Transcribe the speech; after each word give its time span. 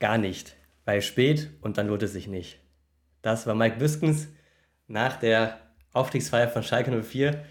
gar 0.00 0.18
nicht. 0.18 0.56
Weil 0.84 1.02
spät 1.02 1.50
und 1.60 1.78
dann 1.78 1.86
lohnt 1.86 2.02
es 2.02 2.12
sich 2.12 2.26
nicht. 2.26 2.58
Das 3.22 3.46
war 3.46 3.54
Mike 3.54 3.76
Biskens 3.76 4.28
nach 4.88 5.16
der 5.16 5.60
Aufstiegsfeier 5.92 6.48
von 6.48 6.62
Schalke 6.62 6.90
04, 6.90 7.44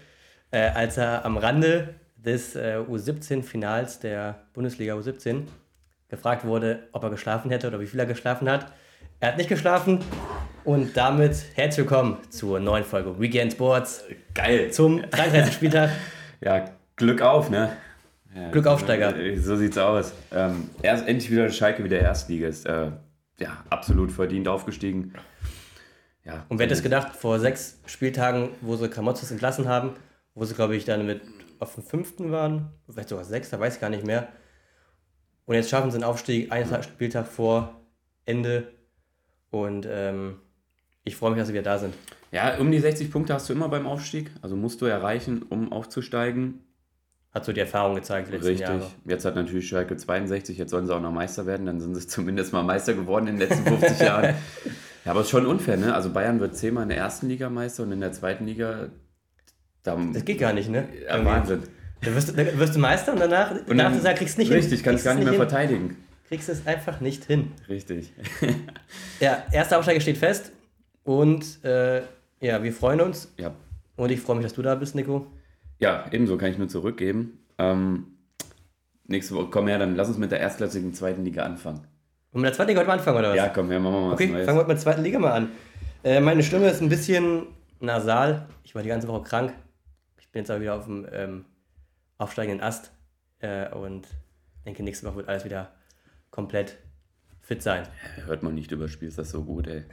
äh, 0.50 0.58
als 0.58 0.98
er 0.98 1.24
am 1.24 1.38
Rande 1.38 1.94
des 2.16 2.56
äh, 2.56 2.76
U17-Finals 2.86 4.00
der 4.00 4.46
Bundesliga 4.52 4.94
U17 4.94 5.44
gefragt 6.08 6.44
wurde, 6.44 6.88
ob 6.92 7.04
er 7.04 7.10
geschlafen 7.10 7.50
hätte 7.50 7.68
oder 7.68 7.80
wie 7.80 7.86
viel 7.86 8.00
er 8.00 8.06
geschlafen 8.06 8.50
hat. 8.50 8.72
Er 9.20 9.28
hat 9.28 9.38
nicht 9.38 9.48
geschlafen 9.48 10.00
und 10.64 10.96
damit 10.96 11.36
herzlich 11.54 11.86
willkommen 11.86 12.18
zur 12.30 12.58
neuen 12.58 12.84
Folge 12.84 13.18
Weekend 13.20 13.52
Sports. 13.52 14.04
Geil. 14.34 14.70
Zum 14.70 15.02
33. 15.10 15.54
Spieltag. 15.54 15.90
Ja, 16.42 16.64
Glück 16.96 17.20
auf, 17.20 17.50
ne? 17.50 17.76
Ja, 18.34 18.50
Glück 18.50 18.66
Aufsteiger. 18.66 19.14
So 19.40 19.56
sieht's 19.56 19.78
aus. 19.78 20.12
Ähm, 20.32 20.70
erst 20.82 21.06
endlich 21.08 21.30
wieder 21.30 21.50
Schalke 21.50 21.82
wieder 21.82 21.98
Erstliga 21.98 22.48
ist. 22.48 22.66
Äh, 22.66 22.92
ja, 23.38 23.64
absolut 23.70 24.12
verdient 24.12 24.46
aufgestiegen. 24.46 25.14
Ja, 26.24 26.44
und 26.48 26.58
wer 26.58 26.66
hätte 26.66 26.74
es 26.74 26.82
gedacht, 26.82 27.16
vor 27.16 27.40
sechs 27.40 27.80
Spieltagen, 27.86 28.50
wo 28.60 28.76
sie 28.76 28.88
Kramotzes 28.88 29.30
entlassen 29.30 29.66
haben, 29.66 29.94
wo 30.34 30.44
sie, 30.44 30.54
glaube 30.54 30.76
ich, 30.76 30.84
dann 30.84 31.06
mit 31.06 31.22
auf 31.58 31.74
dem 31.74 31.82
fünften 31.82 32.30
waren, 32.30 32.70
vielleicht 32.88 33.08
sogar 33.08 33.24
sechster, 33.24 33.58
weiß 33.58 33.74
ich 33.76 33.80
gar 33.80 33.90
nicht 33.90 34.06
mehr. 34.06 34.28
Und 35.46 35.54
jetzt 35.56 35.70
schaffen 35.70 35.90
sie 35.90 35.96
einen 35.96 36.04
Aufstieg, 36.04 36.52
einen 36.52 36.82
Spieltag 36.82 37.26
vor 37.26 37.80
Ende. 38.24 38.68
Und 39.50 39.86
ähm, 39.90 40.36
ich 41.02 41.16
freue 41.16 41.30
mich, 41.30 41.38
dass 41.38 41.48
sie 41.48 41.54
wieder 41.54 41.64
da 41.64 41.78
sind. 41.78 41.94
Ja, 42.30 42.56
um 42.58 42.70
die 42.70 42.78
60 42.78 43.10
Punkte 43.10 43.34
hast 43.34 43.48
du 43.48 43.52
immer 43.52 43.68
beim 43.68 43.86
Aufstieg. 43.86 44.30
Also 44.42 44.54
musst 44.54 44.80
du 44.80 44.86
erreichen, 44.86 45.42
um 45.42 45.72
aufzusteigen. 45.72 46.60
Hat 47.32 47.44
so 47.44 47.52
die 47.52 47.60
Erfahrung 47.60 47.94
gezeigt, 47.94 48.28
die 48.28 48.32
letzten 48.32 48.48
Richtig. 48.48 48.66
Jahre. 48.66 48.86
Jetzt 49.04 49.24
hat 49.24 49.36
natürlich 49.36 49.68
Schalke 49.68 49.96
62, 49.96 50.58
jetzt 50.58 50.70
sollen 50.70 50.86
sie 50.86 50.94
auch 50.94 51.00
noch 51.00 51.12
Meister 51.12 51.46
werden, 51.46 51.66
dann 51.66 51.80
sind 51.80 51.94
sie 51.94 52.06
zumindest 52.06 52.52
mal 52.52 52.64
Meister 52.64 52.94
geworden 52.94 53.28
in 53.28 53.38
den 53.38 53.48
letzten 53.48 53.64
50 53.64 54.00
Jahren. 54.00 54.34
Ja, 55.04 55.12
aber 55.12 55.20
es 55.20 55.28
ist 55.28 55.30
schon 55.30 55.46
unfair, 55.46 55.78
ne? 55.78 55.94
Also 55.94 56.10
Bayern 56.10 56.40
wird 56.40 56.54
zehnmal 56.56 56.82
in 56.82 56.90
der 56.90 56.98
ersten 56.98 57.26
Liga 57.26 57.48
Meister 57.48 57.84
und 57.84 57.92
in 57.92 58.00
der 58.00 58.12
zweiten 58.12 58.44
Liga. 58.44 58.90
Da, 59.82 59.96
das 60.12 60.26
geht 60.26 60.38
gar 60.38 60.52
nicht, 60.52 60.68
ne? 60.68 60.88
Ja, 61.08 61.24
Wahnsinn. 61.24 61.62
Da 62.02 62.14
wirst, 62.14 62.36
da 62.38 62.58
wirst, 62.58 62.74
du 62.74 62.78
Meister 62.78 63.14
und 63.14 63.18
danach, 63.18 63.50
und 63.50 63.66
danach 63.66 63.98
dann, 64.02 64.14
kriegst 64.14 64.36
du 64.36 64.42
nicht 64.42 64.50
richtig, 64.50 64.50
hin. 64.50 64.56
Richtig, 64.60 64.82
kannst 64.82 65.04
gar 65.04 65.14
nicht 65.14 65.24
mehr 65.24 65.32
hin. 65.32 65.40
verteidigen. 65.40 65.96
Kriegst 66.28 66.50
es 66.50 66.66
einfach 66.66 67.00
nicht 67.00 67.24
hin. 67.24 67.52
Richtig. 67.66 68.12
ja, 69.20 69.42
erster 69.52 69.78
Aufsteiger 69.78 70.00
steht 70.00 70.18
fest 70.18 70.52
und 71.02 71.64
äh, 71.64 72.02
ja, 72.40 72.62
wir 72.62 72.72
freuen 72.72 73.00
uns. 73.00 73.32
Ja. 73.38 73.54
Und 73.96 74.10
ich 74.10 74.20
freue 74.20 74.36
mich, 74.36 74.44
dass 74.44 74.54
du 74.54 74.62
da 74.62 74.74
bist, 74.74 74.94
Nico. 74.94 75.26
Ja, 75.80 76.04
ebenso 76.12 76.36
kann 76.36 76.50
ich 76.50 76.58
nur 76.58 76.68
zurückgeben. 76.68 77.38
Ähm, 77.58 78.18
nächste 79.06 79.34
Woche, 79.34 79.48
komm 79.50 79.66
her, 79.66 79.78
dann 79.78 79.96
lass 79.96 80.08
uns 80.08 80.18
mit 80.18 80.30
der 80.30 80.40
erstklassigen 80.40 80.94
zweiten 80.94 81.24
Liga 81.24 81.42
anfangen. 81.42 81.86
Und 82.32 82.42
mit 82.42 82.48
der 82.48 82.54
zweiten 82.54 82.68
Liga 82.68 82.80
heute 82.80 82.88
mal 82.88 82.98
anfangen, 82.98 83.18
oder 83.18 83.30
was? 83.30 83.36
Ja, 83.36 83.48
komm, 83.48 83.72
ja, 83.72 83.80
machen 83.80 83.94
wir 83.94 84.00
mal 84.00 84.12
Okay, 84.12 84.28
fangen 84.28 84.58
wir 84.58 84.62
mit 84.62 84.68
der 84.68 84.76
zweiten 84.76 85.02
Liga 85.02 85.18
mal 85.18 85.32
an. 85.32 85.50
Äh, 86.04 86.20
meine 86.20 86.42
Stimme 86.42 86.68
ist 86.68 86.80
ein 86.80 86.88
bisschen 86.88 87.46
nasal. 87.80 88.46
Ich 88.62 88.74
war 88.74 88.82
die 88.82 88.88
ganze 88.88 89.08
Woche 89.08 89.22
krank. 89.22 89.52
Ich 90.18 90.30
bin 90.30 90.40
jetzt 90.40 90.50
aber 90.50 90.60
wieder 90.60 90.76
auf 90.76 90.84
dem 90.84 91.06
ähm, 91.12 91.44
aufsteigenden 92.18 92.62
Ast 92.62 92.92
äh, 93.40 93.68
und 93.74 94.06
denke, 94.64 94.82
nächste 94.82 95.06
Woche 95.06 95.16
wird 95.16 95.28
alles 95.28 95.44
wieder 95.44 95.72
komplett 96.30 96.76
fit 97.40 97.62
sein. 97.62 97.88
Hört 98.26 98.42
man 98.42 98.54
nicht, 98.54 98.70
überspielst 98.70 99.18
das 99.18 99.30
so 99.30 99.42
gut, 99.42 99.66
ey. 99.66 99.84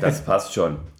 das 0.00 0.24
passt 0.24 0.54
schon. 0.54 0.78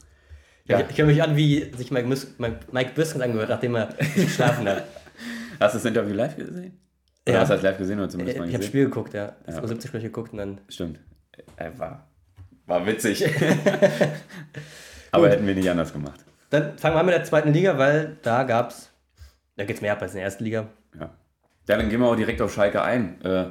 Ja. 0.69 0.81
Ich, 0.81 0.91
ich 0.91 0.99
höre 0.99 1.07
mich 1.07 1.23
an, 1.23 1.37
wie 1.37 1.73
sich 1.77 1.91
Mike, 1.91 2.09
Mike, 2.39 2.59
Mike 2.73 2.91
Biskens 2.95 3.23
angehört, 3.23 3.49
nachdem 3.49 3.77
er 3.77 3.95
geschlafen 4.15 4.69
hat. 4.69 4.85
Hast 5.61 5.75
du 5.75 5.79
das 5.79 5.85
Interview 5.85 6.15
live 6.15 6.37
gesehen? 6.37 6.79
Oder 7.27 7.35
ja. 7.35 7.41
hast 7.41 7.49
du 7.49 7.55
das 7.55 7.63
live 7.63 7.79
gesehen 7.79 7.99
oder 7.99 8.09
zumindest 8.09 8.37
äh, 8.37 8.41
mal 8.41 8.49
Ich 8.49 8.55
habe 8.55 8.63
das 8.63 8.69
Spiel 8.69 8.85
geguckt, 8.85 9.15
ja. 9.15 9.35
Das 9.47 9.57
ja. 9.57 9.67
70 9.67 9.91
geguckt 9.91 10.33
und 10.33 10.39
dann. 10.39 10.61
Stimmt. 10.69 11.01
Er 11.57 11.67
äh, 11.67 11.79
war, 11.79 12.07
war 12.67 12.87
witzig. 12.87 13.25
Aber 15.11 15.31
hätten 15.31 15.47
wir 15.47 15.55
nicht 15.55 15.69
anders 15.69 15.93
gemacht. 15.93 16.25
Dann 16.51 16.79
fangen 16.79 16.95
wir 16.95 17.01
an 17.01 17.07
mit 17.07 17.15
der 17.15 17.25
zweiten 17.25 17.53
Liga, 17.53 17.79
weil 17.79 18.17
da 18.23 18.45
gab 18.45 18.71
es. 18.71 18.93
Da 19.57 19.65
geht 19.65 19.77
es 19.77 19.83
mehr 19.83 19.95
ab 19.95 20.03
als 20.03 20.13
in 20.13 20.17
der 20.17 20.25
ersten 20.25 20.45
Liga. 20.45 20.69
Ja. 20.95 21.11
Ja, 21.69 21.77
dann 21.77 21.89
gehen 21.89 22.01
wir 22.01 22.07
auch 22.07 22.17
direkt 22.17 22.41
auf 22.43 22.53
Schalke 22.53 22.83
ein. 22.83 23.21
Äh, 23.23 23.47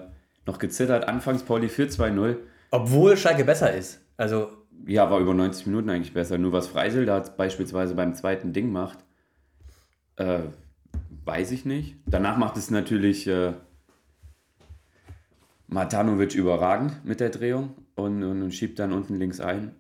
noch 0.46 0.60
gezittert, 0.60 1.08
anfangs 1.08 1.44
Pauli 1.44 1.68
4-2-0. 1.68 2.38
Obwohl 2.72 3.18
Schalke 3.18 3.44
besser 3.44 3.74
ist. 3.74 4.00
Also. 4.16 4.52
Ja, 4.88 5.10
war 5.10 5.20
über 5.20 5.34
90 5.34 5.68
Minuten 5.68 5.90
eigentlich 5.90 6.14
besser. 6.14 6.38
Nur 6.38 6.52
was 6.52 6.68
Freisel 6.68 7.06
da 7.06 7.20
beispielsweise 7.20 7.96
beim 7.96 8.14
zweiten 8.14 8.54
Ding 8.54 8.72
macht, 8.72 9.00
äh, 10.18 10.40
weiß 11.26 11.52
ich 11.52 11.66
nicht. 11.66 11.96
Danach 12.06 12.38
macht 12.38 12.56
es 12.58 12.70
natürlich 12.70 13.28
äh, 13.28 13.54
Matanovic 15.68 16.36
überragend 16.36 17.04
mit 17.04 17.20
der 17.20 17.30
Drehung 17.30 17.74
und, 17.96 18.24
und, 18.24 18.44
und, 18.44 18.52
schiebt 18.54 18.78
dann 18.78 18.94
unten 18.94 19.16
links 19.16 19.40
ein. 19.40 19.72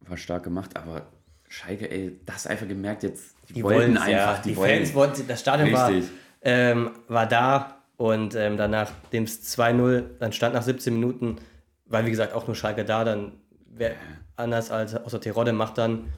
War 0.00 0.16
stark 0.16 0.44
gemacht, 0.44 0.76
aber 0.76 1.06
Schalke, 1.48 1.90
ey, 1.90 2.18
das 2.24 2.46
einfach 2.46 2.66
gemerkt, 2.66 3.02
jetzt 3.02 3.36
die, 3.48 3.54
die 3.54 3.62
wollten 3.62 3.98
einfach, 3.98 4.10
ja. 4.10 4.38
die, 4.42 4.50
die 4.50 4.56
wollen. 4.56 4.78
Fans 4.78 4.94
wollten, 4.94 5.28
das 5.28 5.40
Stadion 5.40 5.72
war, 5.72 5.92
ähm, 6.40 6.90
war 7.08 7.26
da 7.26 7.82
und 7.98 8.34
ähm, 8.34 8.56
danach 8.56 8.90
dem 9.12 9.26
2-0, 9.26 10.04
dann 10.18 10.32
stand 10.32 10.54
nach 10.54 10.62
17 10.62 10.94
Minuten, 10.94 11.36
weil 11.84 12.06
wie 12.06 12.10
gesagt 12.10 12.32
auch 12.32 12.46
nur 12.46 12.56
Schalke 12.56 12.86
da, 12.86 13.04
dann 13.04 13.32
wer, 13.66 13.94
anders 14.36 14.70
als 14.70 14.94
außer 14.94 15.20
Terodde 15.20 15.52
macht 15.52 15.78
dann 15.78 16.12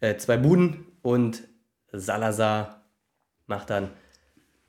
äh, 0.00 0.16
zwei 0.16 0.36
Buden 0.36 0.86
und 1.02 1.42
Salazar 1.92 2.82
macht 3.46 3.70
dann 3.70 3.90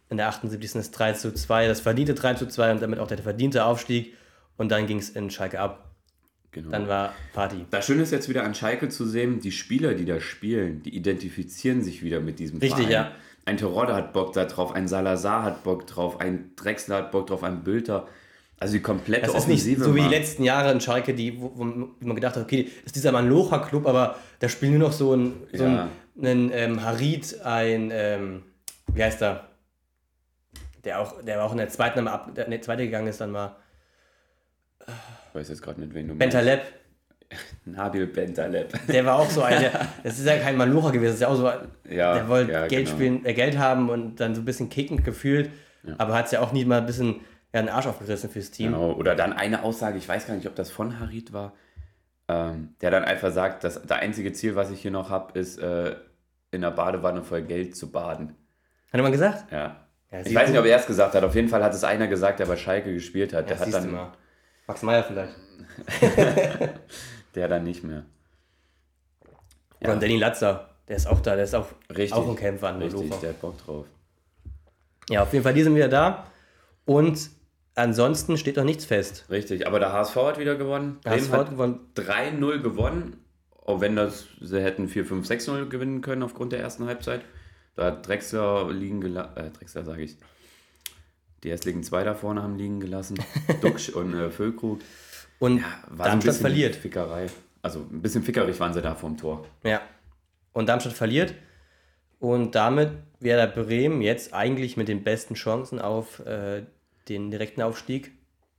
in 0.10 0.18
der 0.18 0.28
78. 0.28 0.74
das 0.74 0.92
3 0.92 1.14
zu 1.14 1.34
2, 1.34 1.68
das 1.68 1.82
verdiente 1.82 2.14
3 2.14 2.36
zu 2.36 2.48
2 2.48 2.74
und 2.74 2.82
damit 2.82 3.00
auch 3.00 3.08
der 3.08 3.18
verdiente 3.18 3.66
Aufstieg. 3.66 4.14
Und 4.58 4.70
dann 4.72 4.88
ging 4.88 5.00
es 5.00 5.10
in 5.10 5.30
Schalke 5.30 5.60
ab. 5.60 5.96
Genau. 6.52 6.70
Dann 6.70 6.88
war 6.88 7.14
Party. 7.34 7.66
Das 7.72 7.86
Schöne 7.86 8.04
ist 8.04 8.12
jetzt 8.12 8.30
wieder 8.30 8.44
an 8.46 8.56
Schalke 8.56 8.88
zu 8.88 9.06
sehen, 9.06 9.42
die 9.42 9.52
Spieler, 9.52 9.94
die 9.94 10.06
da 10.06 10.22
spielen, 10.22 10.82
die 10.84 10.96
identifizieren 10.96 11.84
sich 11.84 12.02
wieder 12.02 12.22
mit 12.22 12.40
diesem 12.40 12.60
Richtig, 12.60 12.88
Verein. 12.88 12.92
ja. 12.92 13.12
Ein 13.44 13.58
Terodde 13.58 13.94
hat 13.94 14.14
Bock 14.14 14.32
da 14.34 14.46
drauf, 14.46 14.72
ein 14.72 14.88
Salazar 14.88 15.44
hat 15.44 15.64
Bock 15.64 15.86
drauf, 15.86 16.20
ein 16.22 16.56
Drexler 16.56 16.98
hat 16.98 17.12
Bock 17.12 17.28
drauf, 17.28 17.44
ein 17.44 17.64
Bülter. 17.64 18.08
Also 18.58 18.74
die 18.76 18.82
komplette 18.82 19.28
das 19.28 19.36
ist 19.36 19.48
nicht 19.48 19.80
so 19.80 19.94
wie 19.94 20.02
die 20.02 20.08
letzten 20.08 20.44
Jahre 20.44 20.72
in 20.72 20.80
Schalke, 20.80 21.14
die, 21.14 21.40
wo, 21.40 21.52
wo 21.56 21.64
man 21.64 22.16
gedacht 22.16 22.38
hat, 22.38 22.44
okay, 22.44 22.64
das 22.64 22.86
ist 22.88 22.96
dieser 22.96 23.12
Malocha-Club, 23.12 23.86
aber 23.86 24.16
da 24.40 24.48
spielen 24.48 24.78
nur 24.78 24.88
noch 24.88 24.94
so 24.94 25.14
ein, 25.14 25.34
so 25.52 25.66
ja. 25.66 25.90
ein, 26.18 26.26
ein 26.26 26.52
ähm, 26.54 26.84
Harid, 26.84 27.42
ein, 27.44 27.92
ähm, 27.92 28.44
wie 28.94 29.04
heißt 29.04 29.22
er? 29.22 29.50
Der 30.86 31.02
auch, 31.02 31.22
der 31.22 31.44
auch 31.44 31.52
in 31.52 31.58
der 31.58 31.70
zweiten, 31.70 32.08
ab, 32.08 32.34
der 32.34 32.46
in 32.46 32.52
der 32.52 32.62
zweite 32.62 32.84
gegangen 32.84 33.08
ist, 33.08 33.20
dann 33.20 33.32
mal. 33.32 33.56
Ich 34.88 35.36
weiß 35.36 35.50
jetzt 35.50 35.62
gerade 35.62 35.82
nicht, 35.82 35.94
wen 35.94 36.08
du 36.08 36.16
Bentaleb. 36.16 36.62
Nabil 37.66 38.08
Bentaleb. 38.08 38.70
Der 38.88 39.06
war 39.06 39.20
auch 39.20 39.30
so 39.30 39.42
ein, 39.42 39.60
der, 39.60 39.88
das 40.04 40.18
ist 40.18 40.26
ja 40.26 40.38
kein 40.38 40.56
Malucha 40.56 40.92
gewesen, 40.92 41.08
das 41.08 41.16
ist 41.16 41.22
ja 41.22 41.28
auch 41.28 41.36
so, 41.36 41.52
ja, 41.94 42.14
der 42.14 42.30
wollte 42.30 42.52
ja, 42.54 42.68
Geld 42.68 42.86
genau. 42.86 42.96
spielen, 42.98 43.26
äh, 43.26 43.34
Geld 43.34 43.58
haben 43.58 43.90
und 43.90 44.20
dann 44.20 44.34
so 44.34 44.42
ein 44.42 44.46
bisschen 44.46 44.70
kickend 44.70 45.04
gefühlt, 45.04 45.50
ja. 45.84 45.96
aber 45.98 46.14
hat 46.14 46.28
es 46.28 46.32
ja 46.32 46.40
auch 46.40 46.54
nie 46.54 46.64
mal 46.64 46.80
ein 46.80 46.86
bisschen 46.86 47.22
ja, 47.56 47.62
einen 47.62 47.70
Arsch 47.70 47.88
aufgerissen 47.88 48.30
fürs 48.30 48.52
Team. 48.52 48.74
Genau. 48.74 48.92
Oder 48.92 49.16
dann 49.16 49.32
eine 49.32 49.64
Aussage, 49.64 49.98
ich 49.98 50.10
weiß 50.10 50.28
gar 50.28 50.36
nicht, 50.36 50.46
ob 50.46 50.56
das 50.56 50.72
von 50.72 51.00
Harid 51.00 51.32
war, 51.32 51.54
ähm, 52.28 52.76
der 52.82 52.92
dann 52.92 53.06
einfach 53.06 53.32
sagt, 53.32 53.64
dass 53.64 53.82
das 53.82 53.98
einzige 53.98 54.34
Ziel, 54.34 54.58
was 54.58 54.72
ich 54.72 54.82
hier 54.82 54.92
noch 54.92 55.10
habe, 55.10 55.40
ist, 55.40 55.58
äh, 55.60 55.96
in 56.52 56.62
der 56.62 56.72
Badewanne 56.72 57.24
voll 57.24 57.44
Geld 57.44 57.78
zu 57.78 57.94
baden. 57.94 58.36
Hat 58.92 59.00
er 59.00 59.04
mal 59.04 59.12
gesagt? 59.12 59.50
Ja. 59.54 59.88
ja 60.12 60.20
ich 60.20 60.36
weiß 60.36 60.50
nicht, 60.50 60.60
ob 60.60 60.66
er 60.66 60.76
es 60.76 60.86
gesagt 60.86 61.16
hat. 61.16 61.24
Auf 61.24 61.34
jeden 61.34 61.48
Fall 61.48 61.64
hat 61.64 61.74
es 61.74 61.86
einer 61.86 62.08
gesagt, 62.08 62.40
der 62.42 62.46
bei 62.46 62.58
Schalke 62.58 62.94
gespielt 62.94 63.32
hat. 63.32 63.50
Ja, 63.50 63.56
der 63.56 63.66
hat 63.66 63.74
dann. 63.74 63.92
Mal. 63.92 64.12
Max 64.68 64.82
Meyer 64.82 65.04
vielleicht. 65.06 65.34
der 67.36 67.48
dann 67.48 67.64
nicht 67.64 67.86
mehr. 67.86 68.04
Ja. 69.80 69.94
Und 69.94 70.04
Danny 70.04 70.18
Latzer, 70.18 70.72
der 70.90 70.98
ist 70.98 71.08
auch 71.08 71.22
da, 71.22 71.36
der 71.36 71.46
ist 71.46 71.56
auch, 71.56 71.68
richtig, 71.90 72.14
auch 72.14 72.28
ein 72.28 72.36
Kämpfer 72.36 72.68
an 72.68 72.82
Richtig, 72.82 73.10
der 73.22 73.30
hat 73.30 73.40
Bock 73.40 73.58
drauf. 73.60 73.86
Ja, 75.10 75.24
auf 75.24 75.32
jeden 75.32 75.44
Fall, 75.44 75.54
die 75.54 75.64
sind 75.64 75.74
wieder 75.74 75.88
da. 75.88 76.28
Und 76.86 77.30
ansonsten 77.76 78.38
steht 78.38 78.58
noch 78.58 78.64
nichts 78.64 78.86
fest. 78.86 79.26
Richtig, 79.30 79.68
aber 79.68 79.80
der 79.80 79.94
HSV 79.94 80.16
hat 80.16 80.40
wieder 80.40 80.56
gewonnen. 80.56 81.00
Der 81.06 81.14
HSV 81.14 81.32
hat 81.32 81.50
gewonnen. 81.52 81.80
3-0 81.96 82.60
gewonnen. 82.60 83.18
Auch 83.66 83.82
wenn 83.82 83.96
das, 83.96 84.28
sie 84.42 84.62
hätten 84.62 84.88
4-5-6-0 84.88 85.68
gewinnen 85.68 86.02
können 86.02 86.24
aufgrund 86.24 86.52
der 86.52 86.60
ersten 86.60 86.86
Halbzeit. 86.86 87.22
Da 87.76 87.86
hat 87.86 88.08
Drexler 88.08 88.72
liegen 88.72 89.02
gelassen, 89.02 89.38
äh, 89.38 89.50
Drexler 89.50 89.84
sage 89.84 90.04
ich, 90.04 90.18
die 91.44 91.50
Erstligen 91.50 91.84
zwei 91.84 92.04
da 92.04 92.16
vorne 92.16 92.42
haben 92.42 92.58
liegen 92.58 92.80
gelassen, 92.80 93.18
Duxch 93.62 93.90
und 93.90 94.14
äh, 94.14 94.30
Füllkrug. 94.32 94.80
Und 95.40 95.58
ja, 95.58 95.64
Darmstadt 95.98 96.36
verliert. 96.36 96.76
Fickerei. 96.76 97.28
Also 97.62 97.80
ein 97.80 98.02
bisschen 98.02 98.24
fickerig 98.24 98.60
waren 98.60 98.74
sie 98.74 98.82
da 98.82 98.96
vorm 98.96 99.18
Tor. 99.18 99.46
Ja. 99.64 99.82
Und 100.54 100.70
Darmstadt 100.70 100.94
verliert. 100.94 101.34
Und 102.20 102.56
damit 102.56 102.92
wäre 103.20 103.48
der 103.48 103.62
Bremen 103.62 104.02
jetzt 104.02 104.34
eigentlich 104.34 104.78
mit 104.78 104.88
den 104.88 105.04
besten 105.04 105.34
Chancen 105.34 105.80
auf 105.80 106.20
äh, 106.26 106.64
den 107.10 107.32
direkten 107.32 107.62
Aufstieg. 107.62 108.12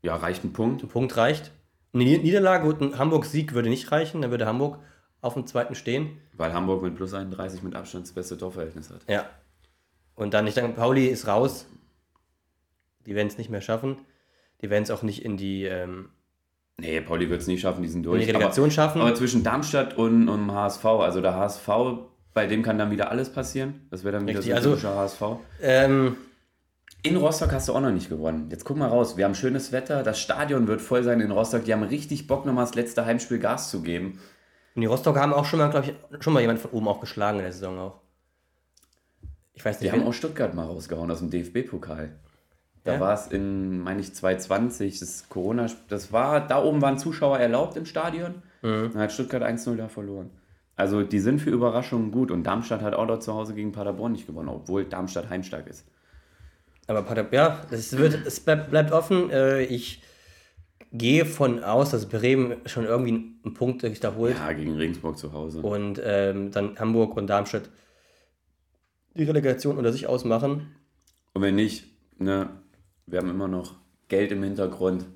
Ja, 0.03 0.17
reicht 0.17 0.45
ein 0.45 0.53
Punkt. 0.53 0.83
Ein 0.83 0.89
Punkt 0.89 1.17
reicht. 1.17 1.53
Eine 1.93 2.05
Niederlage 2.05 2.69
und 2.69 2.81
ein 2.81 2.99
Hamburg-Sieg 2.99 3.55
würde 3.55 3.69
nicht 3.69 3.91
reichen. 3.91 4.23
Dann 4.23 4.31
würde 4.31 4.47
Hamburg 4.47 4.79
auf 5.21 5.35
dem 5.35 5.47
zweiten 5.47 5.75
stehen. 5.75 6.21
Weil 6.35 6.53
Hamburg 6.53 6.83
mit 6.83 6.95
plus 6.95 7.15
31 7.15 7.63
mit 7.63 7.75
Abstand 7.75 8.07
das 8.07 8.13
beste 8.13 8.37
Torverhältnis 8.37 8.91
hat. 8.91 9.01
Ja. 9.09 9.29
Und 10.15 10.35
dann, 10.35 10.47
ich 10.47 10.55
denke, 10.55 10.73
Pauli 10.75 11.07
ist 11.07 11.27
raus. 11.27 11.67
Die 13.07 13.15
werden 13.15 13.29
es 13.29 13.39
nicht 13.39 13.51
mehr 13.51 13.61
schaffen. 13.61 13.99
Die 14.63 14.71
werden 14.71 14.83
es 14.85 14.91
auch 14.91 15.03
nicht 15.03 15.25
in 15.25 15.37
die, 15.37 15.65
ähm, 15.65 16.11
Nee, 16.79 17.01
Pauli 17.01 17.31
wird 17.31 17.41
es 17.41 17.47
nicht 17.47 17.63
schaffen, 17.63 17.83
diesen 17.83 18.03
durch. 18.03 18.25
Die 18.25 18.31
Relegation 18.31 18.67
aber, 18.67 18.73
schaffen. 18.73 19.01
Aber 19.01 19.15
zwischen 19.15 19.43
Darmstadt 19.43 19.97
und, 19.97 20.29
und 20.29 20.53
HSV, 20.53 20.85
also 20.85 21.23
der 21.23 21.35
HSV, 21.35 21.69
bei 22.35 22.47
dem 22.47 22.63
kann 22.63 22.79
dann 22.79 22.91
wieder 22.91 23.11
alles 23.11 23.33
passieren. 23.33 23.87
Das 23.91 24.05
wäre 24.05 24.19
dann 24.19 24.27
wieder 24.27 24.41
Richtig, 24.41 24.61
so 24.63 24.71
ein 24.71 24.77
also, 24.77 24.89
HSV. 24.89 25.23
Ähm, 25.63 26.17
in 27.07 27.17
Rostock 27.17 27.53
hast 27.53 27.69
du 27.69 27.75
auch 27.75 27.81
noch 27.81 27.91
nicht 27.91 28.09
gewonnen. 28.09 28.49
Jetzt 28.51 28.65
guck 28.65 28.77
mal 28.77 28.89
raus. 28.89 29.17
Wir 29.17 29.25
haben 29.25 29.35
schönes 29.35 29.73
Wetter. 29.73 30.03
Das 30.03 30.21
Stadion 30.21 30.69
wird 30.69 30.81
voll 30.81 31.03
sein 31.03 31.21
in 31.21 31.31
Rostock. 31.31 31.65
Die 31.65 31.73
haben 31.73 31.83
richtig 31.83 32.27
Bock, 32.27 32.47
nochmal 32.47 32.65
das 32.65 32.75
letzte 32.75 33.07
Heimspiel 33.07 33.39
Gas 33.39 33.71
zu 33.71 33.83
geben. 33.83 34.19
Und 34.75 34.83
die 34.83 34.87
Rostocker 34.87 35.21
haben 35.21 35.33
auch 35.33 35.47
schon 35.47 35.59
mal, 35.59 35.71
glaube 35.71 35.87
ich, 35.87 36.23
schon 36.23 36.33
mal 36.33 36.41
jemand 36.41 36.59
von 36.59 36.71
oben 36.73 36.89
auch 36.89 37.01
geschlagen 37.01 37.39
in 37.39 37.45
der 37.45 37.53
Saison 37.53 37.79
auch. 37.79 38.01
Ich 39.55 39.65
weiß 39.65 39.81
nicht. 39.81 39.93
Die 39.93 39.99
haben 39.99 40.07
auch 40.07 40.13
Stuttgart 40.13 40.55
mal 40.55 40.67
rausgehauen 40.67 41.11
aus 41.11 41.21
dem 41.21 41.31
DFB-Pokal. 41.31 42.11
Da 42.85 42.95
ja. 42.95 43.01
war 43.01 43.15
es 43.15 43.27
in, 43.27 43.81
meine 43.81 44.01
ich, 44.01 44.15
2020, 44.15 45.01
das 45.01 45.29
Corona, 45.29 45.67
das 45.89 46.13
war, 46.13 46.47
da 46.47 46.63
oben 46.63 46.83
waren 46.83 46.99
Zuschauer 46.99 47.39
erlaubt 47.39 47.77
im 47.77 47.87
Stadion. 47.87 48.43
Mhm. 48.63 48.91
Dann 48.93 49.03
hat 49.03 49.13
Stuttgart 49.13 49.43
1-0 49.43 49.77
da 49.77 49.89
verloren. 49.89 50.31
Also 50.77 51.03
die 51.03 51.21
sind 51.21 51.41
für 51.41 51.51
Überraschungen 51.51 52.11
gut 52.13 52.31
und 52.31 52.45
Darmstadt 52.45 52.83
hat 52.83 52.95
auch 52.95 53.07
dort 53.07 53.23
zu 53.23 53.35
Hause 53.35 53.55
gegen 53.55 53.73
Paderborn 53.73 54.13
nicht 54.13 54.27
gewonnen, 54.27 54.51
obwohl 54.51 54.85
Darmstadt 54.85 55.31
heimstark 55.31 55.67
ist. 55.69 55.87
Aber 56.87 57.03
Paderborn, 57.03 57.35
ja, 57.35 57.61
es, 57.71 57.97
wird, 57.97 58.15
es 58.27 58.41
bleibt, 58.41 58.71
bleibt 58.71 58.93
offen. 58.93 59.31
Äh, 59.31 59.63
ich 59.63 60.03
gehe 60.93 61.27
von 61.27 61.63
aus, 61.63 61.91
dass 61.91 62.07
Bremen 62.07 62.57
schon 62.67 62.85
irgendwie 62.85 63.13
einen 63.45 63.55
Punkt 63.55 63.83
sich 63.83 64.01
da 64.01 64.15
holt. 64.15 64.37
Ja, 64.37 64.53
gegen 64.53 64.77
Regensburg 64.77 65.19
zu 65.19 65.33
Hause. 65.33 65.61
Und 65.61 66.01
ähm, 66.05 66.51
dann 66.53 66.79
Hamburg 66.79 67.17
und 67.17 67.27
Darmstadt 67.27 67.69
die 69.15 69.25
Relegation 69.25 69.79
unter 69.79 69.93
sich 69.93 70.07
ausmachen. 70.07 70.75
Und 71.33 71.43
wenn 71.43 71.55
nicht, 71.55 71.87
ne, 72.19 72.51
wir 73.07 73.19
haben 73.19 73.31
immer 73.31 73.49
noch 73.49 73.75
Geld 74.09 74.33
im 74.33 74.43
Hintergrund, 74.43 75.07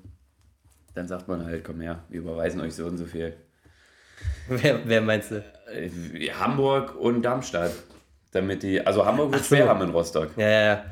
dann 0.93 1.07
sagt 1.07 1.27
man 1.27 1.45
halt, 1.45 1.63
komm 1.63 1.81
her, 1.81 2.03
wir 2.09 2.19
überweisen 2.19 2.59
euch 2.61 2.75
so 2.75 2.85
und 2.85 2.97
so 2.97 3.05
viel. 3.05 3.33
Wer, 4.49 4.87
wer 4.87 5.01
meinst 5.01 5.31
du? 5.31 5.43
Äh, 5.73 5.89
Hamburg 6.29 6.95
und 6.95 7.23
Darmstadt. 7.23 7.71
Damit 8.31 8.61
die, 8.61 8.79
also 8.85 9.03
Hamburg 9.03 9.31
wird 9.31 9.43
so. 9.43 9.55
schwer 9.55 9.67
haben 9.67 9.81
in 9.81 9.89
Rostock. 9.89 10.29
Ja, 10.37 10.47
ja, 10.47 10.65
ja. 10.65 10.85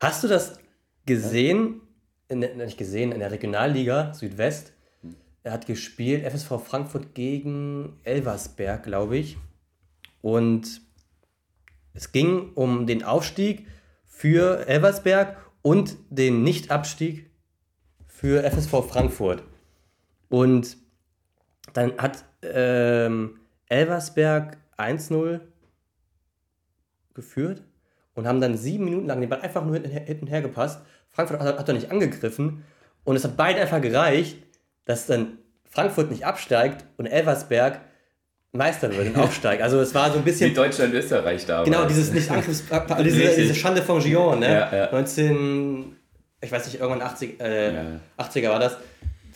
Hast 0.00 0.22
du 0.22 0.28
das 0.28 0.58
gesehen? 1.06 1.80
In, 2.28 2.40
nicht 2.40 2.78
gesehen, 2.78 3.10
in 3.10 3.18
der 3.18 3.32
Regionalliga 3.32 4.14
Südwest. 4.14 4.72
Er 5.42 5.52
hat 5.52 5.66
gespielt, 5.66 6.24
FSV 6.24 6.60
Frankfurt 6.64 7.14
gegen 7.14 7.98
Elversberg, 8.04 8.82
glaube 8.82 9.16
ich. 9.16 9.38
Und 10.20 10.82
es 11.94 12.12
ging 12.12 12.52
um 12.54 12.86
den 12.86 13.02
Aufstieg 13.02 13.66
für 14.04 14.68
Elversberg 14.68 15.36
und 15.62 15.96
den 16.10 16.42
Nichtabstieg 16.42 17.30
für 18.06 18.44
FSV 18.44 18.88
Frankfurt. 18.88 19.42
Und 20.28 20.76
dann 21.72 21.96
hat 21.98 22.24
ähm, 22.42 23.40
Elversberg 23.66 24.58
1-0 24.76 25.40
geführt 27.14 27.62
und 28.18 28.26
haben 28.26 28.40
dann 28.40 28.56
sieben 28.56 28.84
Minuten 28.84 29.06
lang 29.06 29.20
den 29.20 29.30
Ball 29.30 29.40
einfach 29.42 29.64
nur 29.64 29.76
hinten, 29.76 30.26
her 30.26 30.42
gepasst. 30.42 30.80
Frankfurt 31.08 31.38
hat, 31.38 31.56
hat 31.56 31.68
doch 31.68 31.72
nicht 31.72 31.92
angegriffen 31.92 32.64
und 33.04 33.14
es 33.14 33.22
hat 33.22 33.36
beiden 33.36 33.62
einfach 33.62 33.80
gereicht, 33.80 34.38
dass 34.86 35.06
dann 35.06 35.38
Frankfurt 35.70 36.10
nicht 36.10 36.26
absteigt 36.26 36.84
und 36.96 37.06
Elversberg 37.06 37.80
Meister 38.50 38.94
wird 38.96 39.14
und 39.14 39.18
aufsteigt. 39.22 39.62
Also 39.62 39.78
es 39.78 39.94
war 39.94 40.10
so 40.10 40.18
ein 40.18 40.24
bisschen. 40.24 40.50
Wie 40.50 40.54
Deutschland-Österreich 40.54 41.46
da. 41.46 41.62
Genau, 41.62 41.84
dieses 41.84 42.12
nicht 42.12 42.28
Angriffs 42.28 42.64
diese, 43.04 43.36
diese 43.36 43.54
Schande 43.54 43.82
von 43.82 44.00
Gion, 44.00 44.40
ne? 44.40 44.52
Ja, 44.52 44.76
ja. 44.76 44.88
19, 44.90 45.96
ich 46.40 46.50
weiß 46.50 46.66
nicht, 46.66 46.80
irgendwann 46.80 47.02
80, 47.02 47.40
äh, 47.40 47.72
ja. 47.72 47.82
80er 48.18 48.48
war 48.48 48.58
das. 48.58 48.78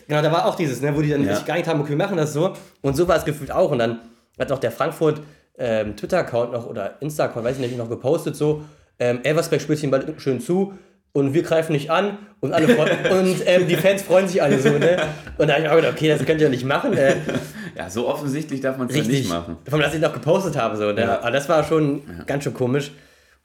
Genau, 0.09 0.21
da 0.21 0.29
war 0.29 0.45
auch 0.45 0.55
dieses, 0.55 0.81
ne, 0.81 0.93
wo 0.93 1.01
die 1.01 1.09
dann 1.09 1.23
ja. 1.23 1.35
sich 1.35 1.45
geeinigt 1.45 1.69
haben, 1.69 1.79
okay, 1.79 1.91
wir 1.91 1.95
machen 1.95 2.17
das 2.17 2.33
so. 2.33 2.53
Und 2.81 2.97
so 2.97 3.07
war 3.07 3.15
es 3.15 3.23
gefühlt 3.23 3.51
auch. 3.51 3.71
Und 3.71 3.79
dann 3.79 3.99
hat 4.37 4.51
auch 4.51 4.59
der 4.59 4.71
Frankfurt 4.71 5.21
ähm, 5.57 5.95
Twitter-Account 5.95 6.51
noch 6.51 6.67
oder 6.67 7.01
Insta-Account, 7.01 7.45
weiß 7.45 7.55
ich 7.55 7.61
nicht, 7.61 7.77
noch 7.77 7.89
gepostet, 7.89 8.35
so, 8.35 8.63
ähm, 8.99 9.19
Elversberg 9.23 9.61
spielt 9.61 9.79
sich 9.79 9.89
den 9.89 9.91
Ball 9.91 10.13
schön 10.17 10.39
zu 10.39 10.73
und 11.13 11.33
wir 11.33 11.43
greifen 11.43 11.73
nicht 11.73 11.91
an 11.91 12.17
und 12.39 12.53
alle 12.53 12.67
und 13.11 13.37
ähm, 13.45 13.67
die 13.67 13.75
Fans 13.75 14.01
freuen 14.01 14.27
sich 14.27 14.41
alle 14.41 14.59
so, 14.59 14.69
ne? 14.69 14.97
Und 15.37 15.47
da 15.47 15.53
habe 15.53 15.63
ich 15.63 15.69
auch 15.69 15.75
gedacht, 15.75 15.93
okay, 15.93 16.09
das 16.09 16.25
könnt 16.25 16.41
ihr 16.41 16.49
nicht 16.49 16.65
machen. 16.65 16.93
Äh, 16.93 17.15
ja, 17.77 17.89
so 17.89 18.07
offensichtlich 18.07 18.61
darf 18.61 18.77
man 18.77 18.89
es 18.89 18.95
ja 18.95 19.03
nicht 19.03 19.29
machen. 19.29 19.57
Von 19.69 19.79
dass 19.79 19.93
ich 19.93 20.01
noch 20.01 20.13
gepostet 20.13 20.57
habe, 20.57 20.75
so, 20.75 20.91
ne? 20.91 21.01
Ja. 21.01 21.19
Aber 21.19 21.31
das 21.31 21.47
war 21.49 21.63
schon 21.63 22.01
ja. 22.07 22.23
ganz 22.25 22.43
schön 22.43 22.53
komisch. 22.53 22.91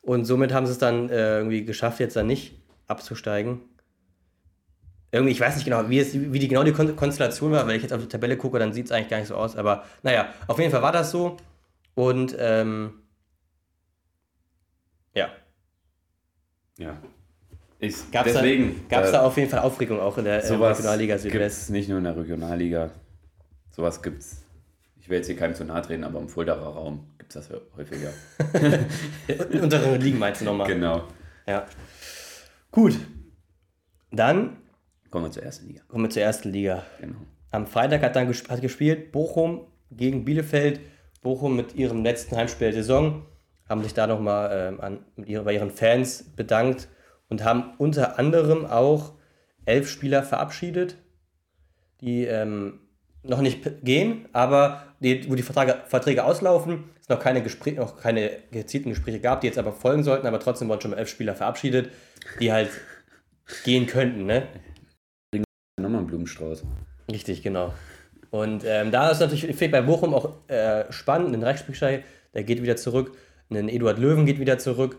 Und 0.00 0.25
somit 0.25 0.54
haben 0.54 0.64
sie 0.64 0.72
es 0.72 0.78
dann 0.78 1.11
äh, 1.11 1.38
irgendwie 1.38 1.64
geschafft, 1.64 2.00
jetzt 2.00 2.16
dann 2.16 2.26
nicht 2.26 2.54
abzusteigen. 2.87 3.61
Irgendwie, 5.11 5.32
ich 5.32 5.40
weiß 5.40 5.56
nicht 5.56 5.64
genau, 5.64 5.88
wie, 5.88 5.99
es, 5.99 6.14
wie 6.14 6.38
die 6.38 6.49
genau 6.49 6.64
die 6.64 6.72
Konstellation 6.72 7.52
war, 7.52 7.66
wenn 7.66 7.76
ich 7.76 7.82
jetzt 7.82 7.93
auf 7.93 8.00
die 8.00 8.08
Tabelle 8.08 8.37
gucke, 8.37 8.58
dann 8.58 8.72
sieht 8.72 8.87
es 8.87 8.93
eigentlich 8.93 9.08
gar 9.08 9.19
nicht 9.19 9.28
so 9.28 9.34
aus. 9.34 9.56
Aber 9.56 9.84
naja, 10.02 10.28
auf 10.46 10.58
jeden 10.58 10.70
Fall 10.70 10.82
war 10.82 10.93
das 10.93 11.11
so. 11.11 11.37
Und 11.99 12.37
ähm, 12.39 12.93
ja. 15.15 15.31
Ja. 16.79 16.97
Gab 18.12 18.27
es 18.29 18.35
da, 18.35 18.43
gab's 18.89 19.09
äh, 19.09 19.12
da 19.12 19.23
auf 19.23 19.37
jeden 19.37 19.50
Fall 19.50 19.59
Aufregung 19.59 19.99
auch 19.99 20.17
in 20.17 20.23
der 20.23 20.45
äh, 20.45 20.55
Regionalliga 20.55 21.19
Südwest? 21.19 21.71
Nicht 21.71 21.89
nur 21.89 21.99
in 21.99 22.05
der 22.05 22.17
Regionalliga. 22.17 22.93
Sowas 23.73 24.00
gibt 24.00 24.21
es. 24.21 24.45
Ich 25.00 25.09
will 25.09 25.17
jetzt 25.17 25.27
hier 25.27 25.35
keinem 25.35 25.56
zu 25.56 25.65
nahe 25.65 25.83
treten, 25.83 26.05
aber 26.05 26.21
im 26.21 26.29
Fuldaer 26.29 26.59
Raum 26.59 27.05
gibt 27.19 27.35
es 27.35 27.49
das 27.49 27.61
häufiger. 27.77 28.12
in 29.50 29.61
unseren 29.61 30.00
Ligen 30.00 30.21
meinst 30.21 30.41
du 30.41 30.45
nochmal? 30.45 30.69
Genau. 30.69 31.03
Ja. 31.49 31.67
Gut. 32.71 32.97
Dann 34.12 34.59
kommen 35.11 35.25
wir 35.25 35.33
zur 35.33 35.43
ersten 35.43 35.67
Liga. 35.67 35.83
Kommen 35.89 36.05
wir 36.05 36.11
zur 36.11 36.23
ersten 36.23 36.50
Liga. 36.50 36.85
Genau. 37.00 37.19
Am 37.50 37.67
Freitag 37.67 38.03
hat 38.03 38.15
dann 38.15 38.29
hat 38.29 38.61
gespielt 38.61 39.11
Bochum 39.11 39.67
gegen 39.91 40.25
Bielefeld. 40.25 40.79
Bochum 41.20 41.56
mit 41.56 41.75
ihrem 41.75 42.05
letzten 42.05 42.37
Heimspiel 42.37 42.69
der 42.73 42.82
Saison 42.82 43.26
haben 43.69 43.82
sich 43.82 43.94
da 43.94 44.06
nochmal 44.06 44.50
ähm, 44.53 44.81
an, 44.81 45.05
bei 45.44 45.55
ihren 45.55 45.70
Fans 45.70 46.25
bedankt 46.37 46.88
und 47.29 47.44
haben 47.44 47.75
unter 47.79 48.19
anderem 48.19 48.65
auch 48.67 49.12
elf 49.67 49.88
Spieler 49.88 50.23
verabschiedet, 50.23 50.97
die 52.00 52.25
ähm, 52.25 52.81
noch 53.23 53.41
nicht 53.41 53.85
gehen, 53.85 54.29
aber 54.32 54.82
die, 55.00 55.29
wo 55.31 55.35
die 55.35 55.43
Verträge, 55.43 55.82
Verträge 55.87 56.25
auslaufen, 56.25 56.85
es 57.00 57.09
noch 57.09 57.21
keine, 57.21 57.43
Gespräch, 57.43 57.76
noch 57.76 58.00
keine 58.00 58.31
gezielten 58.50 58.91
Gespräche 58.91 59.21
gab, 59.21 59.43
die 59.43 59.47
jetzt 59.49 59.59
aber 59.59 59.73
folgen 59.73 60.03
sollten, 60.03 60.26
aber 60.26 60.41
trotzdem 60.41 60.69
wurden 60.69 60.81
schon 60.81 60.93
elf 60.93 61.09
Spieler 61.09 61.35
verabschiedet, 61.35 61.91
die 62.41 62.53
halt 62.53 62.71
gehen 63.64 63.87
könnten. 63.87 64.25
Ne? 64.25 64.49
Nochmal 65.79 66.00
ein 66.00 66.06
Blumenstrauß. 66.06 66.64
Richtig, 67.11 67.43
genau. 67.43 67.73
Und 68.30 68.64
ähm, 68.66 68.90
da 68.90 69.11
ist 69.11 69.20
natürlich 69.20 69.56
fehlt 69.56 69.73
bei 69.73 69.80
Bochum 69.80 70.14
auch 70.14 70.49
äh, 70.49 70.85
spannend. 70.90 71.35
Ein 71.35 71.42
Rechtsspielschei, 71.42 72.04
der 72.35 72.42
geht 72.44 72.62
wieder 72.62 72.76
zurück. 72.76 73.16
Ein 73.50 73.68
Eduard 73.68 73.99
Löwen 73.99 74.26
geht 74.26 74.38
wieder 74.38 74.58
zurück. 74.58 74.97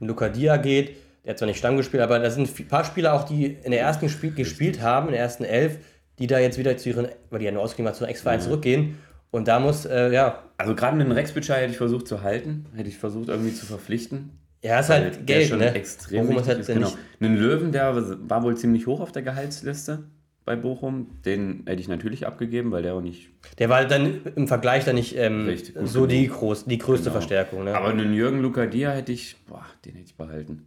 Ein 0.00 0.06
Luca 0.06 0.28
Dia 0.28 0.56
geht. 0.56 0.96
Der 1.24 1.32
hat 1.32 1.38
zwar 1.38 1.48
nicht 1.48 1.58
Stamm 1.58 1.76
gespielt, 1.76 2.02
aber 2.02 2.18
da 2.18 2.30
sind 2.30 2.48
ein 2.58 2.68
paar 2.68 2.84
Spieler 2.84 3.12
auch, 3.12 3.24
die 3.24 3.46
in 3.46 3.72
der 3.72 3.80
ersten 3.80 4.08
Spiel 4.08 4.32
gespielt 4.32 4.80
haben, 4.80 5.08
in 5.08 5.12
der 5.12 5.20
ersten 5.20 5.44
Elf, 5.44 5.78
die 6.18 6.26
da 6.26 6.38
jetzt 6.38 6.58
wieder 6.58 6.76
zu 6.76 6.88
ihren, 6.88 7.08
weil 7.28 7.40
die 7.40 7.44
ja 7.44 7.52
nur 7.52 7.62
ausgegeben 7.62 7.88
haben, 7.88 7.96
zu 7.96 8.06
Ex-Verein 8.06 8.38
mhm. 8.38 8.44
zurückgehen. 8.44 8.98
Und 9.30 9.46
da 9.46 9.60
muss, 9.60 9.84
äh, 9.84 10.12
ja. 10.12 10.44
Also 10.56 10.74
gerade 10.74 10.98
einen 10.98 11.12
Rechtsbitschei 11.12 11.60
hätte 11.60 11.72
ich 11.72 11.76
versucht 11.76 12.08
zu 12.08 12.22
halten, 12.22 12.66
hätte 12.74 12.88
ich 12.88 12.98
versucht 12.98 13.28
irgendwie 13.28 13.54
zu 13.54 13.66
verpflichten. 13.66 14.30
Ja, 14.62 14.80
ist 14.80 14.90
halt 14.90 15.26
Geld, 15.26 15.48
schon 15.48 15.58
ne? 15.58 15.74
extrem 15.74 16.28
Warum 16.28 16.46
halt 16.46 16.58
ist 16.58 16.66
genau. 16.66 16.92
Einen 17.20 17.36
Löwen, 17.36 17.72
der 17.72 17.94
war 18.28 18.42
wohl 18.42 18.56
ziemlich 18.56 18.86
hoch 18.86 19.00
auf 19.00 19.12
der 19.12 19.22
Gehaltsliste 19.22 20.04
bei 20.44 20.56
Bochum. 20.56 21.22
Den 21.24 21.64
hätte 21.66 21.80
ich 21.80 21.88
natürlich 21.88 22.26
abgegeben, 22.26 22.70
weil 22.72 22.82
der 22.82 22.94
auch 22.94 23.00
nicht. 23.00 23.30
Der 23.58 23.68
war 23.68 23.84
dann 23.84 24.20
im 24.36 24.48
Vergleich 24.48 24.84
dann 24.84 24.96
nicht 24.96 25.16
ähm, 25.16 25.56
so 25.84 26.06
die, 26.06 26.28
groß, 26.28 26.66
die 26.66 26.78
größte 26.78 27.04
genau. 27.04 27.12
Verstärkung. 27.14 27.64
Ne? 27.64 27.76
Aber 27.76 27.88
einen 27.88 28.14
Jürgen 28.14 28.40
Lukadia 28.40 28.90
hätte 28.90 29.12
ich, 29.12 29.36
boah, 29.46 29.66
den 29.84 29.94
hätte 29.94 30.06
ich 30.06 30.16
behalten. 30.16 30.66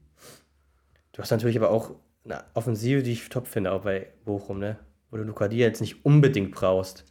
Du 1.12 1.22
hast 1.22 1.32
natürlich 1.32 1.58
aber 1.58 1.70
auch 1.70 1.92
eine 2.26 2.44
Offensive, 2.54 3.04
die 3.04 3.12
ich 3.12 3.30
top 3.30 3.48
finde, 3.48 3.72
auch 3.72 3.82
bei 3.82 4.08
Bochum, 4.26 4.60
ne? 4.60 4.78
Wo 5.12 5.18
du 5.18 5.24
Lukadia 5.24 5.68
jetzt 5.68 5.82
nicht 5.82 6.06
unbedingt 6.06 6.52
brauchst. 6.52 7.06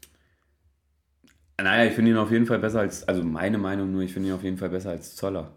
Naja, 1.61 1.85
ich 1.88 1.95
finde 1.95 2.11
ihn 2.11 2.16
auf 2.16 2.33
jeden 2.33 2.47
Fall 2.47 2.59
besser 2.59 2.81
als, 2.81 3.07
also 3.07 3.23
meine 3.23 3.59
Meinung 3.59 3.92
nur, 3.92 4.02
ich 4.02 4.12
finde 4.12 4.31
ihn 4.31 4.35
auf 4.35 4.42
jeden 4.42 4.59
Fall 4.59 4.71
besser 4.71 4.90
als 4.90 5.14
Zoller. 5.14 5.52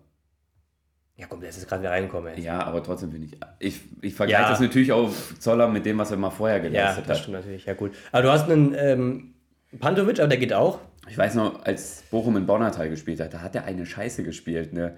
Ja, 1.18 1.28
komm, 1.30 1.40
der 1.40 1.50
ist 1.50 1.58
jetzt 1.58 1.70
gerade 1.70 1.82
wieder 1.82 1.92
reingekommen. 1.92 2.38
Ja, 2.42 2.62
aber 2.64 2.84
trotzdem 2.84 3.12
finde 3.12 3.28
ich. 3.28 3.40
Ich, 3.60 3.82
ich 4.02 4.14
vergleiche 4.14 4.44
ja. 4.44 4.50
das 4.50 4.60
natürlich 4.60 4.92
auch 4.92 5.10
Zoller 5.40 5.70
mit 5.70 5.86
dem, 5.86 5.98
was 5.98 6.12
er 6.12 6.18
mal 6.18 6.30
vorher 6.30 6.60
geleistet 6.60 6.98
hat. 6.98 7.04
Ja, 7.04 7.08
das 7.08 7.20
stimmt 7.20 7.38
natürlich. 7.38 7.66
Ja, 7.66 7.74
gut. 7.74 7.94
Aber 8.12 8.24
du 8.24 8.32
hast 8.32 8.50
einen 8.50 8.76
ähm, 8.78 9.34
Pantovic, 9.80 10.20
aber 10.20 10.28
der 10.28 10.38
geht 10.38 10.52
auch. 10.52 10.80
Ich 11.08 11.18
weiß 11.18 11.36
noch, 11.36 11.64
als 11.64 12.04
Bochum 12.12 12.36
in 12.36 12.46
Bonnertal 12.46 12.90
gespielt 12.90 13.22
hat, 13.22 13.34
da 13.34 13.42
hat 13.42 13.56
er 13.56 13.64
eine 13.64 13.86
Scheiße 13.86 14.24
gespielt. 14.24 14.74
Ne? 14.74 14.98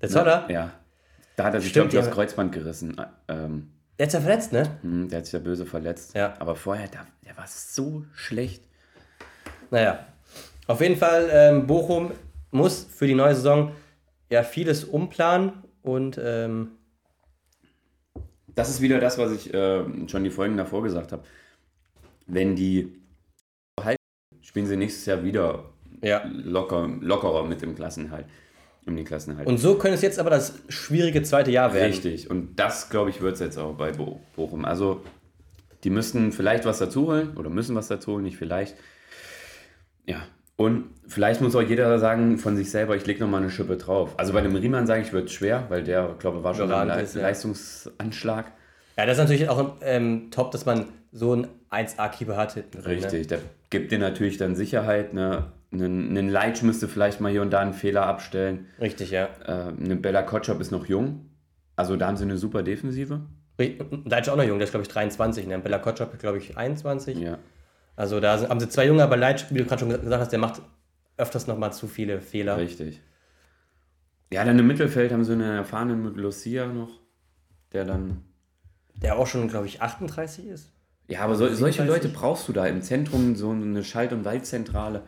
Der 0.00 0.08
Zoller? 0.08 0.46
Ja. 0.48 0.72
Da 1.36 1.44
hat 1.44 1.54
er 1.54 1.60
sich, 1.60 1.72
glaube 1.72 1.88
ich, 1.88 1.94
das 1.94 2.10
Kreuzband 2.10 2.52
gerissen. 2.52 2.96
Ähm, 3.28 3.70
der 3.98 4.06
hat 4.06 4.10
sich 4.10 4.20
ja 4.20 4.26
verletzt, 4.26 4.52
ne? 4.52 4.78
Hm, 4.82 5.08
der 5.08 5.18
hat 5.18 5.26
sich 5.26 5.32
ja 5.32 5.38
böse 5.38 5.64
verletzt. 5.64 6.14
Ja. 6.14 6.34
Aber 6.40 6.56
vorher, 6.56 6.88
der, 6.88 7.06
der 7.24 7.36
war 7.36 7.46
so 7.46 8.04
schlecht. 8.14 8.64
Naja. 9.70 10.06
Auf 10.66 10.80
jeden 10.80 10.96
Fall, 10.96 11.28
ähm, 11.32 11.66
Bochum 11.66 12.10
muss 12.50 12.84
für 12.84 13.06
die 13.06 13.14
neue 13.14 13.34
Saison 13.34 13.72
ja 14.32 14.42
vieles 14.42 14.84
umplanen 14.84 15.52
und 15.82 16.18
ähm 16.22 16.72
das 18.54 18.68
ist 18.68 18.80
wieder 18.82 18.98
das, 19.00 19.16
was 19.18 19.32
ich 19.32 19.52
äh, 19.54 19.84
schon 20.08 20.24
die 20.24 20.30
Folgen 20.30 20.56
davor 20.56 20.82
gesagt 20.82 21.12
habe. 21.12 21.22
wenn 22.26 22.54
die 22.54 23.00
halten, 23.80 23.96
spielen 24.42 24.66
sie 24.66 24.76
nächstes 24.76 25.06
Jahr 25.06 25.24
wieder 25.24 25.70
Ja. 26.02 26.22
locker, 26.26 26.88
lockerer 27.00 27.44
mit 27.44 27.62
dem 27.62 27.74
Klassenhalt. 27.74 28.26
Um 28.84 28.96
den 28.96 29.04
Klassenhalt. 29.04 29.46
Und 29.46 29.58
so 29.58 29.76
könnte 29.78 29.94
es 29.94 30.02
jetzt 30.02 30.18
aber 30.18 30.30
das 30.30 30.54
schwierige 30.68 31.22
zweite 31.22 31.50
Jahr 31.52 31.72
werden. 31.72 31.92
Richtig. 31.92 32.28
Und 32.28 32.56
das, 32.56 32.90
glaube 32.90 33.10
ich, 33.10 33.20
wird 33.22 33.34
es 33.34 33.40
jetzt 33.40 33.56
auch 33.56 33.74
bei 33.74 33.92
Bo 33.92 34.20
Bochum. 34.34 34.64
Also, 34.64 35.02
die 35.84 35.90
müssten 35.90 36.32
vielleicht 36.32 36.64
was 36.64 36.78
dazu 36.80 37.06
holen 37.06 37.36
oder 37.36 37.48
müssen 37.48 37.76
was 37.76 37.86
dazu 37.88 38.12
holen, 38.12 38.24
nicht 38.24 38.36
vielleicht. 38.36 38.76
Ja. 40.04 40.26
Und 40.62 40.84
vielleicht 41.08 41.40
muss 41.40 41.56
auch 41.56 41.62
jeder 41.62 41.98
sagen 41.98 42.38
von 42.38 42.56
sich 42.56 42.70
selber, 42.70 42.94
ich 42.94 43.04
lege 43.06 43.20
nochmal 43.20 43.42
eine 43.42 43.50
Schippe 43.50 43.76
drauf. 43.76 44.14
Also 44.16 44.32
bei 44.32 44.40
dem 44.40 44.54
Riemann 44.54 44.86
sage 44.86 45.02
ich, 45.02 45.12
wird 45.12 45.28
es 45.28 45.32
schwer, 45.32 45.64
weil 45.68 45.82
der, 45.82 46.14
glaube 46.18 46.38
ich, 46.38 46.44
war 46.44 46.54
schon 46.54 46.70
ein 46.70 46.86
Le. 46.86 47.20
Leistungsanschlag. 47.20 48.52
Ja, 48.96 49.06
das 49.06 49.18
ist 49.18 49.24
natürlich 49.24 49.48
auch 49.48 49.76
ähm, 49.80 50.30
top, 50.30 50.52
dass 50.52 50.64
man 50.64 50.86
so 51.10 51.32
einen 51.32 51.48
1A-Keeper 51.70 52.36
hat. 52.36 52.54
hinten 52.54 52.78
Ne? 52.78 52.86
Richtig. 52.86 53.26
Der 53.26 53.40
gibt 53.70 53.90
dir 53.90 53.98
natürlich 53.98 54.36
dann 54.36 54.54
Sicherheit. 54.54 55.14
Ne? 55.14 55.46
Einen, 55.72 56.10
einen 56.10 56.28
Leitsch 56.28 56.62
müsste 56.62 56.86
vielleicht 56.86 57.20
mal 57.20 57.32
hier 57.32 57.42
und 57.42 57.50
da 57.50 57.60
einen 57.60 57.72
Fehler 57.72 58.06
abstellen. 58.06 58.66
Richtig, 58.80 59.10
ja. 59.10 59.28
Äh, 59.44 59.72
eine 59.82 59.96
Bella 59.96 60.22
Kotschap 60.22 60.60
ist 60.60 60.70
noch 60.70 60.86
jung. 60.86 61.26
Also 61.74 61.96
da 61.96 62.06
haben 62.06 62.16
sie 62.16 62.24
eine 62.24 62.36
super 62.36 62.62
Defensive. 62.62 63.22
Ist 63.58 64.28
auch 64.28 64.36
noch 64.36 64.44
jung, 64.44 64.58
der 64.58 64.64
ist 64.64 64.70
glaube 64.70 64.82
ich 64.82 64.88
23. 64.88 65.46
Ne? 65.46 65.58
Bella 65.58 65.78
Kotschap 65.78 66.18
glaube 66.18 66.38
ich 66.38 66.56
21. 66.56 67.18
Ja. 67.18 67.38
Also 67.96 68.20
da 68.20 68.48
haben 68.48 68.60
sie 68.60 68.68
zwei 68.68 68.86
Junge, 68.86 69.02
aber 69.02 69.16
Leitsch, 69.16 69.44
wie 69.50 69.58
du 69.58 69.64
gerade 69.64 69.80
schon 69.80 69.88
gesagt 69.90 70.20
hast, 70.22 70.30
der 70.32 70.38
macht 70.38 70.62
öfters 71.16 71.46
nochmal 71.46 71.72
zu 71.72 71.86
viele 71.86 72.20
Fehler. 72.20 72.56
Richtig. 72.56 73.00
Ja, 74.32 74.44
dann 74.44 74.58
im 74.58 74.66
Mittelfeld 74.66 75.12
haben 75.12 75.24
sie 75.24 75.32
einen 75.32 75.42
erfahrenen 75.58 76.02
mit 76.02 76.16
Lucia 76.16 76.66
noch, 76.66 77.00
der 77.72 77.84
dann. 77.84 78.22
Der 78.94 79.18
auch 79.18 79.26
schon, 79.26 79.48
glaube 79.48 79.66
ich, 79.66 79.82
38 79.82 80.46
ist. 80.46 80.72
Ja, 81.08 81.20
aber 81.20 81.34
so, 81.34 81.44
solche 81.46 81.82
37? 81.82 81.86
Leute 81.88 82.08
brauchst 82.08 82.48
du 82.48 82.52
da 82.52 82.66
im 82.66 82.80
Zentrum, 82.82 83.36
so 83.36 83.50
eine 83.50 83.84
Schalt- 83.84 84.12
und 84.12 84.24
Waldzentrale. 84.24 85.02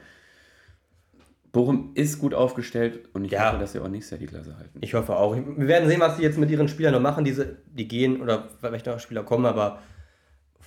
Bochum 1.52 1.92
ist 1.94 2.18
gut 2.18 2.34
aufgestellt 2.34 3.08
und 3.14 3.24
ich 3.24 3.30
Ja. 3.32 3.48
hoffe, 3.48 3.60
dass 3.60 3.72
sie 3.72 3.78
auch 3.80 3.88
nächstes 3.88 4.10
Jahr 4.10 4.18
die 4.18 4.26
Klasse 4.26 4.56
halten. 4.58 4.78
Ich 4.80 4.92
hoffe 4.94 5.16
auch. 5.16 5.36
Wir 5.36 5.68
werden 5.68 5.88
sehen, 5.88 6.00
was 6.00 6.16
sie 6.16 6.22
jetzt 6.24 6.36
mit 6.36 6.50
ihren 6.50 6.66
Spielern 6.68 6.92
noch 6.92 7.00
machen. 7.00 7.24
Diese, 7.24 7.58
die 7.66 7.86
gehen 7.86 8.20
oder 8.20 8.48
vielleicht 8.60 8.86
noch 8.86 8.98
Spieler 8.98 9.22
kommen, 9.22 9.46
aber 9.46 9.80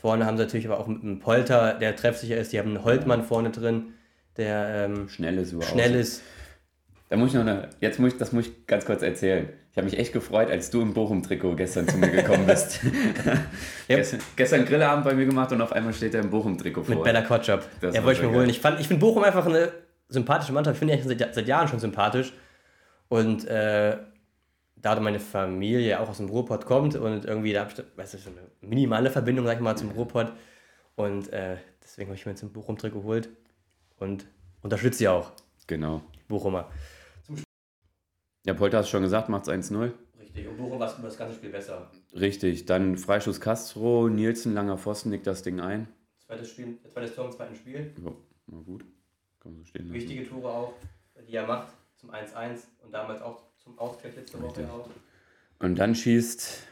vorne 0.01 0.25
haben 0.25 0.37
sie 0.37 0.43
natürlich 0.43 0.65
aber 0.67 0.79
auch 0.79 0.87
mit 0.87 1.03
einem 1.03 1.19
Polter, 1.19 1.73
der 1.75 1.95
treffsicher 1.95 2.37
ist. 2.37 2.53
Die 2.53 2.59
haben 2.59 2.69
einen 2.69 2.83
Holtmann 2.83 3.23
vorne 3.23 3.49
drin, 3.51 3.93
der 4.37 4.85
ähm, 4.89 5.09
Schnell 5.09 5.37
ist 5.37 5.51
überhaupt. 5.53 5.71
schnell 5.73 5.95
ist. 5.95 6.21
Da 7.09 7.15
muss 7.15 7.29
ich 7.29 7.35
noch 7.35 7.41
eine, 7.41 7.69
jetzt 7.79 7.99
muss 7.99 8.13
ich, 8.13 8.17
das 8.19 8.33
muss 8.33 8.47
ich 8.47 8.67
ganz 8.67 8.85
kurz 8.85 9.01
erzählen. 9.01 9.47
Ich 9.71 9.77
habe 9.77 9.85
mich 9.89 9.97
echt 9.99 10.11
gefreut, 10.11 10.49
als 10.49 10.71
du 10.71 10.81
im 10.81 10.93
Bochum-Trikot 10.93 11.55
gestern 11.55 11.87
zu 11.87 11.97
mir 11.97 12.09
gekommen 12.09 12.45
bist. 12.47 12.79
Ja. 13.87 13.95
gestern, 13.95 14.19
gestern 14.35 14.65
Grillabend 14.65 15.05
bei 15.05 15.13
mir 15.13 15.25
gemacht 15.25 15.51
und 15.53 15.61
auf 15.61 15.71
einmal 15.71 15.93
steht 15.93 16.13
er 16.13 16.21
im 16.21 16.29
Bochum-Trikot 16.29 16.83
vor. 16.83 16.95
Mit 16.95 17.03
Bella 17.05 17.21
Kotschap. 17.21 17.63
Das 17.79 17.95
war 17.95 18.03
wollte 18.03 18.19
ich 18.19 18.25
mir 18.25 18.31
holen. 18.33 18.41
geil. 18.41 18.49
Ich, 18.49 18.59
fand- 18.59 18.79
ich 18.81 18.87
finde 18.87 18.99
Bochum 18.99 19.23
einfach 19.23 19.45
eine 19.45 19.71
sympathische 20.09 20.51
Mannschaft. 20.51 20.75
Ich 20.75 20.79
finde 20.79 20.97
die 20.97 21.07
seit, 21.23 21.33
seit 21.35 21.47
Jahren 21.47 21.67
schon 21.69 21.79
sympathisch. 21.79 22.33
Und 23.07 23.47
äh, 23.47 23.97
da 24.95 25.01
meine 25.01 25.19
Familie 25.19 25.99
auch 25.99 26.09
aus 26.09 26.17
dem 26.17 26.29
Ruhrpott 26.29 26.65
kommt 26.65 26.95
und 26.95 27.25
irgendwie 27.25 27.53
da 27.53 27.61
habe 27.61 27.71
ich, 27.71 27.97
weißt 27.97 28.13
du, 28.15 28.17
so 28.17 28.29
eine 28.29 28.41
minimale 28.61 29.09
Verbindung, 29.09 29.45
sag 29.45 29.55
ich 29.55 29.61
mal, 29.61 29.75
zum 29.77 29.91
Ruhrpott. 29.91 30.33
Und 30.95 31.31
äh, 31.31 31.57
deswegen 31.83 32.09
habe 32.09 32.17
ich 32.17 32.25
mir 32.25 32.31
jetzt 32.31 32.43
ein 32.43 32.51
Bochum-Trikot 32.51 33.01
geholt 33.01 33.29
und 33.97 34.25
unterstütze 34.61 34.97
sie 34.99 35.07
auch, 35.07 35.31
Genau. 35.67 36.01
Bochumer. 36.29 36.71
Ja, 38.45 38.53
Polter 38.53 38.77
hast 38.79 38.89
schon 38.89 39.03
gesagt, 39.03 39.27
macht 39.27 39.47
es 39.47 39.53
1-0. 39.53 39.91
Richtig. 40.19 40.47
Und 40.47 40.57
Bochum 40.57 40.79
war 40.79 40.87
das 41.01 41.17
ganze 41.17 41.35
Spiel 41.35 41.49
besser. 41.49 41.91
Richtig, 42.13 42.65
dann 42.65 42.97
Freischuss 42.97 43.41
Castro, 43.41 44.07
Nielsen, 44.07 44.53
langer 44.53 44.77
Pfosten, 44.77 45.09
nickt 45.09 45.27
das 45.27 45.43
Ding 45.43 45.59
ein. 45.59 45.89
Zweites, 46.25 46.49
Spiel, 46.49 46.77
zweites 46.87 47.13
Tor 47.15 47.25
im 47.25 47.31
zweiten 47.31 47.55
Spiel. 47.55 47.93
Ja, 48.03 48.11
na 48.47 48.59
gut, 48.61 48.85
kann 49.41 49.51
man 49.51 49.59
so 49.59 49.65
stehen 49.65 49.87
lassen. 49.87 49.93
Wichtige 49.93 50.27
Tore 50.27 50.49
auch, 50.49 50.73
die 51.27 51.33
er 51.35 51.45
macht 51.45 51.73
zum 51.97 52.11
1-1 52.11 52.59
und 52.83 52.93
damals 52.93 53.21
auch 53.21 53.43
zum 53.67 53.77
Ausgleich 53.79 54.15
letzte 54.15 54.41
Woche 54.41 54.57
Richtig. 54.61 54.69
auch. 54.69 54.89
Und 55.59 55.75
dann 55.75 55.93
schießt 55.95 56.63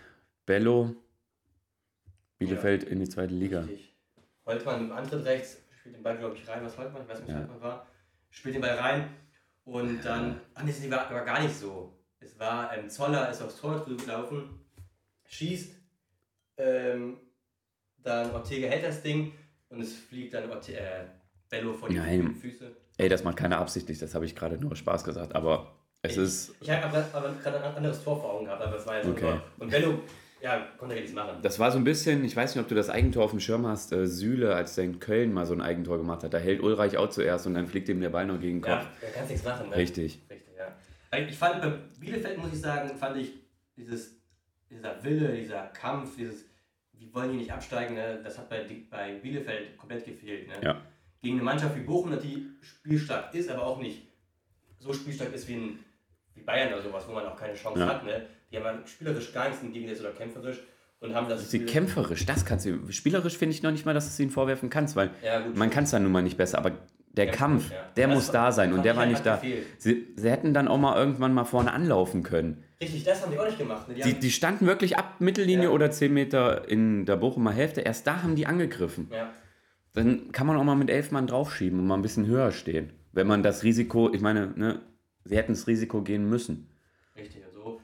Bello 0.46 0.96
Bielefeld 2.38 2.84
in 2.84 3.00
die 3.00 3.10
zweite 3.10 3.34
Liga. 3.34 3.62
Richtig. 3.62 3.94
Holtmann 4.46 4.82
im 4.86 4.92
Antritt 4.92 5.25
rechts, 5.25 5.58
spielt 5.80 5.96
den 5.96 6.04
Ball, 6.04 6.18
glaube 6.18 6.36
ich, 6.36 6.48
rein. 6.48 6.64
Was 6.64 6.78
Holtmann? 6.78 7.04
Ich 7.04 7.10
weiß 7.10 7.20
nicht, 7.20 7.28
was 7.28 7.34
Ja. 7.34 7.40
Holtmann 7.40 7.62
war. 7.62 7.88
Spielt 8.30 8.56
den 8.56 8.62
Ball 8.62 8.75
rein 8.78 9.10
und 9.64 10.04
dann. 10.06 10.40
Ach 10.54 10.64
nee, 10.64 10.72
es 10.72 10.92
war, 10.92 11.12
war 11.12 11.25
gar 11.25 11.42
nicht 11.42 11.56
so. 11.56 11.98
Es 12.20 12.38
war, 12.40 12.75
ähm, 12.75 12.90
Zoller 12.90 13.30
ist 13.30 13.42
aufs 13.42 13.60
Tor 13.60 13.80
drüber 13.80 14.04
gelaufen, 14.04 14.60
schießt, 15.28 15.75
ähm, 16.58 17.18
dann 17.98 18.32
Ortega 18.32 18.68
hält 18.68 18.84
das 18.84 19.02
Ding 19.04 19.34
und 19.70 19.82
es 19.82 19.94
fliegt 19.96 20.34
dann 20.34 20.50
Orte 20.50 20.78
äh, 20.78 21.06
Bello 21.50 21.74
vor 21.74 21.90
die 21.90 21.96
Nein. 21.98 22.36
Füße. 22.36 22.75
Ey, 22.98 23.10
das 23.10 23.24
macht 23.24 23.38
keiner 23.38 23.60
absichtlich, 23.60 24.00
das 24.00 24.16
habe 24.16 24.25
ich 24.25 24.36
gerade 24.36 24.58
nur 24.58 24.75
Spaß 24.75 25.04
gesagt, 25.04 25.36
aber 25.36 25.75
es 26.06 26.12
Ich- 26.14 26.18
ist, 26.18 26.56
Ich 26.62 26.70
habe 26.70 26.86
aber, 26.86 27.34
gerade 27.42 27.64
ein 27.64 27.76
anderes 27.76 28.04
Tor 28.04 28.20
vor 28.20 28.34
Augen 28.34 28.46
gehabt, 28.46 28.62
aber 28.62 28.76
das 28.76 28.86
war 28.86 28.98
ja 28.98 29.04
so. 29.04 29.12
Okay. 29.12 29.40
Und 29.60 29.70
Bello, 29.72 30.00
ja, 30.42 30.68
konnte 30.78 30.96
er 30.96 31.02
nichts 31.02 31.16
machen. 31.16 31.38
das 31.42 31.58
war 31.60 31.72
so 31.72 31.78
ein 31.78 31.84
bisschen, 31.84 32.24
ich 32.24 32.36
weiß 32.36 32.56
nicht, 32.56 32.62
ob 32.64 32.68
du 32.70 32.76
das 32.76 32.90
Eigentor 32.90 33.24
auf 33.24 33.32
dem 33.32 33.40
Schirm 33.40 33.66
hast, 33.66 33.92
äh, 33.92 34.06
Süle, 34.06 34.56
als 34.56 34.76
der 34.76 34.84
in 34.86 35.00
Köln 35.00 35.34
mal 35.34 35.46
so 35.46 35.54
ein 35.54 35.62
Eigentor 35.62 35.98
gemacht 35.98 36.24
hat, 36.24 36.34
da 36.34 36.38
hält 36.38 36.62
Ulreich 36.62 36.98
auch 36.98 37.10
zuerst 37.10 37.48
und 37.48 37.54
dann 37.56 37.68
fliegt 37.68 37.90
ihm 37.90 38.00
der 38.02 38.10
Ball 38.10 38.26
noch 38.28 38.40
gegen 38.40 38.58
den 38.58 38.62
Kopf. 38.62 38.84
Ja, 38.84 38.92
da 39.02 39.08
kannst 39.14 39.30
nichts 39.32 39.46
machen. 39.46 39.70
Ne? 39.70 39.76
Richtig. 39.76 40.20
Richtig, 40.30 40.56
ja. 40.58 41.18
Ich 41.18 41.36
fand 41.36 41.62
bei 41.62 41.74
Bielefeld, 42.00 42.38
muss 42.38 42.54
ich 42.54 42.62
sagen, 42.62 42.96
fand 42.98 43.18
ich 43.18 43.32
dieses, 43.78 44.18
dieser 44.70 45.04
Wille, 45.04 45.34
dieser 45.36 45.68
Kampf, 45.68 46.16
dieses, 46.18 46.46
wie 46.94 47.14
wollen 47.14 47.32
die 47.32 47.38
nicht 47.38 47.52
absteigen, 47.52 47.96
ne? 47.96 48.20
das 48.24 48.38
hat 48.38 48.50
bei, 48.50 48.66
bei 48.90 49.14
Bielefeld 49.16 49.78
komplett 49.78 50.06
gefehlt. 50.06 50.48
Ne? 50.48 50.54
Ja. 50.62 50.82
Gegen 51.22 51.36
eine 51.36 51.44
Mannschaft 51.44 51.76
wie 51.76 51.82
Bochum, 51.82 52.12
die 52.22 52.46
spielstark 52.62 53.34
ist, 53.34 53.50
aber 53.50 53.66
auch 53.66 53.80
nicht 53.80 54.04
so 54.80 54.94
spielstark 54.94 55.34
ist 55.34 55.48
wie, 55.48 55.56
ein, 55.56 55.80
Bayern 56.46 56.74
oder 56.74 56.82
sowas, 56.82 57.04
wo 57.08 57.14
man 57.14 57.25
auch 57.25 57.36
keine 57.38 57.54
Chance 57.56 57.80
Ja. 57.80 57.88
hat. 57.88 58.06
Ne? 58.06 58.25
Die 58.52 58.58
haben 58.58 58.80
spielerisch 58.86 59.34
gar 59.34 59.48
nichts 59.48 59.64
entgegengesetzt 59.64 60.02
oder 60.06 60.14
kämpferisch 60.14 60.60
und 61.00 61.14
haben 61.16 61.28
das. 61.28 61.50
Sie 61.52 61.66
kämpferisch, 61.66 62.25
das 62.25 62.46
kannst 62.46 62.66
du. 62.66 62.92
Spielerisch 62.92 63.38
finde 63.38 63.56
ich 63.56 63.64
noch 63.64 63.72
nicht 63.72 63.86
mal, 63.86 63.94
dass 63.94 64.06
du 64.06 64.10
es 64.10 64.20
ihnen 64.20 64.30
vorwerfen 64.32 64.70
kannst, 64.70 64.96
weil 64.96 65.12
Ja, 65.24 65.42
man 65.56 65.70
kann 65.70 65.84
es 65.86 65.92
dann 65.92 66.04
nun 66.04 66.12
mal 66.12 66.22
nicht 66.22 66.38
besser, 66.38 66.58
aber 66.58 66.72
der 67.12 67.28
Kampf, 67.32 67.72
ja. 67.72 67.78
der 67.96 68.08
Das 68.08 68.16
muss 68.16 68.32
da 68.32 68.52
sein 68.52 68.74
und 68.74 68.84
der 68.84 68.96
war 68.96 69.04
halt 69.04 69.12
nicht 69.12 69.25
da. 69.25 69.42
Sie, 69.78 70.08
sie 70.16 70.30
hätten 70.30 70.54
dann 70.54 70.68
auch 70.68 70.78
mal 70.78 70.98
irgendwann 70.98 71.34
mal 71.34 71.46
vorne 71.46 71.72
anlaufen 71.72 72.24
können. 72.24 72.64
Richtig, 72.82 73.06
das 73.06 73.22
haben 73.24 73.32
die 73.32 73.40
auch 73.40 73.46
nicht 73.46 73.58
gemacht. 73.58 73.88
Ne? 73.88 73.96
Die 73.96 74.02
Die, 74.02 74.14
die 74.20 74.32
standen 74.32 74.66
wirklich 74.68 74.98
ab 74.98 75.16
Mittellinie 75.20 75.66
Ja. 75.66 75.70
oder 75.72 75.90
10 75.92 76.14
Meter 76.14 76.68
in 76.68 77.06
der 77.06 77.16
Bochumer 77.16 77.52
Hälfte. 77.52 77.80
Erst 77.82 78.06
da 78.06 78.22
haben 78.22 78.36
die 78.36 78.48
angegriffen. 78.48 79.10
ja. 79.14 79.32
Dann 79.94 80.34
kann 80.34 80.46
man 80.46 80.58
auch 80.58 80.64
mal 80.66 80.75
mit 80.75 80.90
elf 80.90 81.12
Mann 81.12 81.25
draufschieben 81.25 81.80
und 81.80 81.88
mal 81.88 81.96
ein 81.96 82.02
bisschen 82.02 82.25
höher 82.28 82.52
stehen. 82.52 82.92
Wenn 83.14 83.28
man 83.28 83.44
das 83.44 83.64
Risiko, 83.64 84.12
ich 84.14 84.20
meine, 84.20 84.52
ne, 84.58 84.82
sie 85.25 85.36
hätten 85.36 85.51
das 85.53 85.67
Risiko 85.67 86.01
gehen 86.01 86.29
müssen. 86.29 86.70
Richtig, 87.17 87.44
und 87.46 87.53
so 87.53 87.82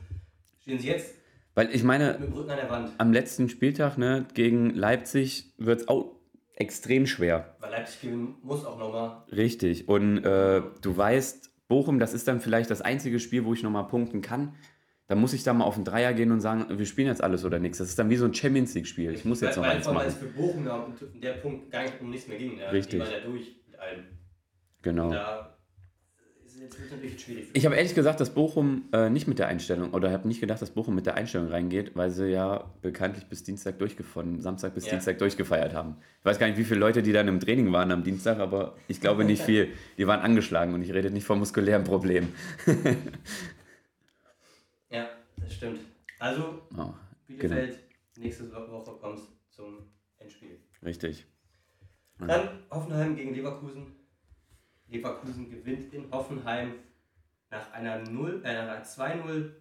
stehen 0.61 0.79
sie 0.79 0.87
jetzt 0.87 1.15
Weil 1.55 1.73
ich 1.75 1.83
meine, 1.83 2.17
mit 2.19 2.29
dem 2.29 2.33
Rücken 2.33 2.51
an 2.51 2.57
der 2.57 2.69
Wand. 2.69 2.91
am 2.97 3.11
letzten 3.11 3.49
Spieltag 3.49 3.97
ne, 3.97 4.25
gegen 4.33 4.69
Leipzig 4.71 5.53
wird 5.57 5.81
es 5.81 5.87
auch 5.87 6.15
extrem 6.55 7.07
schwer. 7.07 7.55
Weil 7.59 7.71
Leipzig 7.71 8.01
gewinnen 8.01 8.35
muss 8.43 8.65
auch 8.65 8.77
nochmal. 8.77 9.23
Richtig. 9.31 9.87
Und 9.87 10.23
äh, 10.23 10.61
du 10.81 10.97
weißt, 10.97 11.67
Bochum, 11.67 11.99
das 11.99 12.13
ist 12.13 12.27
dann 12.27 12.39
vielleicht 12.39 12.69
das 12.69 12.81
einzige 12.81 13.19
Spiel, 13.19 13.45
wo 13.45 13.53
ich 13.53 13.63
nochmal 13.63 13.87
punkten 13.87 14.21
kann. 14.21 14.55
Da 15.07 15.15
muss 15.15 15.33
ich 15.33 15.43
da 15.43 15.53
mal 15.53 15.65
auf 15.65 15.75
den 15.75 15.83
Dreier 15.83 16.13
gehen 16.13 16.31
und 16.31 16.39
sagen, 16.39 16.77
wir 16.77 16.85
spielen 16.85 17.07
jetzt 17.07 17.21
alles 17.21 17.43
oder 17.43 17.59
nichts. 17.59 17.79
Das 17.79 17.89
ist 17.89 17.99
dann 17.99 18.09
wie 18.09 18.15
so 18.15 18.25
ein 18.25 18.33
Champions 18.33 18.73
League-Spiel. 18.75 19.13
Ich 19.13 19.25
muss 19.25 19.41
jetzt 19.41 19.57
noch 19.57 19.63
weil, 19.63 19.71
eins 19.77 19.85
weil 19.87 19.93
machen. 19.93 20.07
es 20.07 20.15
für 20.15 20.27
Bochum 20.27 20.63
da 20.63 20.77
und 20.83 20.95
der 21.21 21.33
Punkt 21.33 21.69
gar 21.69 21.83
nicht 21.83 21.99
um 21.99 22.09
nichts 22.09 22.27
mehr 22.29 22.37
ging. 22.37 22.57
Ja. 22.57 22.69
Richtig. 22.69 22.93
Die 22.93 22.99
waren 22.99 23.11
ja 23.11 23.19
durch 23.19 23.55
mit 23.67 23.79
allem. 23.79 24.03
Genau. 24.81 25.11
Da 25.11 25.57
jetzt 26.61 26.77
wird 26.79 26.85
es 26.87 26.91
natürlich 26.95 27.21
schwierig. 27.21 27.45
Für 27.47 27.57
Ich 27.57 27.65
habe 27.65 27.75
ehrlich 27.75 27.95
gesagt, 27.95 28.19
dass 28.19 28.33
Bochum 28.33 28.83
äh, 28.93 29.09
nicht 29.09 29.27
mit 29.27 29.39
der 29.39 29.47
Einstellung, 29.47 29.93
oder 29.93 30.11
habe 30.11 30.27
nicht 30.27 30.39
gedacht, 30.39 30.61
dass 30.61 30.69
Bochum 30.71 30.95
mit 30.95 31.05
der 31.05 31.15
Einstellung 31.15 31.47
reingeht, 31.49 31.95
weil 31.95 32.09
sie 32.11 32.27
ja 32.27 32.71
bekanntlich 32.81 33.25
bis 33.25 33.43
Dienstag 33.43 33.79
durchgefahren, 33.79 34.39
Samstag 34.41 34.73
bis 34.73 34.85
Ja. 34.85 34.91
Dienstag 34.91 35.17
durchgefeiert 35.17 35.73
haben. 35.73 35.97
Ich 36.19 36.25
weiß 36.25 36.39
gar 36.39 36.47
nicht, 36.47 36.57
wie 36.57 36.63
viele 36.63 36.79
Leute, 36.79 37.01
die 37.03 37.11
dann 37.13 37.27
im 37.27 37.39
Training 37.39 37.71
waren 37.73 37.91
am 37.91 38.03
Dienstag, 38.03 38.39
aber 38.39 38.75
ich 38.87 39.01
glaube 39.01 39.25
nicht 39.25 39.41
viel. 39.49 39.69
Die 39.97 40.07
waren 40.07 40.19
angeschlagen 40.21 40.73
und 40.73 40.81
ich 40.83 40.93
rede 40.93 41.09
nicht 41.11 41.25
von 41.25 41.39
muskulären 41.39 41.83
Problemen. 41.83 42.33
ja, 44.89 45.09
das 45.37 45.53
stimmt. 45.53 45.79
Also, 46.19 46.61
Oh, 46.77 46.93
Bielefeld, 47.27 47.79
nächste 48.17 48.51
Woche 48.51 48.91
kommt 48.99 49.19
zum 49.49 49.77
Endspiel. 50.19 50.59
richtig. 50.83 51.25
Dann 52.19 52.49
Hoffenheim 52.69 53.15
gegen 53.15 53.33
Leverkusen. 53.33 53.87
Leverkusen 54.91 55.49
gewinnt 55.49 55.93
in 55.93 56.11
Hoffenheim 56.11 56.75
nach 57.49 57.71
einer 57.71 57.99
0, 57.99 58.41
äh, 58.43 58.53
nach 58.53 58.75
einer 58.75 58.83
2-0 58.83 59.51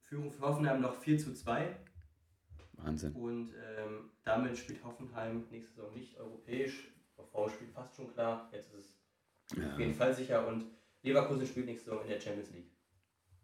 Führung 0.00 0.30
für 0.30 0.40
Hoffenheim 0.42 0.80
noch 0.80 0.94
4 0.94 1.18
zu 1.18 1.34
2. 1.34 1.76
Wahnsinn. 2.74 3.12
Und 3.12 3.52
ähm, 3.54 4.10
damit 4.24 4.56
spielt 4.56 4.82
Hoffenheim 4.84 5.44
nächste 5.50 5.74
Saison 5.74 5.94
nicht 5.94 6.16
europäisch. 6.18 6.88
Davor 7.16 7.50
spielt 7.50 7.72
fast 7.72 7.96
schon 7.96 8.12
klar. 8.12 8.48
Jetzt 8.52 8.72
ist 8.74 8.98
es 9.52 9.58
auf 9.58 9.78
jeden 9.78 9.94
Fall 9.94 10.14
sicher. 10.14 10.46
Und 10.46 10.66
Leverkusen 11.02 11.46
spielt 11.46 11.66
nächste 11.66 11.90
Saison 11.90 12.02
in 12.04 12.10
der 12.10 12.20
Champions 12.20 12.50
League. 12.52 12.70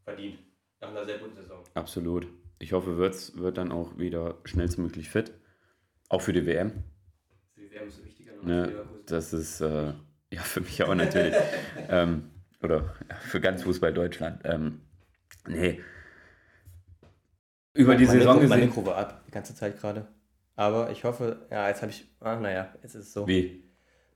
Verdient. 0.05 0.39
Nach 0.81 0.89
einer 0.89 1.05
sehr 1.05 1.19
guten 1.19 1.35
Saison. 1.35 1.63
Absolut. 1.75 2.27
Ich 2.59 2.73
hoffe, 2.73 2.97
Wirtz 2.97 3.37
wird 3.37 3.59
dann 3.59 3.73
auch 3.73 3.99
wieder 3.99 4.39
schnellstmöglich 4.45 5.09
fit. 5.09 5.33
Auch 6.09 6.23
für 6.23 6.33
die 6.33 6.45
WM. 6.47 6.85
Für 7.55 7.61
die 7.61 7.67
BWM 7.67 7.89
ist 7.89 8.05
wichtiger 8.05 8.35
noch 8.35 8.47
ja, 8.47 8.85
Das 9.07 9.33
ist, 9.33 9.61
äh, 9.61 9.93
ja, 10.33 10.41
für 10.43 10.61
mich 10.61 10.83
auch 10.83 10.95
natürlich. 10.95 11.35
ähm, 11.89 12.31
oder 12.63 12.95
für 13.21 13.41
ganz 13.41 13.63
Fußball 13.63 13.93
Deutschland. 13.93 14.43
Ähm, 14.45 14.83
nee. 15.47 15.81
Über 17.73 17.97
die 17.97 18.05
meine 18.07 18.19
Saison 18.19 18.35
Mikro, 18.35 18.41
gesehen. 18.41 18.49
Mein 18.49 18.69
Mikro 18.69 18.87
war 18.87 18.97
ab, 18.97 19.25
die 19.27 19.31
ganze 19.31 19.55
Zeit 19.55 19.79
gerade. 19.81 20.07
Aber 20.57 20.91
ich 20.91 21.05
hoffe, 21.05 21.47
ja, 21.51 21.69
jetzt 21.69 21.83
habe 21.83 21.91
ich, 21.91 22.07
ach 22.21 22.39
naja, 22.39 22.75
jetzt 22.83 22.95
ist 22.95 23.07
es 23.07 23.13
so. 23.13 23.27
Wie? 23.27 23.65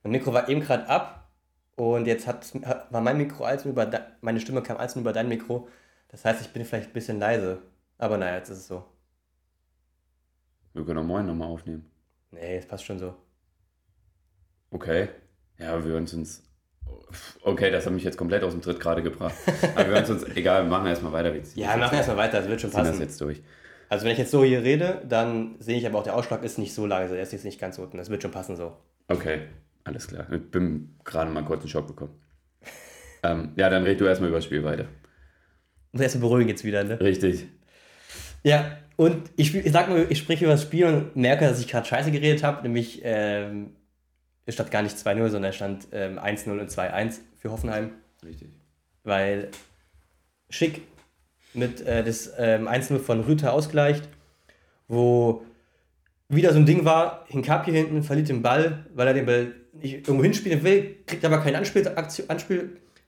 Mein 0.03 0.11
Mikro 0.11 0.33
war 0.33 0.47
eben 0.47 0.61
gerade 0.61 0.87
ab 0.87 1.31
und 1.75 2.05
jetzt 2.05 2.27
hat, 2.27 2.53
war 2.91 3.01
mein 3.01 3.17
Mikro 3.17 3.43
als 3.43 3.65
über, 3.65 3.89
meine 4.21 4.39
Stimme 4.39 4.61
kam 4.61 4.77
als 4.77 4.95
über 4.95 5.11
dein 5.11 5.27
Mikro. 5.27 5.67
Das 6.09 6.23
heißt, 6.23 6.41
ich 6.41 6.49
bin 6.49 6.63
vielleicht 6.63 6.91
ein 6.91 6.93
bisschen 6.93 7.19
leise. 7.19 7.61
Aber 7.97 8.17
naja, 8.17 8.35
jetzt 8.35 8.49
ist 8.49 8.59
es 8.59 8.67
so. 8.67 8.85
Wir 10.73 10.85
können 10.85 10.99
auch 10.99 11.03
morgen 11.03 11.25
nochmal 11.25 11.47
aufnehmen. 11.47 11.89
Nee, 12.31 12.57
es 12.57 12.67
passt 12.67 12.83
schon 12.83 12.99
so. 12.99 13.15
Okay. 14.71 15.09
Ja, 15.59 15.83
wir 15.83 15.91
hören 15.91 16.03
uns. 16.03 16.43
Okay, 17.43 17.71
das 17.71 17.85
hat 17.85 17.93
mich 17.93 18.03
jetzt 18.03 18.17
komplett 18.17 18.43
aus 18.43 18.51
dem 18.51 18.61
Tritt 18.61 18.79
gerade 18.79 19.01
gebracht. 19.01 19.35
Aber 19.75 19.85
wir 19.85 19.95
hören 19.95 20.11
uns. 20.11 20.23
Egal, 20.35 20.63
wir 20.63 20.69
machen 20.69 20.87
erstmal 20.87 21.13
weiter. 21.13 21.33
ja, 21.55 21.73
wir 21.73 21.77
machen 21.77 21.95
erstmal 21.95 22.17
weiter, 22.17 22.39
das 22.39 22.49
wird 22.49 22.61
schon 22.61 22.71
passen. 22.71 22.91
das 22.91 22.99
jetzt 22.99 23.21
durch. 23.21 23.41
Also, 23.87 24.05
wenn 24.05 24.11
ich 24.11 24.17
jetzt 24.17 24.31
so 24.31 24.43
hier 24.43 24.63
rede, 24.63 25.01
dann 25.07 25.55
sehe 25.59 25.77
ich 25.77 25.85
aber 25.85 25.99
auch, 25.99 26.03
der 26.03 26.15
Ausschlag 26.15 26.43
ist 26.43 26.57
nicht 26.57 26.73
so 26.73 26.85
leise. 26.85 27.15
Er 27.15 27.23
ist 27.23 27.33
jetzt 27.33 27.45
nicht 27.45 27.59
ganz 27.59 27.77
unten. 27.77 27.97
Das 27.97 28.09
wird 28.09 28.21
schon 28.21 28.31
passen 28.31 28.55
so. 28.55 28.75
Okay, 29.07 29.41
alles 29.83 30.07
klar. 30.07 30.25
Ich 30.31 30.51
bin 30.51 30.95
gerade 31.03 31.31
mal 31.31 31.45
kurz 31.45 31.61
einen 31.61 31.69
Schock 31.69 31.87
bekommen. 31.87 32.19
ähm, 33.23 33.51
ja, 33.55 33.69
dann 33.69 33.83
red 33.83 34.01
du 34.01 34.05
erstmal 34.05 34.29
über 34.29 34.39
das 34.39 34.45
Spiel 34.45 34.63
weiter. 34.63 34.85
Und 35.91 36.01
erstmal 36.01 36.27
beruhigen 36.27 36.49
jetzt 36.49 36.63
wieder, 36.63 36.83
ne? 36.83 36.99
Richtig. 36.99 37.45
Ja, 38.43 38.77
und 38.97 39.29
ich, 39.35 39.53
ich 39.55 39.71
sag 39.71 39.89
mal, 39.89 40.05
ich 40.09 40.17
spreche 40.17 40.45
über 40.45 40.53
das 40.53 40.63
Spiel 40.63 40.85
und 40.85 41.15
merke, 41.15 41.45
dass 41.45 41.59
ich 41.59 41.67
gerade 41.67 41.85
scheiße 41.85 42.11
geredet 42.11 42.43
habe, 42.43 42.63
nämlich 42.63 43.01
ähm, 43.03 43.71
es 44.45 44.53
stand 44.53 44.71
gar 44.71 44.81
nicht 44.81 44.97
2-0, 44.97 45.29
sondern 45.29 45.49
es 45.49 45.55
stand 45.55 45.87
ähm, 45.91 46.19
1-0 46.19 46.51
und 46.51 46.69
2-1 46.69 47.19
für 47.37 47.51
Hoffenheim. 47.51 47.91
Richtig. 48.23 48.49
Weil 49.03 49.49
Schick 50.49 50.81
mit 51.53 51.81
äh, 51.81 52.03
das 52.03 52.31
ähm, 52.37 52.67
1-0 52.67 52.99
von 52.99 53.21
Rüther 53.21 53.53
ausgleicht, 53.53 54.07
wo 54.87 55.43
wieder 56.29 56.53
so 56.53 56.59
ein 56.59 56.65
Ding 56.65 56.85
war, 56.85 57.25
Hinkapi 57.27 57.71
hinten 57.71 58.03
verliert 58.03 58.29
den 58.29 58.41
Ball, 58.41 58.85
weil 58.93 59.07
er 59.07 59.13
den 59.13 59.25
Ball 59.25 59.53
nicht 59.73 60.07
irgendwo 60.07 60.23
hinspielen 60.23 60.63
will, 60.63 60.95
kriegt 61.05 61.23
aber 61.23 61.39
keinen 61.39 61.55
Anspiel, 61.55 61.83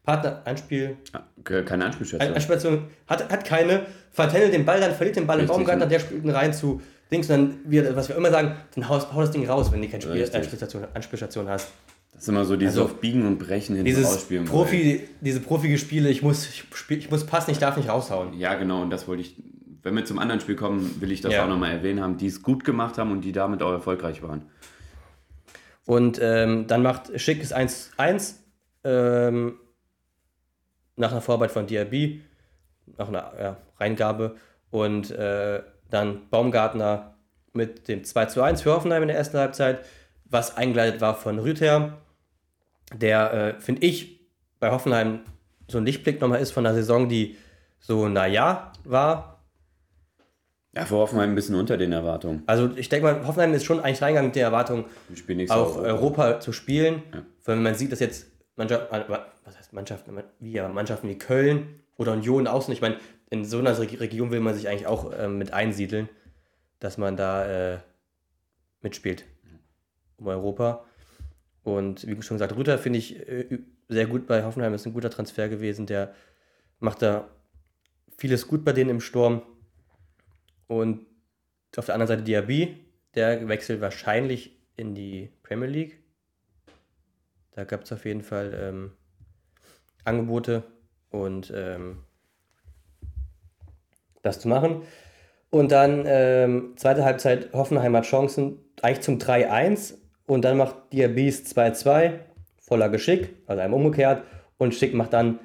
Partner, 0.04 0.42
Anspiel. 0.46 0.98
Keine 1.44 1.86
Anspielstation. 1.86 2.34
Anspielstation. 2.34 2.88
Hat, 3.08 3.30
hat 3.30 3.46
keine, 3.46 3.86
vertändelt 4.12 4.54
den 4.54 4.66
Ball, 4.66 4.80
dann 4.80 4.94
verliert 4.94 5.18
den 5.18 5.28
Ball 5.28 5.40
im 5.40 5.48
Baumgartner, 5.48 5.86
der 5.86 6.00
spielt 6.00 6.24
ihn 6.24 6.30
rein 6.30 6.54
zu 6.54 6.82
Dings 7.12 7.28
dann, 7.28 7.60
wir, 7.66 7.96
was 7.96 8.10
wir 8.10 8.16
immer 8.16 8.32
sagen, 8.32 8.56
dann 8.76 8.90
hau, 8.90 9.00
hau 9.14 9.22
das 9.22 9.32
Ding 9.32 9.48
raus, 9.48 9.72
wenn 9.72 9.82
du 9.82 9.88
keine 9.88 10.02
Spiel, 10.02 10.24
Anspielstation, 10.24 10.86
Anspielstation 10.94 11.50
hast. 11.50 11.72
Das 12.14 12.24
ist 12.24 12.30
immer 12.30 12.46
so 12.46 12.56
dieses 12.56 12.78
also, 12.78 12.86
auf 12.86 13.00
Biegen 13.00 13.26
und 13.28 13.38
Brechen 13.38 13.76
hin 13.76 13.86
dieses 13.86 14.06
rausspielen. 14.06 14.46
Profi, 14.46 15.08
diese 15.22 15.40
profige 15.40 15.78
Spiele, 15.78 16.10
ich 16.10 16.24
muss, 16.24 16.48
ich, 16.50 16.66
spiel, 16.74 16.98
ich 16.98 17.12
muss 17.12 17.26
passen, 17.26 17.52
ich 17.52 17.60
darf 17.60 17.78
nicht 17.78 17.90
raushauen. 17.90 18.34
Ja, 18.38 18.56
genau, 18.56 18.82
und 18.82 18.90
das 18.90 19.08
wollte 19.08 19.22
ich, 19.22 19.36
wenn 19.84 19.96
wir 19.96 20.04
zum 20.04 20.18
anderen 20.20 20.42
Spiel 20.42 20.56
kommen, 20.56 21.00
will 21.00 21.12
ich 21.12 21.22
das 21.22 21.34
ja. 21.34 21.44
auch 21.44 21.48
nochmal 21.48 21.72
erwähnen 21.72 22.02
haben, 22.02 22.18
die 22.18 22.28
es 22.28 22.42
gut 22.42 22.64
gemacht 22.64 22.98
haben 22.98 23.12
und 23.12 23.22
die 23.22 23.32
damit 23.32 23.62
auch 23.62 23.72
erfolgreich 23.72 24.24
waren. 24.24 24.44
Und 25.86 26.20
ähm, 26.22 26.68
dann 26.68 26.82
macht 26.82 27.20
Schick 27.20 27.42
es 27.42 27.56
1-1. 27.56 28.34
Ähm, 28.84 29.60
nach 30.98 31.12
einer 31.12 31.22
Vorarbeit 31.22 31.52
von 31.52 31.68
DRB, 31.68 32.22
nach 32.98 33.08
einer 33.08 33.32
ja, 33.40 33.58
Reingabe 33.80 34.36
und 34.72 35.12
äh, 35.12 35.62
dann 35.90 36.30
Baumgartner 36.30 37.16
mit 37.54 37.88
dem 37.88 38.04
2 38.04 38.26
zu 38.26 38.42
1 38.42 38.62
für 38.62 38.74
Hoffenheim 38.74 39.02
in 39.04 39.08
der 39.08 39.18
ersten 39.18 39.38
Halbzeit, 39.38 39.86
was 40.26 40.58
eingeleitet 40.58 41.02
war 41.02 41.16
von 41.16 41.40
Rüther, 41.40 41.98
der, 42.94 43.34
äh, 43.34 43.60
finde 43.60 43.86
ich, 43.86 44.20
bei 44.60 44.72
Hoffenheim 44.72 45.22
so 45.68 45.78
ein 45.78 45.86
Lichtblick 45.86 46.22
nochmal 46.22 46.42
ist 46.42 46.52
von 46.52 46.64
der 46.64 46.74
Saison, 46.74 47.10
die 47.10 47.38
so, 47.80 48.08
naja, 48.08 48.72
war. 48.84 49.44
Ja, 50.76 50.86
für 50.86 50.96
Hoffenheim 50.96 51.32
ein 51.32 51.36
bisschen 51.36 51.56
unter 51.56 51.78
den 51.78 51.92
Erwartungen. 51.92 52.44
Also 52.46 52.72
ich 52.76 52.90
denke 52.90 53.08
mal, 53.08 53.28
Hoffenheim 53.28 53.54
ist 53.54 53.66
schon 53.66 53.80
eigentlich 53.80 54.02
reingegangen 54.02 54.30
mit 54.30 54.36
der 54.36 54.46
Erwartung, 54.46 54.86
auch 55.50 55.78
Europa. 55.78 56.24
Europa. 56.24 56.40
zu 56.40 56.54
spielen. 56.54 57.04
Ja. 57.14 57.24
Wenn 57.46 57.64
man 57.64 57.76
sieht, 57.76 57.92
dass 57.92 58.00
jetzt 58.00 58.28
Mannschaft, 58.56 58.88
was 58.92 59.58
heißt 59.58 59.74
Mannschaften, 59.74 60.18
wie 60.40 60.52
ja, 60.52 60.68
Mannschaften 60.68 61.10
wie 61.10 61.18
Köln 61.18 61.80
oder 61.98 62.14
Union 62.14 62.48
außen. 62.48 62.74
Ich 62.74 62.82
meine, 62.82 62.98
in 63.30 63.46
so 63.46 63.60
einer 63.60 63.78
Region 63.78 64.32
will 64.32 64.40
man 64.40 64.56
sich 64.56 64.68
eigentlich 64.68 64.88
auch 64.88 65.12
äh, 65.12 65.28
mit 65.28 65.52
einsiedeln, 65.54 66.10
dass 66.80 66.98
man 66.98 67.18
da 67.18 67.74
äh, 67.74 67.80
mitspielt 68.82 69.26
um 70.18 70.28
Europa. 70.28 70.86
Und 71.64 72.08
wie 72.08 72.22
schon 72.22 72.38
gesagt, 72.38 72.56
Rüther 72.56 72.78
finde 72.78 73.00
ich 73.00 73.28
äh, 73.28 73.60
sehr 73.90 74.08
gut 74.08 74.28
bei 74.28 74.44
Hoffenheim, 74.44 74.74
ist 74.74 74.86
ein 74.86 74.94
guter 74.94 75.10
Transfer 75.10 75.50
gewesen. 75.50 75.86
Der 75.86 76.14
macht 76.80 77.02
da 77.02 77.30
vieles 78.18 78.48
gut 78.48 78.64
bei 78.64 78.74
denen 78.74 78.90
im 78.90 79.02
Sturm. 79.02 79.42
Und 80.68 81.06
auf 81.76 81.86
der 81.86 81.96
anderen 81.96 82.08
Seite 82.08 82.24
Diaby, 82.24 82.78
der 83.16 83.48
wechselt 83.48 83.82
wahrscheinlich 83.82 84.58
in 84.76 84.96
die 84.96 85.30
Premier 85.44 85.68
League. 85.68 86.00
Da 87.52 87.64
gab 87.64 87.84
es 87.84 87.92
auf 87.92 88.06
jeden 88.06 88.22
Fall 88.22 88.54
ähm, 88.60 88.92
Angebote 90.04 90.64
und 91.10 91.52
ähm, 91.56 92.04
das 94.22 94.40
zu 94.40 94.48
machen. 94.48 94.82
Und 95.50 95.72
dann 95.72 96.04
ähm, 96.06 96.74
zweite 96.76 97.06
Halbzeit, 97.06 97.54
Hoffenheim 97.54 97.96
hat 97.96 98.06
Chancen, 98.06 98.60
eigentlich 98.82 99.02
zum 99.02 99.18
3-1 99.18 99.96
und 100.26 100.44
dann 100.44 100.58
macht 100.58 100.76
Diabies 100.92 101.46
2-2, 101.56 102.14
voller 102.60 102.90
Geschick, 102.90 103.36
also 103.48 103.62
einem 103.62 103.74
umgekehrt 103.74 104.24
und 104.58 104.76
Schick 104.76 104.94
macht 104.94 105.14
dann 105.14 105.40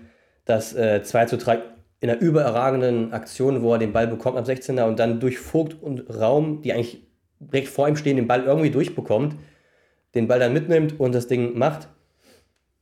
das 0.44 0.74
äh, 0.74 1.02
2 1.02 1.26
3 1.26 1.62
in 2.00 2.10
einer 2.10 2.20
überragenden 2.20 3.12
Aktion, 3.12 3.62
wo 3.62 3.74
er 3.74 3.78
den 3.78 3.92
Ball 3.92 4.08
bekommt 4.08 4.36
am 4.36 4.44
16er 4.44 4.84
und 4.84 4.98
dann 4.98 5.20
durch 5.20 5.38
Vogt 5.38 5.80
und 5.80 6.00
Raum, 6.10 6.60
die 6.62 6.72
eigentlich 6.72 7.06
direkt 7.38 7.68
vor 7.68 7.88
ihm 7.88 7.96
stehen, 7.96 8.16
den 8.16 8.26
Ball 8.26 8.42
irgendwie 8.42 8.70
durchbekommt, 8.70 9.36
den 10.16 10.26
Ball 10.26 10.40
dann 10.40 10.52
mitnimmt 10.52 10.98
und 10.98 11.14
das 11.14 11.28
Ding 11.28 11.56
macht 11.56 11.88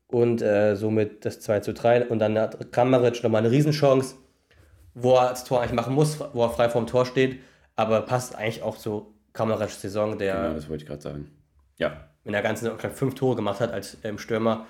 und 0.06 0.40
äh, 0.40 0.74
somit 0.74 1.24
das 1.26 1.40
2 1.40 1.60
zu 1.60 1.74
3. 1.74 2.06
Und 2.06 2.18
dann 2.18 2.38
hat 2.38 2.72
Kramaric 2.72 3.22
nochmal 3.22 3.42
eine 3.42 3.50
Riesenchance, 3.50 4.16
wo 4.94 5.14
er 5.16 5.30
das 5.30 5.44
Tor 5.44 5.60
eigentlich 5.60 5.72
machen 5.74 5.94
muss, 5.94 6.18
wo 6.32 6.42
er 6.42 6.50
frei 6.50 6.68
vorm 6.68 6.86
Tor 6.86 7.06
steht, 7.06 7.40
aber 7.76 8.02
passt 8.02 8.34
eigentlich 8.34 8.62
auch 8.62 8.76
zu 8.76 9.14
Kramarics 9.32 9.80
Saison, 9.80 10.18
der. 10.18 10.34
Genau, 10.42 10.54
das 10.54 10.68
wollte 10.68 10.82
ich 10.84 10.88
gerade 10.88 11.02
sagen. 11.02 11.30
Ja. 11.76 12.08
In 12.24 12.32
der 12.32 12.42
ganzen 12.42 12.64
Saison 12.64 12.78
fünf 12.92 13.14
Tore 13.14 13.36
gemacht 13.36 13.60
hat 13.60 13.72
als 13.72 13.96
ähm, 14.04 14.18
Stürmer. 14.18 14.66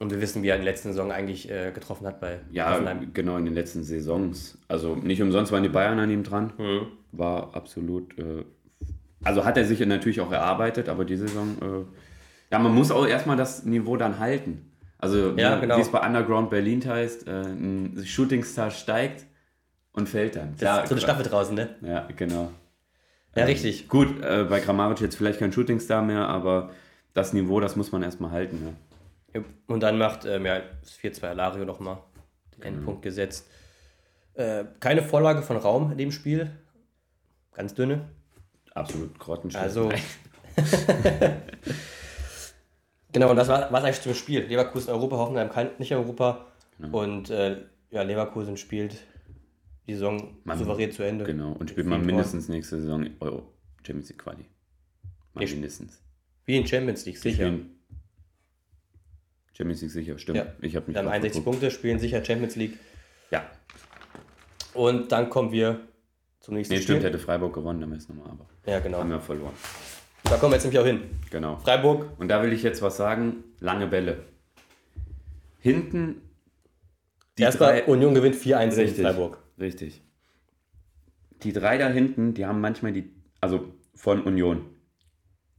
Und 0.00 0.12
wir 0.12 0.20
wissen, 0.20 0.42
wie 0.44 0.48
er 0.48 0.54
in 0.56 0.62
der 0.62 0.70
letzten 0.72 0.88
Saison 0.90 1.10
eigentlich 1.10 1.50
äh, 1.50 1.72
getroffen 1.72 2.06
hat 2.06 2.20
bei 2.20 2.38
Ja, 2.52 2.70
Hoffenheim. 2.72 3.12
genau, 3.14 3.36
in 3.36 3.44
den 3.46 3.54
letzten 3.54 3.82
Saisons. 3.82 4.56
Also 4.68 4.94
nicht 4.94 5.20
umsonst 5.20 5.50
waren 5.50 5.64
die 5.64 5.68
Bayern 5.68 5.98
an 5.98 6.08
ihm 6.10 6.22
dran. 6.22 6.52
Mhm. 6.56 6.86
War 7.10 7.54
absolut. 7.56 8.16
Äh, 8.18 8.44
also 9.24 9.44
hat 9.44 9.56
er 9.56 9.64
sich 9.64 9.80
natürlich 9.80 10.20
auch 10.20 10.30
erarbeitet, 10.30 10.88
aber 10.88 11.04
die 11.04 11.16
Saison. 11.16 11.56
Äh, 11.60 11.84
ja, 12.52 12.58
man 12.60 12.74
muss 12.74 12.90
auch 12.92 13.06
erstmal 13.06 13.36
das 13.36 13.64
Niveau 13.64 13.96
dann 13.96 14.18
halten. 14.20 14.67
Also, 14.98 15.36
ja, 15.36 15.56
wie, 15.56 15.60
genau. 15.62 15.76
wie 15.76 15.80
es 15.80 15.90
bei 15.90 16.04
Underground 16.04 16.50
Berlin 16.50 16.84
heißt, 16.84 17.28
äh, 17.28 17.42
ein 17.42 18.02
Shootingstar 18.04 18.70
steigt 18.70 19.26
und 19.92 20.08
fällt 20.08 20.36
dann. 20.36 20.52
Das 20.52 20.60
ja, 20.60 20.80
ist 20.80 20.88
so 20.88 20.94
eine 20.96 21.02
Staffel 21.02 21.24
draußen, 21.24 21.54
ne? 21.54 21.76
Ja, 21.82 22.08
genau. 22.16 22.50
Ja, 23.36 23.42
ähm, 23.42 23.48
richtig. 23.48 23.88
Gut, 23.88 24.20
äh, 24.22 24.44
bei 24.44 24.60
Grammaric 24.60 25.00
jetzt 25.00 25.16
vielleicht 25.16 25.38
kein 25.38 25.52
Shootingstar 25.52 26.02
mehr, 26.02 26.28
aber 26.28 26.70
das 27.14 27.32
Niveau, 27.32 27.60
das 27.60 27.76
muss 27.76 27.92
man 27.92 28.02
erstmal 28.02 28.32
halten. 28.32 28.76
Ja. 29.34 29.42
Und 29.68 29.80
dann 29.82 29.98
macht 29.98 30.24
ähm, 30.24 30.46
ja, 30.46 30.62
das 30.80 30.98
4-2 30.98 31.28
Alario 31.28 31.64
nochmal 31.64 31.98
den 32.54 32.62
genau. 32.62 32.76
Endpunkt 32.76 33.02
gesetzt. 33.02 33.48
Äh, 34.34 34.64
keine 34.80 35.02
Vorlage 35.02 35.42
von 35.42 35.56
Raum 35.56 35.92
in 35.92 35.98
dem 35.98 36.10
Spiel. 36.10 36.50
Ganz 37.54 37.74
dünne. 37.74 38.08
Absolut 38.74 39.18
grottenschlecht. 39.18 39.64
Also. 39.64 39.92
Genau, 43.18 43.30
und 43.30 43.36
das 43.36 43.48
war 43.48 43.68
es 43.72 43.84
eigentlich 43.84 44.00
zum 44.00 44.14
Spiel. 44.14 44.44
Leverkusen 44.44 44.90
Europa, 44.90 45.16
Hoffenheim 45.16 45.70
nicht 45.78 45.92
Europa. 45.92 46.46
Genau. 46.78 47.02
Und 47.02 47.30
äh, 47.30 47.64
ja, 47.90 48.02
Leverkusen 48.02 48.56
spielt 48.56 48.96
die 49.88 49.94
Saison 49.94 50.36
man, 50.44 50.56
souverän 50.56 50.92
zu 50.92 51.02
Ende. 51.02 51.24
Genau, 51.24 51.52
und 51.52 51.70
spielt 51.70 51.88
man 51.88 52.06
mindestens 52.06 52.48
nächste 52.48 52.80
Saison 52.80 53.08
Euro 53.18 53.52
Champions 53.84 54.10
League 54.10 54.18
Quali. 54.18 54.44
Mal 55.34 55.42
ich, 55.42 55.52
mindestens. 55.52 56.00
Wie 56.44 56.56
in 56.56 56.66
Champions 56.66 57.06
League, 57.06 57.18
sicher. 57.18 57.52
Champions 59.52 59.82
League 59.82 59.90
sicher, 59.90 60.18
stimmt. 60.18 60.38
Ja. 60.38 60.46
Ich 60.60 60.76
habe 60.76 60.86
mich 60.86 60.94
Wir 60.94 61.00
haben 61.00 61.08
61 61.08 61.32
geguckt. 61.32 61.44
Punkte, 61.44 61.70
spielen 61.72 61.98
sicher 61.98 62.24
Champions 62.24 62.54
League. 62.54 62.78
Ja. 63.32 63.50
Und 64.74 65.10
dann 65.10 65.28
kommen 65.28 65.50
wir 65.50 65.80
zum 66.38 66.54
nächsten 66.54 66.74
nee, 66.74 66.80
Spiel. 66.80 66.94
Nee, 66.94 67.00
stimmt, 67.00 67.14
hätte 67.14 67.18
Freiburg 67.18 67.52
gewonnen, 67.54 67.80
dann 67.80 67.90
wäre 67.90 67.98
es 67.98 68.08
nochmal, 68.08 68.30
aber 68.30 68.46
ja, 68.64 68.78
genau. 68.78 68.98
haben 68.98 69.10
wir 69.10 69.20
verloren. 69.20 69.54
Da 70.24 70.36
kommen 70.36 70.52
wir 70.52 70.56
jetzt 70.56 70.64
nämlich 70.64 70.80
auch 70.80 70.86
hin. 70.86 71.00
Genau. 71.30 71.56
Freiburg. 71.56 72.18
Und 72.18 72.28
da 72.28 72.42
will 72.42 72.52
ich 72.52 72.62
jetzt 72.62 72.82
was 72.82 72.96
sagen. 72.96 73.44
Lange 73.60 73.86
Bälle. 73.86 74.24
Hinten. 75.58 76.22
Die 77.38 77.42
Erstmal 77.42 77.82
Union 77.86 78.14
gewinnt 78.14 78.36
4-1 78.36 78.76
in 78.76 78.94
Freiburg. 78.94 79.38
Richtig. 79.58 80.02
Die 81.42 81.52
drei 81.52 81.78
da 81.78 81.88
hinten, 81.88 82.34
die 82.34 82.46
haben 82.46 82.60
manchmal 82.60 82.92
die, 82.92 83.10
also 83.40 83.72
von 83.94 84.22
Union, 84.22 84.66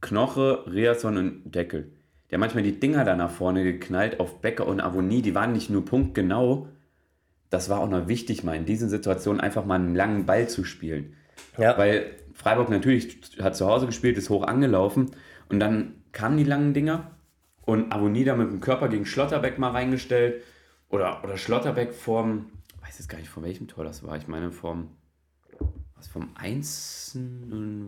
Knoche, 0.00 0.64
Riasson 0.66 1.16
und 1.16 1.54
Deckel. 1.54 1.92
Der 2.30 2.36
hat 2.36 2.40
manchmal 2.40 2.62
die 2.62 2.78
Dinger 2.78 3.04
da 3.04 3.16
nach 3.16 3.30
vorne 3.30 3.64
geknallt 3.64 4.20
auf 4.20 4.40
Becker 4.40 4.66
und 4.66 4.80
Avonie. 4.80 5.22
Die 5.22 5.34
waren 5.34 5.52
nicht 5.52 5.70
nur 5.70 5.84
punktgenau. 5.84 6.68
Das 7.48 7.68
war 7.68 7.80
auch 7.80 7.88
noch 7.88 8.08
wichtig, 8.08 8.44
mal 8.44 8.56
in 8.56 8.66
diesen 8.66 8.88
Situationen 8.88 9.40
einfach 9.40 9.64
mal 9.64 9.74
einen 9.74 9.96
langen 9.96 10.26
Ball 10.26 10.48
zu 10.48 10.64
spielen. 10.64 11.14
Ja. 11.58 11.76
Weil 11.76 12.12
Freiburg 12.40 12.70
natürlich 12.70 13.18
hat 13.42 13.54
zu 13.54 13.66
Hause 13.66 13.84
gespielt, 13.84 14.16
ist 14.16 14.30
hoch 14.30 14.44
angelaufen 14.44 15.10
und 15.50 15.60
dann 15.60 15.96
kamen 16.12 16.38
die 16.38 16.44
langen 16.44 16.72
Dinger 16.72 17.10
und 17.66 17.92
Avonie 17.92 18.24
da 18.24 18.34
mit 18.34 18.50
dem 18.50 18.60
Körper 18.60 18.88
gegen 18.88 19.04
Schlotterbeck 19.04 19.58
mal 19.58 19.72
reingestellt 19.72 20.42
oder, 20.88 21.22
oder 21.22 21.36
Schlotterbeck 21.36 21.92
vorm, 21.92 22.46
weiß 22.80 22.98
jetzt 22.98 23.08
gar 23.08 23.18
nicht, 23.18 23.28
von 23.28 23.42
welchem 23.42 23.68
Tor 23.68 23.84
das 23.84 24.02
war. 24.04 24.16
Ich 24.16 24.26
meine, 24.26 24.52
vom, 24.52 24.88
was 25.94 26.08
vom 26.08 26.30
1, 26.34 27.18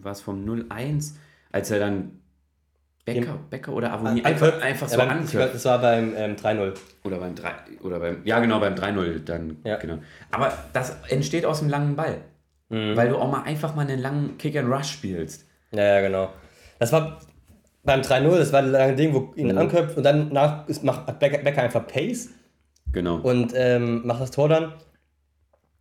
was 0.02 0.20
vom 0.20 0.44
0-1, 0.44 1.14
als 1.50 1.70
er 1.70 1.78
dann 1.78 2.20
Becker, 3.06 3.38
Becker 3.48 3.72
oder 3.72 3.90
Avonie 3.94 4.22
einfach, 4.22 4.60
einfach 4.60 4.86
so 4.86 4.98
ja, 4.98 5.06
beim, 5.06 5.26
glaub, 5.26 5.50
Das 5.50 5.64
war 5.64 5.80
beim 5.80 6.12
ähm, 6.14 6.36
3-0. 6.36 6.74
Oder 7.04 7.18
beim 7.18 7.34
3, 7.34 7.52
oder 7.80 7.98
beim, 8.00 8.18
ja 8.24 8.38
genau, 8.38 8.60
beim 8.60 8.74
3-0 8.74 9.24
dann, 9.24 9.56
ja. 9.64 9.76
genau. 9.76 9.98
Aber 10.30 10.52
das 10.74 10.94
entsteht 11.08 11.46
aus 11.46 11.60
dem 11.60 11.70
langen 11.70 11.96
Ball. 11.96 12.20
Mhm. 12.72 12.96
Weil 12.96 13.10
du 13.10 13.18
auch 13.18 13.30
mal 13.30 13.42
einfach 13.42 13.74
mal 13.74 13.82
einen 13.82 14.00
langen 14.00 14.38
Kick-and-Rush 14.38 14.90
spielst. 14.90 15.46
Ja, 15.72 15.84
ja, 15.84 16.00
genau. 16.00 16.30
Das 16.78 16.90
war 16.90 17.20
beim 17.84 18.00
3-0, 18.00 18.38
das 18.38 18.52
war 18.52 18.60
ein 18.60 18.70
langes 18.70 18.96
Ding, 18.96 19.12
wo 19.12 19.32
ihn 19.36 19.48
mhm. 19.48 19.58
anköpft 19.58 19.96
und 19.96 20.02
dann 20.02 20.32
nach, 20.32 20.66
ist, 20.68 20.82
macht 20.82 21.18
Becker, 21.18 21.38
Becker 21.38 21.62
einfach 21.62 21.86
Pace. 21.86 22.30
Genau. 22.90 23.16
Und 23.16 23.52
ähm, 23.54 24.06
macht 24.06 24.22
das 24.22 24.30
Tor 24.30 24.48
dann. 24.48 24.72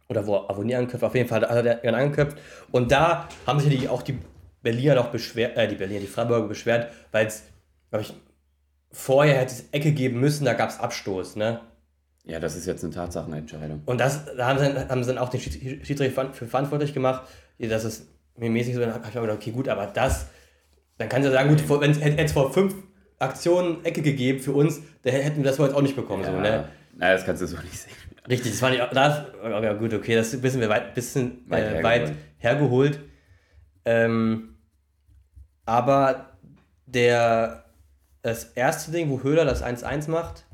Oder 0.10 0.27
wo 0.27 0.36
Avonie 0.36 0.75
anköpft, 0.75 1.06
auf 1.06 1.15
jeden 1.15 1.30
Fall 1.30 1.47
hat 1.47 1.65
er 1.65 1.84
ihn 1.86 1.95
angeköpft. 1.95 2.38
Und 2.71 2.91
da 2.91 3.30
haben 3.47 3.62
sich 3.62 3.80
die, 3.80 3.88
auch 3.88 4.01
die 4.01 4.19
Berliner 4.62 4.95
noch 4.95 5.08
beschwert, 5.08 5.56
äh, 5.56 5.69
die 5.69 5.75
Berliner, 5.75 6.01
die 6.01 6.08
Freiburger 6.08 6.49
beschwert, 6.49 6.91
weil 7.13 7.27
es, 7.27 7.43
glaube 7.89 8.04
ich, 8.04 8.13
vorher 8.91 9.38
hätte 9.38 9.54
es 9.54 9.69
Ecke 9.71 9.93
geben 9.93 10.19
müssen, 10.19 10.43
da 10.43 10.54
gab 10.54 10.69
es 10.69 10.80
Abstoß, 10.80 11.38
ne? 11.38 11.62
Ja, 12.25 12.39
das 12.39 12.55
ist 12.55 12.67
jetzt 12.67 12.84
eine 12.84 12.93
Tatsachenentscheidung. 12.93 13.81
Und 13.86 13.99
das, 13.99 14.25
da 14.36 14.47
haben 14.47 14.60
sie, 14.60 14.89
haben 14.89 15.03
sie 15.03 15.13
dann 15.13 15.17
auch 15.17 15.29
den 15.29 15.39
Schiedsrichter 15.39 16.34
für 16.34 16.45
verantwortlich 16.45 16.93
gemacht, 16.93 17.23
dass 17.57 17.84
es 17.84 18.07
mir 18.38 18.49
mäßig 18.49 18.75
so, 18.75 18.81
dann 18.81 18.93
habe 18.93 19.07
ich 19.07 19.13
mir 19.13 19.21
gedacht, 19.21 19.38
okay, 19.38 19.51
gut, 19.51 19.67
aber 19.67 19.88
das, 19.88 20.27
dann 20.97 21.10
kannst 21.10 21.27
du 21.27 21.31
sagen, 21.31 21.49
gut, 21.49 21.81
wenn 21.81 21.91
es 21.91 22.31
vor 22.31 22.53
fünf 22.53 22.75
Aktionen 23.19 23.84
Ecke 23.86 24.01
gegeben 24.01 24.39
für 24.39 24.53
uns, 24.53 24.81
dann 25.03 25.13
hätten 25.13 25.38
wir 25.38 25.43
das 25.45 25.60
wohl 25.60 25.67
jetzt 25.67 25.75
auch 25.75 25.81
nicht 25.81 25.95
bekommen. 25.95 26.23
Ja, 26.23 26.31
so, 26.31 26.39
ne? 26.39 26.67
Naja, 26.97 27.13
das 27.13 27.25
kannst 27.25 27.41
du 27.41 27.47
so 27.47 27.57
nicht 27.57 27.79
sehen. 27.79 27.93
Richtig, 28.29 28.51
das 28.51 28.62
war 28.62 28.69
nicht, 28.69 28.81
das, 28.93 29.25
ja 29.43 29.73
gut, 29.73 29.93
okay, 29.93 30.15
das 30.15 30.27
ist 30.27 30.36
ein 30.36 30.41
bisschen 30.41 30.69
weit, 30.69 30.93
bisschen, 30.93 31.43
weit, 31.47 31.63
äh, 31.63 31.69
hergeholt. 31.69 31.84
weit 31.84 32.13
hergeholt. 32.38 32.99
Ähm, 33.86 34.55
aber 35.65 36.38
der, 36.86 37.65
das 38.21 38.45
erste 38.53 38.91
Ding, 38.91 39.10
wo 39.10 39.23
Höhler 39.23 39.45
das 39.45 39.63
1-1 39.63 40.10
macht, 40.10 40.45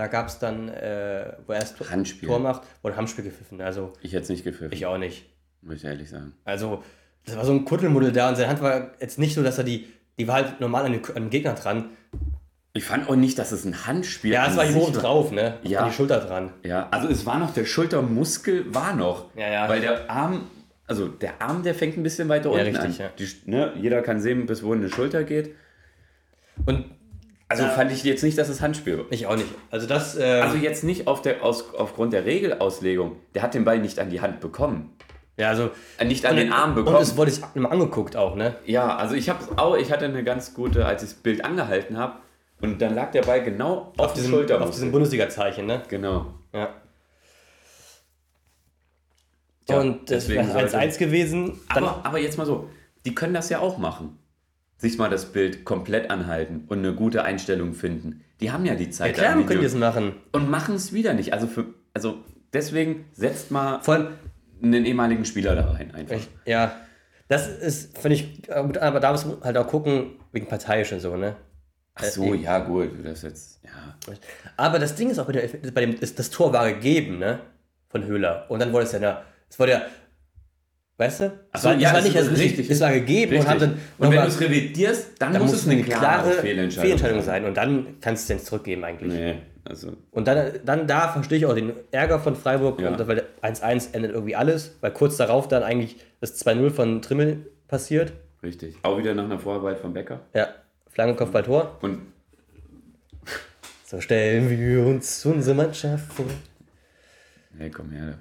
da 0.00 0.06
gab 0.06 0.28
es 0.28 0.38
dann, 0.38 0.70
äh, 0.70 1.34
wo 1.46 1.52
er 1.52 1.60
das 1.60 1.74
Handspiel. 1.90 2.26
Tor 2.26 2.38
macht, 2.38 2.62
wurde 2.80 2.96
Handspiel 2.96 3.22
gepfiffen. 3.22 3.60
Also, 3.60 3.92
ich 4.00 4.14
hätte 4.14 4.22
es 4.22 4.28
nicht 4.30 4.44
gepfiffen. 4.44 4.72
Ich 4.72 4.86
auch 4.86 4.96
nicht. 4.96 5.26
Muss 5.60 5.76
ich 5.76 5.84
ehrlich 5.84 6.08
sagen. 6.08 6.32
Also, 6.46 6.82
das 7.26 7.36
war 7.36 7.44
so 7.44 7.52
ein 7.52 7.66
Kuttelmuddel 7.66 8.10
da 8.10 8.30
und 8.30 8.36
seine 8.36 8.48
Hand 8.48 8.62
war 8.62 8.92
jetzt 8.98 9.18
nicht 9.18 9.34
so, 9.34 9.42
dass 9.42 9.58
er 9.58 9.64
die, 9.64 9.88
die 10.18 10.26
war 10.26 10.36
halt 10.36 10.58
normal 10.58 10.86
an 10.86 10.92
den, 10.92 11.28
Gegner 11.28 11.52
dran. 11.52 11.90
Ich 12.72 12.84
fand 12.84 13.10
auch 13.10 13.16
nicht, 13.16 13.38
dass 13.38 13.52
es 13.52 13.66
ein 13.66 13.86
Handspiel 13.86 14.32
Ja, 14.32 14.48
es 14.48 14.56
war 14.56 14.64
hier 14.64 14.76
oben 14.76 14.94
drauf, 14.94 15.32
ne? 15.32 15.58
Ja. 15.64 15.80
An 15.80 15.90
die 15.90 15.94
Schulter 15.94 16.20
dran. 16.20 16.54
Ja, 16.62 16.88
also 16.90 17.06
es 17.08 17.26
war 17.26 17.38
noch, 17.38 17.52
der 17.52 17.66
Schultermuskel 17.66 18.74
war 18.74 18.96
noch. 18.96 19.36
Ja, 19.36 19.50
ja. 19.50 19.68
Weil 19.68 19.82
der 19.82 20.10
Arm 20.10 20.46
also 20.86 21.06
der 21.08 21.40
Arm, 21.40 21.62
der 21.62 21.74
fängt 21.74 21.96
ein 21.98 22.02
bisschen 22.02 22.28
weiter 22.28 22.50
unten 22.50 22.66
ja, 22.66 22.80
richtig, 22.80 23.00
an. 23.00 23.06
Ja. 23.06 23.10
Die, 23.16 23.50
ne, 23.50 23.74
jeder 23.76 24.02
kann 24.02 24.20
sehen, 24.20 24.46
bis 24.46 24.62
wohin 24.62 24.80
eine 24.80 24.90
Schulter 24.90 25.22
geht. 25.22 25.54
Und 26.66 26.86
also 27.50 27.64
ja. 27.64 27.70
fand 27.70 27.90
ich 27.90 28.04
jetzt 28.04 28.22
nicht, 28.22 28.38
dass 28.38 28.48
es 28.48 28.60
Handspiel 28.60 28.96
war. 28.96 29.04
Ich 29.10 29.26
auch 29.26 29.34
nicht. 29.34 29.48
Also 29.72 29.88
das. 29.88 30.16
Äh 30.16 30.22
also 30.22 30.56
jetzt 30.56 30.84
nicht 30.84 31.08
auf 31.08 31.20
der, 31.20 31.42
aus, 31.42 31.74
aufgrund 31.74 32.12
der 32.12 32.24
Regelauslegung. 32.24 33.16
Der 33.34 33.42
hat 33.42 33.54
den 33.54 33.64
Ball 33.64 33.80
nicht 33.80 33.98
an 33.98 34.08
die 34.08 34.20
Hand 34.20 34.38
bekommen. 34.38 34.96
Ja, 35.36 35.48
also 35.48 35.70
äh, 35.98 36.04
nicht 36.04 36.24
an 36.26 36.36
den 36.36 36.52
Arm 36.52 36.76
bekommen. 36.76 36.94
Und 36.94 37.02
das 37.02 37.16
wurde 37.16 37.32
ich 37.32 37.40
mal 37.56 37.70
angeguckt 37.70 38.16
auch, 38.16 38.36
ne? 38.36 38.54
Ja, 38.66 38.94
also 38.94 39.16
ich 39.16 39.28
habe 39.28 39.40
auch, 39.56 39.76
ich 39.76 39.90
hatte 39.90 40.04
eine 40.04 40.22
ganz 40.22 40.54
gute, 40.54 40.86
als 40.86 41.02
ich 41.02 41.10
das 41.10 41.18
Bild 41.18 41.44
angehalten 41.44 41.98
habe 41.98 42.20
und 42.60 42.80
dann 42.80 42.94
lag 42.94 43.10
der 43.10 43.22
Ball 43.22 43.42
genau 43.42 43.92
auf, 43.96 44.10
auf 44.10 44.12
diesem 44.12 44.30
Schulter. 44.30 44.62
Auf 44.62 44.70
diesem 44.70 44.92
Bundesliga-Zeichen, 44.92 45.66
ne? 45.66 45.82
Genau. 45.88 46.34
Ja. 46.54 46.68
und 49.76 50.08
das 50.08 50.28
wäre 50.28 50.44
1-1 50.44 50.98
gewesen. 50.98 51.58
Aber, 51.68 52.00
aber 52.04 52.18
jetzt 52.18 52.38
mal 52.38 52.46
so, 52.46 52.70
die 53.04 53.14
können 53.14 53.34
das 53.34 53.48
ja 53.48 53.58
auch 53.58 53.76
machen. 53.76 54.18
Sich 54.80 54.96
mal 54.96 55.10
das 55.10 55.26
Bild 55.26 55.66
komplett 55.66 56.10
anhalten 56.10 56.64
und 56.68 56.78
eine 56.78 56.94
gute 56.94 57.22
Einstellung 57.22 57.74
finden. 57.74 58.24
Die 58.40 58.50
haben 58.50 58.64
ja 58.64 58.74
die 58.74 58.88
Zeit. 58.88 59.18
Ja, 59.18 59.32
klar, 59.32 59.44
können 59.44 59.60
die 59.60 59.66
es 59.66 59.74
machen. 59.74 60.14
Und 60.32 60.48
machen 60.48 60.74
es 60.74 60.94
wieder 60.94 61.12
nicht. 61.12 61.34
Also, 61.34 61.46
für, 61.46 61.66
also 61.92 62.24
deswegen 62.54 63.04
setzt 63.12 63.50
mal 63.50 63.80
Vor 63.82 64.10
einen 64.62 64.84
ehemaligen 64.86 65.26
Spieler 65.26 65.54
da 65.54 65.70
rein. 65.70 65.94
Einfach. 65.94 66.16
Ich, 66.16 66.28
ja, 66.46 66.74
das 67.28 67.46
ist, 67.46 67.98
finde 67.98 68.16
ich, 68.16 68.50
aber 68.50 69.00
da 69.00 69.12
muss 69.12 69.26
man 69.26 69.40
halt 69.42 69.56
auch 69.58 69.68
gucken, 69.68 70.12
wegen 70.32 70.46
parteiisch 70.46 70.92
und 70.92 71.00
so, 71.00 71.16
ne? 71.16 71.36
Ach 71.94 72.04
so, 72.04 72.34
äh, 72.34 72.38
ja, 72.38 72.58
gut, 72.60 72.90
das 73.04 73.22
jetzt, 73.22 73.60
ja. 73.62 74.14
Aber 74.56 74.78
das 74.78 74.94
Ding 74.94 75.10
ist 75.10 75.18
auch, 75.18 75.26
bei 75.26 75.80
dem, 75.80 76.00
das, 76.00 76.14
das 76.14 76.30
Tor 76.30 76.52
war 76.52 76.72
gegeben, 76.72 77.18
ne? 77.18 77.40
Von 77.88 78.04
Höhler. 78.04 78.46
Und 78.48 78.60
dann 78.60 78.72
wurde 78.72 78.84
es 78.84 78.92
ja, 78.92 78.98
na, 79.00 79.22
es 79.48 79.58
wurde 79.58 79.72
ja, 79.72 79.82
weißt 81.00 81.20
du? 81.20 81.32
Es 81.52 81.64
war, 81.64 81.74
ja, 81.76 81.94
war 81.94 82.02
nicht, 82.02 82.16
also 82.16 82.30
richtig, 82.32 82.70
es 82.70 82.80
war 82.80 82.92
gegeben 82.92 83.32
richtig. 83.32 83.40
und 83.40 83.48
haben 83.48 83.60
dann. 83.60 83.78
Und, 83.98 84.10
wenn 84.10 84.20
du 84.20 84.28
es 84.28 84.40
revidierst, 84.40 85.12
dann, 85.18 85.32
dann 85.32 85.42
muss 85.42 85.52
es 85.54 85.66
eine 85.66 85.82
klare, 85.82 86.32
Fehlentscheidung, 86.32 86.84
Fehlentscheidung 86.84 87.22
sein. 87.22 87.44
Und 87.46 87.56
dann 87.56 87.96
kannst 88.00 88.28
du 88.28 88.34
es 88.34 88.44
zurückgeben 88.44 88.84
eigentlich. 88.84 89.12
Nee, 89.12 89.38
also. 89.64 89.96
Und 90.10 90.28
dann, 90.28 90.52
dann 90.64 90.86
da 90.86 91.08
verstehe 91.08 91.38
ich 91.38 91.46
auch 91.46 91.54
den 91.54 91.72
Ärger 91.90 92.20
von 92.20 92.36
Freiburg, 92.36 92.80
ja. 92.80 92.90
und, 92.90 93.08
weil 93.08 93.24
1-1 93.42 93.94
endet 93.94 94.12
irgendwie 94.12 94.36
alles, 94.36 94.76
weil 94.82 94.92
kurz 94.92 95.16
darauf 95.16 95.48
dann 95.48 95.62
eigentlich 95.62 95.96
das 96.20 96.44
2-0 96.46 96.70
von 96.70 97.02
Trimmel 97.02 97.46
passiert. 97.66 98.12
Richtig. 98.42 98.76
Auch 98.82 98.98
wieder 98.98 99.14
nach 99.14 99.24
einer 99.24 99.38
Vorarbeit 99.38 99.78
von 99.78 99.94
Becker. 99.94 100.20
Ja, 100.34 100.48
Flankenkopf 100.90 101.30
bei 101.30 101.42
Tor. 101.42 101.78
Und 101.80 102.00
so 103.86 104.00
stellen 104.00 104.50
wir 104.50 104.84
uns 104.84 105.24
unsere 105.24 105.56
Mannschaft 105.56 106.12
vor. 106.12 106.26
Nee, 107.58 107.70
komm 107.70 107.90
her. 107.90 108.18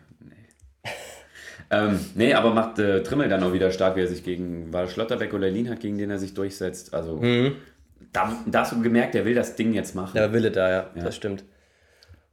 Ähm, 1.71 1.99
nee, 2.15 2.33
aber 2.33 2.53
macht 2.53 2.79
äh, 2.79 3.03
Trimmel 3.03 3.29
dann 3.29 3.43
auch 3.43 3.53
wieder 3.53 3.71
stark, 3.71 3.95
wie 3.95 4.01
er 4.01 4.07
sich 4.07 4.23
gegen, 4.23 4.73
war 4.73 4.87
Schlotterbeck 4.87 5.33
oder 5.33 5.49
Lienhardt, 5.49 5.81
gegen 5.81 5.97
den 5.97 6.09
er 6.09 6.17
sich 6.17 6.33
durchsetzt. 6.33 6.93
Also 6.93 7.17
mhm. 7.17 7.57
da, 8.11 8.35
da 8.47 8.61
hast 8.61 8.71
du 8.71 8.81
gemerkt, 8.81 9.13
er 9.15 9.25
will 9.25 9.35
das 9.35 9.55
Ding 9.55 9.73
jetzt 9.73 9.93
machen. 9.93 10.15
Der 10.15 10.33
Wille 10.33 10.51
da, 10.51 10.69
ja, 10.69 10.89
ja. 10.95 11.03
das 11.03 11.15
stimmt. 11.15 11.43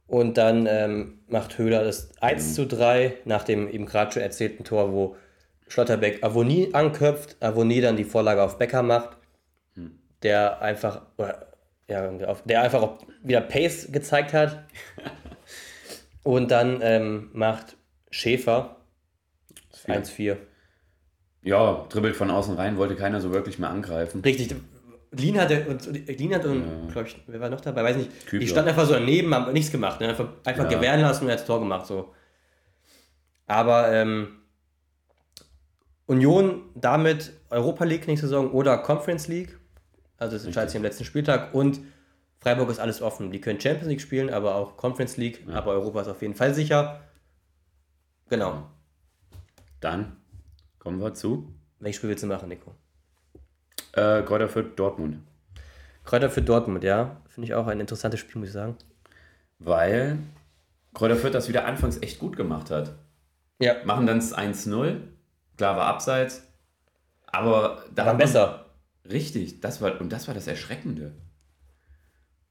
Und 0.07 0.37
dann 0.37 0.65
ähm, 0.67 1.19
macht 1.27 1.57
Höhler 1.57 1.83
das 1.83 2.09
1 2.21 2.47
mhm. 2.47 2.53
zu 2.53 2.65
3 2.65 3.13
nach 3.25 3.43
dem 3.43 3.69
eben 3.69 3.85
gerade 3.85 4.11
schon 4.11 4.23
erzählten 4.23 4.63
Tor, 4.63 4.91
wo 4.91 5.15
Schlotterbeck 5.67 6.23
Avonie 6.23 6.73
anköpft, 6.73 7.35
Avonie 7.41 7.81
dann 7.81 7.97
die 7.97 8.05
Vorlage 8.05 8.41
auf 8.41 8.57
Becker 8.57 8.83
macht, 8.83 9.17
mhm. 9.75 9.99
der 10.23 10.61
einfach, 10.61 11.01
oder, 11.17 11.47
ja, 11.87 12.09
der 12.45 12.61
einfach 12.63 12.81
auch 12.81 12.99
wieder 13.21 13.41
Pace 13.41 13.91
gezeigt 13.91 14.33
hat. 14.33 14.63
Und 16.23 16.51
dann 16.51 16.79
ähm, 16.81 17.29
macht 17.33 17.77
Schäfer 18.09 18.76
1-4. 19.87 20.37
Ja, 21.43 21.85
dribbelt 21.89 22.15
von 22.15 22.29
außen 22.29 22.55
rein, 22.55 22.77
wollte 22.77 22.95
keiner 22.95 23.21
so 23.21 23.31
wirklich 23.31 23.59
mehr 23.59 23.69
angreifen. 23.69 24.21
Richtig. 24.21 24.55
Lin 25.11 25.39
hatte 25.39 25.65
und, 25.67 25.85
Lin 25.85 26.35
hatte 26.35 26.49
und 26.49 26.61
ja. 26.61 26.91
glaube 26.91 27.07
ich, 27.07 27.17
wer 27.27 27.39
war 27.39 27.49
noch 27.49 27.61
dabei? 27.61 27.83
Weiß 27.83 27.95
nicht. 27.95 28.25
Kübler. 28.25 28.39
Die 28.39 28.47
standen 28.47 28.69
einfach 28.69 28.85
so 28.85 28.93
daneben, 28.93 29.33
haben 29.33 29.53
nichts 29.53 29.71
gemacht. 29.71 30.01
Ne? 30.01 30.09
Einfach, 30.09 30.27
einfach 30.43 30.69
ja. 30.69 30.77
gewähren 30.77 31.01
lassen 31.01 31.23
und 31.23 31.29
er 31.29 31.33
hat 31.33 31.39
das 31.39 31.47
Tor 31.47 31.59
gemacht. 31.59 31.85
So. 31.85 32.13
Aber 33.45 33.91
ähm, 33.93 34.41
Union 36.05 36.63
damit 36.75 37.33
Europa 37.49 37.85
League 37.85 38.07
nächste 38.07 38.27
Saison 38.27 38.51
oder 38.51 38.77
Conference 38.79 39.27
League. 39.27 39.57
Also 40.17 40.35
das 40.35 40.45
entscheidet 40.45 40.71
sich 40.71 40.77
am 40.77 40.83
letzten 40.83 41.05
Spieltag. 41.05 41.53
Und 41.53 41.79
Freiburg 42.39 42.69
ist 42.69 42.79
alles 42.79 43.01
offen. 43.01 43.31
Die 43.31 43.39
können 43.39 43.59
Champions 43.59 43.87
League 43.87 44.01
spielen, 44.01 44.29
aber 44.29 44.55
auch 44.55 44.77
Conference 44.77 45.17
League. 45.17 45.45
Ja. 45.47 45.55
Aber 45.55 45.71
Europa 45.71 46.01
ist 46.01 46.07
auf 46.07 46.21
jeden 46.21 46.35
Fall 46.35 46.53
sicher. 46.53 47.01
Genau. 48.29 48.69
Dann 49.79 50.17
kommen 50.79 50.99
wir 51.01 51.13
zu. 51.13 51.53
Welches 51.79 51.97
Spiel 51.97 52.09
willst 52.09 52.23
du 52.23 52.27
machen, 52.27 52.49
Nico? 52.49 52.75
Äh, 53.93 54.23
Kräuter 54.23 54.49
für 54.49 54.63
Dortmund. 54.63 55.19
Kräuter 56.03 56.29
für 56.29 56.41
Dortmund, 56.41 56.83
ja. 56.83 57.21
Finde 57.27 57.47
ich 57.47 57.53
auch 57.53 57.67
ein 57.67 57.79
interessantes 57.79 58.19
Spiel, 58.19 58.39
muss 58.39 58.49
ich 58.49 58.53
sagen. 58.53 58.77
Weil 59.59 60.19
Kräuter 60.93 61.15
Fürth 61.15 61.33
das 61.33 61.47
wieder 61.49 61.65
anfangs 61.65 62.01
echt 62.01 62.19
gut 62.19 62.37
gemacht 62.37 62.71
hat. 62.71 62.95
Ja. 63.59 63.75
Machen 63.85 64.07
dann 64.07 64.19
das 64.19 64.35
1-0. 64.35 64.99
Klar 65.57 65.77
war 65.77 65.85
abseits. 65.87 66.43
Aber 67.27 67.83
da 67.93 68.05
war 68.05 68.15
besser. 68.15 68.65
Richtig, 69.09 69.61
das 69.61 69.81
war, 69.81 69.99
und 70.01 70.11
das 70.11 70.27
war 70.27 70.33
das 70.33 70.47
Erschreckende. 70.47 71.13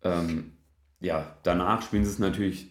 Ähm, 0.03 0.53
ja, 1.01 1.37
danach 1.43 1.83
spielen 1.83 2.05
sie 2.05 2.11
es 2.11 2.19
natürlich, 2.19 2.71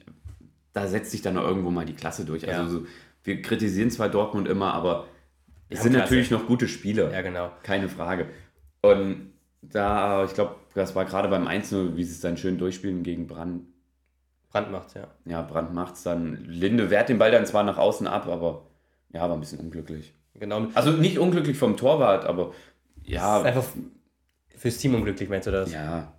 da 0.73 0.87
setzt 0.87 1.11
sich 1.11 1.21
dann 1.21 1.35
irgendwo 1.35 1.71
mal 1.71 1.85
die 1.85 1.93
Klasse 1.93 2.25
durch. 2.25 2.47
Also 2.47 2.61
ja. 2.61 2.69
so, 2.69 2.87
wir 3.25 3.41
kritisieren 3.41 3.91
zwar 3.91 4.09
Dortmund 4.09 4.47
immer, 4.47 4.73
aber 4.73 5.07
es 5.69 5.81
sind 5.81 5.93
Klasse. 5.93 6.03
natürlich 6.03 6.31
noch 6.31 6.47
gute 6.47 6.67
Spieler. 6.67 7.11
Ja, 7.11 7.21
genau. 7.21 7.51
Keine 7.63 7.89
Frage. 7.89 8.27
Und 8.81 9.33
da, 9.61 10.23
ich 10.23 10.33
glaube, 10.33 10.55
das 10.75 10.95
war 10.95 11.05
gerade 11.05 11.27
beim 11.27 11.47
1-0, 11.47 11.95
wie 11.95 12.03
sie 12.03 12.11
es 12.11 12.21
dann 12.21 12.37
schön 12.37 12.57
durchspielen 12.57 13.03
gegen 13.03 13.27
Brand. 13.27 13.63
Brand 14.51 14.71
macht's, 14.71 14.93
ja. 14.93 15.07
Ja, 15.25 15.41
Brand 15.41 15.73
macht's 15.73 16.03
dann. 16.03 16.45
Linde 16.45 16.89
wehrt 16.89 17.09
den 17.09 17.17
Ball 17.17 17.31
dann 17.31 17.45
zwar 17.45 17.63
nach 17.63 17.77
außen 17.77 18.07
ab, 18.07 18.27
aber 18.27 18.67
ja, 19.11 19.21
war 19.21 19.33
ein 19.33 19.39
bisschen 19.39 19.59
unglücklich. 19.59 20.13
Genau. 20.35 20.67
Also 20.73 20.91
nicht 20.91 21.17
unglücklich 21.17 21.57
vom 21.57 21.77
Torwart, 21.77 22.25
aber 22.25 22.53
ja. 23.03 23.41
Einfach 23.41 23.65
fürs 24.55 24.77
Team 24.77 24.95
unglücklich, 24.95 25.29
meinst 25.29 25.47
du 25.47 25.51
das? 25.51 25.71
Ja. 25.71 26.13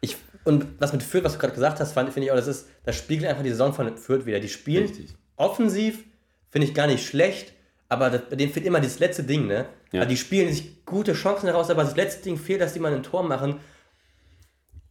Ich, 0.00 0.16
und 0.44 0.66
was 0.78 0.92
mit 0.92 1.02
Fürth, 1.02 1.24
was 1.24 1.34
du 1.34 1.38
gerade 1.38 1.54
gesagt 1.54 1.80
hast, 1.80 1.92
finde 1.92 2.20
ich 2.22 2.30
auch, 2.30 2.36
das 2.36 2.46
ist, 2.46 2.68
das 2.84 2.96
spiegelt 2.96 3.28
einfach 3.28 3.42
die 3.42 3.50
Saison 3.50 3.72
von 3.72 3.96
Fürth 3.96 4.26
wieder. 4.26 4.40
Die 4.40 4.48
spielen 4.48 4.86
Richtig. 4.86 5.14
offensiv, 5.36 6.04
finde 6.50 6.66
ich 6.66 6.74
gar 6.74 6.86
nicht 6.86 7.06
schlecht, 7.06 7.52
aber 7.88 8.10
das, 8.10 8.22
bei 8.28 8.36
denen 8.36 8.52
fehlt 8.52 8.66
immer 8.66 8.80
dieses 8.80 8.98
letzte 8.98 9.24
Ding, 9.24 9.46
ne? 9.46 9.66
Ja. 9.92 10.00
Also 10.00 10.10
die 10.10 10.16
spielen 10.16 10.52
sich 10.52 10.84
gute 10.84 11.14
Chancen 11.14 11.46
heraus, 11.46 11.70
aber 11.70 11.82
das 11.82 11.96
letzte 11.96 12.22
Ding 12.22 12.36
fehlt, 12.36 12.60
dass 12.60 12.72
die 12.72 12.78
mal 12.80 12.92
ein 12.94 13.02
Tor 13.02 13.22
machen. 13.24 13.60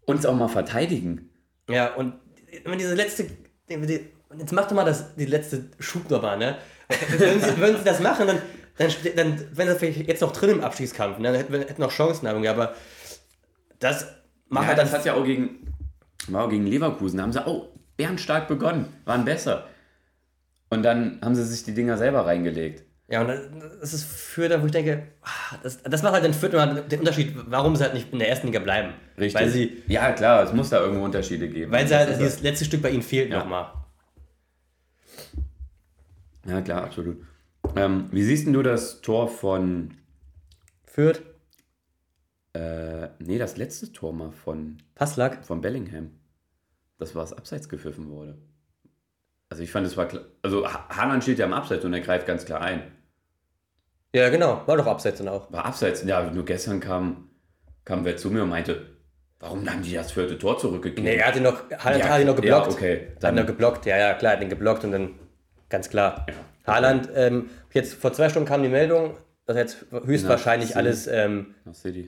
Uns 0.06 0.26
auch 0.26 0.36
mal 0.36 0.50
verteidigen. 0.50 1.30
Ja, 1.70 1.94
und 1.96 2.16
wenn 2.66 2.80
diese 2.80 2.96
letzte. 2.96 3.28
Und 3.70 3.90
jetzt 4.40 4.52
mach 4.52 4.68
doch 4.68 4.76
mal 4.76 4.84
das, 4.84 5.16
die 5.16 5.26
letzte 5.26 5.70
Schub 5.80 6.10
nochmal, 6.10 6.38
ne? 6.38 6.58
Wenn 7.18 7.40
sie, 7.40 7.62
wenn 7.62 7.78
sie 7.78 7.84
das 7.84 8.00
machen, 8.00 8.28
dann, 8.28 8.42
dann, 8.78 8.92
dann 9.16 9.48
wenn 9.54 9.68
sie 9.68 9.76
vielleicht 9.76 10.08
jetzt 10.08 10.22
noch 10.22 10.32
drin 10.32 10.50
im 10.50 10.62
Abstiegskampf, 10.62 11.20
ne? 11.20 11.32
dann 11.32 11.36
hätten 11.36 11.54
wir 11.54 11.60
hätten 11.60 11.82
noch 11.82 11.92
Chancen 11.92 12.26
aber 12.26 12.74
das 13.78 14.08
macht 14.48 14.64
Ja, 14.64 14.68
halt 14.70 14.80
das 14.80 14.92
dann. 14.92 15.00
hat 15.00 15.06
ja 15.06 15.14
auch 15.14 15.24
gegen, 15.24 15.74
war 16.28 16.46
auch 16.46 16.50
gegen 16.50 16.66
Leverkusen. 16.66 17.18
Da 17.18 17.24
haben 17.24 17.32
sie 17.32 17.46
auch 17.46 17.70
bärenstark 17.96 18.48
begonnen, 18.48 18.92
waren 19.06 19.24
besser. 19.26 19.68
Und 20.70 20.84
dann 20.84 21.20
haben 21.24 21.36
sie 21.36 21.44
sich 21.46 21.64
die 21.64 21.74
Dinger 21.74 21.98
selber 21.98 22.26
reingelegt. 22.26 22.84
Ja, 23.08 23.22
und 23.22 23.28
das 23.82 23.92
ist 23.94 24.04
für 24.06 24.48
da, 24.50 24.62
wo 24.62 24.68
ich 24.68 24.72
denke, 24.72 25.08
ah, 25.24 25.58
das, 25.64 25.82
das 25.82 26.04
macht 26.04 26.14
halt 26.14 26.24
den 26.24 26.34
Fürth 26.34 26.54
immer 26.54 26.82
den 26.82 27.00
Unterschied, 27.00 27.34
warum 27.48 27.76
sie 27.76 27.84
halt 27.84 27.96
nicht 27.96 28.14
in 28.14 28.20
der 28.20 28.30
ersten 28.30 28.46
Liga 28.48 28.60
bleiben. 28.60 28.94
Richtig. 29.18 29.42
Weil 29.42 29.50
sie, 29.50 29.82
ja, 29.88 30.12
klar, 30.12 30.44
es 30.44 30.54
muss 30.54 30.70
da 30.70 30.80
irgendwo 30.80 31.06
Unterschiede 31.06 31.50
geben. 31.50 31.72
weil 31.72 31.88
sie 31.88 31.94
Das 31.96 32.08
halt 32.08 32.20
dieses 32.20 32.42
letzte 32.44 32.66
Stück 32.66 32.84
bei 32.84 32.92
ihnen 32.92 33.02
fehlt 33.02 33.32
Ja. 33.32 33.40
nochmal. 33.40 33.74
das. 36.44 36.52
Ja, 36.52 36.62
klar, 36.62 36.84
absolut. 36.84 37.18
Ähm, 37.76 38.08
wie 38.12 38.24
siehst 38.24 38.46
denn 38.46 38.54
du 38.54 38.62
das 38.64 39.02
Tor 39.02 39.28
von. 39.28 39.96
Fürth, 40.86 41.22
Äh, 42.54 43.10
nee, 43.20 43.38
das 43.38 43.58
letzte 43.58 43.92
Tor 43.94 44.12
mal 44.14 44.32
von, 44.32 44.78
Passlack. 44.96 45.46
von 45.46 45.62
Bellingham. 45.62 46.12
Das 46.98 47.14
war 47.16 47.22
das 47.24 47.34
Abseits 47.34 47.70
gepfiffen 47.70 48.10
wurde. 48.10 48.38
Also 49.50 49.64
ich 49.64 49.72
fand, 49.72 49.86
es 49.88 49.98
war 49.98 50.08
klar. 50.08 50.24
Also 50.42 50.68
Ha- 50.72 50.88
Haaland 50.90 51.24
steht 51.24 51.40
ja 51.40 51.46
im 51.46 51.54
Abseits 51.54 51.84
und 51.86 51.94
er 51.94 52.02
greift 52.02 52.28
ganz 52.28 52.46
klar 52.46 52.62
ein. 52.62 52.84
Ja, 54.14 54.30
genau, 54.30 54.62
war 54.66 54.78
doch 54.78 54.88
abseits 54.88 55.18
dann 55.20 55.28
auch. 55.28 55.52
War 55.52 55.66
Abseits. 55.66 56.04
Ja, 56.04 56.30
nur 56.32 56.46
gestern 56.46 56.80
kam, 56.80 57.30
kam 57.86 58.06
wer 58.06 58.18
zu 58.18 58.30
mir 58.32 58.44
und 58.44 58.50
meinte, 58.50 58.86
warum 59.40 59.68
haben 59.70 59.82
die 59.84 59.94
das 59.94 60.12
vierte 60.12 60.38
Tor 60.38 60.58
zurückgegeben? 60.58 61.04
Nee, 61.04 61.16
er 61.18 61.28
hat 61.28 61.36
ihn 61.36 61.44
noch, 61.44 61.70
Haaland 61.72 62.04
Ja, 62.04 62.10
hat 62.10 62.22
ihn 62.22 62.28
noch 62.28 62.36
geblockt. 62.36 62.68
ja, 62.68 62.74
okay. 62.74 62.94
Hat 63.08 63.10
ihn 63.14 63.18
Dann- 63.22 63.36
noch 63.36 63.46
geblockt, 63.46 63.86
ja, 63.86 63.98
ja, 63.98 64.14
klar, 64.16 64.34
hat 64.34 64.42
ihn 64.42 64.50
geblockt 64.50 64.84
und 64.84 64.92
dann, 64.92 65.16
ganz 65.70 65.90
klar. 65.90 66.26
Ja. 66.28 66.74
Haaland, 66.74 67.10
ähm, 67.16 67.50
jetzt 67.74 67.94
vor 67.96 68.14
zwei 68.14 68.30
Stunden 68.30 68.48
kam 68.48 68.62
die 68.64 68.70
Meldung, 68.70 69.18
dass 69.48 69.58
jetzt 69.58 69.86
höchstwahrscheinlich 69.92 70.72
Na, 70.72 70.78
alles 70.78 71.08
ähm, 71.08 71.56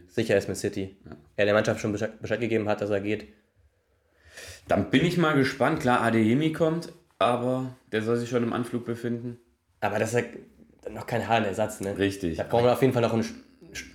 sicher 0.08 0.38
ist 0.38 0.47
mit 0.47 0.58
City. 0.58 0.97
Er 1.36 1.45
der 1.45 1.54
Mannschaft 1.56 1.80
schon 1.82 1.91
Bescheid, 1.91 2.19
Bescheid 2.21 2.39
gegeben 2.39 2.69
hat, 2.69 2.82
dass 2.82 2.91
er 2.91 3.01
geht. 3.01 3.27
Dann 4.67 4.89
bin 4.91 5.04
ich 5.06 5.17
mal 5.17 5.34
gespannt. 5.34 5.80
Klar, 5.80 6.01
Adeyemi 6.01 6.51
kommt, 6.54 6.93
aber 7.21 7.75
der 7.91 8.01
soll 8.01 8.17
sich 8.17 8.29
schon 8.29 8.43
im 8.43 8.53
Anflug 8.53 8.86
befinden. 8.86 9.38
Aber 9.79 9.99
das 9.99 10.13
ist 10.13 10.19
ja 10.86 10.89
noch 10.91 11.05
kein 11.07 11.27
Haaland-Ersatz, 11.27 11.79
ne? 11.81 11.97
Richtig. 11.97 12.38
Da 12.38 12.43
brauchen 12.43 12.65
wir 12.65 12.73
auf 12.73 12.81
jeden 12.81 12.93
Fall 12.93 13.01
noch 13.01 13.13
einen 13.13 13.25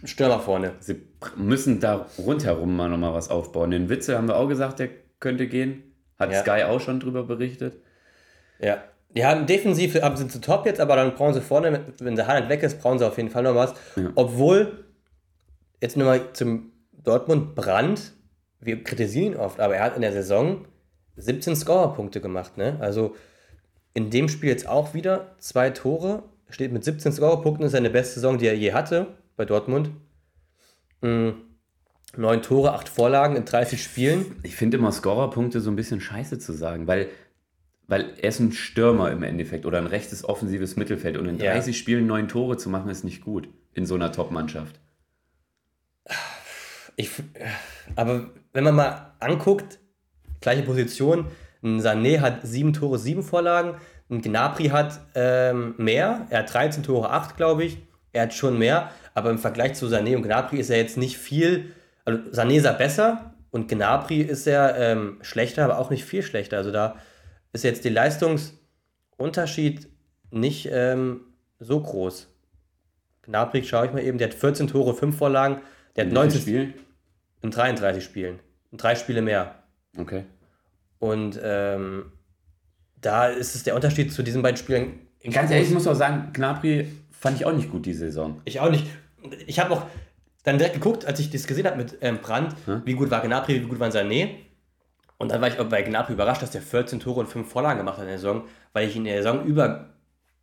Stürmer 0.04 0.40
vorne. 0.40 0.72
Sie 0.80 0.96
müssen 1.36 1.80
da 1.80 2.06
rundherum 2.18 2.76
mal 2.76 2.88
nochmal 2.88 3.12
was 3.14 3.28
aufbauen. 3.30 3.70
Den 3.70 3.88
Witzel 3.88 4.16
haben 4.16 4.28
wir 4.28 4.36
auch 4.36 4.48
gesagt, 4.48 4.78
der 4.78 4.88
könnte 5.20 5.46
gehen. 5.46 5.82
Hat 6.18 6.32
Ja. 6.32 6.40
Sky 6.40 6.62
auch 6.64 6.80
schon 6.80 6.98
drüber 7.00 7.24
berichtet. 7.24 7.76
Ja. 8.58 8.82
Die 9.10 9.24
haben 9.24 9.46
defensiv 9.46 10.00
haben- 10.02 10.16
sind 10.16 10.32
sie 10.32 10.40
top 10.40 10.66
jetzt, 10.66 10.80
aber 10.80 10.96
dann 10.96 11.14
brauchen 11.14 11.34
sie 11.34 11.40
vorne, 11.40 11.84
wenn 12.00 12.16
der 12.16 12.26
Haaland 12.26 12.48
weg 12.48 12.62
ist, 12.62 12.80
brauchen 12.80 12.98
sie 12.98 13.06
auf 13.06 13.16
jeden 13.16 13.30
Fall 13.30 13.42
noch 13.42 13.54
was. 13.54 13.74
Obwohl, 14.14 14.84
jetzt 15.80 15.96
nochmal 15.96 16.32
zum 16.32 16.72
Dortmund 16.92 17.54
Brand, 17.54 18.12
wir 18.60 18.82
kritisieren 18.82 19.32
ihn 19.34 19.38
oft, 19.38 19.60
aber 19.60 19.76
er 19.76 19.84
hat 19.84 19.94
in 19.96 20.02
der 20.02 20.12
Saison 20.12 20.66
17 21.16 21.56
Scorerpunkte 21.56 22.20
gemacht. 22.20 22.56
Ne? 22.56 22.76
Also 22.80 23.14
in 23.94 24.10
dem 24.10 24.28
Spiel 24.28 24.50
jetzt 24.50 24.68
auch 24.68 24.94
wieder 24.94 25.34
zwei 25.38 25.70
Tore, 25.70 26.22
steht 26.50 26.72
mit 26.72 26.84
17 26.84 27.12
Scorerpunkten, 27.12 27.66
ist 27.66 27.72
seine 27.72 27.90
beste 27.90 28.14
Saison, 28.14 28.38
die 28.38 28.46
er 28.46 28.56
je 28.56 28.72
hatte 28.72 29.06
bei 29.36 29.44
Dortmund. 29.44 29.90
Mm, 31.00 31.30
Neun 32.16 32.42
Tore, 32.42 32.72
acht 32.72 32.88
Vorlagen 32.88 33.36
in 33.36 33.44
30 33.44 33.82
Spielen. 33.82 34.36
Ich 34.42 34.56
finde 34.56 34.78
immer 34.78 34.92
Scorerpunkte 34.92 35.60
so 35.60 35.70
ein 35.70 35.76
bisschen 35.76 36.00
scheiße 36.00 36.38
zu 36.38 36.52
sagen, 36.52 36.86
weil, 36.86 37.08
weil 37.88 38.14
er 38.20 38.28
ist 38.28 38.40
ein 38.40 38.52
Stürmer 38.52 39.10
im 39.10 39.22
Endeffekt 39.22 39.66
oder 39.66 39.78
ein 39.78 39.86
rechtes 39.86 40.24
offensives 40.24 40.76
Mittelfeld 40.76 41.16
und 41.18 41.26
in 41.26 41.38
Ja. 41.38 41.52
30 41.52 41.76
Spielen 41.76 42.06
neun 42.06 42.28
Tore 42.28 42.56
zu 42.56 42.70
machen, 42.70 42.90
ist 42.90 43.04
nicht 43.04 43.22
gut 43.22 43.48
in 43.74 43.84
so 43.86 43.94
einer 43.94 44.12
Top-Mannschaft. 44.12 44.80
Ich, 46.96 47.10
aber 47.94 48.30
wenn 48.54 48.64
man 48.64 48.74
mal 48.74 49.14
anguckt, 49.20 49.78
gleiche 50.46 50.62
Position, 50.62 51.26
ein 51.60 51.80
Sané 51.80 52.20
hat 52.20 52.38
sieben 52.44 52.72
Tore, 52.72 53.00
sieben 53.00 53.24
Vorlagen, 53.24 53.74
ein 54.08 54.22
Gnabry 54.22 54.66
hat 54.66 55.00
ähm, 55.16 55.74
mehr, 55.76 56.28
er 56.30 56.38
hat 56.40 56.54
13 56.54 56.84
Tore, 56.84 57.10
8, 57.10 57.36
glaube 57.36 57.64
ich. 57.64 57.78
Er 58.12 58.22
hat 58.22 58.32
schon 58.32 58.56
mehr, 58.56 58.90
aber 59.14 59.30
im 59.30 59.38
Vergleich 59.38 59.74
zu 59.74 59.86
Sané 59.86 60.14
und 60.14 60.22
Gnabry 60.22 60.58
ist 60.58 60.70
er 60.70 60.76
jetzt 60.78 60.96
nicht 60.96 61.18
viel. 61.18 61.72
Also 62.04 62.20
Sané 62.30 62.58
ist 62.58 62.64
er 62.64 62.74
besser 62.74 63.34
und 63.50 63.68
Gnabry 63.68 64.20
ist 64.20 64.46
er 64.46 64.76
ähm, 64.78 65.18
schlechter, 65.22 65.64
aber 65.64 65.78
auch 65.78 65.90
nicht 65.90 66.04
viel 66.04 66.22
schlechter. 66.22 66.56
Also 66.58 66.70
da 66.70 66.94
ist 67.52 67.64
jetzt 67.64 67.84
der 67.84 67.90
Leistungsunterschied 67.90 69.88
nicht 70.30 70.68
ähm, 70.70 71.22
so 71.58 71.80
groß. 71.80 72.28
Gnabry, 73.22 73.64
schaue 73.64 73.86
ich 73.86 73.92
mal 73.92 74.04
eben, 74.04 74.18
der 74.18 74.28
hat 74.28 74.34
14 74.34 74.68
Tore, 74.68 74.94
5 74.94 75.18
Vorlagen, 75.18 75.60
der 75.96 76.04
hat 76.04 76.10
In 76.10 76.14
19 76.14 76.40
Spielen? 76.40 76.74
in 77.42 77.50
33 77.50 78.04
Spielen. 78.04 78.38
In 78.70 78.78
drei 78.78 78.94
Spiele 78.94 79.20
mehr. 79.22 79.56
Okay. 79.98 80.24
Und 80.98 81.38
ähm, 81.42 82.12
da 83.00 83.28
ist 83.28 83.54
es 83.54 83.62
der 83.62 83.74
Unterschied 83.74 84.12
zu 84.12 84.22
diesen 84.22 84.42
beiden 84.42 84.56
Spielen. 84.56 85.00
Ganz 85.30 85.50
ehrlich, 85.50 85.68
ich 85.68 85.74
muss 85.74 85.86
auch 85.86 85.94
sagen, 85.94 86.30
Gnabry 86.32 86.88
fand 87.10 87.36
ich 87.36 87.46
auch 87.46 87.52
nicht 87.52 87.70
gut 87.70 87.86
die 87.86 87.94
Saison. 87.94 88.40
Ich 88.44 88.60
auch 88.60 88.70
nicht. 88.70 88.86
Ich 89.46 89.58
habe 89.58 89.74
auch 89.74 89.82
dann 90.44 90.58
direkt 90.58 90.74
geguckt, 90.74 91.04
als 91.04 91.18
ich 91.18 91.30
das 91.30 91.46
gesehen 91.46 91.66
habe 91.66 91.76
mit 91.76 91.98
ähm, 92.00 92.18
Brandt, 92.20 92.54
wie 92.84 92.94
gut 92.94 93.10
war 93.10 93.20
Gnabry, 93.20 93.62
wie 93.62 93.66
gut 93.66 93.80
war 93.80 93.88
Sané. 93.88 94.30
Und 95.18 95.32
dann 95.32 95.40
war 95.40 95.48
ich 95.48 95.58
auch 95.58 95.68
bei 95.68 95.82
Gnabry 95.82 96.12
überrascht, 96.12 96.42
dass 96.42 96.50
der 96.50 96.62
14 96.62 97.00
Tore 97.00 97.20
und 97.20 97.26
5 97.26 97.50
Vorlagen 97.50 97.78
gemacht 97.78 97.96
hat 97.96 98.04
in 98.04 98.10
der 98.10 98.18
Saison, 98.18 98.44
weil 98.72 98.86
ich 98.86 98.94
ihn 98.94 99.06
in 99.06 99.12
der 99.12 99.22
Saison 99.22 99.44
über, 99.44 99.94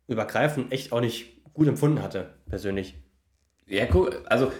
übergreifend 0.08 0.72
echt 0.72 0.92
auch 0.92 1.00
nicht 1.00 1.42
gut 1.54 1.68
empfunden 1.68 2.02
hatte, 2.02 2.34
persönlich. 2.48 2.96
Ja, 3.66 3.86
guck, 3.86 4.20
also 4.26 4.52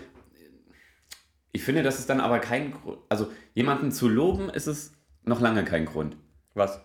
ich 1.53 1.63
finde, 1.63 1.83
das 1.83 1.99
ist 1.99 2.09
dann 2.09 2.21
aber 2.21 2.39
kein 2.39 2.73
Grund. 2.73 2.99
Also 3.09 3.31
jemanden 3.55 3.93
zu 3.93 4.09
loben, 4.09 4.49
ist 4.49 4.67
es 4.67 4.94
noch 5.25 5.41
lange 5.41 5.65
kein 5.65 5.85
Grund. 5.85 6.17
Was? 6.55 6.81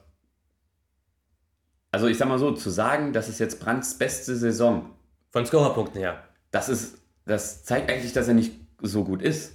Also 1.92 2.08
ich 2.08 2.18
sag 2.18 2.28
mal 2.28 2.40
so, 2.40 2.52
zu 2.52 2.70
sagen, 2.70 3.14
das 3.14 3.30
ist 3.30 3.40
jetzt 3.40 3.60
Brandts 3.60 3.98
beste 3.98 4.36
Saison, 4.36 4.92
Von 5.32 5.46
Scorerpunkten 5.46 6.00
her. 6.00 6.24
das 6.52 6.70
ist, 6.70 6.98
das 7.26 7.64
zeigt 7.64 7.92
eigentlich, 7.92 8.14
dass 8.14 8.28
er 8.28 8.34
nicht 8.34 8.54
so 8.82 9.04
gut 9.04 9.22
ist. 9.22 9.54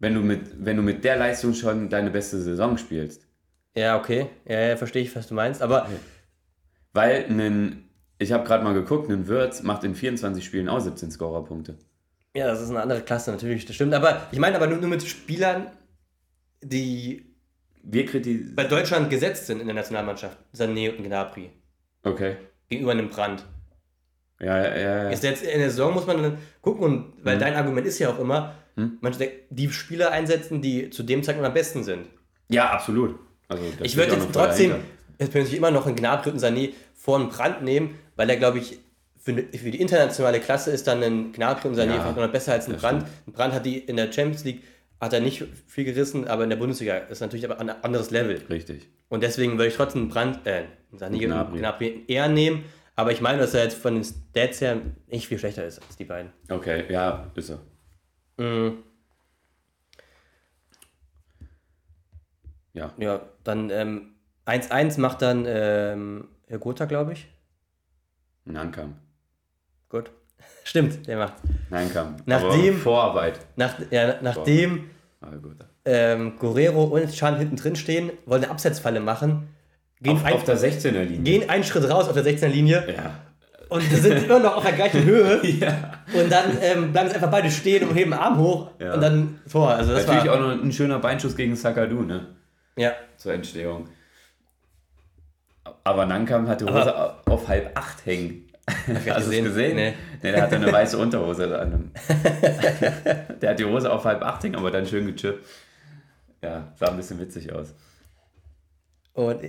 Wenn 0.00 0.14
du 0.14 0.20
mit, 0.20 0.64
wenn 0.64 0.76
du 0.76 0.82
mit 0.82 1.04
der 1.04 1.16
Leistung 1.16 1.54
schon 1.54 1.88
deine 1.88 2.10
beste 2.10 2.40
Saison 2.40 2.78
spielst. 2.78 3.26
Ja, 3.74 3.98
okay. 3.98 4.30
Ja, 4.44 4.60
ja 4.60 4.76
verstehe 4.76 5.02
ich, 5.02 5.14
was 5.14 5.26
du 5.26 5.34
meinst. 5.34 5.60
Aber 5.62 5.88
Weil 6.92 7.24
einen, 7.24 7.88
ich 8.18 8.32
habe 8.32 8.46
gerade 8.46 8.62
mal 8.62 8.74
geguckt, 8.74 9.10
ein 9.10 9.26
Würz 9.26 9.62
macht 9.62 9.84
in 9.84 9.94
24 9.94 10.44
Spielen 10.44 10.68
auch 10.68 10.80
17 10.80 11.10
Scorerpunkte. 11.10 11.78
Ja, 12.34 12.46
das 12.46 12.60
ist 12.60 12.70
eine 12.70 12.80
andere 12.80 13.00
Klasse 13.00 13.32
natürlich, 13.32 13.66
das 13.66 13.74
stimmt. 13.74 13.94
Aber 13.94 14.28
ich 14.30 14.38
meine 14.38 14.56
aber 14.56 14.66
nur, 14.68 14.78
nur 14.78 14.90
mit 14.90 15.02
Spielern, 15.02 15.68
die 16.62 17.27
Wir 17.82 18.06
kritisieren. 18.06 18.54
bei 18.54 18.64
Deutschland 18.64 19.10
gesetzt 19.10 19.46
sind 19.46 19.60
in 19.60 19.66
der 19.66 19.74
Nationalmannschaft. 19.74 20.38
Sané 20.54 20.96
und 20.96 21.04
Gnabry. 21.04 21.50
Okay. 22.02 22.36
Gegenüber 22.68 22.92
einem 22.92 23.08
Brand. 23.08 23.44
Ja, 24.40 24.56
ja, 24.62 24.76
ja. 24.76 25.10
Ist 25.10 25.24
jetzt 25.24 25.42
in 25.42 25.58
der 25.58 25.70
Saison 25.70 25.94
muss 25.94 26.06
man 26.06 26.22
dann 26.22 26.38
gucken, 26.60 26.84
und, 26.84 27.12
weil 27.24 27.38
dein 27.38 27.54
Argument 27.54 27.86
ist 27.86 27.98
ja 27.98 28.10
auch 28.10 28.18
immer, 28.18 28.54
man 29.00 29.12
steckt 29.12 29.46
die 29.50 29.70
Spieler 29.70 30.12
einsetzen, 30.12 30.62
die 30.62 30.90
zu 30.90 31.02
dem 31.02 31.22
Zeitpunkt 31.22 31.46
am 31.46 31.54
besten 31.54 31.82
sind. 31.82 32.06
Ja, 32.48 32.70
absolut. 32.70 33.18
Also, 33.48 33.64
Ich 33.82 33.96
würde 33.96 34.14
jetzt 34.14 34.28
trotzdem 34.32 34.76
persönlich 35.18 35.54
immer 35.54 35.70
noch 35.70 35.86
einen 35.86 35.96
Gnabry 35.96 36.30
und 36.30 36.38
Sané 36.38 36.72
vor 36.94 37.18
einen 37.18 37.28
Brand 37.28 37.62
nehmen, 37.62 37.98
weil 38.16 38.30
er, 38.30 38.36
glaube 38.36 38.58
ich, 38.58 38.78
für, 39.20 39.34
für 39.34 39.70
die 39.70 39.80
internationale 39.80 40.38
Klasse 40.38 40.70
ist 40.70 40.86
dann 40.86 41.02
ein 41.02 41.32
Gnabry 41.32 41.68
und 41.68 41.74
Sané 41.74 41.96
Ja, 41.96 42.02
vielleicht 42.02 42.16
noch 42.16 42.28
besser 42.30 42.52
als 42.52 42.68
ein 42.68 42.76
Brand. 42.76 43.04
Ein 43.26 43.32
Brand 43.32 43.54
hat 43.54 43.66
die 43.66 43.78
in 43.78 43.96
der 43.96 44.12
Champions 44.12 44.44
League 44.44 44.62
hat 45.00 45.12
er 45.12 45.20
nicht 45.20 45.44
viel 45.66 45.84
gerissen, 45.84 46.26
aber 46.26 46.44
in 46.44 46.50
der 46.50 46.56
Bundesliga 46.56 46.96
ist 46.96 47.20
natürlich 47.20 47.44
aber 47.44 47.60
ein 47.60 47.70
anderes 47.70 48.10
Level. 48.10 48.42
Richtig. 48.50 48.88
Und 49.08 49.22
deswegen 49.22 49.52
würde 49.52 49.68
ich 49.68 49.76
trotzdem 49.76 50.08
Brand, 50.08 50.46
äh, 50.46 50.64
Sané 50.92 51.18
Gnabry. 51.18 51.58
Gnabry 51.58 52.04
eher 52.08 52.28
nehmen. 52.28 52.64
Aber 52.96 53.12
ich 53.12 53.20
meine, 53.20 53.38
dass 53.38 53.54
er 53.54 53.62
jetzt 53.62 53.78
von 53.78 53.94
den 53.94 54.02
Stats 54.02 54.60
her 54.60 54.80
nicht 55.06 55.28
viel 55.28 55.38
schlechter 55.38 55.64
ist 55.64 55.80
als 55.80 55.96
die 55.96 56.04
beiden. 56.04 56.32
Okay, 56.50 56.92
ja, 56.92 57.30
ist 57.36 57.50
er. 57.50 57.60
Mhm. 58.38 58.78
Ja. 62.72 62.92
Ja, 62.98 63.28
dann 63.44 63.70
1-1 64.46 64.96
ähm, 64.96 65.00
macht 65.00 65.22
dann 65.22 65.44
ähm, 65.46 66.28
Herr 66.48 66.58
Gotha, 66.58 66.86
glaube 66.86 67.12
ich. 67.12 67.28
Nankam. 68.44 68.96
Gut. 69.88 70.10
Stimmt, 70.64 71.06
der 71.06 71.16
macht. 71.16 71.34
Nankam. 71.70 72.16
Nachdem. 72.26 72.74
Aber 72.74 72.82
Vorarbeit. 72.82 73.40
Nach, 73.56 73.74
ja, 73.90 74.16
nachdem 74.20 74.90
ähm, 75.84 76.36
Guerrero 76.38 76.84
und 76.84 77.10
Chan 77.10 77.38
hinten 77.38 77.56
drin 77.56 77.76
stehen, 77.76 78.12
wollen 78.26 78.42
eine 78.42 78.50
Absetzfalle 78.50 79.00
machen. 79.00 79.48
Gehen 80.00 80.16
auf, 80.16 80.24
ein, 80.24 80.34
auf 80.34 80.44
der 80.44 80.58
16er 80.58 81.02
Linie. 81.02 81.20
Gehen 81.20 81.50
einen 81.50 81.64
Schritt 81.64 81.88
raus 81.90 82.08
auf 82.08 82.14
der 82.14 82.24
16er 82.24 82.48
Linie. 82.48 82.84
Ja. 82.94 83.14
Und 83.68 83.82
sind 83.82 84.22
immer 84.24 84.38
noch 84.38 84.56
auf 84.56 84.64
der 84.64 84.74
gleichen 84.74 85.04
Höhe. 85.04 85.40
ja. 85.60 85.92
Und 86.14 86.30
dann 86.30 86.58
ähm, 86.60 86.92
bleiben 86.92 87.08
sie 87.08 87.14
einfach 87.14 87.30
beide 87.30 87.50
stehen 87.50 87.88
und 87.88 87.94
heben 87.94 88.10
den 88.10 88.20
Arm 88.20 88.38
hoch 88.38 88.70
ja. 88.78 88.94
und 88.94 89.00
dann 89.00 89.40
vor. 89.46 89.70
Also 89.70 89.92
das 89.92 90.06
Natürlich 90.06 90.30
war, 90.30 90.36
auch 90.36 90.40
noch 90.40 90.62
ein 90.62 90.72
schöner 90.72 90.98
Beinschuss 90.98 91.36
gegen 91.36 91.56
Sakadu, 91.56 92.02
ne? 92.02 92.26
Ja. 92.76 92.92
Zur 93.16 93.32
Entstehung. 93.32 93.88
Aber 95.84 96.06
Nankam 96.06 96.48
hatte 96.48 96.66
Hose 96.66 96.94
Aber, 96.94 97.22
auf 97.26 97.48
halb 97.48 97.76
acht 97.76 98.04
hängen. 98.06 98.47
Hast 98.68 99.26
du 99.26 99.30
es 99.32 99.44
gesehen? 99.44 99.76
Nee. 99.76 99.94
nee. 100.22 100.32
der 100.32 100.42
hatte 100.42 100.56
eine 100.56 100.72
weiße 100.72 100.98
Unterhose 100.98 101.58
an. 101.58 101.90
der 103.40 103.50
hat 103.50 103.58
die 103.58 103.64
Hose 103.64 103.90
auf 103.90 104.04
halb 104.04 104.22
acht 104.22 104.42
hängen, 104.42 104.56
aber 104.56 104.70
dann 104.70 104.86
schön 104.86 105.06
gechippt. 105.06 105.46
Ja, 106.42 106.72
sah 106.76 106.88
ein 106.88 106.96
bisschen 106.96 107.18
witzig 107.18 107.52
aus. 107.52 107.74
Und, 109.14 109.40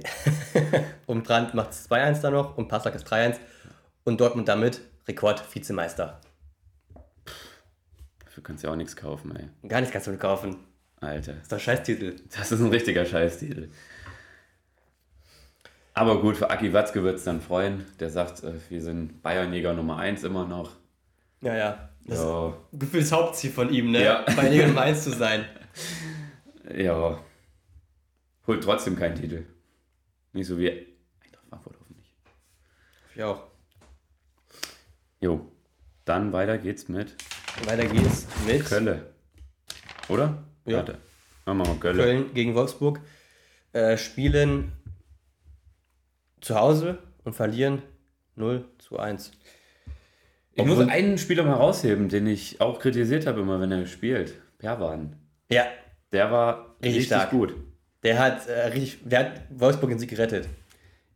und 1.05 1.23
Brandt 1.23 1.53
macht 1.53 1.71
es 1.71 1.89
2-1 1.89 2.21
da 2.21 2.31
noch 2.31 2.57
und 2.57 2.67
Passak 2.67 2.95
ist 2.95 3.07
3-1. 3.07 3.37
Und 4.03 4.19
Dortmund 4.19 4.47
damit 4.47 4.81
Rekord-Vizemeister. 5.07 6.19
Dafür 8.25 8.43
kannst 8.43 8.63
du 8.63 8.67
ja 8.67 8.73
auch 8.73 8.77
nichts 8.77 8.95
kaufen, 8.95 9.35
ey. 9.35 9.67
Gar 9.67 9.81
nichts 9.81 9.93
kannst 9.93 10.07
du 10.07 10.17
kaufen. 10.17 10.55
Alter. 11.01 11.33
Das 11.33 11.43
ist 11.43 11.53
ein 11.53 11.59
Scheißtitel. 11.59 12.15
Das 12.35 12.51
ist 12.51 12.59
ein 12.59 12.69
richtiger 12.69 13.05
Scheißtitel. 13.05 13.69
Aber 15.99 16.21
gut, 16.21 16.37
für 16.37 16.49
Aki 16.49 16.71
Watzke 16.71 17.03
wird 17.03 17.17
es 17.17 17.25
dann 17.25 17.41
freuen. 17.41 17.85
Der 17.99 18.09
sagt, 18.09 18.41
äh, 18.45 18.53
wir 18.69 18.81
sind 18.81 19.21
Bayernjäger 19.21 19.73
Nummer 19.73 19.97
1 19.97 20.23
immer 20.23 20.47
noch. 20.47 20.77
Ja, 21.41 21.57
ja. 21.57 21.89
Das 22.05 22.19
ja. 22.19 22.53
ist 22.71 22.95
das 22.95 23.11
Hauptziel 23.11 23.51
von 23.51 23.69
ihm, 23.69 23.91
ne? 23.91 24.05
Ja. 24.05 24.21
Bayernjäger 24.37 24.67
Nummer 24.67 24.83
1 24.83 25.03
zu 25.03 25.11
sein. 25.11 25.43
Ja. 26.73 27.19
Holt 28.47 28.63
trotzdem 28.63 28.95
keinen 28.95 29.15
Titel. 29.15 29.43
Nicht 30.31 30.47
so 30.47 30.57
wie 30.57 30.69
Eintracht 30.69 31.45
Frankfurt 31.49 31.75
hoffentlich. 31.81 32.15
Ich 33.15 33.21
auch. 33.21 33.43
Jo. 35.19 35.51
Dann 36.05 36.31
weiter 36.31 36.57
geht's 36.59 36.87
mit. 36.87 37.17
Weiter 37.65 37.85
geht's 37.85 38.25
mit. 38.47 38.63
Kölle. 38.63 39.13
Oder? 40.07 40.45
Ja. 40.63 40.77
Warte. 40.77 40.97
Machen 41.45 41.57
wir 41.57 41.67
mal 41.67 41.75
Köln. 41.75 41.97
Köln 41.97 42.33
gegen 42.33 42.55
Wolfsburg. 42.55 43.01
Äh, 43.73 43.97
spielen 43.97 44.71
zu 46.41 46.55
Hause 46.55 46.99
und 47.23 47.33
verlieren 47.33 47.81
0 48.35 48.65
zu 48.77 48.97
1. 48.97 49.31
Ich 50.53 50.61
Obwohl, 50.61 50.85
muss 50.85 50.87
einen 50.87 51.17
Spieler 51.17 51.43
mal 51.43 51.53
rausheben, 51.53 52.09
den 52.09 52.27
ich 52.27 52.59
auch 52.59 52.79
kritisiert 52.79 53.27
habe, 53.27 53.41
immer 53.41 53.59
wenn 53.61 53.71
er 53.71 53.85
spielt. 53.85 54.33
Perwan. 54.57 55.15
Ja. 55.49 55.65
Der 56.11 56.31
war 56.31 56.75
richtig, 56.83 57.11
richtig 57.11 57.29
gut. 57.29 57.55
Der 58.03 58.19
hat, 58.19 58.47
äh, 58.47 58.67
richtig, 58.67 58.99
der 59.03 59.19
hat 59.19 59.41
Wolfsburg 59.49 59.89
den 59.89 59.99
Sieg 59.99 60.09
gerettet. 60.09 60.47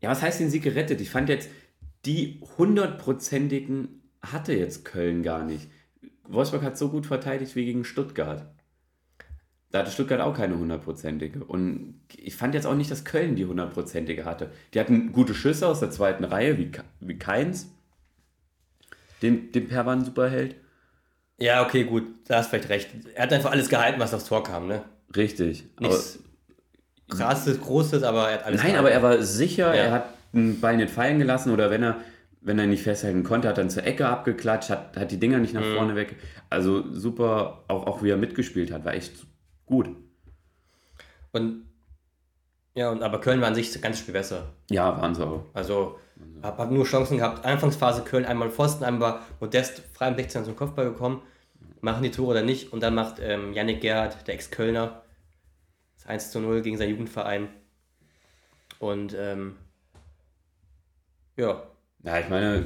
Ja, 0.02 0.10
was 0.10 0.22
heißt 0.22 0.40
den 0.40 0.50
Sieg 0.50 0.64
gerettet? 0.64 1.02
Ich 1.02 1.10
fand 1.10 1.30
jetzt, 1.30 1.50
die 2.06 2.42
hundertprozentigen 2.58 4.02
hatte 4.22 4.54
jetzt 4.54 4.86
Köln 4.86 5.24
gar 5.24 5.46
nicht. 5.46 5.70
Wolfsburg 6.28 6.64
hat 6.64 6.78
so 6.78 6.90
gut 6.90 7.06
verteidigt 7.06 7.56
wie 7.56 7.66
gegen 7.66 7.86
Stuttgart. 7.86 8.53
Da 9.74 9.80
hatte 9.80 9.90
Stuttgart 9.90 10.22
auch 10.22 10.38
keine 10.38 10.56
hundertprozentige. 10.56 11.44
Und 11.44 12.00
ich 12.16 12.36
fand 12.36 12.54
jetzt 12.54 12.68
auch 12.68 12.76
nicht, 12.76 12.92
dass 12.92 13.06
Köln 13.06 13.36
die 13.36 13.46
hundertprozentige 13.46 14.24
hatte. 14.24 14.52
Die 14.74 14.80
hatten 14.80 15.12
gute 15.12 15.34
Schüsse 15.34 15.68
aus 15.68 15.80
der 15.80 15.90
zweiten 15.90 16.24
Reihe, 16.24 16.60
wie, 16.60 16.72
wie 17.00 17.18
Keins, 17.18 17.72
den, 19.24 19.52
den 19.52 19.68
Perwan 19.68 20.06
Superheld. 20.06 20.58
Ja, 21.40 21.66
okay, 21.66 21.86
gut, 21.86 22.04
da 22.28 22.38
hast 22.38 22.52
vielleicht 22.52 22.70
recht. 22.70 22.90
Er 23.16 23.24
hat 23.24 23.34
einfach 23.34 23.50
alles 23.50 23.68
gehalten, 23.68 24.00
was 24.00 24.14
aufs 24.14 24.26
Tor 24.26 24.44
kam, 24.44 24.68
ne? 24.68 24.84
Richtig. 25.16 25.64
Nichts 25.80 26.20
krasses, 27.10 27.60
großes, 27.60 28.04
aber 28.04 28.30
er 28.30 28.36
hat 28.36 28.46
alles 28.46 28.62
Nein, 28.62 28.74
gehalten. 28.74 28.80
aber 28.80 28.92
er 28.92 29.02
war 29.02 29.24
sicher, 29.24 29.74
ja. 29.76 29.84
er 29.84 29.92
hat 29.92 30.06
einen 30.34 30.60
Ball 30.60 30.78
nicht 30.78 30.92
fallen 30.92 31.18
gelassen 31.18 31.52
oder 31.52 31.72
wenn 31.72 31.82
er, 31.82 31.98
wenn 32.42 32.60
er 32.60 32.68
nicht 32.68 32.84
festhalten 32.84 33.24
konnte, 33.24 33.48
hat 33.48 33.58
er 33.58 33.64
dann 33.64 33.70
zur 33.72 33.86
Ecke 33.86 34.08
abgeklatscht, 34.08 34.70
hat, 34.70 34.98
hat 34.98 35.12
die 35.12 35.20
Dinger 35.20 35.40
nicht 35.40 35.54
nach 35.54 35.66
mhm. 35.66 35.76
vorne 35.76 35.96
weg. 35.96 36.16
Also 36.50 36.92
super, 36.92 37.64
auch, 37.68 37.88
auch 37.88 38.04
wie 38.04 38.10
er 38.10 38.18
mitgespielt 38.18 38.72
hat, 38.72 38.86
war 38.86 38.94
echt 38.94 39.26
gut. 39.74 39.90
Und 41.32 41.66
ja, 42.76 42.90
und 42.90 43.04
aber 43.04 43.20
Köln 43.20 43.42
war 43.42 43.48
an 43.48 43.56
sich 43.56 43.80
ganz 43.82 44.00
Spiel 44.00 44.14
besser. 44.14 44.54
Ja, 44.70 45.00
waren 45.00 45.14
sie 45.14 45.26
auch. 45.26 45.46
Also, 45.54 46.00
hab, 46.42 46.58
hab 46.58 46.72
nur 46.72 46.86
Chancen 46.86 47.18
gehabt. 47.18 47.46
Anfangsphase 47.46 48.04
Köln 48.04 48.26
einmal 48.26 48.50
Pfosten, 48.50 48.84
einmal 48.84 49.20
Modest 49.40 49.80
frei 49.94 50.08
im 50.08 50.16
16 50.16 50.46
zum 50.46 50.56
Kopfball 50.56 50.86
gekommen. 50.86 51.22
Machen 51.82 52.04
die 52.04 52.12
Tore 52.12 52.32
oder 52.32 52.44
nicht. 52.44 52.74
Und 52.74 52.82
dann 52.82 52.96
macht 52.96 53.20
ähm, 53.20 53.54
Yannick 53.54 53.82
Gerhardt, 53.82 54.28
der 54.28 54.36
Ex-Kölner, 54.36 55.04
das 55.98 56.08
1 56.08 56.32
zu 56.32 56.40
0 56.40 56.62
gegen 56.62 56.78
seinen 56.78 56.92
Jugendverein. 56.92 57.50
Und 58.80 59.16
ähm, 59.18 59.56
ja. 61.36 61.64
Ja, 62.04 62.20
ich 62.20 62.30
meine, 62.30 62.66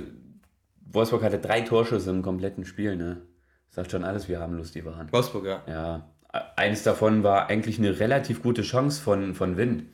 Wolfsburg 0.91 1.23
hatte 1.23 1.39
drei 1.39 1.61
Torschüsse 1.61 2.09
im 2.09 2.21
kompletten 2.21 2.65
Spiel, 2.65 2.95
ne? 2.95 3.21
Sagt 3.69 3.91
schon 3.91 4.03
alles, 4.03 4.29
wie 4.29 4.37
harmlos 4.37 4.71
die 4.71 4.85
waren. 4.85 5.11
Wolfsburg, 5.11 5.45
ja. 5.45 5.61
Ja, 5.67 6.09
eins 6.55 6.83
davon 6.83 7.23
war 7.23 7.49
eigentlich 7.49 7.79
eine 7.79 7.99
relativ 7.99 8.43
gute 8.43 8.61
Chance 8.61 9.01
von, 9.01 9.33
von 9.35 9.57
Wind, 9.57 9.85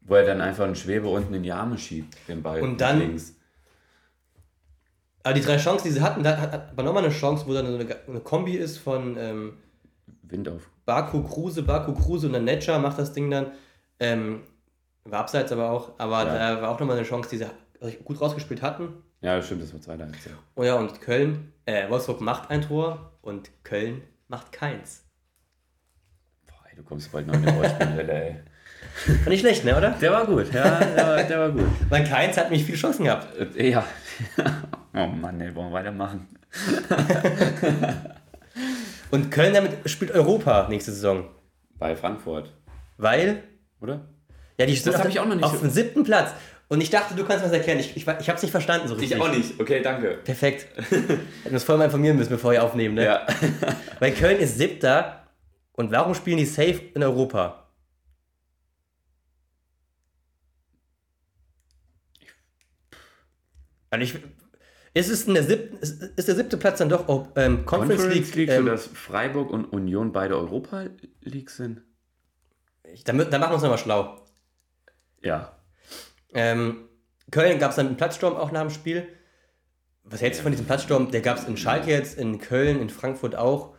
wo 0.00 0.14
er 0.14 0.24
dann 0.24 0.40
einfach 0.40 0.64
einen 0.64 0.76
Schwebe 0.76 1.08
unten 1.08 1.34
in 1.34 1.42
die 1.42 1.52
Arme 1.52 1.78
schiebt, 1.78 2.16
den 2.28 2.42
Ball. 2.42 2.60
Und 2.60 2.80
dann. 2.80 2.98
Links. 2.98 3.34
Aber 5.22 5.34
die 5.34 5.40
drei 5.42 5.58
Chancen, 5.58 5.88
die 5.88 5.92
sie 5.92 6.00
hatten, 6.00 6.22
da 6.22 6.38
hat 6.38 6.76
man 6.76 6.86
nochmal 6.86 7.04
eine 7.04 7.12
Chance, 7.12 7.44
wo 7.46 7.52
dann 7.52 7.66
so 7.66 7.74
eine, 7.74 7.96
eine 8.06 8.20
Kombi 8.20 8.54
ist 8.54 8.78
von 8.78 9.16
ähm, 9.18 9.58
Wind 10.22 10.48
auf. 10.48 10.70
Baku 10.86 11.22
Kruse, 11.22 11.62
Baku 11.62 11.92
Kruse 11.92 12.28
und 12.28 12.32
dann 12.32 12.44
Netscher 12.44 12.78
macht 12.78 12.98
das 12.98 13.12
Ding 13.12 13.30
dann. 13.30 13.52
Ähm, 14.00 14.42
war 15.04 15.20
abseits 15.20 15.52
aber 15.52 15.70
auch, 15.70 15.92
aber 15.98 16.24
ja. 16.24 16.54
da 16.54 16.62
war 16.62 16.70
auch 16.70 16.80
nochmal 16.80 16.96
eine 16.96 17.06
Chance, 17.06 17.28
die 17.30 17.38
sie 17.38 17.96
gut 18.04 18.20
rausgespielt 18.20 18.62
hatten. 18.62 19.02
Ja, 19.20 19.42
stimmt, 19.42 19.62
das 19.62 19.72
war 19.72 19.80
2 19.80 19.96
Ja. 19.96 20.06
Oh 20.54 20.62
ja, 20.62 20.74
und 20.76 21.00
Köln, 21.00 21.52
äh, 21.66 21.90
Wolfsburg 21.90 22.20
macht 22.20 22.50
ein 22.50 22.62
Tor 22.62 23.12
und 23.20 23.50
Köln 23.64 24.02
macht 24.28 24.52
keins. 24.52 25.07
Du 26.78 26.84
kommst 26.84 27.10
bald 27.10 27.26
noch 27.26 27.34
in 27.34 27.42
die 27.42 27.48
Rollenspielwelle, 27.48 28.12
ey. 28.24 28.36
War 29.24 29.30
nicht 29.30 29.40
schlecht, 29.40 29.64
ne, 29.64 29.76
oder? 29.76 29.90
Der 30.00 30.12
war 30.12 30.24
gut, 30.24 30.52
ja, 30.54 30.78
der 30.78 31.06
war, 31.06 31.22
der 31.24 31.38
war 31.40 31.50
gut. 31.50 31.66
Weil 31.88 32.04
Keins 32.04 32.36
hat 32.36 32.50
mich 32.50 32.64
viele 32.64 32.78
Chancen 32.78 33.04
gehabt. 33.04 33.56
Äh, 33.56 33.70
ja. 33.70 33.84
Oh 34.94 35.06
Mann, 35.06 35.40
ey, 35.40 35.54
wollen 35.54 35.68
wir 35.68 35.74
weitermachen. 35.74 36.26
Und 39.10 39.30
Köln 39.30 39.54
damit 39.54 39.88
spielt 39.88 40.10
Europa 40.10 40.66
nächste 40.68 40.90
Saison. 40.90 41.28
Bei 41.78 41.94
Frankfurt. 41.94 42.52
Weil? 42.96 43.42
Oder? 43.80 44.08
Ja, 44.58 44.66
die 44.66 44.74
sind 44.74 44.96
auf, 44.96 45.04
ich 45.04 45.20
auch 45.20 45.26
noch 45.26 45.36
nicht 45.36 45.44
auf 45.44 45.60
dem 45.60 45.70
siebten 45.70 46.02
Platz. 46.04 46.30
Und 46.68 46.80
ich 46.80 46.90
dachte, 46.90 47.14
du 47.14 47.24
kannst 47.24 47.44
was 47.44 47.52
erklären. 47.52 47.78
Ich, 47.78 47.96
ich, 47.96 48.02
ich 48.02 48.08
habe 48.08 48.36
es 48.36 48.42
nicht 48.42 48.50
verstanden 48.50 48.88
so 48.88 48.94
richtig. 48.94 49.16
Ich 49.16 49.22
auch 49.22 49.30
nicht. 49.30 49.60
Okay, 49.60 49.82
danke. 49.82 50.18
Perfekt. 50.24 50.66
Hätten 50.90 51.54
uns 51.54 51.64
vorher 51.64 51.78
mal 51.78 51.84
informieren 51.84 52.16
müssen, 52.16 52.30
bevor 52.30 52.52
wir 52.52 52.64
aufnehmen, 52.64 52.94
ne? 52.96 53.04
Ja. 53.04 53.26
Weil 54.00 54.12
Köln 54.12 54.38
ist 54.38 54.58
siebter 54.58 55.17
und 55.78 55.92
warum 55.92 56.12
spielen 56.12 56.38
die 56.38 56.44
safe 56.44 56.90
in 56.92 57.04
Europa? 57.04 57.68
Also 63.88 64.02
ich, 64.02 64.24
ist, 64.92 65.08
es 65.08 65.28
in 65.28 65.34
der 65.34 65.44
siebten, 65.44 65.76
ist, 65.76 66.26
der 66.26 66.34
siebte 66.34 66.56
Platz 66.56 66.78
dann 66.78 66.88
doch 66.88 67.08
auch 67.08 67.28
ähm, 67.36 67.64
Conference, 67.64 68.02
Conference 68.02 68.34
League? 68.34 68.34
League 68.34 68.48
ähm, 68.50 68.64
so 68.64 68.70
dass 68.70 68.86
Freiburg 68.88 69.50
und 69.50 69.66
Union 69.66 70.10
beide 70.10 70.36
Europa 70.36 70.86
League 71.20 71.50
sind? 71.50 71.82
Ich, 72.82 73.04
dann, 73.04 73.16
dann 73.16 73.40
machen 73.40 73.52
wir 73.52 73.54
uns 73.54 73.62
nochmal 73.62 73.78
schlau. 73.78 74.26
Ja. 75.22 75.56
Ähm, 76.34 76.88
Köln 77.30 77.60
gab 77.60 77.70
es 77.70 77.76
dann 77.76 77.86
einen 77.86 77.96
Platzsturm 77.96 78.34
auch 78.34 78.50
nach 78.50 78.62
dem 78.62 78.70
Spiel. 78.70 79.06
Was 80.02 80.22
hältst 80.22 80.40
du 80.40 80.42
von 80.42 80.50
diesem 80.50 80.66
Platzsturm? 80.66 81.12
Der 81.12 81.20
gab 81.20 81.38
es 81.38 81.44
in 81.44 81.56
Schalke 81.56 81.90
jetzt, 81.90 82.18
in 82.18 82.40
Köln, 82.40 82.80
in 82.80 82.90
Frankfurt 82.90 83.36
auch. 83.36 83.77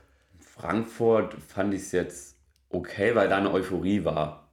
Frankfurt 0.60 1.36
fand 1.48 1.74
ich 1.74 1.82
es 1.82 1.92
jetzt 1.92 2.38
okay, 2.70 3.16
weil 3.16 3.30
da 3.30 3.38
eine 3.38 3.52
Euphorie 3.52 4.04
war. 4.04 4.52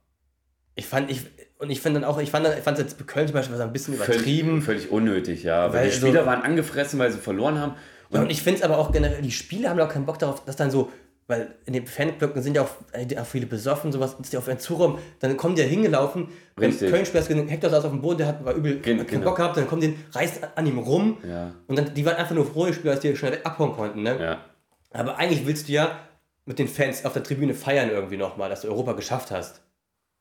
Ich 0.75 0.85
fand, 0.85 1.11
ich, 1.11 1.21
und 1.59 1.69
ich 1.69 1.81
finde 1.81 1.99
dann 1.99 2.09
auch, 2.09 2.19
ich 2.19 2.31
fand, 2.31 2.47
ich 2.47 2.63
fand 2.63 2.77
jetzt 2.77 2.97
bei 2.97 3.03
Köln 3.03 3.27
zum 3.27 3.33
Beispiel 3.33 3.59
ein 3.59 3.73
bisschen 3.73 3.95
übertrieben. 3.95 4.61
Völlig, 4.61 4.83
völlig 4.83 4.91
unnötig, 4.91 5.43
ja. 5.43 5.67
Weil, 5.67 5.81
weil 5.81 5.89
die 5.89 5.95
Spieler 5.95 6.21
so, 6.21 6.27
waren 6.27 6.43
angefressen, 6.43 6.99
weil 6.99 7.11
sie 7.11 7.17
verloren 7.17 7.59
haben. 7.59 7.73
Und, 8.09 8.15
ja, 8.15 8.21
und 8.21 8.29
ich 8.29 8.41
finde 8.41 8.59
es 8.59 8.63
aber 8.63 8.77
auch 8.77 8.91
generell, 8.91 9.21
die 9.21 9.31
Spieler 9.31 9.69
haben 9.69 9.79
auch 9.79 9.89
keinen 9.89 10.05
Bock 10.05 10.19
darauf, 10.19 10.45
dass 10.45 10.55
dann 10.55 10.71
so, 10.71 10.91
weil 11.27 11.55
in 11.65 11.73
den 11.73 11.87
Fanblöcken 11.87 12.41
sind 12.41 12.55
ja 12.55 12.61
auch, 12.61 12.69
äh, 12.93 13.17
auch 13.17 13.25
viele 13.25 13.47
besoffen, 13.47 13.91
sowas, 13.91 14.15
dass 14.17 14.29
die 14.29 14.37
auf 14.37 14.47
einen 14.47 14.59
Zuraum, 14.59 14.99
dann 15.19 15.35
kommen 15.35 15.55
die 15.55 15.61
ja 15.61 15.67
hingelaufen. 15.67 16.29
Richtig. 16.59 16.89
Köln 16.89 17.05
spielt 17.05 17.49
Hector 17.49 17.69
saß 17.69 17.85
auf 17.85 17.91
dem 17.91 18.01
Boden, 18.01 18.19
der 18.19 18.27
hat, 18.27 18.45
war 18.45 18.53
übel, 18.53 18.79
Gen, 18.79 18.99
keinen 18.99 19.07
genau. 19.07 19.25
Bock 19.25 19.37
gehabt, 19.37 19.57
dann 19.57 19.67
kommen 19.67 19.81
die, 19.81 19.97
reißt 20.13 20.41
an 20.55 20.65
ihm 20.65 20.77
rum. 20.77 21.17
Ja. 21.27 21.51
Und 21.67 21.77
dann, 21.77 21.93
die 21.93 22.05
waren 22.05 22.15
einfach 22.15 22.35
nur 22.35 22.45
froh, 22.45 22.65
die 22.67 22.73
Spieler, 22.73 22.93
dass 22.93 23.01
die 23.01 23.15
schnell 23.15 23.39
abhauen 23.43 23.73
konnten, 23.73 24.03
ne? 24.03 24.17
Ja. 24.21 24.45
Aber 24.91 25.17
eigentlich 25.17 25.45
willst 25.45 25.67
du 25.67 25.73
ja 25.73 25.99
mit 26.45 26.59
den 26.59 26.67
Fans 26.67 27.05
auf 27.05 27.13
der 27.13 27.23
Tribüne 27.23 27.53
feiern 27.53 27.89
irgendwie 27.89 28.17
nochmal, 28.17 28.49
dass 28.49 28.61
du 28.61 28.69
Europa 28.69 28.93
geschafft 28.93 29.31
hast. 29.31 29.61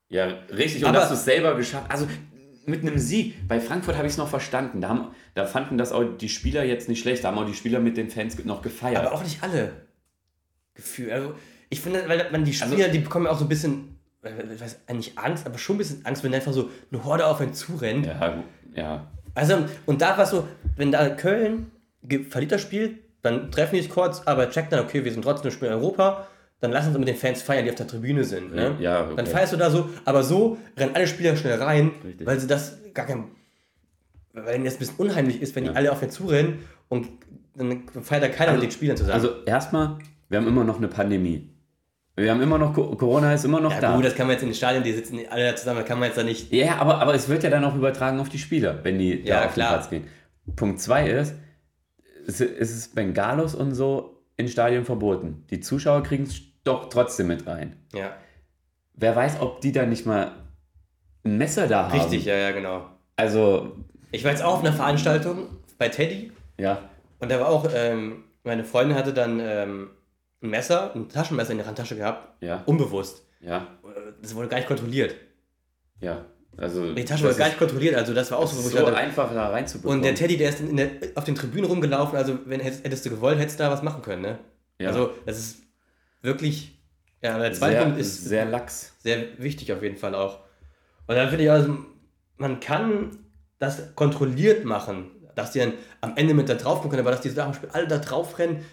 Ja, 0.08 0.26
richtig. 0.50 0.82
Und 0.82 0.90
Aber 0.90 1.00
dass 1.00 1.08
du 1.08 1.14
es 1.14 1.24
selber 1.24 1.54
geschafft 1.54 1.90
Also 1.90 2.06
mit 2.66 2.82
einem 2.82 2.98
Sieg. 2.98 3.46
Bei 3.48 3.60
Frankfurt 3.60 3.96
habe 3.96 4.06
ich 4.06 4.12
es 4.12 4.18
noch 4.18 4.28
verstanden. 4.28 4.80
Da, 4.80 4.88
haben, 4.88 5.08
da 5.34 5.46
fanden 5.46 5.78
das 5.78 5.92
auch 5.92 6.02
die 6.02 6.28
Spieler 6.28 6.64
jetzt 6.64 6.88
nicht 6.88 7.00
schlecht. 7.00 7.24
Da 7.24 7.28
haben 7.28 7.38
auch 7.38 7.46
die 7.46 7.54
Spieler 7.54 7.78
mit 7.78 7.96
den 7.96 8.10
Fans 8.10 8.36
noch 8.44 8.62
gefeiert. 8.62 8.98
Aber 8.98 9.12
auch 9.12 9.22
nicht 9.22 9.42
alle. 9.42 9.72
Gefühl. 10.74 11.12
Also 11.12 11.34
ich 11.70 11.80
finde, 11.80 12.08
weil 12.08 12.30
man 12.30 12.44
die 12.44 12.52
also 12.52 12.66
Spieler, 12.66 12.86
also, 12.86 12.98
die 12.98 13.04
bekommen 13.04 13.26
ja 13.26 13.32
auch 13.32 13.38
so 13.38 13.44
ein 13.44 13.48
bisschen, 13.48 13.98
ich 14.22 14.60
weiß 14.60 14.78
nicht 14.92 15.16
Angst, 15.16 15.46
aber 15.46 15.58
schon 15.58 15.76
ein 15.76 15.78
bisschen 15.78 16.04
Angst, 16.04 16.22
wenn 16.22 16.34
einfach 16.34 16.52
so 16.52 16.70
eine 16.90 17.04
Horde 17.04 17.26
auf 17.26 17.40
einen 17.40 17.54
zurennt. 17.54 18.06
Ja, 18.06 18.44
ja. 18.74 19.06
Also, 19.34 19.64
und 19.86 20.02
da 20.02 20.16
war 20.16 20.24
es 20.24 20.30
so, 20.30 20.46
wenn 20.76 20.92
da 20.92 21.08
Köln 21.10 21.70
verliert 22.28 22.52
das 22.52 22.62
Spiel, 22.62 22.98
dann 23.26 23.50
treffen 23.50 23.76
die 23.76 23.82
sich 23.82 23.90
kurz, 23.90 24.22
aber 24.24 24.50
checkt 24.50 24.72
dann, 24.72 24.80
okay, 24.80 25.04
wir 25.04 25.12
sind 25.12 25.22
trotzdem 25.22 25.50
Spiel 25.50 25.68
in 25.68 25.74
Europa, 25.74 26.26
dann 26.60 26.72
lass 26.72 26.86
uns 26.86 26.96
mit 26.96 27.08
den 27.08 27.16
Fans 27.16 27.42
feiern, 27.42 27.64
die 27.64 27.70
auf 27.70 27.76
der 27.76 27.86
Tribüne 27.86 28.24
sind. 28.24 28.54
Ne? 28.54 28.76
Ja, 28.80 29.04
okay. 29.04 29.14
Dann 29.16 29.26
feierst 29.26 29.52
du 29.52 29.56
da 29.56 29.70
so, 29.70 29.90
aber 30.04 30.22
so 30.22 30.56
rennen 30.76 30.92
alle 30.94 31.06
Spieler 31.06 31.36
schnell 31.36 31.60
rein, 31.62 31.92
Richtig. 32.04 32.26
weil 32.26 32.40
sie 32.40 32.46
das 32.46 32.78
gar 32.94 33.06
kein. 33.06 33.24
Weil 34.32 34.56
ihnen 34.56 34.64
das 34.64 34.74
ein 34.74 34.78
bisschen 34.80 34.96
unheimlich 34.98 35.42
ist, 35.42 35.54
wenn 35.56 35.64
ja. 35.64 35.72
die 35.72 35.76
alle 35.76 35.92
auf 35.92 36.00
den 36.00 36.10
zurennen 36.10 36.60
und 36.88 37.08
dann 37.54 37.84
feiert 38.02 38.22
da 38.22 38.28
keiner 38.28 38.52
also, 38.52 38.62
mit 38.62 38.70
den 38.70 38.74
Spielern 38.74 38.96
zusammen. 38.96 39.14
Also 39.14 39.44
erstmal, 39.46 39.98
wir 40.28 40.38
haben 40.38 40.46
immer 40.46 40.64
noch 40.64 40.76
eine 40.76 40.88
Pandemie. 40.88 41.50
Wir 42.16 42.30
haben 42.30 42.40
immer 42.40 42.56
noch, 42.56 42.72
Corona 42.72 43.34
ist 43.34 43.44
immer 43.44 43.60
noch 43.60 43.72
ja, 43.72 43.80
da. 43.80 43.96
Gut, 43.96 44.04
das 44.04 44.14
kann 44.14 44.26
man 44.26 44.34
jetzt 44.34 44.42
in 44.42 44.48
den 44.48 44.54
Stadien, 44.54 44.82
die 44.82 44.92
sitzen 44.92 45.20
alle 45.28 45.54
zusammen, 45.54 45.80
da 45.80 45.82
kann 45.84 45.98
man 45.98 46.08
jetzt 46.08 46.16
da 46.16 46.22
nicht. 46.22 46.50
Ja, 46.52 46.76
aber, 46.76 46.98
aber 47.00 47.14
es 47.14 47.28
wird 47.28 47.42
ja 47.42 47.50
dann 47.50 47.64
auch 47.64 47.74
übertragen 47.74 48.18
auf 48.20 48.30
die 48.30 48.38
Spieler, 48.38 48.78
wenn 48.84 48.98
die 48.98 49.20
ja, 49.22 49.40
da 49.40 49.46
auf 49.46 49.54
klar. 49.54 49.68
den 49.68 49.74
Platz 49.74 49.90
gehen. 49.90 50.04
Punkt 50.54 50.80
zwei 50.80 51.10
ist, 51.10 51.34
es 52.26 52.40
ist 52.40 52.94
Bengalos 52.94 53.54
und 53.54 53.74
so 53.74 54.22
in 54.36 54.48
Stadien 54.48 54.84
verboten. 54.84 55.44
Die 55.50 55.60
Zuschauer 55.60 56.02
kriegen 56.02 56.24
es 56.24 56.40
doch 56.64 56.88
trotzdem 56.88 57.28
mit 57.28 57.46
rein. 57.46 57.76
Ja. 57.94 58.16
Wer 58.94 59.14
weiß, 59.14 59.40
ob 59.40 59.60
die 59.60 59.72
da 59.72 59.86
nicht 59.86 60.06
mal 60.06 60.32
ein 61.24 61.38
Messer 61.38 61.68
da 61.68 61.88
haben. 61.90 61.98
Richtig, 61.98 62.24
ja, 62.24 62.36
ja, 62.36 62.50
genau. 62.52 62.88
Also. 63.16 63.76
Ich 64.12 64.24
war 64.24 64.30
jetzt 64.30 64.42
auch 64.42 64.54
auf 64.54 64.60
einer 64.60 64.72
Veranstaltung 64.72 65.48
bei 65.78 65.88
Teddy. 65.88 66.32
Ja. 66.58 66.88
Und 67.18 67.30
da 67.30 67.40
war 67.40 67.48
auch, 67.48 67.68
ähm, 67.74 68.24
meine 68.44 68.64
Freundin 68.64 68.96
hatte 68.96 69.12
dann 69.12 69.40
ähm, 69.40 69.90
ein 70.42 70.50
Messer, 70.50 70.94
ein 70.94 71.08
Taschenmesser 71.08 71.52
in 71.52 71.58
der 71.58 71.66
Handtasche 71.66 71.96
gehabt. 71.96 72.42
Ja. 72.42 72.62
Unbewusst. 72.66 73.26
Ja. 73.40 73.66
Das 74.22 74.34
wurde 74.34 74.48
gar 74.48 74.58
nicht 74.58 74.68
kontrolliert. 74.68 75.14
Ja. 76.00 76.24
Also, 76.58 76.94
die 76.94 77.04
Tasche 77.04 77.24
wurde 77.24 77.36
gar 77.36 77.48
nicht 77.48 77.58
kontrolliert, 77.58 77.94
also 77.94 78.14
das 78.14 78.30
war 78.30 78.38
auch 78.38 78.46
so, 78.46 78.60
so 78.60 78.78
hatte, 78.78 78.96
einfach 78.96 79.32
da 79.34 79.50
reinzubekommen. 79.50 79.98
Und 79.98 80.04
der 80.04 80.14
Teddy, 80.14 80.38
der 80.38 80.48
ist 80.48 80.60
der, 80.60 80.90
auf 81.14 81.24
den 81.24 81.34
Tribünen 81.34 81.66
rumgelaufen, 81.66 82.16
also 82.16 82.38
wenn 82.46 82.60
hättest, 82.60 83.04
du 83.04 83.10
gewollt, 83.10 83.38
hättest 83.38 83.60
du 83.60 83.64
da 83.64 83.70
was 83.70 83.82
machen 83.82 84.00
können, 84.02 84.22
ne? 84.22 84.38
Ja. 84.78 84.88
Also 84.88 85.12
das 85.26 85.38
ist 85.38 85.58
wirklich, 86.22 86.78
ja, 87.22 87.38
der 87.38 87.52
zweite 87.52 87.82
Punkt 87.82 87.98
ist 87.98 88.24
sehr 88.24 88.46
lax. 88.46 88.94
Sehr 89.00 89.38
wichtig 89.38 89.72
auf 89.72 89.82
jeden 89.82 89.96
Fall 89.96 90.14
auch. 90.14 90.40
Und 91.06 91.16
dann 91.16 91.28
finde 91.28 91.44
ich 91.44 91.50
also, 91.50 91.76
man 92.38 92.58
kann 92.60 93.18
das 93.58 93.94
kontrolliert 93.94 94.64
machen, 94.64 95.10
dass 95.34 95.52
die 95.52 95.58
dann 95.58 95.74
am 96.00 96.16
Ende 96.16 96.32
mit 96.32 96.48
da 96.48 96.54
drauf 96.54 96.82
können, 96.82 97.00
aber 97.00 97.10
dass 97.10 97.20
die 97.20 97.30
Sachen 97.30 97.54
alle 97.72 97.86
da 97.86 97.98
drauf 97.98 98.38
rennen, 98.38 98.64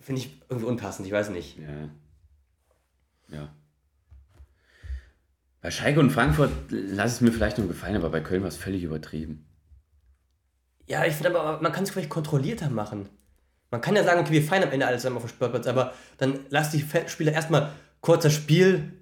finde 0.00 0.20
ich 0.20 0.42
irgendwie 0.48 0.68
unpassend, 0.68 1.06
ich 1.06 1.12
weiß 1.12 1.30
nicht. 1.30 1.58
Ja. 1.58 3.36
Ja. 3.36 3.48
Bei 5.62 5.70
Schalke 5.70 6.00
und 6.00 6.10
Frankfurt 6.10 6.50
lass 6.70 7.12
es 7.12 7.20
mir 7.20 7.32
vielleicht 7.32 7.58
noch 7.58 7.68
gefallen, 7.68 7.96
aber 7.96 8.10
bei 8.10 8.20
Köln 8.20 8.42
war 8.42 8.48
es 8.48 8.56
völlig 8.56 8.82
übertrieben. 8.82 9.46
Ja, 10.86 11.04
ich 11.04 11.14
finde 11.14 11.38
aber, 11.38 11.60
man 11.62 11.72
kann 11.72 11.84
es 11.84 11.90
vielleicht 11.90 12.08
kontrollierter 12.08 12.70
machen. 12.70 13.08
Man 13.70 13.80
kann 13.80 13.94
ja 13.94 14.02
sagen, 14.02 14.20
okay, 14.20 14.32
wir 14.32 14.42
feiern 14.42 14.64
am 14.64 14.72
Ende 14.72 14.86
alles 14.86 15.02
zusammen 15.02 15.18
auf 15.18 15.24
dem 15.24 15.28
Sportplatz, 15.28 15.66
aber 15.66 15.92
dann 16.18 16.40
lass 16.48 16.70
die 16.70 16.84
Spieler 17.06 17.32
erstmal 17.32 17.70
kurzer 18.00 18.30
Spiel. 18.30 18.92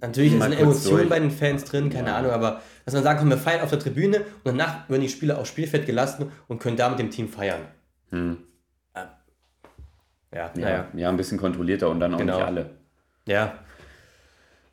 Natürlich 0.00 0.34
ist 0.34 0.42
eine 0.42 0.56
Emotion 0.56 0.98
durch. 0.98 1.08
bei 1.08 1.18
den 1.18 1.30
Fans 1.30 1.64
drin, 1.64 1.88
keine 1.88 2.08
ja. 2.08 2.16
Ahnung, 2.16 2.30
aber 2.30 2.62
dass 2.84 2.94
man 2.94 3.02
sagen 3.02 3.20
kann, 3.20 3.30
wir 3.30 3.38
feiern 3.38 3.62
auf 3.62 3.70
der 3.70 3.78
Tribüne 3.78 4.18
und 4.18 4.44
danach 4.44 4.88
werden 4.88 5.02
die 5.02 5.08
Spieler 5.08 5.38
aufs 5.38 5.48
Spielfeld 5.48 5.86
gelassen 5.86 6.30
und 6.46 6.60
können 6.60 6.76
da 6.76 6.88
mit 6.88 6.98
dem 6.98 7.10
Team 7.10 7.28
feiern. 7.28 7.62
Hm. 8.10 8.38
Ja, 10.32 10.50
naja. 10.54 10.88
Ja, 10.94 11.08
ein 11.08 11.16
bisschen 11.16 11.38
kontrollierter 11.38 11.88
und 11.88 12.00
dann 12.00 12.14
auch 12.14 12.18
genau. 12.18 12.36
nicht 12.36 12.46
alle. 12.46 12.70
Ja. 13.26 13.58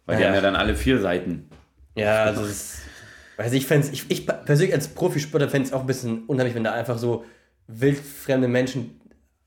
Weil 0.06 0.16
naja. 0.16 0.18
die 0.18 0.26
haben 0.28 0.36
ja 0.36 0.42
dann 0.42 0.56
alle 0.56 0.76
vier 0.76 1.00
Seiten. 1.00 1.50
Ja, 1.96 2.24
also 2.24 2.46
ist, 2.46 2.82
weiß 3.38 3.54
ich, 3.54 3.70
ich, 3.70 4.12
ich 4.12 4.28
persönlich 4.28 4.74
als 4.74 4.90
Profisportler 4.90 5.50
fände 5.50 5.68
es 5.68 5.74
auch 5.74 5.82
ein 5.82 5.88
bisschen 5.88 6.26
unheimlich, 6.26 6.56
wenn 6.56 6.64
da 6.64 6.74
einfach 6.74 6.98
so 6.98 7.26
wildfremde 7.68 8.48
Menschen 8.48 9.02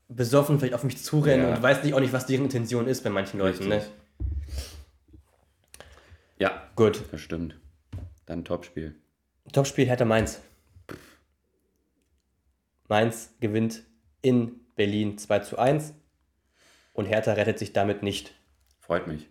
besoffen 0.09 0.57
vielleicht 0.57 0.73
auf 0.73 0.83
mich 0.83 1.01
zurennen 1.01 1.47
ja. 1.47 1.55
und 1.55 1.61
weiß 1.61 1.83
nicht 1.83 1.93
auch 1.93 1.99
nicht, 1.99 2.13
was 2.13 2.25
deren 2.25 2.45
Intention 2.45 2.87
ist 2.87 3.03
bei 3.03 3.09
manchen 3.09 3.39
Leuten. 3.39 3.67
Ne? 3.67 3.85
Ja, 6.39 6.63
gut. 6.75 7.03
Das 7.11 7.21
stimmt. 7.21 7.55
Dann 8.25 8.43
Topspiel. 8.43 8.95
Topspiel 9.53 9.85
Hertha 9.85 10.05
Mainz. 10.05 10.41
Mainz 12.87 13.35
gewinnt 13.39 13.83
in 14.21 14.59
Berlin 14.75 15.17
2 15.17 15.39
zu 15.39 15.59
1 15.59 15.93
und 16.93 17.05
Hertha 17.05 17.33
rettet 17.33 17.59
sich 17.59 17.71
damit 17.71 18.01
nicht. 18.01 18.33
Freut 18.79 19.07
mich. 19.07 19.27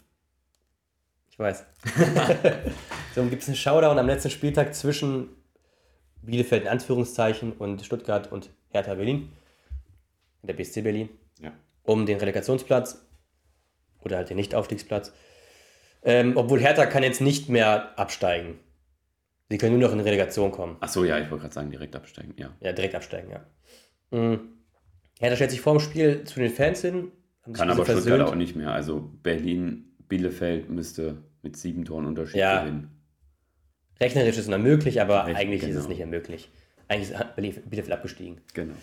Ich 1.38 1.44
weiß. 1.44 1.64
so, 3.14 3.24
gibt 3.26 3.42
es 3.42 3.48
einen 3.48 3.56
Showdown 3.56 3.96
am 3.96 4.08
letzten 4.08 4.28
Spieltag 4.28 4.74
zwischen 4.74 5.28
Bielefeld 6.20 6.64
in 6.64 6.68
Anführungszeichen 6.68 7.52
und 7.52 7.84
Stuttgart 7.84 8.32
und 8.32 8.50
Hertha 8.70 8.94
Berlin. 8.94 9.30
Der 10.42 10.54
BSC 10.54 10.82
Berlin. 10.82 11.08
Ja. 11.40 11.52
Um 11.84 12.06
den 12.06 12.18
Relegationsplatz 12.18 13.06
oder 14.00 14.16
halt 14.16 14.30
den 14.30 14.36
Nicht-Aufstiegsplatz. 14.36 15.12
Ähm, 16.02 16.36
obwohl 16.36 16.58
Hertha 16.58 16.86
kann 16.86 17.04
jetzt 17.04 17.20
nicht 17.20 17.48
mehr 17.48 17.96
absteigen. 17.96 18.58
Sie 19.48 19.58
können 19.58 19.78
nur 19.78 19.88
noch 19.88 19.94
in 19.94 20.00
Relegation 20.00 20.50
kommen. 20.50 20.76
Ach 20.80 20.88
so, 20.88 21.04
ja, 21.04 21.18
ich 21.18 21.30
wollte 21.30 21.42
gerade 21.42 21.54
sagen, 21.54 21.70
direkt 21.70 21.94
absteigen, 21.94 22.34
ja. 22.36 22.50
Ja, 22.58 22.72
direkt 22.72 22.96
absteigen, 22.96 23.30
ja. 23.30 23.46
Mhm. 24.10 24.40
Hertha 25.20 25.36
stellt 25.36 25.52
sich 25.52 25.60
vor 25.60 25.74
dem 25.74 25.80
Spiel 25.80 26.24
zu 26.24 26.40
den 26.40 26.50
Fans 26.50 26.80
hin. 26.80 27.12
Kann 27.52 27.70
aber. 27.70 27.84
Stuttgart 27.84 28.22
auch 28.22 28.34
nicht 28.34 28.56
mehr. 28.56 28.72
Also 28.72 29.12
Berlin, 29.22 29.94
Bielefeld 30.08 30.68
müsste 30.68 31.22
mit 31.42 31.56
sieben 31.56 31.84
Toren 31.84 32.06
Unterschied 32.06 32.40
ja. 32.40 32.60
gewinnen. 32.60 32.90
Rechnerisch 34.00 34.36
ist 34.36 34.44
es 34.44 34.48
noch 34.48 34.58
möglich, 34.58 35.00
aber 35.00 35.26
Recht, 35.26 35.36
eigentlich 35.38 35.60
genau. 35.60 35.72
ist 35.72 35.76
es 35.76 35.82
genau. 35.84 35.88
nicht 35.88 35.98
mehr 35.98 36.06
möglich. 36.06 36.50
Eigentlich 36.88 37.10
ist 37.10 37.70
Bielefeld 37.70 37.92
abgestiegen. 37.92 38.40
Genau. 38.54 38.74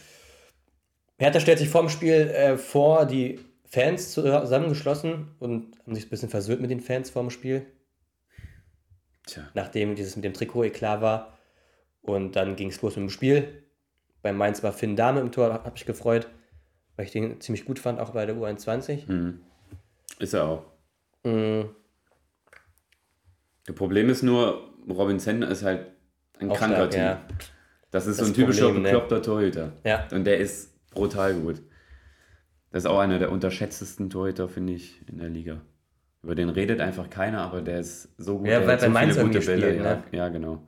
Hertha 1.17 1.39
stellt 1.39 1.59
sich 1.59 1.69
vor 1.69 1.81
dem 1.81 1.89
Spiel 1.89 2.13
äh, 2.13 2.57
vor, 2.57 3.05
die 3.05 3.39
Fans 3.65 4.11
zusammengeschlossen 4.11 5.35
und 5.39 5.77
haben 5.79 5.95
sich 5.95 6.05
ein 6.05 6.09
bisschen 6.09 6.29
versöhnt 6.29 6.61
mit 6.61 6.69
den 6.69 6.81
Fans 6.81 7.09
vor 7.09 7.23
dem 7.23 7.29
Spiel. 7.29 7.65
Tja. 9.25 9.49
Nachdem 9.53 9.95
dieses 9.95 10.15
mit 10.15 10.25
dem 10.25 10.33
Trikot 10.33 10.65
eklar 10.65 11.01
war. 11.01 11.37
Und 12.01 12.35
dann 12.35 12.55
ging 12.55 12.69
es 12.69 12.81
los 12.81 12.95
mit 12.95 13.03
dem 13.03 13.09
Spiel. 13.09 13.63
Bei 14.21 14.31
Mainz 14.33 14.61
war 14.61 14.73
Finn 14.73 14.95
Dame 14.95 15.19
im 15.19 15.31
Tor, 15.31 15.51
habe 15.51 15.73
ich 15.75 15.85
gefreut, 15.85 16.27
weil 16.95 17.05
ich 17.05 17.11
den 17.11 17.41
ziemlich 17.41 17.65
gut 17.65 17.79
fand, 17.79 17.99
auch 17.99 18.11
bei 18.11 18.25
der 18.25 18.35
U21. 18.35 19.11
Mhm. 19.11 19.41
Ist 20.19 20.33
er 20.33 20.45
auch. 20.45 20.65
Mhm. 21.23 21.69
Das 23.66 23.76
Problem 23.76 24.09
ist 24.09 24.24
nur, 24.24 24.74
Robin 24.88 25.20
Sender 25.20 25.49
ist 25.49 25.63
halt 25.63 25.88
ein 26.39 26.51
auch 26.51 26.57
kranker 26.57 26.89
Typ. 26.89 26.99
Ja. 26.99 27.22
Das 27.91 28.07
ist 28.07 28.20
das 28.20 28.28
so 28.28 28.32
ein 28.32 28.36
typischer 28.36 28.66
Problem, 28.66 28.84
ne? 28.84 28.89
bekloppter 28.89 29.16
ne? 29.16 29.22
Torhüter. 29.22 29.72
Ja. 29.84 30.07
Und 30.11 30.26
der 30.26 30.38
ist 30.38 30.74
brutal 30.91 31.34
gut. 31.34 31.61
Das 32.72 32.84
ist 32.84 32.89
auch 32.89 32.99
einer 32.99 33.20
der 33.20 33.32
unterschätztesten 33.32 34.09
Torhüter, 34.09 34.49
finde 34.49 34.74
ich, 34.74 35.01
in 35.07 35.18
der 35.18 35.30
Liga. 35.30 35.61
Über 36.22 36.36
den 36.36 36.49
redet 36.49 36.82
einfach 36.82 37.09
keiner, 37.09 37.41
aber 37.41 37.61
der 37.61 37.80
ist 37.80 38.09
so 38.18 38.39
gut. 38.39 38.47
Ja, 38.47 38.59
weil 38.68 38.78
bei 38.78 38.80
so 38.80 38.89
Mainz 38.89 39.18
gute 39.18 39.39
Bälle. 39.39 39.61
Spielt, 39.61 39.82
ne? 39.82 40.03
ja, 40.11 40.18
ja, 40.18 40.30
genau. 40.30 40.68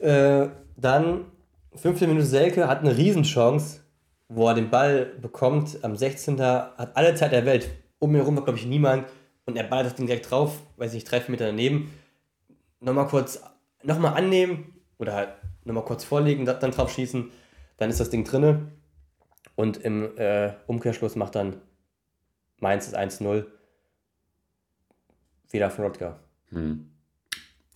Äh, 0.00 0.48
dann 0.76 1.26
15 1.74 2.08
Minuten 2.08 2.26
Selke 2.26 2.68
hat 2.68 2.80
eine 2.80 2.96
Riesenchance, 2.96 3.80
wo 4.28 4.48
er 4.48 4.54
den 4.54 4.70
Ball 4.70 5.06
bekommt. 5.20 5.78
Am 5.82 5.96
16. 5.96 6.40
hat 6.40 6.96
alle 6.96 7.14
Zeit 7.14 7.32
der 7.32 7.44
Welt. 7.44 7.68
Um 7.98 8.10
ihn 8.12 8.16
herum 8.16 8.36
war, 8.36 8.44
glaube 8.44 8.58
ich, 8.58 8.66
niemand. 8.66 9.04
Und 9.44 9.56
er 9.56 9.64
ballert 9.64 9.86
das 9.86 9.94
Ding 9.94 10.06
direkt 10.06 10.30
drauf, 10.30 10.60
weiß 10.76 10.92
nicht, 10.92 11.10
drei, 11.10 11.20
vier 11.20 11.32
Meter 11.32 11.46
daneben. 11.46 11.92
Nochmal 12.80 13.08
kurz, 13.08 13.42
nochmal 13.82 14.14
annehmen 14.14 14.74
oder 14.98 15.14
halt 15.14 15.30
nochmal 15.64 15.84
kurz 15.84 16.04
vorlegen, 16.04 16.44
dann 16.44 16.70
drauf 16.70 16.92
schießen. 16.92 17.30
Dann 17.76 17.90
ist 17.90 18.00
das 18.00 18.10
Ding 18.10 18.24
drinne. 18.24 18.72
Und 19.54 19.78
im 19.78 20.16
äh, 20.16 20.54
Umkehrschluss 20.66 21.16
macht 21.16 21.34
dann 21.34 21.56
Mainz 22.58 22.90
das 22.90 23.20
1-0. 23.20 23.46
Wieder 25.50 25.70
von 25.70 25.84
Rodger. 25.84 26.20
Hm. 26.50 26.90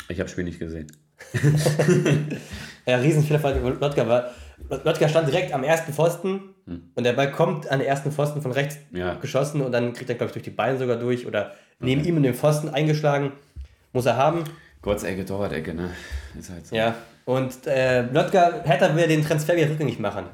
Ich 0.08 0.18
habe 0.18 0.24
das 0.24 0.30
Spiel 0.30 0.44
nicht 0.44 0.58
gesehen. 0.58 0.86
ja, 2.86 2.96
Riesenfehler 2.96 3.40
von 3.40 3.80
Lotka 3.80 4.06
war. 4.06 4.30
Lotka 4.68 5.08
stand 5.08 5.28
direkt 5.28 5.52
am 5.52 5.62
ersten 5.64 5.92
Pfosten 5.92 6.54
hm. 6.66 6.90
und 6.94 7.04
der 7.04 7.12
Ball 7.12 7.30
kommt 7.30 7.70
an 7.70 7.78
den 7.78 7.88
ersten 7.88 8.10
Pfosten 8.10 8.42
von 8.42 8.52
rechts 8.52 8.78
ja. 8.92 9.14
geschossen 9.14 9.60
und 9.60 9.72
dann 9.72 9.92
kriegt 9.92 10.08
er, 10.10 10.16
glaube 10.16 10.28
ich, 10.28 10.32
durch 10.32 10.44
die 10.44 10.50
Beine 10.50 10.78
sogar 10.78 10.96
durch 10.96 11.26
oder 11.26 11.52
neben 11.78 12.00
okay. 12.00 12.10
ihm 12.10 12.16
in 12.16 12.22
den 12.22 12.34
Pfosten 12.34 12.68
eingeschlagen. 12.68 13.32
Muss 13.92 14.06
er 14.06 14.16
haben. 14.16 14.44
Kurzecke, 14.82 15.24
Torwart-Ecke, 15.24 15.74
ne? 15.74 15.90
Ist 16.38 16.50
halt 16.50 16.66
so. 16.66 16.76
Ja, 16.76 16.94
und 17.24 17.66
äh, 17.66 18.02
Lotka, 18.02 18.62
Hertha 18.64 18.94
will 18.94 19.08
den 19.08 19.24
Transfer 19.24 19.56
wieder 19.56 19.68
rückgängig 19.68 19.98
machen. 19.98 20.26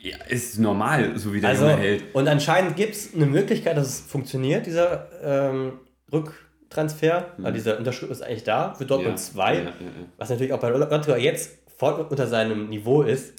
Ja, 0.00 0.16
ist 0.28 0.58
normal, 0.58 1.16
so 1.16 1.32
wie 1.32 1.40
der 1.40 1.50
also, 1.50 1.68
Junge 1.68 1.76
hält. 1.76 2.14
Und 2.14 2.26
anscheinend 2.26 2.74
gibt 2.74 2.94
es 2.94 3.14
eine 3.14 3.26
Möglichkeit, 3.26 3.76
dass 3.76 3.86
es 3.86 4.00
funktioniert, 4.00 4.66
dieser 4.66 5.08
ähm, 5.22 5.74
Rücktransfer. 6.12 7.34
Mhm. 7.36 7.46
Also 7.46 7.54
dieser 7.54 7.78
Unterschritt 7.78 8.10
ist 8.10 8.22
eigentlich 8.22 8.44
da 8.44 8.74
für 8.74 8.84
Dortmund 8.84 9.18
2. 9.18 9.54
Ja, 9.54 9.60
ja, 9.62 9.72
was 10.16 10.30
natürlich 10.30 10.52
auch 10.52 10.58
bei 10.58 10.70
Lottger 10.70 11.18
jetzt 11.18 11.61
voll 11.82 12.06
unter 12.08 12.28
seinem 12.28 12.68
Niveau 12.68 13.02
ist. 13.02 13.34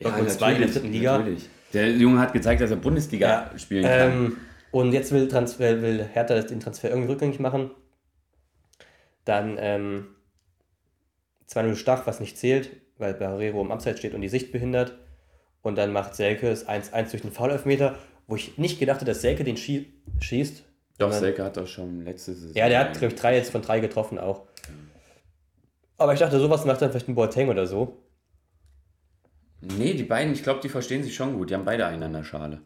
Dortmund 0.00 0.28
2 0.28 0.54
in 0.54 0.60
der 0.62 0.68
dritten 0.68 0.92
Liga. 0.92 1.18
Natürlich. 1.18 1.48
Der 1.72 1.92
Junge 1.92 2.18
hat 2.18 2.32
gezeigt, 2.32 2.60
dass 2.60 2.70
er 2.70 2.76
Bundesliga 2.76 3.52
spielen 3.56 3.84
kann. 3.84 4.12
Ähm, 4.12 4.36
und 4.72 4.92
jetzt 4.92 5.12
will, 5.12 5.28
Transfer, 5.28 5.80
will 5.80 6.04
Hertha 6.12 6.40
den 6.40 6.58
Transfer 6.58 6.90
irgendwie 6.90 7.12
rückgängig 7.12 7.38
machen. 7.38 7.70
Dann 9.24 9.58
ähm, 9.60 10.06
2-0 11.48 11.76
Stach, 11.76 12.04
was 12.08 12.18
nicht 12.18 12.36
zählt, 12.36 12.70
weil 12.98 13.14
Barrero 13.14 13.60
im 13.60 13.70
Abseits 13.70 14.00
steht 14.00 14.14
und 14.14 14.22
die 14.22 14.28
Sicht 14.28 14.50
behindert. 14.50 14.98
Und 15.62 15.78
dann 15.78 15.92
macht 15.92 16.16
Selke 16.16 16.48
es 16.48 16.66
1-1 16.66 17.10
durch 17.10 17.22
den 17.22 17.30
Foul-Elfmeter, 17.30 17.96
wo 18.26 18.34
ich 18.34 18.58
nicht 18.58 18.80
gedacht 18.80 18.96
hätte, 18.96 19.12
dass 19.12 19.20
Selke 19.20 19.44
den 19.44 19.56
schie 19.56 19.92
schießt. 20.18 20.64
Doch, 20.98 21.12
Selke 21.12 21.44
hat 21.44 21.56
doch 21.56 21.68
schon 21.68 22.04
letzte 22.04 22.34
Saison. 22.34 22.56
Ja, 22.56 22.68
der 22.68 22.80
hat, 22.80 22.98
glaube 22.98 23.14
ich, 23.14 23.20
drei 23.20 23.36
jetzt 23.36 23.52
von 23.52 23.62
drei 23.62 23.78
getroffen 23.78 24.18
auch. 24.18 24.48
Aber 25.98 26.12
ich 26.12 26.20
dachte, 26.20 26.38
sowas 26.40 26.64
macht 26.64 26.82
dann 26.82 26.90
vielleicht 26.90 27.08
ein 27.08 27.14
Boateng 27.14 27.48
oder 27.48 27.66
so. 27.66 27.98
Nee, 29.60 29.94
die 29.94 30.02
beiden, 30.02 30.32
ich 30.32 30.42
glaube, 30.42 30.60
die 30.60 30.68
verstehen 30.68 31.02
sich 31.02 31.14
schon 31.14 31.34
gut. 31.34 31.50
Die 31.50 31.54
haben 31.54 31.64
beide 31.64 31.86
einander 31.86 32.24
Schale. 32.24 32.60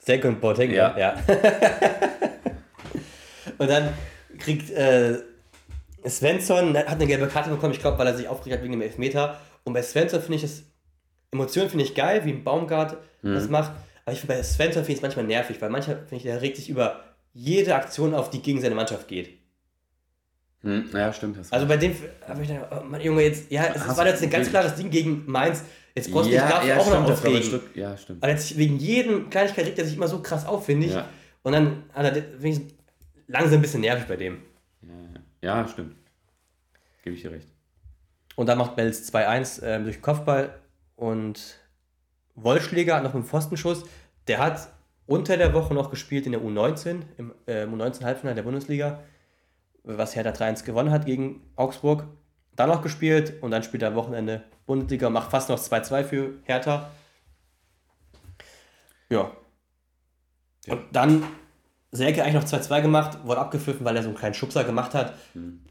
Selke 0.00 0.28
und 0.28 0.40
Boateng, 0.40 0.70
ja. 0.70 0.96
ja. 0.96 1.14
und 3.58 3.68
dann 3.68 3.92
kriegt 4.38 4.70
äh, 4.70 5.18
Svensson, 6.06 6.76
hat 6.76 6.88
eine 6.88 7.06
gelbe 7.06 7.26
Karte 7.26 7.50
bekommen, 7.50 7.72
ich 7.72 7.80
glaube, 7.80 7.98
weil 7.98 8.06
er 8.06 8.16
sich 8.16 8.28
aufgeregt 8.28 8.58
hat 8.58 8.62
wegen 8.62 8.72
dem 8.72 8.82
Elfmeter. 8.82 9.40
Und 9.64 9.72
bei 9.72 9.82
Svensson 9.82 10.20
finde 10.20 10.36
ich 10.36 10.44
es 10.44 10.64
Emotionen 11.30 11.68
finde 11.68 11.84
ich 11.84 11.94
geil, 11.94 12.24
wie 12.24 12.32
ein 12.32 12.44
Baumgart 12.44 12.96
mhm. 13.22 13.34
das 13.34 13.48
macht. 13.48 13.72
Aber 14.04 14.12
ich 14.14 14.20
finde 14.20 14.36
bei 14.36 14.42
Svensson 14.42 14.84
finde 14.84 14.92
ich 14.92 14.98
es 14.98 15.02
manchmal 15.02 15.26
nervig, 15.26 15.60
weil 15.60 15.70
manchmal 15.70 15.96
finde 15.96 16.16
ich, 16.16 16.22
der 16.22 16.40
regt 16.40 16.56
sich 16.56 16.70
über 16.70 17.04
jede 17.34 17.74
Aktion 17.74 18.14
auf, 18.14 18.30
die 18.30 18.40
gegen 18.40 18.60
seine 18.60 18.74
Mannschaft 18.74 19.08
geht. 19.08 19.38
Hm, 20.62 20.90
ja, 20.92 21.12
stimmt. 21.12 21.38
also 21.50 21.66
bei 21.68 21.76
dem 21.76 21.94
habe 22.26 22.42
ich 22.42 22.48
gedacht, 22.48 22.66
oh 22.72 22.84
Mann, 22.84 23.00
Junge, 23.00 23.22
jetzt, 23.22 23.50
ja, 23.50 23.66
es 23.74 23.96
war 23.96 24.06
jetzt 24.06 24.22
ein 24.22 24.30
ganz 24.30 24.50
klares 24.50 24.74
Ding 24.74 24.90
gegen 24.90 25.24
Mainz. 25.26 25.62
Jetzt 25.94 26.12
brauchst 26.12 26.28
du 26.28 26.34
ja, 26.34 26.42
dich 26.42 26.50
dafür 26.50 26.68
ja, 26.68 26.78
auch 26.78 26.90
noch 26.90 27.10
aufregen. 27.10 27.60
Ja, 27.74 27.96
stimmt. 27.96 28.22
Aber 28.22 28.32
jetzt 28.32 28.56
wegen 28.56 28.78
jedem 28.78 29.30
Kleinigkeit 29.30 29.66
regt 29.66 29.78
er 29.78 29.84
sich 29.84 29.96
immer 29.96 30.08
so 30.08 30.20
krass 30.20 30.46
auf, 30.46 30.66
finde 30.66 30.86
ich. 30.86 30.94
Ja. 30.94 31.08
Und 31.42 31.52
dann 31.52 31.84
finde 32.40 32.48
ich 32.48 32.60
langsam 33.26 33.58
ein 33.58 33.62
bisschen 33.62 33.80
nervig 33.80 34.06
bei 34.06 34.16
dem. 34.16 34.42
Ja, 35.42 35.60
ja 35.60 35.68
stimmt. 35.68 35.96
Gebe 37.02 37.16
ich 37.16 37.22
dir 37.22 37.32
recht. 37.32 37.48
Und 38.36 38.46
dann 38.46 38.58
macht 38.58 38.76
Bells 38.76 39.12
2-1 39.12 39.62
äh, 39.62 39.82
durch 39.82 40.00
Kopfball 40.00 40.58
und 40.94 41.58
Wollschläger 42.36 42.96
hat 42.96 43.02
noch 43.02 43.14
einen 43.14 43.24
Pfostenschuss. 43.24 43.84
Der 44.28 44.38
hat 44.38 44.68
unter 45.06 45.36
der 45.36 45.54
Woche 45.54 45.74
noch 45.74 45.90
gespielt 45.90 46.26
in 46.26 46.32
der 46.32 46.40
U19, 46.42 47.00
im 47.16 47.32
äh, 47.46 47.64
U19-Halbfinale 47.64 48.36
der 48.36 48.42
Bundesliga, 48.42 49.02
was 49.96 50.14
Hertha 50.14 50.30
3-1 50.30 50.64
gewonnen 50.64 50.90
hat 50.90 51.06
gegen 51.06 51.50
Augsburg. 51.56 52.04
Dann 52.54 52.68
noch 52.68 52.82
gespielt 52.82 53.42
und 53.42 53.50
dann 53.50 53.62
spielt 53.62 53.82
er 53.82 53.88
am 53.88 53.94
Wochenende 53.94 54.44
Bundesliga, 54.66 55.08
macht 55.10 55.30
fast 55.30 55.48
noch 55.48 55.58
2-2 55.58 56.04
für 56.04 56.34
Hertha. 56.44 56.90
Ja. 59.08 59.30
ja. 60.66 60.74
Und 60.74 60.84
dann 60.92 61.24
Selke 61.90 62.22
eigentlich 62.22 62.34
noch 62.34 62.44
2-2 62.44 62.82
gemacht, 62.82 63.24
wurde 63.24 63.40
abgepfiffen, 63.40 63.84
weil 63.84 63.96
er 63.96 64.02
so 64.02 64.08
einen 64.08 64.18
kleinen 64.18 64.34
Schubser 64.34 64.64
gemacht 64.64 64.94
hat. 64.94 65.14
Mhm. 65.34 65.64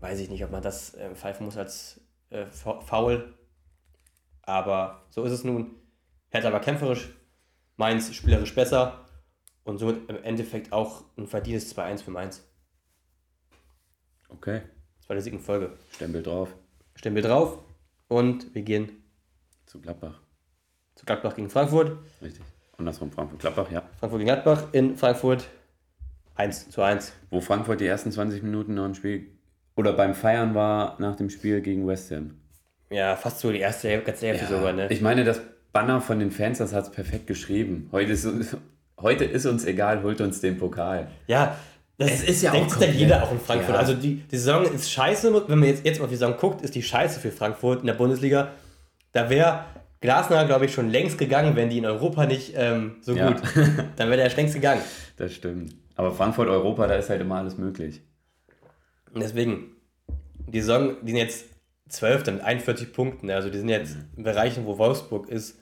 Weiß 0.00 0.18
ich 0.18 0.30
nicht, 0.30 0.44
ob 0.44 0.50
man 0.50 0.62
das 0.62 0.94
äh, 0.94 1.14
pfeifen 1.14 1.46
muss 1.46 1.56
als 1.56 2.00
äh, 2.30 2.46
Foul. 2.46 3.34
Aber 4.42 5.06
so 5.10 5.22
ist 5.22 5.32
es 5.32 5.44
nun. 5.44 5.76
Hertha 6.30 6.52
war 6.52 6.60
kämpferisch, 6.60 7.10
Mainz 7.76 8.12
spielerisch 8.14 8.54
besser 8.54 9.06
und 9.62 9.78
somit 9.78 10.08
im 10.10 10.22
Endeffekt 10.24 10.72
auch 10.72 11.04
ein 11.16 11.26
verdientes 11.26 11.74
2-1 11.76 12.02
für 12.02 12.10
Mainz. 12.10 12.47
Okay. 14.28 14.62
Zweite 15.04 15.20
Sieg 15.20 15.32
in 15.32 15.40
Folge. 15.40 15.72
Stempel 15.92 16.22
drauf. 16.22 16.54
Stempel 16.94 17.22
drauf 17.22 17.58
und 18.08 18.54
wir 18.54 18.62
gehen 18.62 18.90
zu 19.66 19.80
Gladbach. 19.80 20.20
Zu 20.94 21.06
Gladbach 21.06 21.34
gegen 21.34 21.50
Frankfurt. 21.50 21.98
Richtig. 22.20 22.42
Und 22.76 22.86
das 22.86 22.98
von 22.98 23.10
Frankfurt-Gladbach, 23.10 23.70
ja. 23.70 23.82
Frankfurt 23.98 24.20
gegen 24.20 24.26
Gladbach 24.26 24.64
in 24.72 24.96
Frankfurt 24.96 25.48
1 26.36 26.70
zu 26.70 26.82
1. 26.82 27.12
Wo 27.30 27.40
Frankfurt 27.40 27.80
die 27.80 27.86
ersten 27.86 28.12
20 28.12 28.42
Minuten 28.42 28.74
noch 28.74 28.86
im 28.86 28.94
Spiel 28.94 29.26
oder 29.76 29.92
beim 29.92 30.14
Feiern 30.14 30.54
war 30.54 30.96
nach 30.98 31.16
dem 31.16 31.30
Spiel 31.30 31.60
gegen 31.60 31.86
West 31.86 32.10
Ham. 32.10 32.40
Ja, 32.90 33.16
fast 33.16 33.40
so 33.40 33.52
die 33.52 33.60
erste 33.60 34.00
ganze 34.00 34.26
Hälfte 34.26 34.44
ja, 34.44 34.58
sogar, 34.58 34.72
ne? 34.72 34.88
Ich 34.90 35.00
meine, 35.00 35.24
das 35.24 35.40
Banner 35.72 36.00
von 36.00 36.18
den 36.18 36.30
Fans, 36.30 36.58
das 36.58 36.72
hat 36.72 36.84
es 36.84 36.90
perfekt 36.90 37.26
geschrieben. 37.26 37.88
Heute 37.92 38.12
ist, 38.12 38.26
heute 39.00 39.24
ist 39.24 39.46
uns 39.46 39.64
egal, 39.64 40.02
holt 40.02 40.20
uns 40.20 40.40
den 40.40 40.58
Pokal. 40.58 41.08
Ja, 41.26 41.56
das 41.98 42.12
es 42.12 42.22
ist 42.22 42.42
ja 42.42 42.52
denkt 42.52 42.76
auch 42.76 42.80
jeder 42.80 43.24
auch 43.24 43.32
in 43.32 43.40
Frankfurt. 43.40 43.74
Ja. 43.74 43.80
Also 43.80 43.92
die, 43.92 44.16
die 44.16 44.36
Saison 44.36 44.64
ist 44.72 44.90
scheiße, 44.90 45.48
wenn 45.48 45.58
man 45.58 45.68
jetzt, 45.68 45.84
jetzt 45.84 46.00
auf 46.00 46.08
die 46.08 46.14
Saison 46.14 46.36
guckt, 46.36 46.62
ist 46.62 46.74
die 46.74 46.82
scheiße 46.82 47.18
für 47.18 47.32
Frankfurt 47.32 47.80
in 47.80 47.86
der 47.86 47.94
Bundesliga. 47.94 48.52
Da 49.12 49.28
wäre 49.28 49.64
Glasner, 50.00 50.46
glaube 50.46 50.66
ich, 50.66 50.72
schon 50.72 50.90
längst 50.90 51.18
gegangen, 51.18 51.56
wenn 51.56 51.70
die 51.70 51.78
in 51.78 51.86
Europa 51.86 52.26
nicht 52.26 52.52
ähm, 52.56 52.96
so 53.00 53.14
ja. 53.14 53.32
gut. 53.32 53.42
Dann 53.96 54.10
wäre 54.10 54.16
der 54.16 54.34
längst 54.36 54.54
gegangen. 54.54 54.80
Das 55.16 55.34
stimmt. 55.34 55.74
Aber 55.96 56.12
Frankfurt, 56.12 56.48
Europa, 56.48 56.86
da 56.86 56.94
ist 56.94 57.10
halt 57.10 57.20
immer 57.20 57.36
alles 57.36 57.58
möglich. 57.58 58.00
Und 59.12 59.20
deswegen, 59.20 59.72
die 60.46 60.60
Saison, 60.60 60.94
die 61.02 61.10
sind 61.10 61.16
jetzt 61.16 61.46
12 61.88 62.26
mit 62.26 62.40
41 62.42 62.92
Punkten. 62.92 63.28
Also 63.30 63.50
die 63.50 63.58
sind 63.58 63.70
jetzt 63.70 63.96
mhm. 63.96 64.04
in 64.18 64.22
Bereichen, 64.22 64.66
wo 64.66 64.78
Wolfsburg 64.78 65.28
ist, 65.28 65.58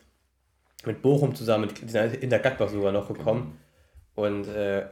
mit 0.84 1.01
Bochum 1.01 1.34
zusammen, 1.34 1.70
die 1.70 1.89
sind 1.89 2.16
in 2.16 2.28
der 2.28 2.39
Gladbach 2.41 2.68
sogar 2.68 2.93
noch 2.93 3.09
gekommen. 3.09 3.59
Und 4.14 4.47
äh, 4.49 4.87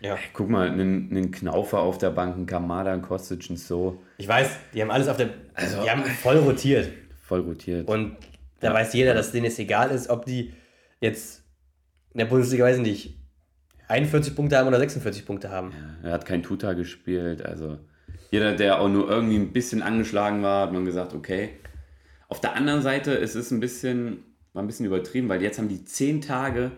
ja. 0.00 0.18
Guck 0.32 0.48
mal, 0.48 0.68
einen, 0.68 1.10
einen 1.10 1.30
Knaufer 1.30 1.80
auf 1.80 1.98
der 1.98 2.10
Bank, 2.10 2.36
ein 2.36 2.46
Kamada, 2.46 2.92
ein 2.92 3.02
Kostic 3.02 3.48
und 3.50 3.58
so. 3.58 4.02
Ich 4.18 4.26
weiß, 4.26 4.48
die 4.74 4.82
haben 4.82 4.90
alles 4.90 5.08
auf 5.08 5.16
der. 5.16 5.30
Also, 5.54 5.82
die 5.82 5.90
haben 5.90 6.04
voll 6.04 6.38
rotiert. 6.38 6.90
Voll 7.22 7.40
rotiert. 7.40 7.86
Und 7.86 8.16
da 8.60 8.68
ja. 8.68 8.74
weiß 8.74 8.92
jeder, 8.94 9.14
dass 9.14 9.32
denen 9.32 9.46
es 9.46 9.58
egal 9.58 9.90
ist, 9.90 10.08
ob 10.08 10.24
die 10.24 10.52
jetzt 11.00 11.42
in 12.12 12.18
der 12.18 12.26
Bundesliga, 12.26 12.64
weiß 12.64 12.76
ich 12.76 12.82
nicht, 12.82 13.20
41 13.88 14.34
Punkte 14.34 14.56
haben 14.56 14.68
oder 14.68 14.78
46 14.78 15.26
Punkte 15.26 15.50
haben. 15.50 15.72
Ja, 16.02 16.08
er 16.08 16.12
hat 16.14 16.26
kein 16.26 16.42
Tuta 16.42 16.72
gespielt, 16.72 17.44
also 17.44 17.78
jeder, 18.30 18.54
der 18.54 18.80
auch 18.80 18.88
nur 18.88 19.08
irgendwie 19.08 19.36
ein 19.36 19.52
bisschen 19.52 19.82
angeschlagen 19.82 20.42
war, 20.42 20.66
hat 20.66 20.72
man 20.72 20.84
gesagt, 20.84 21.14
okay. 21.14 21.50
Auf 22.28 22.40
der 22.40 22.54
anderen 22.54 22.82
Seite 22.82 23.12
ist 23.12 23.34
es 23.34 23.50
ein 23.50 23.58
bisschen, 23.58 24.24
war 24.52 24.62
ein 24.62 24.66
bisschen 24.68 24.86
übertrieben, 24.86 25.28
weil 25.28 25.42
jetzt 25.42 25.58
haben 25.58 25.68
die 25.68 25.84
10 25.84 26.20
Tage 26.20 26.70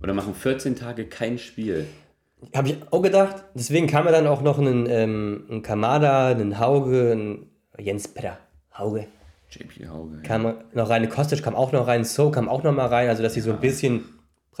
oder 0.00 0.14
machen 0.14 0.34
14 0.34 0.76
Tage 0.76 1.04
kein 1.06 1.38
Spiel. 1.38 1.86
Habe 2.54 2.68
ich 2.68 2.78
auch 2.90 3.02
gedacht. 3.02 3.44
Deswegen 3.54 3.86
kam 3.86 4.06
ja 4.06 4.12
dann 4.12 4.26
auch 4.26 4.42
noch 4.42 4.58
ein, 4.58 4.86
ähm, 4.88 5.44
ein 5.50 5.62
Kamada, 5.62 6.28
ein 6.28 6.58
Hauge, 6.58 7.12
ein 7.12 7.46
Jens 7.78 8.08
Petter. 8.08 8.38
Hauge. 8.76 9.06
JP 9.50 9.88
Hauge. 9.88 10.22
Kam 10.22 10.44
ja. 10.44 10.54
noch 10.72 10.90
rein, 10.90 11.08
Kostic 11.08 11.42
kam 11.42 11.54
auch 11.54 11.72
noch 11.72 11.86
rein, 11.86 12.04
So 12.04 12.30
kam 12.30 12.48
auch 12.48 12.62
noch 12.62 12.72
mal 12.72 12.86
rein, 12.86 13.08
also 13.08 13.22
dass 13.22 13.34
sie 13.34 13.40
ja. 13.40 13.46
so 13.46 13.52
ein 13.52 13.60
bisschen 13.60 14.04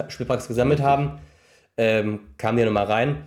Spielpraxis 0.08 0.48
gesammelt 0.48 0.80
haben. 0.80 1.18
Ähm, 1.76 2.20
kam 2.38 2.56
die 2.56 2.64
noch 2.64 2.72
mal 2.72 2.84
rein. 2.84 3.24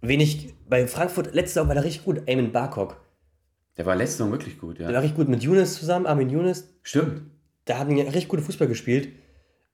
Wenig 0.00 0.54
bei 0.68 0.86
Frankfurt, 0.86 1.34
letzte 1.34 1.54
Saison 1.54 1.68
war 1.68 1.74
der 1.74 1.84
richtig 1.84 2.04
gut, 2.04 2.22
Eamon 2.26 2.52
Barcock. 2.52 3.00
Der 3.76 3.86
war 3.86 3.96
letzte 3.96 4.18
Saison 4.18 4.32
wirklich 4.32 4.58
gut, 4.58 4.78
ja. 4.78 4.86
Der 4.86 4.94
war 4.94 5.02
richtig 5.02 5.16
gut 5.16 5.28
mit 5.28 5.42
Younes 5.42 5.74
zusammen, 5.74 6.06
Armin 6.06 6.30
Younes. 6.30 6.68
Stimmt. 6.82 7.22
Da 7.64 7.78
haben 7.78 7.94
die 7.94 8.00
richtig 8.00 8.28
gute 8.28 8.42
Fußball 8.42 8.68
gespielt 8.68 9.08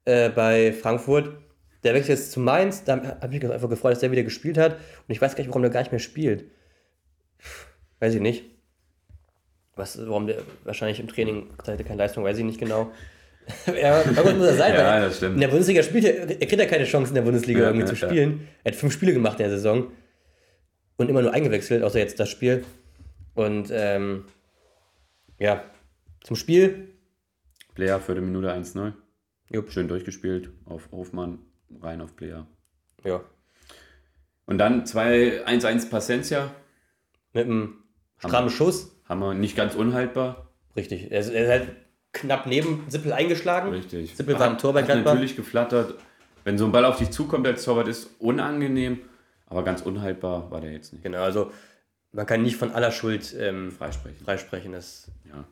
äh, 0.04 0.30
bei 0.30 0.72
Frankfurt. 0.72 1.36
Der 1.82 1.94
wechselt 1.94 2.18
jetzt 2.18 2.32
zu 2.32 2.40
Mainz, 2.40 2.84
da 2.84 2.96
habe 3.20 3.34
ich 3.34 3.42
mich 3.42 3.50
einfach 3.50 3.68
gefreut, 3.68 3.92
dass 3.92 4.00
der 4.00 4.12
wieder 4.12 4.22
gespielt 4.22 4.58
hat. 4.58 4.74
Und 4.74 4.80
ich 5.08 5.20
weiß 5.20 5.34
gar 5.34 5.42
nicht, 5.42 5.48
warum 5.48 5.62
der 5.62 5.70
gar 5.70 5.80
nicht 5.80 5.92
mehr 5.92 5.98
spielt. 5.98 6.44
Weiß 8.00 8.14
ich 8.14 8.20
nicht. 8.20 8.44
Was, 9.76 9.98
warum 10.06 10.26
der 10.26 10.42
wahrscheinlich 10.64 11.00
im 11.00 11.08
Training 11.08 11.50
zeigte 11.64 11.84
keine 11.84 11.98
Leistung, 11.98 12.24
weiß 12.24 12.36
ich 12.38 12.44
nicht 12.44 12.60
genau. 12.60 12.90
ja, 13.66 14.00
irgendwas 14.00 14.34
muss 14.34 14.46
er 14.46 14.56
sein, 14.56 14.74
ja, 14.74 15.00
das 15.00 15.16
stimmt. 15.16 15.34
in 15.34 15.40
der 15.40 15.48
Bundesliga 15.48 15.82
spielt 15.82 16.04
er, 16.04 16.28
er 16.28 16.46
kriegt 16.46 16.60
ja 16.60 16.66
keine 16.66 16.84
Chance 16.84 17.10
in 17.10 17.14
der 17.14 17.22
Bundesliga 17.22 17.60
ja, 17.60 17.66
irgendwie 17.66 17.86
ja, 17.86 17.86
zu 17.86 17.96
spielen. 17.96 18.46
Er 18.62 18.72
hat 18.72 18.78
fünf 18.78 18.92
Spiele 18.92 19.12
gemacht 19.12 19.40
in 19.40 19.44
der 19.44 19.56
Saison 19.56 19.90
und 20.96 21.08
immer 21.08 21.22
nur 21.22 21.32
eingewechselt, 21.32 21.82
außer 21.82 21.98
jetzt 21.98 22.20
das 22.20 22.28
Spiel. 22.28 22.64
Und 23.34 23.70
ähm, 23.72 24.24
ja, 25.38 25.64
zum 26.22 26.36
Spiel. 26.36 26.88
Player 27.74 28.00
für 28.00 28.14
die 28.14 28.20
Minute 28.20 28.52
1-0. 28.52 28.92
Schön 29.70 29.88
durchgespielt 29.88 30.50
auf 30.66 30.90
Hofmann, 30.92 31.38
rein 31.80 32.00
auf 32.00 32.16
Player. 32.16 32.46
Ja. 33.04 33.22
Und 34.46 34.58
dann 34.58 34.84
2-1-1 34.84 35.90
Pacencia. 35.90 36.50
Mit 37.32 37.46
einem 37.46 37.84
strammen 38.18 38.50
Schuss. 38.50 38.90
Haben 39.08 39.20
wir 39.20 39.34
nicht 39.34 39.56
ganz 39.56 39.74
unhaltbar. 39.74 40.48
Richtig. 40.76 41.10
Er 41.10 41.20
ist, 41.20 41.30
er 41.30 41.44
ist 41.44 41.50
halt 41.50 41.76
knapp 42.12 42.46
neben 42.46 42.84
Sippel 42.88 43.12
eingeschlagen. 43.12 43.70
Richtig. 43.70 44.16
Sippel 44.16 44.38
war 44.38 44.48
im 44.48 44.58
Tor 44.58 44.72
bei 44.72 44.82
Gladbach. 44.82 45.14
natürlich 45.14 45.36
geflattert. 45.36 45.94
Wenn 46.44 46.58
so 46.58 46.64
ein 46.64 46.72
Ball 46.72 46.84
auf 46.84 46.96
dich 46.96 47.10
zukommt 47.10 47.46
als 47.46 47.64
Torwart, 47.64 47.88
ist 47.88 48.10
unangenehm. 48.18 49.00
Aber 49.46 49.62
ganz 49.64 49.82
unhaltbar 49.82 50.50
war 50.50 50.60
der 50.60 50.72
jetzt 50.72 50.92
nicht. 50.92 51.02
Genau, 51.02 51.22
also 51.22 51.52
man 52.12 52.26
kann 52.26 52.42
nicht 52.42 52.56
von 52.56 52.72
aller 52.72 52.92
Schuld 52.92 53.34
ähm, 53.38 53.70
freisprechen. 53.70 54.24
freisprechen. 54.24 54.72
Das 54.72 55.10
ja. 55.28 55.44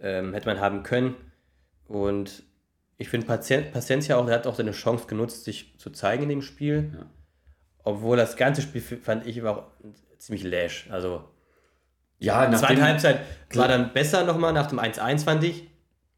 ähm, 0.00 0.32
hätte 0.32 0.46
man 0.46 0.60
haben 0.60 0.82
können. 0.82 1.14
Und 1.86 2.44
ich 2.96 3.08
finde 3.08 3.26
Paciencia 3.26 4.16
auch, 4.16 4.26
der 4.26 4.36
hat 4.36 4.46
auch 4.46 4.54
seine 4.54 4.72
Chance 4.72 5.06
genutzt, 5.06 5.44
sich 5.44 5.78
zu 5.78 5.90
zeigen 5.90 6.24
in 6.24 6.28
dem 6.28 6.42
Spiel. 6.42 6.92
Ja. 6.94 7.06
Obwohl 7.82 8.16
das 8.16 8.36
ganze 8.36 8.62
Spiel 8.62 8.80
fand 8.80 9.26
ich 9.26 9.42
auch 9.42 9.64
ziemlich 10.18 10.44
lash. 10.44 10.88
Also 10.90 11.24
ja, 12.18 12.48
nach 12.48 12.60
zweite 12.60 12.82
Halbzeit 12.82 13.20
war 13.54 13.68
dann 13.68 13.92
besser 13.92 14.24
nochmal 14.24 14.52
nach 14.52 14.66
dem 14.66 14.78
1-1, 14.78 15.24
fand 15.24 15.44
ich. 15.44 15.68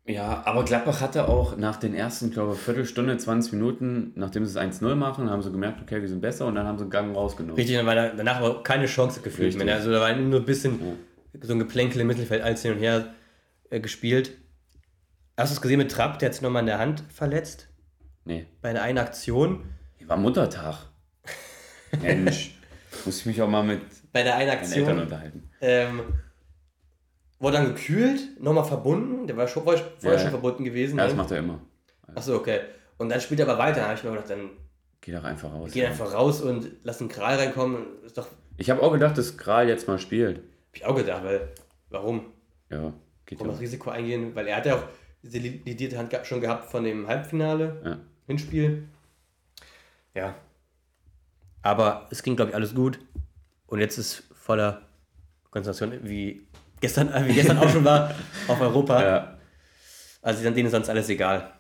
Ja, 0.09 0.43
aber 0.45 0.65
Gladbach 0.65 1.01
hatte 1.01 1.29
auch 1.29 1.57
nach 1.57 1.77
den 1.77 1.93
ersten, 1.93 2.31
glaube 2.31 2.53
ich, 2.55 2.61
Viertelstunde, 2.61 3.17
20 3.17 3.55
Minuten, 3.55 4.13
nachdem 4.15 4.47
sie 4.47 4.57
es 4.57 4.81
1-0 4.81 4.95
machen, 4.95 5.29
haben 5.31 5.43
sie 5.43 5.51
gemerkt, 5.51 5.83
okay, 5.83 6.01
wir 6.01 6.09
sind 6.09 6.21
besser 6.21 6.47
und 6.47 6.55
dann 6.55 6.65
haben 6.65 6.79
sie 6.79 6.85
einen 6.85 6.91
Gang 6.91 7.17
rausgenommen. 7.17 7.57
Richtig, 7.57 7.77
dann 7.77 7.87
war 7.87 7.97
danach 7.97 8.37
aber 8.37 8.63
keine 8.63 8.87
Chance 8.87 9.21
gefühlt 9.21 9.59
mehr. 9.59 9.75
Also 9.75 9.91
da 9.91 10.01
war 10.01 10.15
nur 10.15 10.41
ein 10.41 10.47
bisschen 10.47 10.79
ja. 10.81 11.41
so 11.43 11.55
ein 11.55 11.59
Geplänkel 11.59 12.03
im 12.03 12.07
Mittelfeld, 12.07 12.41
alles 12.41 12.63
hin 12.63 12.75
und 12.75 12.79
her 12.79 13.15
äh, 13.71 13.81
gespielt. 13.81 14.31
Hast 15.37 15.53
du 15.53 15.57
es 15.57 15.61
gesehen 15.61 15.79
mit 15.79 15.91
Trapp, 15.91 16.19
der 16.19 16.29
hat 16.29 16.35
sich 16.35 16.43
nochmal 16.43 16.61
in 16.61 16.67
der 16.67 16.79
Hand 16.79 17.05
verletzt? 17.13 17.69
Nee. 18.25 18.47
Bei 18.63 18.71
einer 18.71 18.83
einen 18.83 18.99
Aktion. 18.99 19.65
War 20.07 20.17
Muttertag. 20.17 20.77
Mensch, 22.01 22.57
muss 23.05 23.21
ich 23.21 23.27
mich 23.27 23.43
auch 23.43 23.49
mal 23.49 23.63
mit 23.63 23.83
bei 24.13 24.23
der 24.23 24.37
einen 24.37 24.51
Aktion. 24.51 24.79
Eltern 24.79 24.99
unterhalten. 25.01 25.51
Ähm, 25.61 26.01
wurde 27.39 27.59
dann 27.59 27.67
gekühlt, 27.67 28.41
nochmal 28.41 28.65
verbunden. 28.65 29.27
Der 29.27 29.37
war 29.37 29.47
schon, 29.47 29.63
vorher 29.63 29.85
ja, 30.01 30.19
schon 30.19 30.31
verbunden 30.31 30.65
gewesen. 30.65 30.97
Ja, 30.97 31.05
das 31.05 31.13
ne? 31.13 31.19
macht 31.19 31.31
er 31.31 31.39
immer. 31.39 31.61
Achso, 32.15 32.35
okay. 32.37 32.61
Und 32.97 33.11
dann 33.11 33.21
spielt 33.21 33.41
er 33.41 33.49
aber 33.49 33.59
weiter. 33.59 33.81
Da 33.81 33.89
habe 33.89 33.95
ich 33.95 34.05
mir 34.05 34.11
gedacht, 34.13 34.31
dann. 34.31 34.51
Geh 35.03 35.13
doch 35.13 35.25
einfach 35.25 35.53
raus. 35.53 35.71
Geh 35.71 35.83
ja. 35.83 35.91
einfach 35.91 36.15
raus 36.15 36.41
und 36.41 36.71
lass 36.83 37.01
einen 37.01 37.11
Kral 37.11 37.37
reinkommen. 37.37 37.85
Ist 38.07 38.17
doch. 38.17 38.29
Ich 38.57 38.71
habe 38.71 38.83
auch 38.83 38.93
gedacht, 38.93 39.19
dass 39.19 39.37
Kral 39.37 39.69
jetzt 39.69 39.87
mal 39.87 39.99
spielt. 39.99 40.39
Hab 40.39 40.77
ich 40.77 40.87
auch 40.87 40.97
gedacht, 40.97 41.25
weil. 41.25 41.53
Warum? 41.91 42.33
Ja, 42.71 42.95
geht 43.27 43.39
Warum 43.39 43.53
das 43.53 43.61
Risiko 43.61 43.91
eingehen? 43.91 44.35
Weil 44.35 44.47
er 44.49 44.57
hat 44.57 44.67
ja 44.67 44.77
auch 44.77 44.85
diese 45.27 45.39
lidierte 45.39 45.99
Hand 45.99 46.15
schon 46.25 46.41
gehabt 46.41 46.71
von 46.71 46.85
dem 46.85 47.07
Halbfinale. 47.07 47.81
Ja. 47.85 47.99
Hinspiel. 48.27 48.89
Ja. 50.15 50.35
Aber 51.63 52.07
es 52.11 52.23
ging, 52.23 52.37
glaube 52.37 52.51
ich, 52.51 52.55
alles 52.55 52.75
gut. 52.75 52.99
Und 53.67 53.81
jetzt 53.81 53.99
ist 53.99 54.25
voller 54.33 54.83
Konzentration, 55.51 56.01
wie 56.05 56.47
gestern, 56.81 57.13
wie 57.27 57.35
gestern 57.35 57.59
auch 57.59 57.69
schon 57.69 57.85
war, 57.85 58.15
auf 58.49 58.61
Europa. 58.61 59.03
Ja. 59.03 59.39
Also 60.23 60.43
denen 60.43 60.67
ist 60.67 60.73
sonst 60.73 60.89
alles 60.89 61.09
egal. 61.09 61.53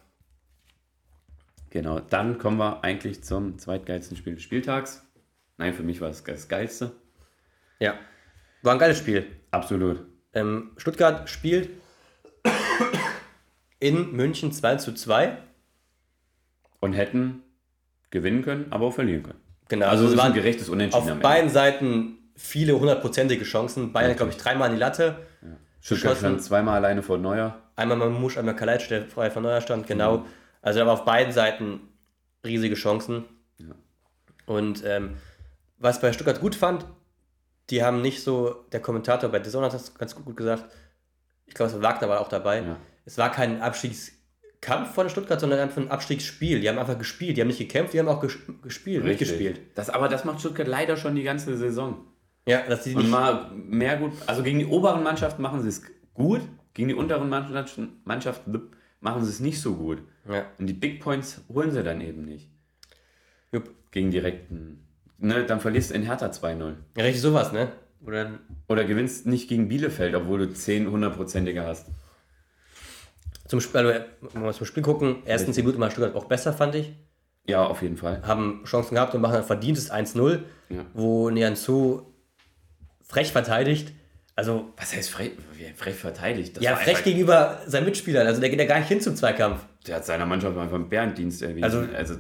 Genau, 1.70 2.00
dann 2.00 2.38
kommen 2.38 2.58
wir 2.58 2.82
eigentlich 2.84 3.22
zum 3.22 3.58
zweitgeilsten 3.58 4.16
Spiel 4.16 4.34
des 4.34 4.42
Spieltags. 4.42 5.06
Nein, 5.58 5.74
für 5.74 5.82
mich 5.82 6.00
war 6.00 6.08
es 6.08 6.22
das 6.22 6.48
geilste. 6.48 6.92
Ja, 7.78 7.94
war 8.62 8.72
ein 8.72 8.78
geiles 8.78 8.98
Spiel. 8.98 9.26
Absolut. 9.50 10.06
Ähm, 10.32 10.72
Stuttgart 10.76 11.28
spielt 11.28 11.70
in 13.78 14.12
München 14.12 14.52
2 14.52 14.76
zu 14.76 14.94
2. 14.94 15.36
Und 16.80 16.92
hätten 16.92 17.42
gewinnen 18.10 18.42
können, 18.42 18.66
aber 18.70 18.86
auch 18.86 18.94
verlieren 18.94 19.22
können. 19.22 19.40
Genau, 19.68 19.86
also, 19.86 20.04
also 20.04 20.14
es 20.14 20.20
war 20.20 20.26
ein 20.26 20.34
gerechtes 20.34 20.68
Unentschieden. 20.68 21.10
Auf 21.10 21.20
beiden 21.20 21.50
Seiten 21.50 22.18
viele 22.36 22.78
hundertprozentige 22.78 23.44
Chancen. 23.44 23.92
Bayern, 23.92 24.16
glaube 24.16 24.30
ich, 24.30 24.36
dreimal 24.36 24.68
in 24.68 24.74
die 24.76 24.80
Latte. 24.80 25.16
Ja. 25.42 25.48
Stuttgart 25.80 26.18
stand 26.18 26.42
zweimal 26.42 26.76
alleine 26.76 27.02
vor 27.02 27.18
Neuer. 27.18 27.60
Einmal 27.74 27.96
Mamusch, 27.96 28.38
einmal 28.38 28.56
Kalajdzic, 28.56 28.88
der 28.88 29.06
frei 29.06 29.30
vor 29.30 29.42
Neuer 29.42 29.60
stand, 29.60 29.86
genau. 29.86 30.18
Mhm. 30.18 30.24
Also 30.62 30.80
da 30.80 30.86
war 30.86 30.94
auf 30.94 31.04
beiden 31.04 31.32
Seiten 31.32 31.80
riesige 32.44 32.74
Chancen. 32.74 33.24
Ja. 33.58 33.74
Und 34.46 34.84
ähm, 34.84 35.16
was 35.78 36.00
bei 36.00 36.12
Stuttgart 36.12 36.40
gut 36.40 36.54
fand, 36.54 36.86
die 37.70 37.82
haben 37.82 38.00
nicht 38.00 38.22
so, 38.22 38.64
der 38.72 38.80
Kommentator 38.80 39.30
bei 39.30 39.40
Zone 39.40 39.66
hat 39.66 39.74
das 39.74 39.94
ganz 39.94 40.14
gut 40.14 40.36
gesagt, 40.36 40.64
ich 41.46 41.54
glaube, 41.54 41.82
Wagner 41.82 42.08
war 42.08 42.20
auch 42.20 42.28
dabei, 42.28 42.62
ja. 42.62 42.76
Es 43.06 43.16
war 43.16 43.32
kein 43.32 43.62
Abstiegs- 43.62 44.12
Kampf 44.60 44.94
von 44.94 45.08
Stuttgart, 45.08 45.38
sondern 45.38 45.60
einfach 45.60 45.80
ein 45.80 45.90
Abstiegsspiel. 45.90 46.60
Die 46.60 46.68
haben 46.68 46.78
einfach 46.78 46.98
gespielt. 46.98 47.36
Die 47.36 47.40
haben 47.40 47.48
nicht 47.48 47.58
gekämpft, 47.58 47.94
die 47.94 48.00
haben 48.00 48.08
auch 48.08 48.20
ges 48.20 48.36
gespielt, 48.62 49.04
Richtig. 49.04 49.28
mitgespielt. 49.28 49.60
Das, 49.76 49.90
aber 49.90 50.08
das 50.08 50.24
macht 50.24 50.40
Stuttgart 50.40 50.66
leider 50.66 50.96
schon 50.96 51.14
die 51.14 51.22
ganze 51.22 51.56
Saison. 51.56 51.98
Ja, 52.48 52.62
dass 52.66 52.84
sie 52.84 52.94
Und 52.94 53.08
mal 53.10 53.50
mehr 53.52 53.96
gut. 53.96 54.12
Also 54.26 54.42
gegen 54.42 54.58
die 54.58 54.66
oberen 54.66 55.02
Mannschaften 55.02 55.42
machen 55.42 55.62
sie 55.62 55.68
es 55.68 55.82
gut, 56.14 56.40
gegen 56.74 56.88
die 56.88 56.94
unteren 56.94 57.28
Mannschaften, 57.28 58.00
Mannschaften 58.04 58.70
machen 59.00 59.24
sie 59.24 59.30
es 59.30 59.40
nicht 59.40 59.60
so 59.60 59.74
gut. 59.76 59.98
Ja. 60.28 60.46
Und 60.58 60.66
die 60.66 60.72
Big 60.72 61.00
Points 61.00 61.42
holen 61.48 61.70
sie 61.70 61.82
dann 61.82 62.00
eben 62.00 62.24
nicht. 62.24 62.48
Jupp. 63.52 63.70
Gegen 63.90 64.10
direkten. 64.10 64.84
Ne, 65.18 65.44
dann 65.44 65.60
verlierst 65.60 65.90
du 65.90 65.94
in 65.94 66.02
Hertha 66.02 66.26
2-0. 66.26 66.74
Ja, 66.96 67.04
richtig 67.04 67.22
sowas, 67.22 67.52
ne? 67.52 67.72
Oder, 68.04 68.38
Oder 68.68 68.84
gewinnst 68.84 69.26
nicht 69.26 69.48
gegen 69.48 69.68
Bielefeld, 69.68 70.14
obwohl 70.14 70.40
du 70.40 70.52
10 70.52 70.90
hundertprozentige 70.90 71.64
hast 71.64 71.88
zum 73.46 73.60
Spiel, 73.60 73.80
also, 73.80 74.04
wenn 74.32 74.42
wir 74.42 74.52
zum 74.52 74.66
Spiel 74.66 74.82
gucken, 74.82 75.24
ersten 75.26 75.52
10 75.52 75.64
Minuten 75.64 75.80
war 75.80 75.90
Stuttgart 75.90 76.14
auch 76.14 76.24
besser, 76.24 76.52
fand 76.52 76.74
ich. 76.74 76.92
Ja, 77.48 77.64
auf 77.64 77.82
jeden 77.82 77.96
Fall. 77.96 78.22
Haben 78.22 78.62
Chancen 78.64 78.94
gehabt 78.94 79.14
und 79.14 79.20
machen 79.20 79.36
ein 79.36 79.44
verdientes 79.44 79.90
1-0, 79.90 80.40
ja. 80.68 80.84
wo 80.94 81.30
Nianzou 81.30 82.12
frech 83.06 83.30
verteidigt. 83.32 83.92
Also, 84.34 84.72
Was 84.76 84.94
heißt 84.94 85.10
frech, 85.10 85.32
frech 85.76 85.94
verteidigt? 85.94 86.56
Das 86.56 86.64
ja, 86.64 86.76
frech 86.76 87.02
gegenüber 87.04 87.62
seinen 87.66 87.86
Mitspielern. 87.86 88.26
Also 88.26 88.40
der 88.40 88.50
geht 88.50 88.58
ja 88.58 88.66
gar 88.66 88.80
nicht 88.80 88.88
hin 88.88 89.00
zum 89.00 89.16
Zweikampf. 89.16 89.64
Der 89.86 89.96
hat 89.96 90.04
seiner 90.04 90.26
Mannschaft 90.26 90.58
einfach 90.58 90.74
einen 90.74 90.88
Bärendienst 90.88 91.40
erwiesen. 91.40 91.64
Also, 91.64 91.78
also 91.96 92.16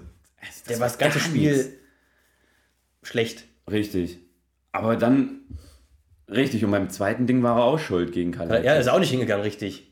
der 0.68 0.80
war 0.80 0.86
das 0.86 0.96
ganze 0.96 1.18
Spiel 1.20 1.56
nichts. 1.56 1.72
schlecht. 3.02 3.44
Richtig. 3.70 4.18
Aber 4.72 4.96
dann, 4.96 5.40
richtig, 6.30 6.64
und 6.64 6.70
beim 6.70 6.88
zweiten 6.88 7.26
Ding 7.26 7.42
war 7.42 7.58
er 7.58 7.64
auch 7.64 7.78
schuld 7.78 8.12
gegen 8.12 8.30
Kalle. 8.30 8.64
Ja, 8.64 8.74
ist 8.76 8.88
auch 8.88 9.00
nicht 9.00 9.10
hingegangen, 9.10 9.42
richtig. 9.42 9.85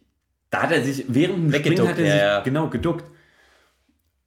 Da 0.55 0.63
hat 0.63 0.71
er 0.71 0.85
sich 0.85 1.05
während 1.09 1.53
dem 1.53 1.53
Springen 1.53 1.89
hat 1.89 1.99
er 1.99 2.07
sich 2.07 2.15
ja. 2.15 2.41
genau 2.43 2.69
geduckt. 2.69 3.05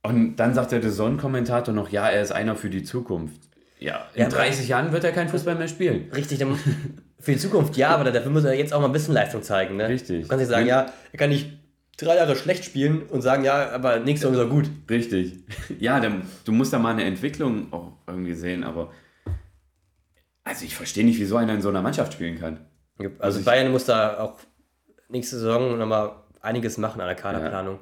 Und 0.04 0.36
dann 0.36 0.54
sagt 0.54 0.74
der 0.74 0.92
Son-Kommentator 0.92 1.74
noch, 1.74 1.88
ja, 1.88 2.10
er 2.10 2.22
ist 2.22 2.34
einer 2.34 2.58
für 2.58 2.70
die 2.70 2.84
Zukunft. 2.84 3.40
Ja, 3.80 4.08
in 4.14 4.24
ja, 4.24 4.28
30 4.28 4.68
Jahren 4.68 4.92
wird 4.92 5.06
er 5.06 5.14
kein 5.14 5.30
Fußball 5.30 5.56
mehr 5.56 5.70
spielen. 5.70 6.12
Richtig, 6.14 6.44
für 7.20 7.32
die 7.32 7.38
Zukunft 7.38 7.78
ja, 7.78 7.92
aber 7.96 8.12
dafür 8.12 8.30
muss 8.30 8.44
er 8.44 8.56
jetzt 8.56 8.74
auch 8.74 8.82
mal 8.82 8.88
ein 8.88 8.92
bisschen 8.92 9.14
Leistung 9.14 9.42
zeigen. 9.42 9.78
Ne? 9.78 9.88
Richtig. 9.88 10.24
Du 10.24 10.28
kannst 10.28 10.42
nicht 10.42 10.50
sagen, 10.50 10.68
ja, 10.68 10.88
er 11.14 11.18
kann 11.18 11.30
nicht 11.30 11.50
drei 11.96 12.18
Jahre 12.18 12.36
schlecht 12.36 12.66
spielen 12.66 13.04
und 13.04 13.22
sagen, 13.22 13.46
ja, 13.46 13.70
aber 13.70 14.00
nächstes 14.00 14.30
Jahr 14.30 14.34
ist 14.34 14.46
er 14.46 14.52
gut. 14.52 14.70
Richtig. 14.90 15.46
Ja, 15.80 16.02
dann, 16.02 16.24
du 16.44 16.52
musst 16.52 16.74
da 16.74 16.80
mal 16.80 16.92
eine 16.92 17.06
Entwicklung 17.06 17.72
auch 17.72 17.94
irgendwie 18.06 18.34
sehen, 18.34 18.66
aber 18.66 18.92
also 20.44 20.66
ich 20.66 20.76
verstehe 20.76 21.06
nicht, 21.06 21.22
wie 21.22 21.26
so 21.26 21.38
einer 21.38 21.54
in 21.54 21.62
so 21.62 21.70
einer 21.70 21.82
Mannschaft 21.82 22.12
spielen 22.12 22.38
kann. 22.38 22.66
Also, 23.00 23.16
also 23.20 23.44
Bayern 23.44 23.72
muss 23.72 23.86
da 23.86 24.20
auch 24.20 24.40
nächste 25.10 25.38
Saison 25.38 25.78
nochmal 25.78 26.12
einiges 26.42 26.78
machen 26.78 27.02
an 27.02 27.08
der 27.08 27.16
Kaderplanung. 27.16 27.76
Ja. 27.76 27.82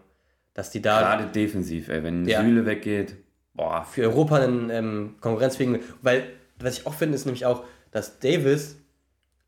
Dass 0.53 0.71
die 0.71 0.81
da. 0.81 0.99
Gerade 0.99 1.27
defensiv, 1.27 1.89
ey, 1.89 2.03
wenn 2.03 2.25
ja. 2.25 2.41
Süle 2.41 2.65
weggeht, 2.65 3.15
boah. 3.53 3.83
Für 3.83 4.03
Europa 4.03 4.37
einen 4.37 4.69
ähm, 4.69 5.15
Konkurrenzfähigen. 5.19 5.79
Weil, 6.01 6.23
was 6.59 6.79
ich 6.79 6.87
auch 6.87 6.93
finde, 6.93 7.15
ist 7.15 7.25
nämlich 7.25 7.45
auch, 7.45 7.63
dass 7.91 8.19
Davis 8.19 8.77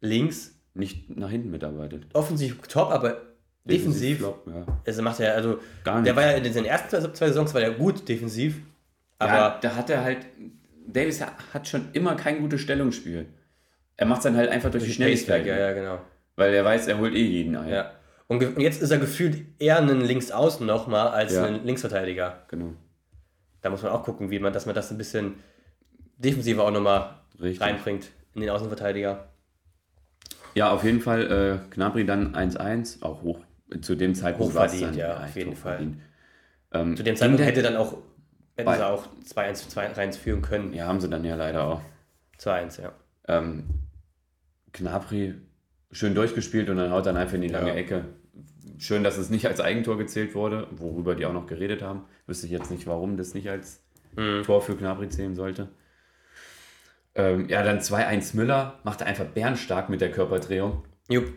links. 0.02 0.54
Nicht 0.74 1.18
nach 1.18 1.32
hinten 1.32 1.50
mitarbeitet. 1.50 2.06
Offensiv 2.14 2.62
top, 2.68 2.92
aber 2.92 3.22
defensiv. 3.66 3.66
defensiv 3.66 4.18
flop, 4.20 4.48
ja. 4.48 4.66
Also 4.86 5.02
macht 5.02 5.20
er, 5.20 5.34
also. 5.34 5.60
Gar 5.84 5.96
nicht. 5.96 6.08
Der 6.08 6.16
war 6.16 6.24
ja 6.24 6.32
in 6.34 6.44
den 6.44 6.66
ersten 6.66 6.90
zwei, 6.90 7.00
zwei 7.00 7.28
Saisons 7.30 7.54
war 7.54 7.62
der 7.62 7.72
gut 7.72 8.08
defensiv. 8.08 8.60
Aber. 9.18 9.32
Ja, 9.32 9.60
da 9.62 9.76
hat 9.76 9.90
er 9.90 10.04
halt. 10.04 10.20
Davis 10.86 11.22
hat 11.22 11.68
schon 11.68 11.90
immer 11.94 12.16
kein 12.16 12.40
gutes 12.40 12.62
Stellungsspiel. 12.62 13.26
Er 13.98 14.06
macht 14.06 14.20
es 14.20 14.24
dann 14.26 14.38
halt 14.38 14.50
einfach 14.50 14.70
durch, 14.70 14.84
durch 14.84 14.92
die 14.92 14.96
Schnelligkeit. 14.96 15.46
Ja, 15.46 15.58
ja, 15.58 15.74
genau. 15.74 16.00
Weil 16.38 16.54
er 16.54 16.64
weiß, 16.64 16.88
er 16.88 17.00
holt 17.00 17.14
eh 17.16 17.24
jeden 17.24 17.56
ein. 17.58 17.70
Ja. 17.70 17.92
Und 18.28 18.60
jetzt 18.60 18.82
ist 18.82 18.92
er 18.92 19.00
gefühlt 19.00 19.44
eher 19.60 19.80
ein 19.80 20.02
Linksaußen 20.02 20.66
nochmal 20.66 21.10
als 21.10 21.34
ja. 21.34 21.46
ein 21.46 21.66
Linksverteidiger. 21.66 22.44
Genau. 22.48 22.74
Da 23.62 23.70
muss 23.70 23.82
man 23.82 23.92
auch 23.92 24.04
gucken, 24.04 24.30
wie 24.30 24.40
man, 24.40 24.54
dass 24.54 24.66
man 24.66 24.76
das 24.76 24.92
ein 24.92 24.98
bisschen 24.98 25.36
defensiver 26.18 26.64
auch 26.64 26.72
nochmal 26.72 27.16
reinbringt 27.40 28.12
in 28.36 28.42
den 28.42 28.50
Außenverteidiger. 28.52 29.28
Ja, 30.54 30.72
auf 30.72 30.84
jeden 30.84 31.02
Fall 31.02 31.62
äh, 31.70 31.74
Knabri 31.74 32.06
dann 32.06 32.36
1-1, 32.36 33.02
auch 33.02 33.24
hoch. 33.24 33.40
Zu 33.82 33.96
dem 33.96 34.16
Zeitpunkt 34.16 34.56
war 34.56 34.66
es 34.66 34.80
dann, 34.80 34.96
ja, 34.96 35.24
auf 35.24 35.36
jeden 35.36 35.56
Fall. 35.56 35.94
Ähm, 36.72 36.96
Zu 36.96 37.04
dem 37.04 37.16
Zeitpunkt 37.16 37.44
hätte 37.44 37.62
dann 37.62 37.76
auch, 37.76 37.98
hätten 38.56 38.74
sie 38.74 38.86
auch 38.86 39.08
2-1 39.26 40.18
führen 40.18 40.42
können. 40.42 40.74
Ja, 40.74 40.86
haben 40.86 41.02
sie 41.02 41.10
dann 41.10 41.26
ja 41.26 41.36
leider 41.36 41.66
auch. 41.66 41.82
2-1, 42.40 42.82
ja. 42.82 42.92
Ähm, 43.28 43.66
Knabri 44.72 45.36
schön 45.92 46.16
durchgespielt 46.16 46.70
und 46.70 46.78
dann 46.78 46.92
haut 46.92 47.06
dann 47.06 47.18
einfach 47.18 47.36
in 47.36 47.42
die 47.42 47.48
lange 47.48 47.70
ja. 47.70 47.76
Ecke. 47.76 48.06
Schön, 48.78 49.04
dass 49.04 49.18
es 49.18 49.30
nicht 49.30 49.48
als 49.48 49.60
Eigentor 49.60 49.98
gezählt 49.98 50.36
wurde, 50.36 50.68
worüber 50.72 51.16
die 51.16 51.26
auch 51.26 51.34
noch 51.34 51.48
geredet 51.48 51.82
haben. 51.82 52.06
Wüsste 52.28 52.46
ich 52.46 52.52
jetzt 52.52 52.70
nicht, 52.70 52.86
warum 52.86 53.18
das 53.18 53.34
nicht 53.34 53.50
als 53.50 53.82
mhm. 54.16 54.44
Tor 54.44 54.62
für 54.62 54.76
Knabri 54.76 55.10
zählen 55.10 55.36
sollte. 55.36 55.70
Ähm, 57.16 57.50
ja, 57.50 57.64
dann 57.64 57.80
2-1 57.80 58.36
Müller, 58.36 58.80
macht 58.84 59.02
einfach 59.02 59.26
bärenstark 59.26 59.90
mit 59.90 60.02
der 60.02 60.12
Körperdrehung. 60.12 60.84
Jupp. 61.10 61.34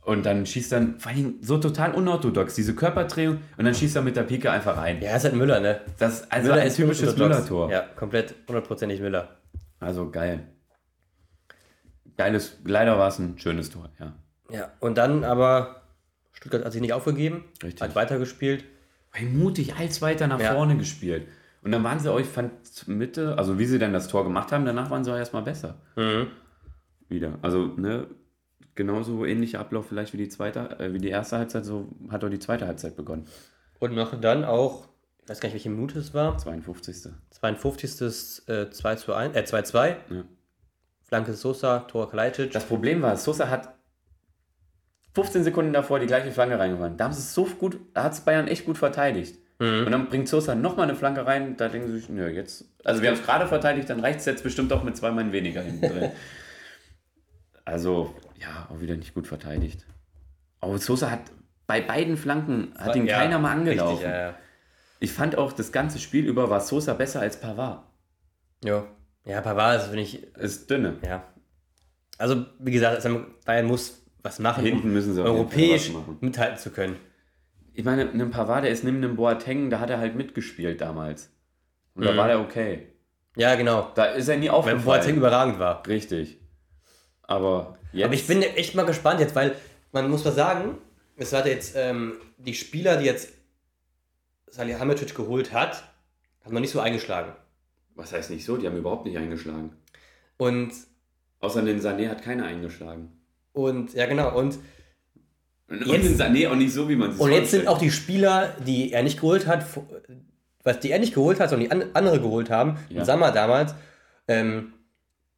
Und 0.00 0.24
dann 0.24 0.46
schießt 0.46 0.72
dann, 0.72 0.98
vor 0.98 1.12
allem 1.12 1.34
so 1.42 1.58
total 1.58 1.92
unorthodox, 1.92 2.54
diese 2.54 2.74
Körperdrehung 2.74 3.40
und 3.58 3.64
dann 3.66 3.74
schießt 3.74 3.94
er 3.96 4.00
mit 4.00 4.16
der 4.16 4.22
Pike 4.22 4.50
einfach 4.50 4.78
rein. 4.78 5.02
Ja, 5.02 5.14
ist 5.14 5.24
halt 5.24 5.34
Müller, 5.34 5.60
ne? 5.60 5.82
Das 5.98 6.30
also 6.30 6.48
Müller 6.48 6.62
ein 6.62 6.72
typisches 6.72 7.14
Müller-Tor. 7.14 7.70
Ja, 7.70 7.82
komplett 7.94 8.34
hundertprozentig 8.48 9.02
Müller. 9.02 9.36
Also 9.80 10.10
geil. 10.10 10.48
Geiles, 12.18 12.58
leider 12.64 12.98
war 12.98 13.08
es 13.08 13.18
ein 13.18 13.38
schönes 13.38 13.70
Tor, 13.70 13.88
ja. 13.98 14.12
Ja, 14.50 14.72
und 14.80 14.98
dann 14.98 15.24
aber 15.24 15.82
Stuttgart 16.32 16.64
hat 16.64 16.72
sich 16.72 16.80
nicht 16.80 16.92
aufgegeben, 16.92 17.44
Richtig. 17.62 17.80
hat 17.80 17.94
weitergespielt. 17.94 18.64
Mutig 19.32 19.74
als 19.74 20.00
weiter 20.00 20.28
nach 20.28 20.38
ja. 20.38 20.52
vorne 20.52 20.76
gespielt. 20.76 21.26
Und 21.62 21.72
dann 21.72 21.82
waren 21.82 21.98
sie 21.98 22.12
euch, 22.12 22.26
fand 22.26 22.52
Mitte, 22.86 23.36
also 23.36 23.58
wie 23.58 23.64
sie 23.64 23.80
dann 23.80 23.92
das 23.92 24.06
Tor 24.06 24.22
gemacht 24.22 24.52
haben, 24.52 24.64
danach 24.64 24.90
waren 24.90 25.02
sie 25.02 25.12
auch 25.12 25.16
erstmal 25.16 25.42
besser. 25.42 25.80
Mhm. 25.96 26.28
Wieder. 27.08 27.38
Also, 27.42 27.66
ne, 27.66 28.06
genauso 28.76 29.24
ähnlicher 29.24 29.58
Ablauf 29.58 29.88
vielleicht 29.88 30.12
wie 30.12 30.18
die 30.18 30.28
zweite, 30.28 30.78
äh, 30.78 30.92
wie 30.92 30.98
die 30.98 31.08
erste 31.08 31.38
Halbzeit, 31.38 31.64
so 31.64 31.88
hat 32.10 32.22
auch 32.22 32.28
die 32.28 32.38
zweite 32.38 32.66
Halbzeit 32.66 32.96
begonnen. 32.96 33.26
Und 33.80 33.94
noch 33.94 34.20
dann 34.20 34.44
auch, 34.44 34.88
ich 35.22 35.28
weiß 35.28 35.40
gar 35.40 35.48
nicht, 35.48 35.54
welche 35.54 35.70
Minute 35.70 35.98
es 35.98 36.14
war. 36.14 36.38
52. 36.38 37.12
52. 37.30 38.48
Äh, 38.48 38.70
2 38.70 38.94
zu 38.94 39.14
1, 39.14 39.36
äh 39.36 39.44
2 39.44 39.62
2. 39.62 39.88
Ja. 39.88 40.24
Flanke 41.08 41.32
Sosa, 41.32 41.80
Tor 41.80 42.10
Kalajdzic. 42.10 42.52
Das 42.52 42.66
Problem 42.66 43.00
war, 43.00 43.16
Sosa 43.16 43.48
hat 43.48 43.74
15 45.14 45.42
Sekunden 45.42 45.72
davor 45.72 45.98
die 45.98 46.06
gleiche 46.06 46.30
Flanke 46.30 46.58
reingefahren. 46.58 46.96
Da 46.96 47.04
haben 47.04 47.12
sie 47.12 47.20
es 47.20 47.34
so 47.34 47.44
gut, 47.44 47.80
da 47.94 48.04
hat 48.04 48.12
es 48.12 48.20
Bayern 48.20 48.46
echt 48.46 48.66
gut 48.66 48.76
verteidigt. 48.76 49.38
Mhm. 49.58 49.86
Und 49.86 49.90
dann 49.90 50.08
bringt 50.08 50.28
Sosa 50.28 50.54
nochmal 50.54 50.86
eine 50.86 50.94
Flanke 50.94 51.26
rein, 51.26 51.56
da 51.56 51.68
denken 51.68 51.88
sie 51.88 51.98
sich, 51.98 52.08
nö, 52.10 52.28
jetzt, 52.28 52.66
also 52.84 53.02
wir 53.02 53.08
haben 53.08 53.16
es 53.16 53.24
gerade 53.24 53.46
verteidigt, 53.46 53.88
dann 53.88 54.00
reicht 54.00 54.20
es 54.20 54.26
jetzt 54.26 54.44
bestimmt 54.44 54.72
auch 54.72 54.84
mit 54.84 54.96
zwei 54.96 55.10
Mann 55.10 55.32
weniger 55.32 55.62
hinten 55.62 55.88
drin. 55.88 56.10
also, 57.64 58.14
ja, 58.36 58.68
auch 58.70 58.80
wieder 58.80 58.94
nicht 58.94 59.14
gut 59.14 59.26
verteidigt. 59.26 59.86
Aber 60.60 60.78
Sosa 60.78 61.10
hat 61.10 61.22
bei 61.66 61.80
beiden 61.80 62.18
Flanken, 62.18 62.74
hat 62.78 62.94
ihn 62.94 63.06
ja, 63.06 63.18
keiner 63.18 63.38
mal 63.38 63.52
angelaufen. 63.52 63.94
Richtig, 63.94 64.10
ja, 64.10 64.28
ja. 64.28 64.34
Ich 65.00 65.12
fand 65.12 65.36
auch, 65.36 65.52
das 65.52 65.72
ganze 65.72 65.98
Spiel 65.98 66.26
über 66.26 66.50
war 66.50 66.60
Sosa 66.60 66.92
besser 66.92 67.20
als 67.20 67.40
Pavard. 67.40 67.82
Ja. 68.62 68.84
Ja, 69.28 69.42
Pavard 69.42 69.82
ist, 69.82 69.86
finde 69.88 70.02
ich. 70.02 70.22
Ist 70.36 70.70
dünne. 70.70 70.96
Ja. 71.06 71.22
Also, 72.16 72.46
wie 72.58 72.72
gesagt, 72.72 73.06
Bayern 73.44 73.66
muss 73.66 74.02
was 74.22 74.38
machen, 74.38 74.64
Hinten 74.64 74.92
müssen 74.92 75.14
sie 75.14 75.22
europäisch 75.22 75.92
mithalten 76.20 76.58
zu 76.58 76.70
können. 76.70 76.96
Ich 77.74 77.84
meine, 77.84 78.10
ein 78.10 78.30
Pavard, 78.30 78.64
der 78.64 78.70
ist 78.70 78.82
neben 78.82 78.96
einem 78.96 79.16
Boateng, 79.16 79.70
da 79.70 79.78
hat 79.80 79.90
er 79.90 79.98
halt 79.98 80.16
mitgespielt 80.16 80.80
damals. 80.80 81.30
Und 81.94 82.02
mhm. 82.02 82.06
da 82.06 82.16
war 82.16 82.26
der 82.26 82.40
okay. 82.40 82.88
Ja, 83.36 83.54
genau. 83.54 83.92
Da 83.94 84.06
ist 84.06 84.28
er 84.28 84.38
nie 84.38 84.50
aufgefallen. 84.50 84.84
Weil 84.84 84.98
Boateng 84.98 85.16
überragend 85.16 85.58
war. 85.58 85.86
Richtig. 85.86 86.40
Aber 87.22 87.78
jetzt... 87.92 88.06
Aber 88.06 88.14
ich 88.14 88.26
bin 88.26 88.42
echt 88.42 88.74
mal 88.74 88.86
gespannt 88.86 89.20
jetzt, 89.20 89.36
weil 89.36 89.54
man 89.92 90.10
muss 90.10 90.24
mal 90.24 90.32
sagen, 90.32 90.78
es 91.16 91.32
hat 91.32 91.46
jetzt 91.46 91.76
ähm, 91.76 92.14
die 92.38 92.54
Spieler, 92.54 92.96
die 92.96 93.04
jetzt 93.04 93.32
Salihamidzic 94.46 95.14
geholt 95.14 95.52
hat, 95.52 95.84
haben 96.44 96.54
noch 96.54 96.60
nicht 96.60 96.72
so 96.72 96.80
eingeschlagen. 96.80 97.32
Was 97.98 98.12
heißt 98.12 98.30
nicht 98.30 98.44
so? 98.44 98.56
Die 98.56 98.66
haben 98.66 98.76
überhaupt 98.76 99.04
nicht 99.04 99.18
eingeschlagen. 99.18 99.72
Und. 100.36 100.70
Außer 101.40 101.62
den 101.62 101.80
Sané 101.80 102.08
hat 102.08 102.22
keiner 102.22 102.44
eingeschlagen. 102.44 103.12
Und, 103.52 103.92
ja, 103.94 104.06
genau. 104.06 104.38
Und. 104.38 104.58
Und 105.68 105.84
jetzt, 105.84 106.04
den 106.04 106.16
Sané 106.16 106.48
auch 106.48 106.54
nicht 106.54 106.72
so, 106.72 106.88
wie 106.88 106.96
man 106.96 107.10
es 107.10 107.18
Und 107.18 107.32
jetzt 107.32 107.50
sind 107.50 107.66
auch 107.66 107.78
die 107.78 107.90
Spieler, 107.90 108.56
die 108.64 108.92
er 108.92 109.02
nicht 109.02 109.20
geholt 109.20 109.46
hat, 109.46 109.66
was 110.62 110.80
die 110.80 110.90
er 110.90 110.98
nicht 110.98 111.12
geholt 111.12 111.40
hat, 111.40 111.50
sondern 111.50 111.68
die 111.68 111.94
andere 111.94 112.20
geholt 112.20 112.48
haben, 112.50 112.78
ja. 112.88 113.00
im 113.00 113.04
Sommer 113.04 113.32
damals, 113.32 113.74
ähm, 114.28 114.72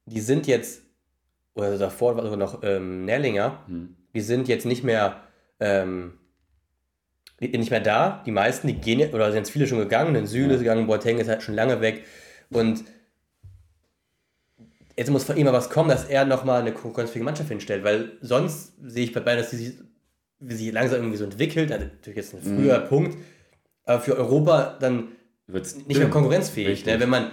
die 0.04 0.20
sind 0.20 0.46
jetzt, 0.46 0.82
oder 1.54 1.76
davor 1.78 2.16
war 2.16 2.22
sogar 2.22 2.38
noch 2.38 2.62
ähm, 2.62 3.06
Nerlinger, 3.06 3.58
hm. 3.66 3.96
die 4.14 4.20
sind 4.20 4.46
jetzt 4.46 4.66
nicht 4.66 4.84
mehr 4.84 5.20
ähm, 5.58 6.12
nicht 7.40 7.70
mehr 7.70 7.80
da. 7.80 8.22
Die 8.26 8.32
meisten, 8.32 8.68
die 8.68 8.74
gehen, 8.74 9.12
oder 9.14 9.26
sind 9.32 9.38
jetzt 9.38 9.50
viele 9.50 9.66
schon 9.66 9.78
gegangen. 9.78 10.14
Den 10.14 10.26
Süle 10.26 10.54
ist 10.54 10.60
gegangen, 10.60 10.86
Boateng 10.86 11.18
ist 11.18 11.28
halt 11.28 11.42
schon 11.42 11.54
lange 11.54 11.80
weg. 11.80 12.04
Und 12.50 12.84
jetzt 14.96 15.10
muss 15.10 15.24
von 15.24 15.36
ihm 15.36 15.46
mal 15.46 15.52
was 15.52 15.70
kommen, 15.70 15.88
dass 15.88 16.04
er 16.04 16.24
nochmal 16.24 16.60
eine 16.60 16.72
konkurrenzfähige 16.72 17.24
Mannschaft 17.24 17.48
hinstellt, 17.48 17.84
weil 17.84 18.12
sonst 18.20 18.74
sehe 18.82 19.04
ich 19.04 19.12
bei 19.12 19.20
Bayern, 19.20 19.38
dass 19.38 19.50
sie 19.50 19.56
sich, 19.56 19.74
sie 20.40 20.70
langsam 20.70 21.00
irgendwie 21.00 21.16
so 21.16 21.24
entwickelt, 21.24 21.70
also 21.72 21.86
natürlich 21.86 22.16
jetzt 22.16 22.34
ein 22.34 22.42
früher 22.42 22.80
mhm. 22.80 22.88
Punkt, 22.88 23.18
aber 23.84 24.00
für 24.00 24.16
Europa 24.16 24.76
dann 24.80 25.08
Wird's 25.52 25.74
nicht 25.86 25.98
mehr 25.98 26.10
konkurrenzfähig. 26.10 26.86
Ne? 26.86 27.00
Wenn 27.00 27.08
man 27.08 27.30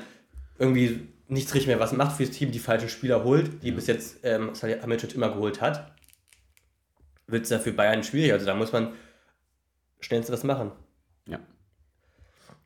irgendwie 0.57 1.07
nichts 1.27 1.53
richtig 1.53 1.67
mehr 1.67 1.79
was 1.79 1.91
macht 1.91 2.17
fürs 2.17 2.31
Team, 2.31 2.51
die 2.51 2.59
falschen 2.59 2.89
Spieler 2.89 3.23
holt, 3.23 3.63
die 3.63 3.69
ja. 3.69 3.75
bis 3.75 3.87
jetzt 3.87 4.19
ähm, 4.23 4.55
Salihamidzic 4.55 5.15
immer 5.15 5.29
geholt 5.29 5.61
hat, 5.61 5.91
wird 7.27 7.43
es 7.43 7.49
ja 7.49 7.59
für 7.59 7.73
Bayern 7.73 8.03
schwierig. 8.03 8.31
Also 8.33 8.45
da 8.45 8.55
muss 8.55 8.71
man 8.71 8.93
schnellst 9.99 10.31
was 10.31 10.43
machen. 10.43 10.71
Ja. 11.27 11.39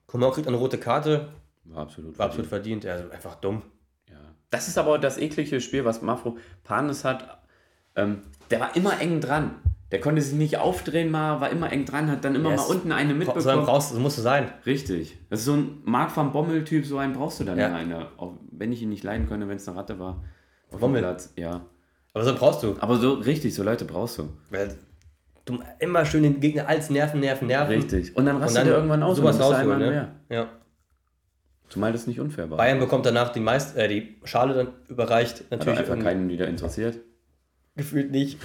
Coman 0.05 0.31
kriegt 0.31 0.47
eine 0.47 0.57
rote 0.57 0.77
Karte. 0.77 1.29
War 1.65 1.83
absolut 1.83 2.17
War 2.17 2.27
absolut 2.27 2.47
verdient. 2.47 2.85
Also 2.85 3.09
einfach 3.09 3.35
dumm. 3.35 3.61
Ja. 4.09 4.15
Das 4.49 4.67
ist 4.67 4.77
aber 4.77 4.99
das 4.99 5.17
eklige 5.17 5.61
Spiel, 5.61 5.85
was 5.85 6.01
Mafro 6.01 6.37
Panis 6.63 7.05
hat. 7.05 7.41
Ähm, 7.95 8.23
der 8.49 8.59
war 8.59 8.75
immer 8.75 8.99
eng 8.99 9.21
dran. 9.21 9.55
Der 9.91 9.99
konnte 9.99 10.21
sich 10.21 10.37
nicht 10.37 10.57
aufdrehen 10.57 11.11
mal, 11.11 11.41
war 11.41 11.49
immer 11.49 11.71
eng 11.71 11.83
dran, 11.85 12.09
hat 12.09 12.23
dann 12.23 12.33
immer 12.33 12.51
yes. 12.51 12.61
mal 12.61 12.75
unten 12.75 12.93
eine 12.93 13.13
mitbekommen. 13.13 13.43
So 13.43 13.49
einen 13.49 13.63
brauchst, 13.63 13.93
so 13.93 13.99
musst 13.99 14.17
du 14.17 14.21
sein. 14.21 14.49
Richtig. 14.65 15.17
Das 15.29 15.39
ist 15.39 15.45
so 15.45 15.53
ein 15.53 15.81
Mark 15.83 16.15
van 16.15 16.31
Bommel-Typ, 16.31 16.85
so 16.85 16.97
einen 16.97 17.11
brauchst 17.11 17.41
du 17.41 17.43
dann 17.43 17.57
ja. 17.57 17.77
in 17.77 17.91
Auch 17.93 18.35
wenn 18.51 18.71
ich 18.71 18.81
ihn 18.81 18.89
nicht 18.89 19.03
leiden 19.03 19.27
könnte, 19.27 19.49
wenn 19.49 19.57
es 19.57 19.67
eine 19.67 19.77
Ratte 19.77 19.99
war. 19.99 20.23
Auf 20.71 20.79
Bommel. 20.79 21.01
Platz. 21.01 21.33
Ja. 21.35 21.65
Aber 22.13 22.23
so 22.23 22.35
brauchst 22.35 22.63
du. 22.63 22.75
Aber 22.79 22.97
so 22.97 23.13
richtig, 23.15 23.53
so 23.53 23.63
Leute 23.63 23.83
brauchst 23.83 24.17
du. 24.17 24.29
Weil 24.49 24.77
du 25.43 25.59
immer 25.79 26.05
schön 26.05 26.23
den 26.23 26.39
Gegner 26.39 26.69
als 26.69 26.89
Nerven, 26.89 27.19
Nerven, 27.19 27.47
Nerven. 27.47 27.75
Richtig. 27.75 28.15
Und 28.15 28.25
dann 28.25 28.37
rastet 28.37 28.67
er 28.67 28.75
irgendwann 28.75 29.03
aus. 29.03 29.17
Sowas 29.17 29.39
rausholen, 29.39 29.79
ne? 29.79 30.15
Ja. 30.29 30.47
Zumal 31.71 31.93
das 31.93 32.05
nicht 32.05 32.19
unfair 32.19 32.49
war. 32.49 32.57
Bayern 32.57 32.79
bekommt 32.79 33.05
danach 33.05 33.29
die, 33.29 33.39
meist, 33.39 33.77
äh, 33.77 33.87
die 33.87 34.17
Schale 34.25 34.53
dann 34.53 34.67
überreicht. 34.89 35.49
Natürlich. 35.51 35.79
Hat 35.79 35.89
einfach 35.89 36.03
keinen 36.03 36.27
wieder 36.27 36.47
interessiert. 36.47 36.99
Gefühlt 37.77 38.11
nicht. 38.11 38.39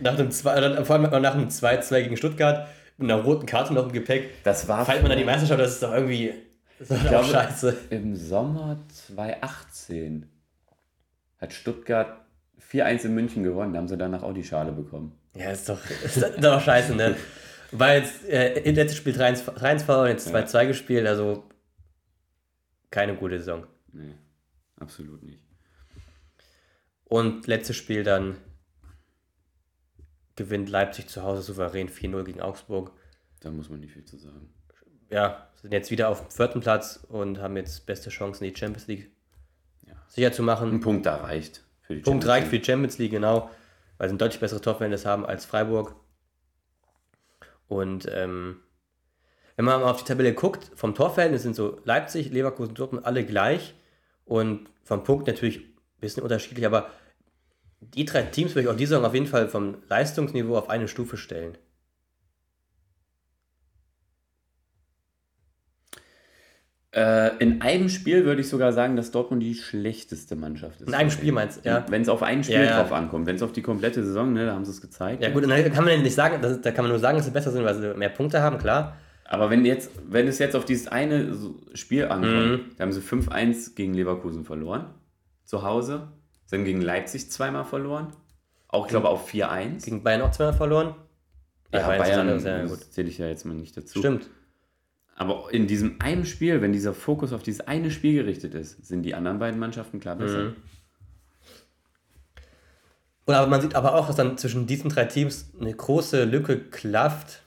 Nach 0.00 0.14
dem 0.14 0.30
zwei, 0.30 0.84
vor 0.84 0.96
allem 0.96 1.22
nach 1.22 1.34
einem 1.34 1.48
2-2 1.48 2.02
gegen 2.02 2.16
Stuttgart 2.18 2.68
mit 2.98 3.10
einer 3.10 3.22
roten 3.22 3.46
Karte 3.46 3.72
noch 3.72 3.86
im 3.86 3.92
Gepäck. 3.92 4.42
Das 4.44 4.68
war. 4.68 4.84
Falls 4.84 5.00
man 5.00 5.08
dann 5.08 5.18
die 5.18 5.24
Meisterschaft, 5.24 5.58
das 5.58 5.72
ist 5.72 5.82
doch 5.82 5.94
irgendwie. 5.94 6.34
Das 6.78 6.90
ist 6.90 7.02
doch 7.02 7.08
glaube, 7.08 7.24
scheiße. 7.24 7.76
Im 7.88 8.14
Sommer 8.14 8.78
2018 9.08 10.28
hat 11.38 11.54
Stuttgart 11.54 12.26
4-1 12.70 13.06
in 13.06 13.14
München 13.14 13.42
gewonnen. 13.42 13.72
Da 13.72 13.78
haben 13.78 13.88
sie 13.88 13.96
danach 13.96 14.22
auch 14.22 14.34
die 14.34 14.44
Schale 14.44 14.72
bekommen. 14.72 15.18
Ja, 15.34 15.50
ist 15.50 15.66
doch, 15.66 15.78
ist 16.04 16.22
doch 16.38 16.60
scheiße, 16.60 16.94
ne? 16.94 17.16
Weil 17.72 18.02
jetzt 18.02 18.28
äh, 18.28 18.70
letztes 18.70 18.98
Spiel 18.98 19.14
3-1 19.14 20.02
und 20.02 20.08
jetzt 20.08 20.28
2-2 20.28 20.54
ja. 20.54 20.64
gespielt, 20.64 21.06
also 21.06 21.44
keine 22.90 23.16
gute 23.16 23.38
Saison. 23.38 23.66
Nee, 23.92 24.14
absolut 24.76 25.22
nicht. 25.22 25.42
Und 27.04 27.46
letztes 27.46 27.76
Spiel 27.76 28.02
dann 28.02 28.36
gewinnt 30.34 30.68
Leipzig 30.68 31.08
zu 31.08 31.22
Hause 31.22 31.42
souverän 31.42 31.88
4-0 31.88 32.24
gegen 32.24 32.40
Augsburg. 32.40 32.92
Da 33.40 33.50
muss 33.50 33.70
man 33.70 33.80
nicht 33.80 33.92
viel 33.92 34.04
zu 34.04 34.16
sagen. 34.16 34.52
Ja, 35.08 35.48
sind 35.54 35.72
jetzt 35.72 35.90
wieder 35.90 36.08
auf 36.08 36.20
dem 36.20 36.30
vierten 36.30 36.60
Platz 36.60 37.04
und 37.08 37.38
haben 37.38 37.56
jetzt 37.56 37.86
beste 37.86 38.10
Chancen, 38.10 38.44
die 38.44 38.54
Champions 38.54 38.88
League 38.88 39.10
ja. 39.86 39.94
sicher 40.08 40.32
zu 40.32 40.42
machen. 40.42 40.70
Ein 40.70 40.80
Punkt 40.80 41.06
da 41.06 41.16
reicht. 41.16 41.62
Für 41.82 41.94
die 41.94 42.02
Punkt 42.02 42.26
reicht 42.26 42.48
für 42.48 42.58
die 42.58 42.64
Champions 42.64 42.98
League, 42.98 43.12
genau 43.12 43.50
weil 43.98 44.08
sie 44.08 44.14
ein 44.14 44.18
deutlich 44.18 44.40
besseres 44.40 44.62
Torverhältnis 44.62 45.06
haben 45.06 45.24
als 45.24 45.44
Freiburg. 45.44 45.94
Und 47.68 48.06
ähm, 48.10 48.60
wenn 49.56 49.64
man 49.64 49.80
mal 49.80 49.90
auf 49.90 50.02
die 50.02 50.04
Tabelle 50.04 50.34
guckt, 50.34 50.70
vom 50.74 50.94
Torverhältnis 50.94 51.42
sind 51.42 51.56
so 51.56 51.80
Leipzig, 51.84 52.30
Leverkusen, 52.30 52.74
Dortmund 52.74 53.06
alle 53.06 53.24
gleich. 53.24 53.74
Und 54.24 54.68
vom 54.84 55.02
Punkt 55.02 55.26
natürlich 55.26 55.58
ein 55.58 56.00
bisschen 56.00 56.22
unterschiedlich, 56.22 56.66
aber 56.66 56.90
die 57.80 58.04
drei 58.04 58.22
Teams 58.22 58.54
würde 58.54 58.62
ich 58.62 58.68
auch 58.68 58.76
diese 58.76 58.90
Saison 58.90 59.04
auf 59.04 59.14
jeden 59.14 59.26
Fall 59.26 59.48
vom 59.48 59.78
Leistungsniveau 59.88 60.56
auf 60.56 60.68
eine 60.68 60.88
Stufe 60.88 61.16
stellen. 61.16 61.56
Äh, 66.92 67.36
in 67.38 67.60
einem 67.60 67.88
Spiel 67.88 68.24
würde 68.24 68.40
ich 68.40 68.48
sogar 68.48 68.72
sagen, 68.72 68.96
dass 68.96 69.10
Dortmund 69.10 69.42
die 69.42 69.54
schlechteste 69.54 70.34
Mannschaft 70.34 70.80
ist. 70.80 70.88
In 70.88 70.94
einem 70.94 71.10
Spiel 71.10 71.30
meinst 71.32 71.64
du, 71.64 71.68
ja. 71.68 71.84
Wenn 71.88 72.02
es 72.02 72.08
auf 72.08 72.22
ein 72.22 72.42
Spiel 72.42 72.64
ja, 72.64 72.82
drauf 72.82 72.92
ankommt, 72.92 73.26
wenn 73.26 73.36
es 73.36 73.42
auf 73.42 73.52
die 73.52 73.60
komplette 73.60 74.02
Saison, 74.02 74.32
ne, 74.32 74.46
da 74.46 74.54
haben 74.54 74.64
sie 74.64 74.70
es 74.70 74.80
gezeigt. 74.80 75.22
Ja, 75.22 75.30
gut, 75.30 75.44
dann 75.44 75.72
kann 75.72 75.84
man 75.84 76.02
nicht 76.02 76.14
sagen, 76.14 76.40
das, 76.40 76.60
da 76.60 76.70
kann 76.70 76.84
man 76.84 76.90
nur 76.90 76.98
sagen, 76.98 77.18
dass 77.18 77.26
sie 77.26 77.32
besser 77.32 77.50
sind, 77.50 77.64
weil 77.64 77.74
sie 77.74 77.94
mehr 77.94 78.08
Punkte 78.08 78.40
haben, 78.40 78.56
klar. 78.56 78.96
Aber 79.28 79.50
wenn 79.50 79.64
jetzt, 79.64 79.90
wenn 80.08 80.28
es 80.28 80.38
jetzt 80.38 80.54
auf 80.54 80.64
dieses 80.64 80.88
eine 80.88 81.36
Spiel 81.74 82.04
ankommt, 82.04 82.50
mhm. 82.50 82.60
da 82.76 82.84
haben 82.84 82.92
sie 82.92 83.00
5-1 83.00 83.74
gegen 83.74 83.94
Leverkusen 83.94 84.44
verloren, 84.44 84.86
zu 85.44 85.62
Hause, 85.62 86.08
sind 86.46 86.64
gegen 86.64 86.80
Leipzig 86.80 87.30
zweimal 87.30 87.64
verloren, 87.64 88.12
auch, 88.68 88.86
ich 88.86 88.90
glaube, 88.90 89.08
auf 89.08 89.32
4-1. 89.32 89.84
Gegen 89.84 90.02
Bayern 90.02 90.22
auch 90.22 90.32
zweimal 90.32 90.54
verloren. 90.54 90.94
Ja, 91.72 91.86
Bayern, 91.86 92.26
Bayern 92.26 92.68
das 92.68 92.90
zähle 92.90 93.08
ich 93.08 93.18
ja 93.18 93.26
jetzt 93.26 93.44
mal 93.44 93.54
nicht 93.54 93.76
dazu. 93.76 93.98
Stimmt. 93.98 94.28
Aber 95.14 95.48
in 95.50 95.66
diesem 95.66 95.96
einen 96.00 96.26
Spiel, 96.26 96.60
wenn 96.60 96.72
dieser 96.72 96.92
Fokus 96.92 97.32
auf 97.32 97.42
dieses 97.42 97.62
eine 97.62 97.90
Spiel 97.90 98.14
gerichtet 98.14 98.54
ist, 98.54 98.86
sind 98.86 99.02
die 99.02 99.14
anderen 99.14 99.38
beiden 99.38 99.58
Mannschaften 99.58 99.98
klar 99.98 100.16
besser. 100.16 100.42
Mhm. 100.42 100.56
Und 103.24 103.34
aber 103.34 103.48
man 103.48 103.60
sieht 103.60 103.74
aber 103.74 103.94
auch, 103.94 104.06
dass 104.06 104.16
dann 104.16 104.36
zwischen 104.38 104.66
diesen 104.66 104.90
drei 104.90 105.06
Teams 105.06 105.50
eine 105.58 105.74
große 105.74 106.24
Lücke 106.24 106.60
klafft. 106.60 107.42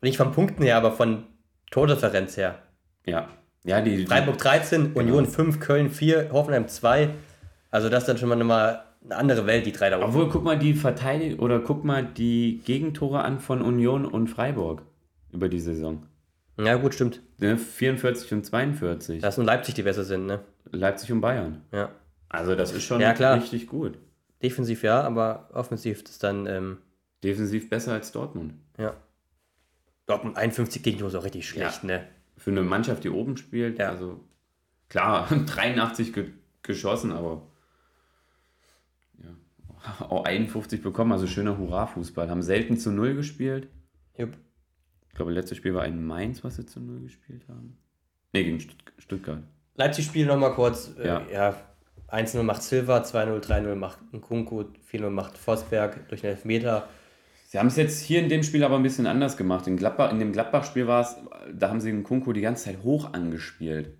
Nicht 0.00 0.16
von 0.16 0.32
Punkten 0.32 0.62
her, 0.62 0.76
aber 0.76 0.92
von 0.92 1.24
Tordifferenz 1.70 2.36
her. 2.36 2.58
Ja. 3.04 3.28
ja 3.64 3.80
die, 3.80 4.06
Freiburg 4.06 4.38
13, 4.38 4.94
genau. 4.94 5.00
Union 5.00 5.26
5, 5.26 5.60
Köln 5.60 5.90
4, 5.90 6.30
Hoffenheim 6.32 6.68
2. 6.68 7.10
Also 7.70 7.88
das 7.88 8.04
ist 8.04 8.08
dann 8.08 8.18
schon 8.18 8.28
mal 8.28 8.40
eine 8.40 9.16
andere 9.16 9.46
Welt, 9.46 9.66
die 9.66 9.72
drei 9.72 9.90
da 9.90 9.98
oben. 9.98 10.06
Obwohl, 10.06 10.28
guck 10.28 10.44
mal 10.44 10.58
die 10.58 10.74
Verteidigung 10.74 11.38
oder 11.40 11.60
guck 11.60 11.84
mal 11.84 12.04
die 12.04 12.60
Gegentore 12.64 13.22
an 13.22 13.40
von 13.40 13.62
Union 13.62 14.04
und 14.04 14.28
Freiburg 14.28 14.82
über 15.32 15.48
die 15.48 15.60
Saison. 15.60 16.04
Ja, 16.58 16.74
gut, 16.76 16.94
stimmt. 16.94 17.20
44 17.38 18.32
und 18.32 18.44
42. 18.44 19.22
Das 19.22 19.36
sind 19.36 19.44
Leipzig, 19.44 19.74
die 19.74 19.82
besser 19.82 20.04
sind, 20.04 20.26
ne? 20.26 20.40
Leipzig 20.70 21.12
und 21.12 21.20
Bayern. 21.20 21.62
Ja. 21.72 21.90
Also, 22.28 22.54
das 22.54 22.72
ist 22.72 22.84
schon 22.84 23.00
ja, 23.00 23.10
richtig 23.10 23.68
gut. 23.68 23.98
Defensiv 24.42 24.82
ja, 24.82 25.02
aber 25.02 25.48
offensiv 25.52 26.02
ist 26.02 26.22
dann. 26.22 26.46
Ähm, 26.46 26.78
Defensiv 27.22 27.68
besser 27.68 27.92
als 27.92 28.12
Dortmund. 28.12 28.54
Ja. 28.76 28.94
Dortmund 30.08 30.36
51 30.36 30.82
Gegentore 30.82 31.10
ist 31.10 31.14
auch 31.14 31.24
richtig 31.24 31.48
schlecht, 31.48 31.84
ja. 31.84 31.86
ne? 31.86 32.08
Für 32.36 32.50
eine 32.50 32.62
Mannschaft, 32.62 33.04
die 33.04 33.10
oben 33.10 33.36
spielt, 33.36 33.78
ja. 33.78 33.90
also 33.90 34.24
klar, 34.88 35.28
83 35.46 36.12
ge 36.12 36.32
geschossen, 36.62 37.12
aber 37.12 37.46
ja, 39.22 39.30
auch 40.08 40.24
51 40.24 40.82
bekommen, 40.82 41.12
also 41.12 41.26
schöner 41.26 41.56
Hurra-Fußball. 41.56 42.28
Haben 42.28 42.42
selten 42.42 42.76
zu 42.76 42.90
Null 42.90 43.14
gespielt. 43.14 43.68
Jupp. 44.18 44.36
Ich 45.08 45.14
glaube, 45.14 45.32
letztes 45.32 45.56
Spiel 45.56 45.74
war 45.74 45.82
ein 45.82 46.04
Mainz, 46.04 46.44
was 46.44 46.56
sie 46.56 46.66
zu 46.66 46.80
Null 46.80 47.00
gespielt 47.00 47.42
haben. 47.48 47.78
Ne, 48.34 48.44
gegen 48.44 48.60
Stuttgart. 48.98 49.42
Leipzig-Spiel 49.76 50.26
nochmal 50.26 50.54
kurz. 50.54 50.92
Ja. 51.02 51.20
Äh, 51.20 51.32
ja 51.32 51.56
1-0 52.08 52.42
macht 52.42 52.62
Silva, 52.62 52.98
2-0, 52.98 53.40
3-0 53.46 53.74
macht 53.74 53.98
Nkunku, 54.12 54.64
4-0 54.90 55.10
macht 55.10 55.36
Forsberg 55.36 56.08
durch 56.08 56.22
den 56.22 56.30
Elfmeter. 56.30 56.88
Sie 57.50 57.58
haben 57.58 57.68
es 57.68 57.76
jetzt 57.76 58.02
hier 58.02 58.20
in 58.20 58.28
dem 58.28 58.42
Spiel 58.42 58.62
aber 58.62 58.76
ein 58.76 58.82
bisschen 58.82 59.06
anders 59.06 59.38
gemacht. 59.38 59.66
In, 59.66 59.78
Gladbach, 59.78 60.12
in 60.12 60.18
dem 60.18 60.32
Gladbach-Spiel 60.32 60.86
war 60.86 61.00
es, 61.00 61.16
da 61.50 61.70
haben 61.70 61.80
sie 61.80 61.90
Nkunku 61.90 62.34
die 62.34 62.42
ganze 62.42 62.64
Zeit 62.64 62.82
hoch 62.82 63.14
angespielt. 63.14 63.96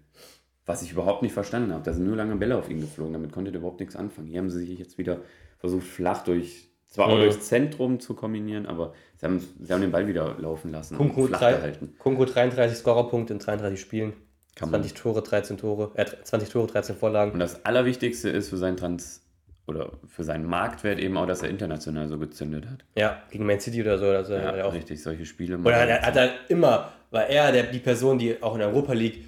Was 0.66 0.82
ich 0.82 0.92
überhaupt 0.92 1.22
nicht 1.22 1.32
verstanden 1.32 1.72
habe. 1.72 1.82
Da 1.82 1.94
sind 1.94 2.04
nur 2.04 2.14
lange 2.14 2.36
Bälle 2.36 2.58
auf 2.58 2.68
ihn 2.68 2.82
geflogen. 2.82 3.14
Damit 3.14 3.32
konnte 3.32 3.50
er 3.50 3.56
überhaupt 3.56 3.80
nichts 3.80 3.96
anfangen. 3.96 4.28
Hier 4.28 4.40
haben 4.40 4.50
sie 4.50 4.58
sich 4.58 4.78
jetzt 4.78 4.98
wieder 4.98 5.22
versucht, 5.56 5.86
flach 5.86 6.24
durch, 6.24 6.68
zwar 6.88 7.06
mhm. 7.06 7.12
auch 7.14 7.16
durchs 7.20 7.48
Zentrum 7.48 8.00
zu 8.00 8.12
kombinieren, 8.12 8.66
aber 8.66 8.92
sie 9.16 9.24
haben, 9.24 9.42
sie 9.58 9.72
haben 9.72 9.80
den 9.80 9.92
Ball 9.92 10.06
wieder 10.06 10.36
laufen 10.38 10.70
lassen. 10.70 10.98
Kunku, 10.98 11.28
flach 11.28 11.38
drei, 11.38 11.52
gehalten. 11.52 11.94
Kunku 11.96 12.26
33 12.26 12.76
Scorerpunkte 12.76 13.32
in 13.32 13.38
33 13.38 13.80
Spielen. 13.80 14.12
Kann 14.56 14.68
20 14.68 14.92
man. 14.92 15.02
Tore, 15.02 15.22
13 15.22 15.56
Tore, 15.56 15.92
äh, 15.94 16.04
20 16.22 16.50
Tore, 16.50 16.66
13 16.66 16.96
Vorlagen. 16.96 17.32
Und 17.32 17.38
das 17.38 17.64
Allerwichtigste 17.64 18.28
ist 18.28 18.50
für 18.50 18.58
seinen 18.58 18.76
Trans 18.76 19.22
oder 19.68 19.92
für 20.06 20.24
seinen 20.24 20.46
Marktwert 20.46 20.98
eben 20.98 21.16
auch, 21.16 21.26
dass 21.26 21.42
er 21.42 21.50
international 21.50 22.08
so 22.08 22.18
gezündet 22.18 22.66
hat. 22.66 22.84
Ja, 22.96 23.22
gegen 23.30 23.46
Man 23.46 23.60
City 23.60 23.82
oder 23.82 23.98
so. 23.98 24.12
Dass 24.12 24.30
er 24.30 24.56
ja, 24.56 24.64
auch 24.64 24.72
richtig, 24.72 25.02
solche 25.02 25.26
Spiele. 25.26 25.58
Oder 25.58 25.76
er 25.76 26.02
hat 26.06 26.16
er 26.16 26.30
immer, 26.48 26.92
war 27.10 27.26
er 27.26 27.52
der, 27.52 27.64
die 27.64 27.78
Person, 27.78 28.18
die 28.18 28.42
auch 28.42 28.54
in 28.54 28.60
der 28.60 28.68
Europa 28.68 28.92
League 28.92 29.24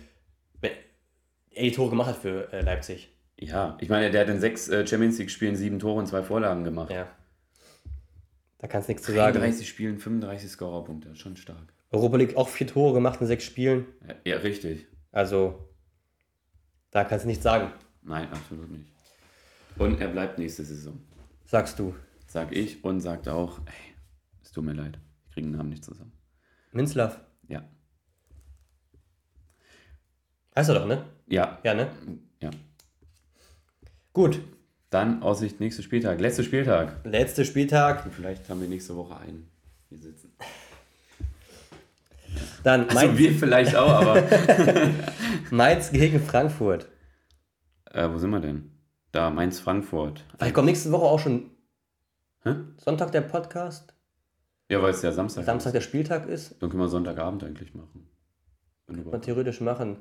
die 1.58 1.72
Tore 1.72 1.90
gemacht 1.90 2.10
hat 2.10 2.16
für 2.16 2.52
äh, 2.52 2.62
Leipzig. 2.62 3.12
Ja, 3.38 3.76
ich 3.80 3.88
meine, 3.88 4.10
der 4.10 4.22
hat 4.22 4.28
in 4.28 4.40
sechs 4.40 4.68
äh, 4.68 4.86
Champions 4.86 5.18
League-Spielen 5.18 5.56
sieben 5.56 5.78
Tore 5.78 5.98
und 5.98 6.06
zwei 6.06 6.22
Vorlagen 6.22 6.64
gemacht. 6.64 6.90
Ja. 6.90 7.08
Da 8.58 8.66
kannst 8.66 8.88
du 8.88 8.92
nichts 8.92 9.06
zu 9.06 9.12
sagen. 9.12 9.38
30 9.38 9.66
Spielen, 9.68 9.98
35 9.98 10.50
Scorerpunkte, 10.50 11.14
schon 11.16 11.36
stark. 11.36 11.72
Europa 11.90 12.18
League 12.18 12.36
auch 12.36 12.48
vier 12.48 12.66
Tore 12.66 12.92
gemacht 12.92 13.20
in 13.20 13.26
sechs 13.26 13.44
Spielen. 13.44 13.86
Ja, 14.06 14.14
ja 14.32 14.36
richtig. 14.38 14.86
Also, 15.12 15.70
da 16.90 17.04
kannst 17.04 17.24
du 17.24 17.28
nichts 17.28 17.42
sagen. 17.42 17.72
Nein, 18.02 18.28
absolut 18.30 18.70
nicht. 18.70 18.89
Und 19.76 20.00
er 20.00 20.08
bleibt 20.08 20.38
nächste 20.38 20.64
Saison. 20.64 21.00
Sagst 21.44 21.78
du. 21.78 21.94
Sag 22.26 22.52
ich 22.52 22.84
und 22.84 23.00
sagt 23.00 23.28
auch, 23.28 23.58
ey, 23.66 23.94
es 24.42 24.52
tut 24.52 24.64
mir 24.64 24.72
leid, 24.72 24.98
ich 25.24 25.34
kriege 25.34 25.48
den 25.48 25.56
Namen 25.56 25.70
nicht 25.70 25.84
zusammen. 25.84 26.12
Minzlaff? 26.70 27.20
Ja. 27.48 27.64
Heißt 30.54 30.68
er 30.68 30.76
doch, 30.76 30.86
ne? 30.86 31.04
Ja. 31.26 31.58
Ja, 31.64 31.74
ne? 31.74 31.90
Ja. 32.40 32.50
Gut. 34.12 34.40
Dann 34.90 35.22
Aussicht 35.22 35.60
nächster 35.60 35.82
Spieltag. 35.82 36.20
Letzter 36.20 36.42
Spieltag. 36.42 37.04
Letzter 37.04 37.44
Spieltag. 37.44 38.04
Und 38.04 38.14
vielleicht 38.14 38.48
haben 38.48 38.60
wir 38.60 38.68
nächste 38.68 38.96
Woche 38.96 39.16
einen 39.16 39.48
hier 39.88 39.98
sitzen. 39.98 40.32
Dann 42.62 42.88
also 42.88 42.94
Mainz. 42.94 43.18
wir 43.18 43.32
vielleicht 43.32 43.74
auch, 43.74 43.88
aber. 43.88 44.22
Mainz 45.50 45.90
gegen 45.90 46.20
Frankfurt. 46.20 46.88
Äh, 47.86 48.08
wo 48.08 48.18
sind 48.18 48.30
wir 48.30 48.40
denn? 48.40 48.70
Da, 49.12 49.30
Mainz-Frankfurt. 49.30 50.24
Vielleicht 50.36 50.54
kommt 50.54 50.66
nächste 50.66 50.92
Woche 50.92 51.04
auch 51.04 51.18
schon 51.18 51.50
Hä? 52.42 52.54
Sonntag 52.78 53.12
der 53.12 53.20
Podcast. 53.22 53.92
Ja, 54.70 54.80
weil 54.82 54.90
es 54.90 55.02
ja 55.02 55.12
Samstag 55.12 55.44
Samstag 55.44 55.70
ist. 55.70 55.74
der 55.74 55.80
Spieltag 55.80 56.26
ist. 56.26 56.62
Dann 56.62 56.70
können 56.70 56.80
wir 56.82 56.88
Sonntagabend 56.88 57.44
eigentlich 57.44 57.74
machen. 57.74 58.08
Kann 58.86 59.04
man 59.04 59.22
theoretisch 59.22 59.60
machen. 59.60 59.98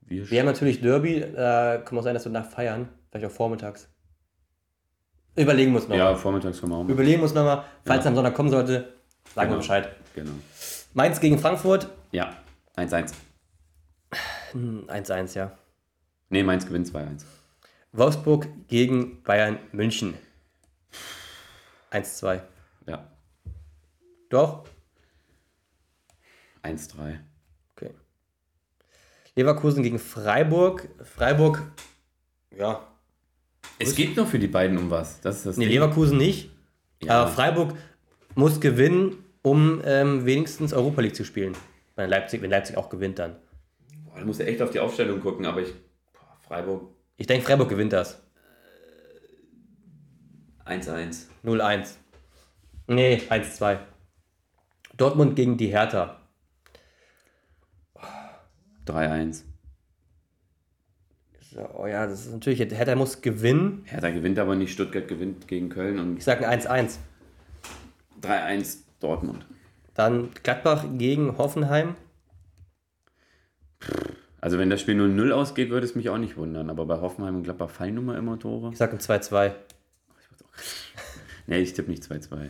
Wir, 0.00 0.28
wir 0.30 0.40
haben 0.40 0.46
natürlich 0.46 0.80
Derby, 0.80 1.20
da 1.20 1.78
kann 1.78 1.94
man 1.94 2.04
sein, 2.04 2.14
dass 2.14 2.24
wir 2.24 2.32
nach 2.32 2.46
feiern. 2.46 2.88
Vielleicht 3.10 3.26
auch 3.26 3.30
vormittags. 3.30 3.88
Überlegen 5.36 5.72
muss 5.72 5.88
noch. 5.88 5.96
Ja, 5.96 6.14
vormittags 6.16 6.60
können 6.60 6.72
wir 6.72 6.76
auch 6.76 6.84
mal. 6.84 6.92
Überlegen 6.92 7.20
muss 7.20 7.34
noch 7.34 7.44
mal. 7.44 7.64
Falls 7.84 8.04
ja. 8.04 8.10
am 8.10 8.16
Sonntag 8.16 8.34
kommen 8.34 8.50
sollte, 8.50 8.92
sagen 9.34 9.48
genau. 9.48 9.50
wir 9.52 9.56
Bescheid. 9.58 9.88
Genau. 10.14 10.32
Mainz 10.92 11.20
gegen 11.20 11.38
Frankfurt. 11.38 11.88
Ja, 12.10 12.36
1-1. 12.76 13.12
1-1, 14.52 14.52
hm, 14.52 15.26
ja. 15.34 15.52
Nee, 16.28 16.42
Mainz 16.42 16.66
gewinnt 16.66 16.88
2-1. 16.88 17.24
Wolfsburg 17.92 18.48
gegen 18.68 19.22
Bayern 19.22 19.58
München. 19.72 20.14
1-2. 21.90 22.40
Ja. 22.86 23.08
Doch? 24.28 24.64
1-3. 26.62 27.18
Okay. 27.72 27.90
Leverkusen 29.34 29.82
gegen 29.82 29.98
Freiburg. 29.98 30.88
Freiburg, 31.02 31.62
ja. 32.56 32.86
Es 33.78 33.94
geht 33.94 34.16
noch 34.16 34.28
für 34.28 34.38
die 34.38 34.46
beiden 34.46 34.78
um 34.78 34.90
was. 34.90 35.20
Das 35.20 35.38
ist 35.38 35.46
das 35.46 35.56
nee, 35.56 35.64
Ding. 35.64 35.74
Leverkusen 35.74 36.18
nicht. 36.18 36.50
Ja. 37.02 37.22
Aber 37.22 37.30
Freiburg 37.30 37.74
muss 38.34 38.60
gewinnen, 38.60 39.24
um 39.42 39.80
ähm, 39.84 40.26
wenigstens 40.26 40.72
Europa 40.72 41.00
League 41.00 41.16
zu 41.16 41.24
spielen. 41.24 41.56
Wenn 41.96 42.10
Leipzig, 42.10 42.42
wenn 42.42 42.50
Leipzig 42.50 42.76
auch 42.76 42.88
gewinnt 42.88 43.18
dann. 43.18 43.36
Boah, 44.04 44.18
da 44.18 44.24
musst 44.24 44.40
du 44.40 44.46
echt 44.46 44.62
auf 44.62 44.70
die 44.70 44.80
Aufstellung 44.80 45.20
gucken, 45.20 45.46
aber 45.46 45.62
ich. 45.62 45.72
Boah, 46.12 46.36
Freiburg. 46.46 46.88
Ich 47.20 47.26
denke, 47.26 47.44
Freiburg 47.44 47.68
gewinnt 47.68 47.92
das. 47.92 48.18
1-1. 50.64 51.26
0-1. 51.44 51.96
Nee, 52.86 53.20
1-2. 53.28 53.78
Dortmund 54.96 55.36
gegen 55.36 55.58
die 55.58 55.66
Hertha. 55.66 56.18
3-1. 58.86 59.42
Oh 61.74 61.86
ja, 61.86 62.06
das 62.06 62.24
ist 62.24 62.32
natürlich, 62.32 62.58
Hertha 62.58 62.94
muss 62.94 63.20
gewinnen. 63.20 63.82
Hertha 63.84 64.08
gewinnt 64.08 64.38
aber 64.38 64.56
nicht, 64.56 64.72
Stuttgart 64.72 65.06
gewinnt 65.06 65.46
gegen 65.46 65.68
Köln. 65.68 65.98
Und 65.98 66.16
ich 66.16 66.24
sage 66.24 66.48
1-1. 66.48 66.96
3-1 68.22 68.78
Dortmund. 68.98 69.46
Dann 69.92 70.30
Gladbach 70.42 70.86
gegen 70.96 71.36
Hoffenheim. 71.36 71.96
Also 74.40 74.58
wenn 74.58 74.70
das 74.70 74.80
Spiel 74.80 74.98
0-0 74.98 75.32
ausgeht, 75.32 75.70
würde 75.70 75.86
es 75.86 75.94
mich 75.94 76.08
auch 76.08 76.18
nicht 76.18 76.36
wundern. 76.36 76.70
Aber 76.70 76.86
bei 76.86 77.00
Hoffenheim 77.00 77.36
und 77.36 77.42
Gladbach 77.42 77.70
fallen 77.70 77.94
nun 77.94 78.06
mal 78.06 78.16
immer 78.16 78.38
Tore. 78.38 78.70
Ich 78.72 78.78
sage 78.78 78.96
2-2. 78.96 79.52
nee, 81.46 81.58
ich 81.58 81.74
tippe 81.74 81.90
nicht 81.90 82.02
2-2. 82.02 82.48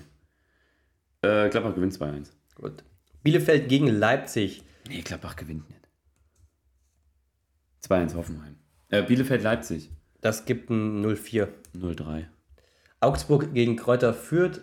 Äh, 1.23 1.49
Gladbach 1.51 1.75
gewinnt 1.75 1.93
2-1. 1.93 2.29
Gut. 2.55 2.85
Bielefeld 3.23 3.69
gegen 3.69 3.89
Leipzig. 3.89 4.63
Nee, 4.89 5.03
Gladbach 5.03 5.37
gewinnt 5.37 5.69
nicht. 5.69 5.89
2-1 7.89 8.15
Hoffenheim. 8.15 8.57
Äh, 8.89 9.03
Bielefeld-Leipzig. 9.03 9.91
Das 10.21 10.45
gibt 10.45 10.71
ein 10.71 11.05
0-4. 11.05 11.49
0-3. 11.75 12.27
Augsburg 13.01 13.53
gegen 13.53 13.77
Kräuter 13.77 14.15
Fürth. 14.15 14.61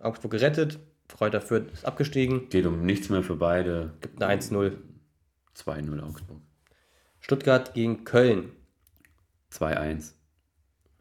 Augsburg 0.00 0.32
gerettet. 0.32 0.78
Kräuter 1.08 1.40
Fürth 1.40 1.72
ist 1.72 1.84
abgestiegen. 1.84 2.48
Geht 2.48 2.66
um 2.66 2.84
nichts 2.84 3.08
mehr 3.08 3.22
für 3.22 3.36
beide. 3.36 3.94
Gibt 4.00 4.22
eine 4.22 4.40
1-0. 4.40 4.72
2-0 5.56 6.02
Augsburg. 6.02 6.40
Stuttgart 7.26 7.74
gegen 7.74 8.04
Köln. 8.04 8.52
2-1. 9.50 10.12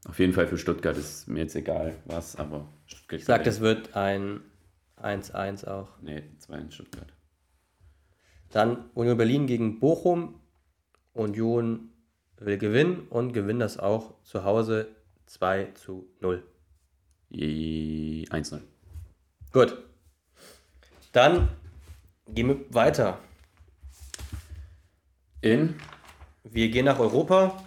Auf 0.08 0.18
jeden 0.18 0.34
Fall 0.34 0.48
für 0.48 0.58
Stuttgart 0.58 0.98
ist 0.98 1.28
mir 1.28 1.42
jetzt 1.42 1.56
egal, 1.56 1.96
was, 2.06 2.36
aber 2.36 2.68
Stuttgart. 2.88 3.20
Ich 3.20 3.26
sag, 3.28 3.44
das 3.44 3.60
wird 3.60 3.96
ein 3.96 4.42
1-1 5.00 5.68
auch. 5.68 6.02
Nee, 6.02 6.24
2-1 6.40 6.72
Stuttgart. 6.72 7.14
Dann 8.50 8.90
Union 8.96 9.18
Berlin 9.18 9.46
gegen 9.46 9.80
Bochum. 9.80 10.42
Union 11.14 11.92
will 12.38 12.58
gewinnen 12.58 13.08
und 13.10 13.32
gewinnt 13.34 13.62
das 13.62 13.78
auch 13.78 14.20
zu 14.24 14.44
Hause 14.44 14.96
2 15.28 15.74
zu 15.76 16.10
0. 16.22 16.42
1-0. 17.32 18.62
Gut. 19.54 19.78
Dann 21.12 21.50
gehen 22.30 22.48
wir 22.48 22.74
weiter. 22.74 23.20
In? 25.42 25.76
Wir 26.52 26.70
gehen 26.70 26.86
nach 26.86 27.00
Europa. 27.00 27.64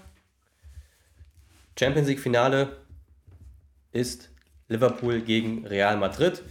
Champions 1.79 2.09
League 2.09 2.21
Finale 2.21 2.77
ist 3.93 4.31
Liverpool 4.69 5.21
gegen 5.21 5.67
Real 5.67 5.97
Madrid. 5.97 6.43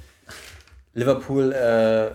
Liverpool 0.93 1.51
äh, 1.51 2.11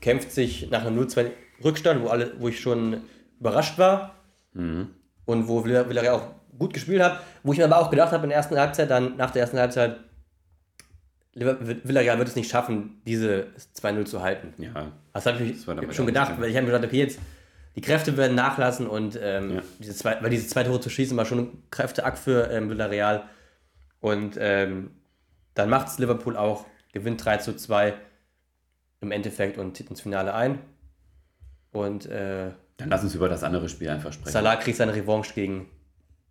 kämpft 0.00 0.32
sich 0.32 0.70
nach 0.70 0.84
einem 0.84 0.98
0-2 0.98 1.30
Rückstand, 1.62 2.02
wo, 2.02 2.08
alle, 2.08 2.32
wo 2.38 2.48
ich 2.48 2.60
schon 2.60 3.02
überrascht 3.38 3.78
war. 3.78 4.14
Mhm. 4.54 4.90
und 5.24 5.48
wo 5.48 5.64
Villarreal 5.64 6.08
auch 6.14 6.26
gut 6.56 6.72
gespielt 6.72 7.02
hat, 7.02 7.20
wo 7.42 7.52
ich 7.52 7.58
mir 7.58 7.64
aber 7.64 7.78
auch 7.78 7.90
gedacht 7.90 8.12
habe 8.12 8.22
in 8.22 8.28
der 8.28 8.38
ersten 8.38 8.56
Halbzeit, 8.56 8.88
dann 8.88 9.16
nach 9.16 9.32
der 9.32 9.42
ersten 9.42 9.58
Halbzeit, 9.58 9.98
Villarreal 11.34 12.18
wird 12.18 12.28
es 12.28 12.36
nicht 12.36 12.48
schaffen, 12.48 13.00
diese 13.04 13.48
2-0 13.76 14.04
zu 14.04 14.22
halten. 14.22 14.54
Ja. 14.58 14.92
Das 15.12 15.26
habe 15.26 15.42
ich 15.42 15.66
mir 15.66 15.92
schon 15.92 16.06
gedacht, 16.06 16.34
weil 16.38 16.50
ich 16.50 16.56
habe 16.56 16.66
mir 16.66 16.72
gedacht, 16.72 16.86
okay, 16.88 16.98
jetzt 16.98 17.18
die 17.76 17.80
Kräfte 17.80 18.16
werden 18.16 18.36
nachlassen 18.36 18.86
und 18.86 19.18
ähm, 19.20 19.56
ja. 19.56 19.62
diese 19.80 19.94
zwei, 19.94 20.22
weil 20.22 20.30
diese 20.30 20.46
zwei 20.46 20.62
Tore 20.62 20.80
zu 20.80 20.90
schießen 20.90 21.16
war 21.16 21.24
schon 21.24 21.38
ein 21.38 21.62
Kräfteakt 21.70 22.18
für 22.18 22.50
ähm, 22.50 22.70
Villarreal. 22.70 23.24
Und 24.00 24.36
ähm, 24.38 24.90
dann 25.54 25.70
macht 25.70 25.88
es 25.88 25.98
Liverpool 25.98 26.36
auch, 26.36 26.66
gewinnt 26.92 27.24
3 27.24 27.38
zu 27.38 27.56
2 27.56 27.94
im 29.00 29.10
Endeffekt 29.10 29.58
und 29.58 29.76
zieht 29.76 29.90
ins 29.90 30.02
Finale 30.02 30.34
ein. 30.34 30.58
Und 31.72 32.06
äh, 32.06 32.50
dann 32.76 32.88
lass 32.88 33.02
uns 33.02 33.14
über 33.14 33.28
das 33.28 33.42
andere 33.42 33.68
Spiel 33.68 33.88
einfach 33.88 34.12
sprechen. 34.12 34.32
Salah 34.32 34.56
kriegt 34.56 34.76
seine 34.76 34.94
Revanche 34.94 35.34
gegen 35.34 35.68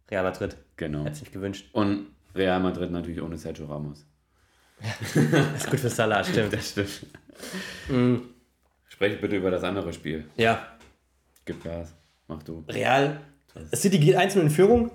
Real 0.09 0.23
Madrid. 0.23 0.55
Genau. 0.77 1.03
Hätte 1.03 1.17
sich 1.17 1.31
gewünscht. 1.31 1.69
Und 1.73 2.07
Real 2.35 2.59
Madrid 2.59 2.91
natürlich 2.91 3.21
ohne 3.21 3.37
Sergio 3.37 3.65
Ramos. 3.65 4.05
das 4.81 5.15
ist 5.63 5.69
gut 5.69 5.79
für 5.79 5.89
Salah, 5.89 6.23
stimmt. 6.23 6.53
Das 6.53 6.69
stimmt. 6.69 7.05
Mhm. 7.89 8.29
Spreche 8.87 9.17
bitte 9.17 9.35
über 9.35 9.51
das 9.51 9.63
andere 9.63 9.91
Spiel. 9.91 10.25
Ja. 10.37 10.67
Gib 11.45 11.63
Gas. 11.63 11.93
Mach 12.27 12.43
du. 12.43 12.63
Real. 12.67 13.19
City 13.73 13.99
geht 13.99 14.15
einzeln 14.15 14.47
in 14.47 14.51
Führung. 14.51 14.91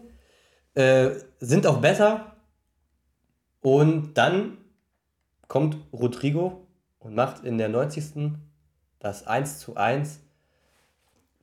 Äh, 0.75 1.11
sind 1.41 1.67
auch 1.67 1.81
besser. 1.81 2.37
Und 3.61 4.15
dann 4.15 4.59
kommt 5.47 5.77
Rodrigo 5.93 6.67
und 6.99 7.15
macht 7.15 7.45
in 7.45 7.59
der 7.59 7.69
90. 7.69 8.33
das 8.99 9.27
1 9.27 9.59
zu 9.59 9.77
1 9.77 10.21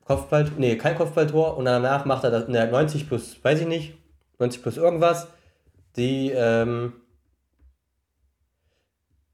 Kopfball, 0.04 0.50
nee, 0.56 0.76
kein 0.76 0.96
Kopfballtor 0.96 1.56
und 1.56 1.64
danach 1.64 2.04
macht 2.04 2.22
er 2.22 2.30
das 2.30 2.44
in 2.44 2.52
der 2.52 2.70
90 2.70 3.08
plus, 3.08 3.42
weiß 3.42 3.62
ich 3.62 3.66
nicht, 3.66 3.98
90 4.38 4.62
plus 4.62 4.76
irgendwas, 4.76 5.26
die 5.96 6.30
ähm, 6.30 6.92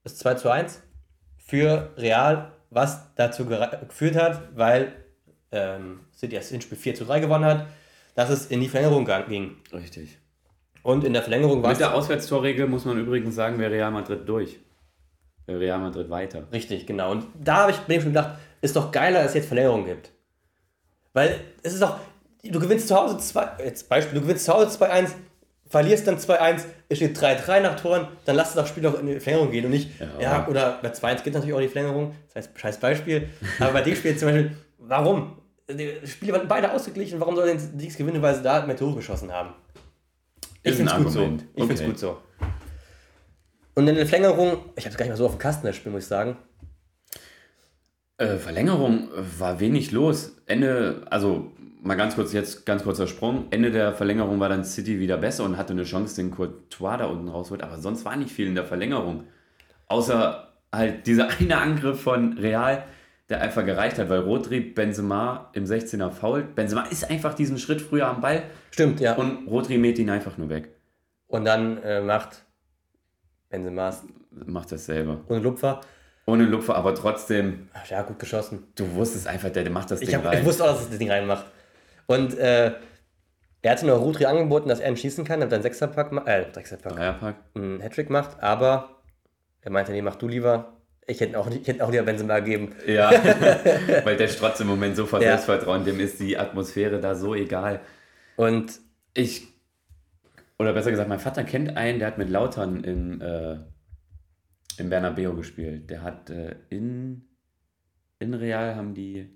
ist 0.03 0.17
2 0.17 0.33
zu 0.33 0.49
1 0.49 0.81
für 1.37 1.93
Real, 1.95 2.53
was 2.71 3.13
dazu 3.15 3.45
geführt 3.45 4.15
hat, 4.15 4.57
weil 4.57 5.02
ähm, 5.53 6.01
City 6.15 6.35
das 6.35 6.49
Hinspiel 6.49 6.77
4 6.77 6.95
zu 6.95 7.05
3 7.05 7.21
gewonnen 7.21 7.45
hat, 7.45 7.67
dass 8.15 8.29
es 8.29 8.47
in 8.47 8.59
die 8.59 8.67
Verlängerung 8.67 9.07
ging. 9.27 9.57
Richtig. 9.71 10.17
Und 10.83 11.05
in 11.05 11.13
der 11.13 11.21
Verlängerung 11.21 11.63
war 11.63 11.69
Mit 11.69 11.79
der 11.79 11.93
Auswärtstorregel 11.93 12.67
muss 12.67 12.85
man 12.85 12.99
übrigens 12.99 13.35
sagen, 13.35 13.57
wäre 13.57 13.71
Real 13.71 13.91
Madrid 13.91 14.27
durch. 14.27 14.59
Wäre 15.45 15.59
Real 15.59 15.79
Madrid 15.79 16.09
weiter. 16.09 16.47
Richtig, 16.51 16.85
genau. 16.85 17.11
Und 17.11 17.25
da 17.41 17.61
habe 17.61 17.71
ich 17.71 17.87
mir 17.87 18.01
schon 18.01 18.09
gedacht, 18.09 18.37
ist 18.61 18.75
doch 18.75 18.91
geiler, 18.91 19.19
dass 19.19 19.29
es 19.29 19.35
jetzt 19.35 19.47
Verlängerung 19.47 19.85
gibt. 19.85 20.11
Weil 21.13 21.39
es 21.61 21.73
ist 21.73 21.81
doch, 21.81 21.99
du 22.43 22.59
gewinnst 22.59 22.87
zu 22.87 22.95
Hause 22.95 23.17
2, 23.17 23.63
jetzt 23.63 23.87
Beispiel, 23.87 24.15
du 24.15 24.21
gewinnst 24.21 24.45
zu 24.45 24.53
Hause 24.53 24.77
2-1, 24.77 25.11
verlierst 25.69 26.07
dann 26.07 26.17
2-1, 26.17 26.63
es 26.89 26.97
steht 26.97 27.17
3-3 27.17 27.61
nach 27.61 27.79
Toren, 27.79 28.07
dann 28.25 28.35
lass 28.35 28.53
das 28.53 28.67
Spiel 28.69 28.83
doch 28.83 28.99
in 28.99 29.07
die 29.07 29.19
Verlängerung 29.19 29.51
gehen 29.51 29.65
und 29.65 29.71
nicht, 29.71 29.89
ja, 29.99 30.07
ja 30.19 30.47
oder 30.47 30.79
bei 30.81 30.89
2-1 30.89 31.23
geht 31.23 31.33
natürlich 31.33 31.55
auch 31.55 31.59
die 31.59 31.67
Verlängerung, 31.67 32.15
das 32.33 32.47
heißt, 32.47 32.59
scheiß 32.59 32.79
Beispiel, 32.79 33.29
aber 33.59 33.73
bei 33.73 33.81
dem 33.81 33.95
Spiel 33.95 34.17
zum 34.17 34.29
Beispiel, 34.29 34.57
warum? 34.79 35.37
Die 35.69 36.07
Spiele 36.07 36.33
waren 36.33 36.47
beide 36.47 36.71
ausgeglichen, 36.71 37.19
warum 37.19 37.35
soll 37.35 37.47
denn 37.47 37.77
nichts 37.77 37.97
gewinnen, 37.97 38.21
weil 38.21 38.35
sie 38.35 38.43
da 38.43 38.65
mehr 38.65 38.75
Tore 38.75 38.95
geschossen 38.95 39.31
haben? 39.31 39.53
Ich 40.63 40.75
finde 40.75 40.91
es 40.91 40.97
gut 40.97 41.11
so. 41.11 41.23
Ich 41.23 41.29
okay. 41.29 41.41
finde 41.55 41.73
es 41.73 41.83
gut 41.83 41.99
so. 41.99 42.17
Und 43.75 43.87
in 43.87 43.95
der 43.95 44.05
Verlängerung, 44.05 44.65
ich 44.75 44.85
habe 44.85 44.91
es 44.91 44.97
gar 44.97 45.05
nicht 45.05 45.11
mehr 45.11 45.17
so 45.17 45.25
auf 45.25 45.35
dem 45.35 45.39
Kasten, 45.39 45.65
das 45.65 45.75
Spiel, 45.75 45.91
muss 45.91 46.03
ich 46.03 46.09
sagen. 46.09 46.37
Äh, 48.17 48.37
Verlängerung 48.37 49.09
war 49.39 49.59
wenig 49.59 49.91
los. 49.91 50.35
Ende, 50.45 51.01
also 51.09 51.51
mal 51.81 51.95
ganz 51.95 52.15
kurz 52.15 52.33
jetzt, 52.33 52.65
ganz 52.65 52.83
kurzer 52.83 53.07
Sprung. 53.07 53.47
Ende 53.49 53.71
der 53.71 53.93
Verlängerung 53.93 54.39
war 54.39 54.49
dann 54.49 54.63
City 54.63 54.99
wieder 54.99 55.17
besser 55.17 55.43
und 55.43 55.57
hatte 55.57 55.73
eine 55.73 55.83
Chance, 55.83 56.15
den 56.15 56.31
Courtois 56.31 56.97
da 56.97 57.05
unten 57.05 57.27
rausholt. 57.27 57.63
Aber 57.63 57.79
sonst 57.79 58.05
war 58.05 58.15
nicht 58.15 58.31
viel 58.31 58.47
in 58.47 58.55
der 58.55 58.65
Verlängerung. 58.65 59.25
Außer 59.87 60.53
halt 60.71 61.07
dieser 61.07 61.29
eine 61.39 61.57
Angriff 61.57 62.01
von 62.01 62.37
Real, 62.37 62.83
der 63.29 63.41
einfach 63.41 63.65
gereicht 63.65 63.97
hat, 63.99 64.09
weil 64.09 64.19
Rodri 64.19 64.59
Benzema 64.59 65.49
im 65.53 65.63
16er 65.63 66.11
fault. 66.11 66.55
Benzema 66.55 66.83
ist 66.83 67.09
einfach 67.09 67.33
diesen 67.33 67.57
Schritt 67.57 67.81
früher 67.81 68.07
am 68.07 68.21
Ball. 68.21 68.43
Stimmt, 68.71 68.99
ja. 68.99 69.15
Und 69.15 69.47
Rodri 69.47 69.77
mäht 69.77 69.97
ihn 69.97 70.09
einfach 70.09 70.37
nur 70.37 70.49
weg. 70.49 70.69
Und 71.27 71.45
dann 71.45 71.81
äh, 71.83 72.01
macht 72.01 72.43
Benzema 73.49 73.93
macht 74.31 74.71
das 74.71 74.85
selber. 74.85 75.21
Und 75.27 75.43
Lupfer. 75.43 75.81
Ohne 76.25 76.45
Lupfer, 76.45 76.75
aber 76.75 76.95
trotzdem. 76.95 77.69
Ach, 77.73 77.85
ja, 77.85 78.01
gut 78.01 78.19
geschossen. 78.19 78.67
Du 78.75 78.93
wusstest 78.95 79.27
einfach, 79.27 79.49
der, 79.49 79.63
der 79.63 79.71
macht 79.71 79.91
das 79.91 79.99
Ding 79.99 80.09
ich 80.09 80.15
hab, 80.15 80.25
rein. 80.25 80.39
Ich 80.39 80.45
wusste 80.45 80.63
auch, 80.63 80.69
dass 80.69 80.85
er 80.85 80.89
das 80.89 80.97
Ding 80.97 81.11
reinmacht. 81.11 81.45
Und 82.07 82.37
äh, 82.37 82.73
er 83.61 83.71
hatte 83.71 83.85
nur 83.85 83.97
Rudri 83.97 84.25
angeboten, 84.25 84.69
dass 84.69 84.79
er 84.79 84.89
ihn 84.89 84.97
schießen 84.97 85.23
kann, 85.23 85.39
damit 85.39 85.53
er 85.53 85.57
einen 85.57 85.63
Sechserpack 85.63 86.11
macht, 86.11 86.27
äh, 86.27 86.45
Sechserpack, 86.53 86.93
Dreierpack. 86.93 87.35
einen 87.55 87.81
Hattrick 87.81 88.09
macht, 88.09 88.41
aber 88.41 89.01
er 89.61 89.71
meinte, 89.71 89.91
nee, 89.91 90.01
mach 90.01 90.15
du 90.15 90.27
lieber. 90.27 90.73
Ich 91.05 91.19
hätte 91.19 91.37
auch, 91.37 91.49
ich 91.49 91.67
hätte 91.67 91.83
auch 91.83 91.91
lieber 91.91 92.03
Benzema 92.03 92.39
gegeben. 92.39 92.75
Ja, 92.87 93.11
weil 94.03 94.15
der 94.15 94.27
strotzt 94.27 94.61
im 94.61 94.67
Moment 94.67 94.95
so 94.95 95.05
vor 95.05 95.21
ja. 95.21 95.29
Selbstvertrauen, 95.29 95.83
dem 95.83 95.99
ist 95.99 96.19
die 96.19 96.37
Atmosphäre 96.37 96.99
da 96.99 97.15
so 97.15 97.35
egal. 97.35 97.81
Und 98.35 98.79
ich, 99.13 99.47
oder 100.57 100.73
besser 100.73 100.91
gesagt, 100.91 101.09
mein 101.09 101.19
Vater 101.19 101.43
kennt 101.43 101.75
einen, 101.75 101.99
der 101.99 102.07
hat 102.07 102.17
mit 102.17 102.29
Lautern 102.29 102.83
in, 102.83 103.21
äh, 103.21 103.57
in 104.77 104.89
Bernabeu 104.89 105.33
gespielt. 105.33 105.89
Der 105.89 106.03
hat 106.03 106.29
äh, 106.29 106.55
in, 106.69 107.27
in 108.19 108.33
Real 108.33 108.75
haben 108.75 108.93
die 108.93 109.29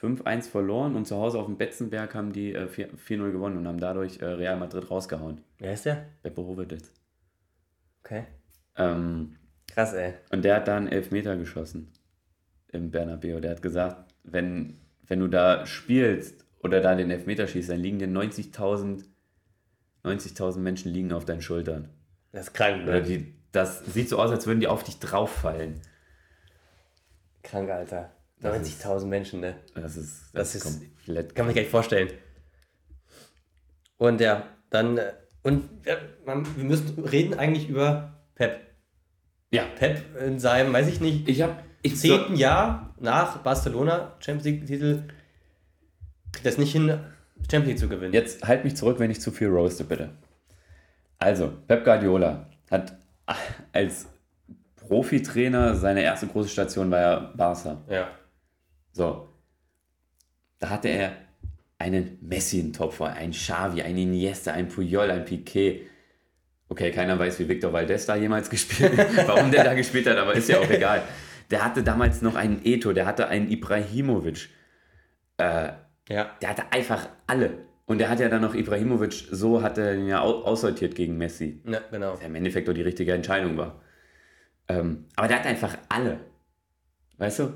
5-1 0.00 0.48
verloren 0.48 0.94
und 0.94 1.06
zu 1.06 1.16
Hause 1.16 1.38
auf 1.38 1.46
dem 1.46 1.56
Betzenberg 1.56 2.14
haben 2.14 2.32
die 2.32 2.52
äh, 2.52 2.66
4-0 2.66 3.32
gewonnen 3.32 3.58
und 3.58 3.66
haben 3.66 3.80
dadurch 3.80 4.20
äh, 4.20 4.26
Real 4.26 4.56
Madrid 4.56 4.90
rausgehauen. 4.90 5.42
Wer 5.58 5.72
ist 5.72 5.86
der? 5.86 6.06
Beppo 6.22 6.44
Hoveditz. 6.46 6.92
Okay. 8.04 8.26
Ähm, 8.76 9.36
Krass, 9.76 9.92
ey. 9.92 10.14
Und 10.32 10.44
der 10.44 10.56
hat 10.56 10.66
da 10.66 10.76
einen 10.76 10.88
Elfmeter 10.88 11.36
geschossen 11.36 11.92
im 12.72 12.90
Bernabeu. 12.90 13.40
Der 13.40 13.52
hat 13.52 13.62
gesagt, 13.62 14.12
wenn, 14.24 14.80
wenn 15.06 15.20
du 15.20 15.28
da 15.28 15.66
spielst 15.66 16.44
oder 16.58 16.80
da 16.80 16.96
den 16.96 17.12
Elfmeter 17.12 17.46
schießt, 17.46 17.68
dann 17.68 17.78
liegen 17.78 18.00
dir 18.00 18.08
90.000 18.08 19.04
90.000 20.06 20.58
Menschen 20.58 20.92
liegen 20.92 21.12
auf 21.12 21.24
deinen 21.24 21.42
Schultern. 21.42 21.88
Das 22.32 22.48
ist 22.48 22.54
krank, 22.54 22.84
ne? 22.84 22.90
Oder 22.90 23.00
die, 23.00 23.34
das 23.52 23.84
sieht 23.86 24.08
so 24.08 24.18
aus, 24.18 24.30
als 24.30 24.46
würden 24.46 24.60
die 24.60 24.68
auf 24.68 24.84
dich 24.84 24.98
drauffallen. 24.98 25.80
Krank, 27.42 27.70
Alter. 27.70 28.12
90.000 28.42 29.06
Menschen, 29.06 29.40
ne? 29.40 29.56
Das 29.74 29.96
ist, 29.96 30.30
das, 30.32 30.52
das 30.52 30.54
ist 30.54 30.64
komplett. 30.64 31.34
Kann 31.34 31.46
man 31.46 31.50
sich 31.50 31.56
gar 31.56 31.62
nicht 31.62 31.70
vorstellen. 31.70 32.10
Und 33.96 34.20
ja, 34.20 34.46
dann. 34.70 34.98
Äh, 34.98 35.12
und 35.42 35.68
ja, 35.84 35.96
wir 36.24 36.64
müssen 36.64 37.04
reden 37.04 37.34
eigentlich 37.34 37.68
über 37.68 38.26
Pep. 38.34 38.65
Ja. 39.50 39.64
Pep 39.78 40.02
in 40.20 40.38
seinem, 40.38 40.72
weiß 40.72 40.88
ich 40.88 41.00
nicht, 41.00 41.28
ich 41.28 41.42
hab, 41.42 41.62
ich 41.82 41.96
zehnten 41.96 42.34
so 42.34 42.40
Jahr 42.40 42.94
nach 42.98 43.38
Barcelona 43.38 44.14
Champions 44.20 44.44
League-Titel 44.44 45.02
das 46.42 46.58
nicht 46.58 46.72
hin, 46.72 46.88
Champions 47.50 47.66
League 47.66 47.78
zu 47.78 47.88
gewinnen. 47.88 48.12
Jetzt 48.12 48.46
halt 48.46 48.64
mich 48.64 48.76
zurück, 48.76 48.98
wenn 48.98 49.10
ich 49.10 49.20
zu 49.20 49.30
viel 49.30 49.48
roaste, 49.48 49.84
bitte. 49.84 50.10
Also, 51.18 51.52
Pep 51.66 51.84
Guardiola 51.84 52.50
hat 52.70 52.98
als 53.72 54.08
Profitrainer, 54.76 55.74
seine 55.74 56.02
erste 56.02 56.26
große 56.26 56.48
Station 56.48 56.90
war 56.90 57.00
ja 57.00 57.32
Barca. 57.36 57.82
Ja. 57.88 58.08
So. 58.92 59.28
Da 60.58 60.70
hatte 60.70 60.88
er 60.88 61.12
einen 61.78 62.18
Messi 62.20 62.60
in 62.60 62.72
Topfer, 62.72 63.06
einen 63.06 63.32
Xavi, 63.32 63.82
einen 63.82 63.98
Iniesta, 63.98 64.52
einen 64.52 64.68
Puyol, 64.68 65.10
einen 65.10 65.24
Piquet. 65.24 65.86
Okay, 66.68 66.90
keiner 66.90 67.18
weiß, 67.18 67.38
wie 67.38 67.48
Victor 67.48 67.72
Valdez 67.72 68.06
da 68.06 68.16
jemals 68.16 68.50
gespielt 68.50 68.96
hat, 68.98 69.16
warum 69.28 69.50
der 69.50 69.64
da 69.64 69.74
gespielt 69.74 70.06
hat, 70.06 70.16
aber 70.16 70.34
ist 70.34 70.48
ja 70.48 70.58
auch 70.58 70.70
egal. 70.70 71.02
Der 71.50 71.64
hatte 71.64 71.82
damals 71.82 72.22
noch 72.22 72.34
einen 72.34 72.60
Eto, 72.64 72.92
der 72.92 73.06
hatte 73.06 73.28
einen 73.28 73.48
Ibrahimovic. 73.50 74.48
Äh, 75.38 75.68
ja. 76.08 76.30
Der 76.42 76.48
hatte 76.48 76.64
einfach 76.72 77.08
alle. 77.26 77.66
Und 77.86 77.98
der 77.98 78.08
hat 78.08 78.18
ja 78.18 78.28
dann 78.28 78.42
noch 78.42 78.54
Ibrahimovic, 78.54 79.28
so 79.30 79.62
hat 79.62 79.78
er 79.78 79.94
ihn 79.94 80.08
ja 80.08 80.20
aussortiert 80.20 80.96
gegen 80.96 81.16
Messi. 81.16 81.62
Ja, 81.64 81.80
genau. 81.90 82.14
Was 82.14 82.20
ja 82.20 82.26
im 82.26 82.34
Endeffekt 82.34 82.68
auch 82.68 82.74
die 82.74 82.82
richtige 82.82 83.12
Entscheidung 83.12 83.56
war. 83.56 83.80
Ähm, 84.68 85.04
aber 85.14 85.28
der 85.28 85.38
hat 85.38 85.46
einfach 85.46 85.78
alle. 85.88 86.18
Weißt 87.18 87.38
du? 87.38 87.52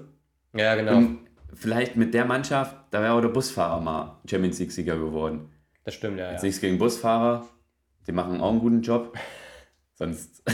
Ja, 0.54 0.76
genau. 0.76 0.96
Und 0.96 1.18
vielleicht 1.52 1.96
mit 1.96 2.14
der 2.14 2.24
Mannschaft, 2.24 2.76
da 2.90 3.02
wäre 3.02 3.14
auch 3.14 3.20
der 3.20 3.28
Busfahrer 3.28 3.80
mal 3.80 4.20
Champions 4.28 4.60
League-Sieger 4.60 4.96
geworden. 4.96 5.50
Das 5.84 5.94
stimmt, 5.94 6.18
ja. 6.18 6.30
Jetzt 6.30 6.42
ja. 6.42 6.46
nichts 6.46 6.60
gegen 6.60 6.78
Busfahrer, 6.78 7.48
die 8.10 8.16
machen 8.16 8.40
auch 8.40 8.50
einen 8.50 8.58
guten 8.58 8.82
Job. 8.82 9.16
Sonst. 9.94 10.42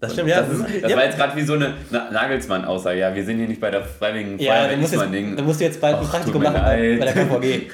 Das 0.00 0.12
stimmt, 0.12 0.28
ja. 0.28 0.42
Das, 0.42 0.52
ist, 0.52 0.84
das 0.84 0.92
ja. 0.92 0.96
war 0.96 1.04
jetzt 1.06 1.16
gerade 1.16 1.34
wie 1.36 1.42
so 1.42 1.54
eine 1.54 1.74
Nagelsmann-Aussage. 1.90 3.00
Ja, 3.00 3.12
wir 3.16 3.24
sind 3.24 3.38
hier 3.38 3.48
nicht 3.48 3.60
bei 3.60 3.68
der 3.68 3.82
Freiwilligen 3.82 4.38
ja, 4.38 4.54
Feuerwehr. 4.54 4.78
Ismaning. 4.78 5.36
Da 5.36 5.42
musst 5.42 5.58
du 5.58 5.64
jetzt 5.64 5.80
bald 5.80 5.96
ein 5.96 6.04
Praktikum 6.04 6.40
machen 6.40 6.62
bei, 6.62 6.96
bei 7.00 7.04
der 7.04 7.14
KVG. 7.14 7.70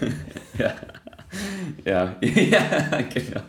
ja. 0.59 0.75
ja, 1.85 2.17
ja, 2.23 2.99
genau. 3.13 3.43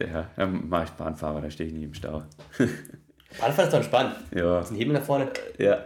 Ja, 0.00 0.26
dann 0.34 0.68
mache 0.68 0.86
ich 0.86 0.90
Bahnfahrer, 0.90 1.40
da 1.42 1.48
stehe 1.48 1.68
ich 1.68 1.76
nie 1.76 1.84
im 1.84 1.94
Stau. 1.94 2.24
Bahnfahren 3.38 3.68
ist 3.68 3.72
doch 3.72 3.78
entspannt. 3.78 4.16
Ja. 4.34 4.58
Ist 4.58 4.72
ein 4.72 4.76
Hebel 4.76 4.94
nach 4.94 5.04
vorne. 5.04 5.28
Ja. 5.58 5.78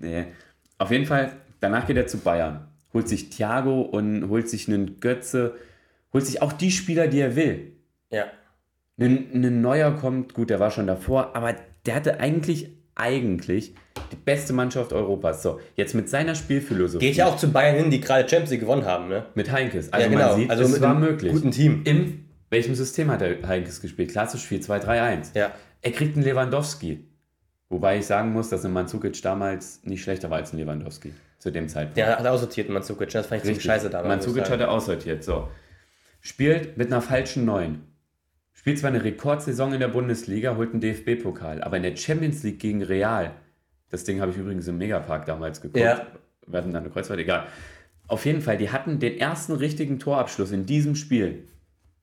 nee. 0.00 0.28
Auf 0.78 0.90
jeden 0.90 1.04
Fall, 1.04 1.32
danach 1.60 1.86
geht 1.86 1.98
er 1.98 2.06
zu 2.06 2.16
Bayern. 2.20 2.68
holt 2.94 3.06
sich 3.06 3.28
Thiago 3.28 3.82
und 3.82 4.30
holt 4.30 4.48
sich 4.48 4.66
einen 4.66 4.98
Götze, 4.98 5.56
holt 6.12 6.26
sich 6.26 6.42
auch 6.42 6.52
die 6.52 6.70
Spieler, 6.70 7.08
die 7.08 7.20
er 7.20 7.36
will. 7.36 7.72
Ja. 8.10 8.26
Ein, 8.98 9.30
ein 9.32 9.60
Neuer 9.60 9.92
kommt, 9.92 10.34
gut, 10.34 10.50
der 10.50 10.60
war 10.60 10.70
schon 10.70 10.86
davor, 10.86 11.34
aber 11.34 11.54
der 11.86 11.94
hatte 11.94 12.20
eigentlich, 12.20 12.70
eigentlich 12.94 13.74
die 14.12 14.16
beste 14.16 14.52
Mannschaft 14.52 14.92
Europas. 14.92 15.42
So, 15.42 15.60
jetzt 15.76 15.94
mit 15.94 16.08
seiner 16.08 16.34
Spielphilosophie. 16.34 17.06
Geht 17.06 17.16
ja 17.16 17.26
auch 17.26 17.36
zu 17.36 17.50
Bayern 17.50 17.76
hin, 17.76 17.90
die 17.90 18.00
gerade 18.00 18.28
Champions 18.28 18.50
League 18.50 18.60
gewonnen 18.60 18.84
haben, 18.84 19.08
ne? 19.08 19.26
Mit 19.34 19.50
Heinkes. 19.50 19.92
Also 19.92 20.04
ja, 20.04 20.12
genau. 20.12 20.28
man 20.28 20.36
sieht, 20.36 20.50
also 20.50 20.64
es 20.64 20.80
war 20.80 20.94
möglich. 20.94 21.32
Guten 21.32 21.50
Team. 21.50 21.82
Im 21.84 22.24
welchem 22.50 22.74
System 22.74 23.10
hat 23.10 23.20
der 23.20 23.46
Heinkes 23.46 23.80
gespielt? 23.80 24.10
Klassisch 24.10 24.44
4-2-3-1. 24.44 25.38
Ja. 25.38 25.52
Er 25.82 25.92
kriegt 25.92 26.16
einen 26.16 26.24
Lewandowski. 26.24 27.06
Wobei 27.68 27.98
ich 27.98 28.06
sagen 28.06 28.32
muss, 28.32 28.48
dass 28.48 28.64
ein 28.64 28.72
Mandzukic 28.72 29.22
damals 29.22 29.84
nicht 29.84 30.02
schlechter 30.02 30.28
war 30.28 30.38
als 30.38 30.52
ein 30.52 30.58
Lewandowski. 30.58 31.14
Zu 31.38 31.50
dem 31.50 31.68
Zeitpunkt. 31.68 31.96
Der 31.96 32.18
hat 32.18 32.26
aussortiert, 32.26 32.68
Mandzukic. 32.68 33.10
Das 33.10 33.26
fand 33.28 33.38
ich 33.38 33.46
ziemlich 33.46 33.64
scheiße 33.64 33.88
damals. 33.88 34.08
Mandzukic 34.08 34.50
hat 34.50 34.60
er 34.60 34.70
aussortiert. 34.70 35.24
So. 35.24 35.48
Spielt 36.20 36.76
mit 36.76 36.88
einer 36.88 37.00
falschen 37.02 37.44
Neun. 37.44 37.82
Spielt 38.52 38.78
zwar 38.78 38.90
eine 38.90 39.02
Rekordsaison 39.02 39.72
in 39.72 39.80
der 39.80 39.88
Bundesliga, 39.88 40.56
holt 40.56 40.72
einen 40.72 40.80
DFB-Pokal, 40.80 41.62
aber 41.62 41.78
in 41.78 41.82
der 41.82 41.96
Champions 41.96 42.42
League 42.42 42.58
gegen 42.58 42.82
Real, 42.82 43.32
das 43.88 44.04
Ding 44.04 44.20
habe 44.20 44.30
ich 44.32 44.36
übrigens 44.36 44.68
im 44.68 44.76
Megapark 44.76 45.24
damals 45.24 45.60
geguckt, 45.62 45.82
Ja. 45.82 46.06
wir 46.46 46.58
hatten 46.58 46.72
dann 46.72 46.82
eine 46.84 46.92
Kreuzfahrt, 46.92 47.18
egal. 47.20 47.46
Auf 48.06 48.26
jeden 48.26 48.42
Fall, 48.42 48.58
die 48.58 48.70
hatten 48.70 48.98
den 48.98 49.18
ersten 49.18 49.52
richtigen 49.52 49.98
Torabschluss 49.98 50.50
in 50.52 50.66
diesem 50.66 50.94
Spiel, 50.94 51.44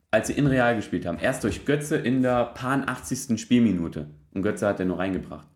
als 0.10 0.28
sie 0.28 0.34
in 0.34 0.48
Real 0.48 0.76
gespielt 0.76 1.06
haben. 1.06 1.20
Erst 1.20 1.44
durch 1.44 1.66
Götze 1.66 1.98
in 1.98 2.24
der 2.24 2.46
paar 2.46 2.88
80. 2.88 3.40
Spielminute. 3.40 4.08
Und 4.34 4.42
Götze 4.42 4.66
hat 4.68 4.80
den 4.80 4.88
nur 4.88 5.00
reingebracht. 5.00 5.48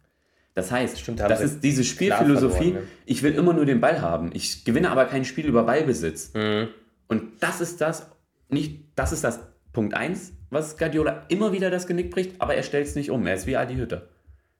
Das 0.54 0.70
heißt, 0.72 1.00
Stimmt, 1.00 1.22
das 1.22 1.40
ist 1.42 1.64
diese 1.64 1.84
Spielphilosophie, 1.86 2.72
ne? 2.74 2.84
ich 3.06 3.24
will 3.24 3.34
immer 3.34 3.54
nur 3.54 3.66
den 3.66 3.80
Ball 3.80 4.02
haben. 4.02 4.32
Ich 4.34 4.66
gewinne 4.66 4.92
aber 4.92 5.06
kein 5.06 5.24
Spiel 5.24 5.46
über 5.46 5.64
Ballbesitz. 5.64 6.34
Mhm. 6.34 6.68
Und 7.08 7.42
das 7.42 7.62
ist 7.62 7.80
das, 7.80 8.12
nicht, 8.52 8.86
das 8.96 9.12
ist 9.12 9.24
das 9.24 9.40
Punkt 9.74 9.94
1, 9.94 10.34
was 10.50 10.78
Guardiola 10.78 11.26
immer 11.30 11.52
wieder 11.52 11.70
das 11.70 11.88
Genick 11.88 12.12
bricht, 12.12 12.40
aber 12.42 12.56
er 12.56 12.64
stellt 12.64 12.88
es 12.88 12.96
nicht 12.96 13.10
um. 13.10 13.26
Er 13.26 13.36
ist 13.36 13.48
wie 13.48 13.56
Adi 13.56 13.76
Hütter. 13.76 14.10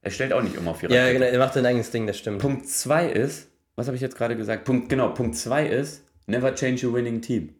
Er 0.00 0.10
stellt 0.10 0.32
auch 0.32 0.42
nicht 0.42 0.56
um 0.58 0.66
auf 0.66 0.78
Vierer. 0.78 0.92
Ja, 0.92 1.12
genau, 1.12 1.26
er 1.26 1.38
macht 1.38 1.54
sein 1.54 1.66
eigenes 1.66 1.90
Ding, 1.90 2.06
das 2.06 2.18
stimmt. 2.18 2.40
Punkt 2.40 2.68
2 2.68 3.08
ist, 3.10 3.48
was 3.76 3.86
habe 3.86 3.96
ich 3.96 4.02
jetzt 4.02 4.16
gerade 4.16 4.36
gesagt? 4.36 4.64
Punkt, 4.64 4.88
genau, 4.88 5.10
Punkt 5.10 5.36
2 5.36 5.66
ist, 5.68 6.04
never 6.26 6.54
change 6.54 6.86
a 6.86 6.92
winning 6.92 7.20
team. 7.20 7.54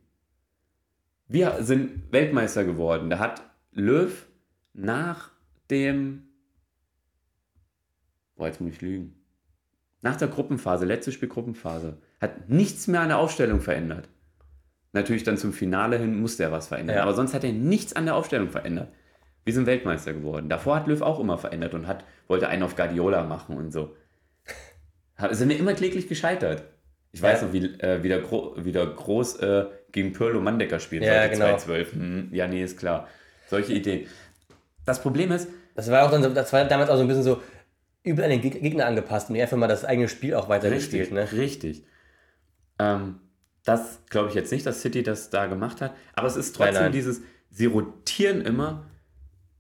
Wir 1.28 1.62
sind 1.62 2.12
Weltmeister 2.12 2.64
geworden. 2.64 3.10
Da 3.10 3.18
hat 3.18 3.42
Löw 3.72 4.26
nach 4.74 5.30
dem, 5.70 6.24
boah, 8.36 8.48
jetzt 8.48 8.60
muss 8.60 8.72
ich 8.72 8.80
lügen, 8.80 9.14
nach 10.02 10.16
der 10.16 10.28
Gruppenphase, 10.28 10.84
letzte 10.84 11.12
Spiel 11.12 11.28
Gruppenphase, 11.28 11.98
hat 12.20 12.48
nichts 12.48 12.88
mehr 12.88 13.00
an 13.02 13.08
der 13.08 13.18
Aufstellung 13.18 13.60
verändert. 13.60 14.08
Natürlich 14.93 15.24
dann 15.24 15.38
zum 15.38 15.53
Finale 15.53 15.99
hin 15.99 16.20
musste 16.20 16.43
er 16.43 16.53
was 16.53 16.68
verändern, 16.68 16.97
Ja. 16.97 17.03
aber 17.03 17.14
sonst 17.14 17.32
hat 17.34 17.45
er 17.45 17.53
nichts 17.53 17.95
an 17.97 18.05
der 18.05 18.14
Aufstellung 18.14 18.51
verändert. 18.51 18.88
Wir 19.45 19.55
sind 19.55 19.66
Weltmeister 19.66 20.12
geworden. 20.12 20.49
Davor 20.49 20.76
hat 20.76 20.86
Löw 20.86 21.01
auch 21.03 21.18
immer 21.18 21.38
verändert 21.38 21.74
und 21.74 21.86
hat, 21.86 22.05
wollte 22.28 22.49
einen 22.49 22.62
auf 22.62 22.76
Guardiola 22.76 23.24
machen 23.24 23.57
und 23.57 23.72
so. 23.72 23.97
Sind 25.30 25.49
wir 25.49 25.59
immer 25.59 25.72
kläglich 25.74 26.09
gescheitert. 26.09 26.64
Ich 27.12 27.22
weiß 27.22 27.40
Ja. 27.40 27.47
noch, 27.47 27.53
wie, 27.53 27.64
äh, 27.80 28.03
wie, 28.03 28.09
der 28.09 28.20
Gro 28.20 28.55
wie 28.59 28.72
der 28.72 28.86
Groß 28.86 29.36
äh, 29.40 29.66
gegen 29.93 30.12
Pirlo 30.12 30.40
Mandecker 30.40 30.78
spielt, 30.80 31.05
Ja, 31.05 31.26
genau. 31.26 31.45
2012. 31.57 31.93
Hm, 31.93 32.28
ja, 32.32 32.47
nee, 32.49 32.62
ist 32.62 32.78
klar. 32.78 33.09
Solche 33.49 33.72
Ideen. 33.74 34.07
Das 34.84 35.01
Problem 35.03 35.30
ist, 35.32 35.49
Das 35.74 35.90
war 35.90 36.05
auch 36.07 36.11
dann 36.11 36.22
so, 36.22 36.28
das 36.30 36.53
war 36.53 36.64
damals 36.66 36.90
auch 36.90 36.97
so 36.97 37.03
ein 37.03 37.09
bisschen 37.09 37.22
so 37.22 37.40
übel 38.05 38.24
an 38.24 38.30
den 38.30 38.40
Geg- 38.43 38.61
Gegner 38.61 38.86
angepasst 38.86 39.28
und 39.28 39.34
nicht 39.34 39.43
einfach 39.43 39.57
mal 39.57 39.68
das 39.68 39.84
eigene 39.86 40.09
Spiel 40.09 40.34
auch 40.34 40.49
weitergespielt, 40.49 41.11
richtig, 41.12 41.14
ne? 41.14 41.32
richtig. 41.40 41.84
Ähm, 42.78 43.20
das 43.64 44.00
glaube 44.10 44.28
ich 44.28 44.34
jetzt 44.34 44.52
nicht, 44.52 44.66
dass 44.66 44.80
City 44.80 45.02
das 45.02 45.30
da 45.30 45.46
gemacht 45.46 45.80
hat, 45.80 45.94
aber 46.14 46.26
es 46.26 46.36
ist 46.36 46.56
trotzdem 46.56 46.74
Nein, 46.74 46.82
nein. 46.84 46.92
dieses, 46.92 47.22
sie 47.50 47.66
rotieren 47.66 48.40
immer 48.40 48.86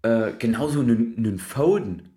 äh, 0.02 0.32
genauso 0.38 0.80
einen, 0.80 1.14
einen 1.16 1.38
Foden. 1.38 2.08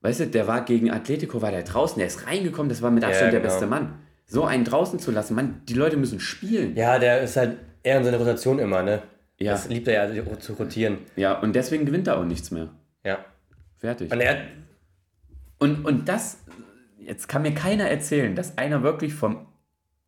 Weißt 0.00 0.20
du, 0.20 0.26
der 0.26 0.46
war 0.46 0.64
gegen 0.64 0.90
Atletico, 0.90 1.42
war 1.42 1.50
der 1.50 1.62
draußen, 1.62 1.98
der 1.98 2.06
ist 2.08 2.26
reingekommen, 2.26 2.68
das 2.68 2.82
war 2.82 2.90
mit 2.90 3.04
Abstand 3.04 3.32
der 3.32 3.40
genau. 3.40 3.52
beste 3.52 3.66
Mann. 3.66 3.94
So 4.26 4.44
einen 4.44 4.64
draußen 4.64 4.98
zu 4.98 5.10
lassen, 5.10 5.34
Mann, 5.34 5.62
die 5.68 5.74
Leute 5.74 5.96
müssen 5.96 6.18
spielen. 6.18 6.74
Ja, 6.76 6.98
der 6.98 7.22
ist 7.22 7.36
halt 7.36 7.58
eher 7.82 7.98
in 7.98 8.04
seiner 8.04 8.18
Rotation 8.18 8.58
immer, 8.58 8.82
ne? 8.82 9.02
Ja. 9.38 9.52
Das 9.52 9.68
liebt 9.68 9.88
er 9.88 10.14
ja 10.14 10.38
zu 10.38 10.54
rotieren. 10.54 10.98
Ja, 11.16 11.38
und 11.38 11.54
deswegen 11.54 11.84
gewinnt 11.84 12.06
er 12.06 12.18
auch 12.18 12.24
nichts 12.24 12.50
mehr. 12.50 12.68
Ja. 13.04 13.24
Fertig. 13.78 14.12
Und 14.12 14.20
er, 14.20 14.46
Und, 15.58 15.84
und 15.84 16.08
das, 16.08 16.38
jetzt 16.98 17.28
kann 17.28 17.42
mir 17.42 17.52
keiner 17.54 17.88
erzählen, 17.88 18.34
dass 18.34 18.58
einer 18.58 18.82
wirklich 18.82 19.14
vom, 19.14 19.46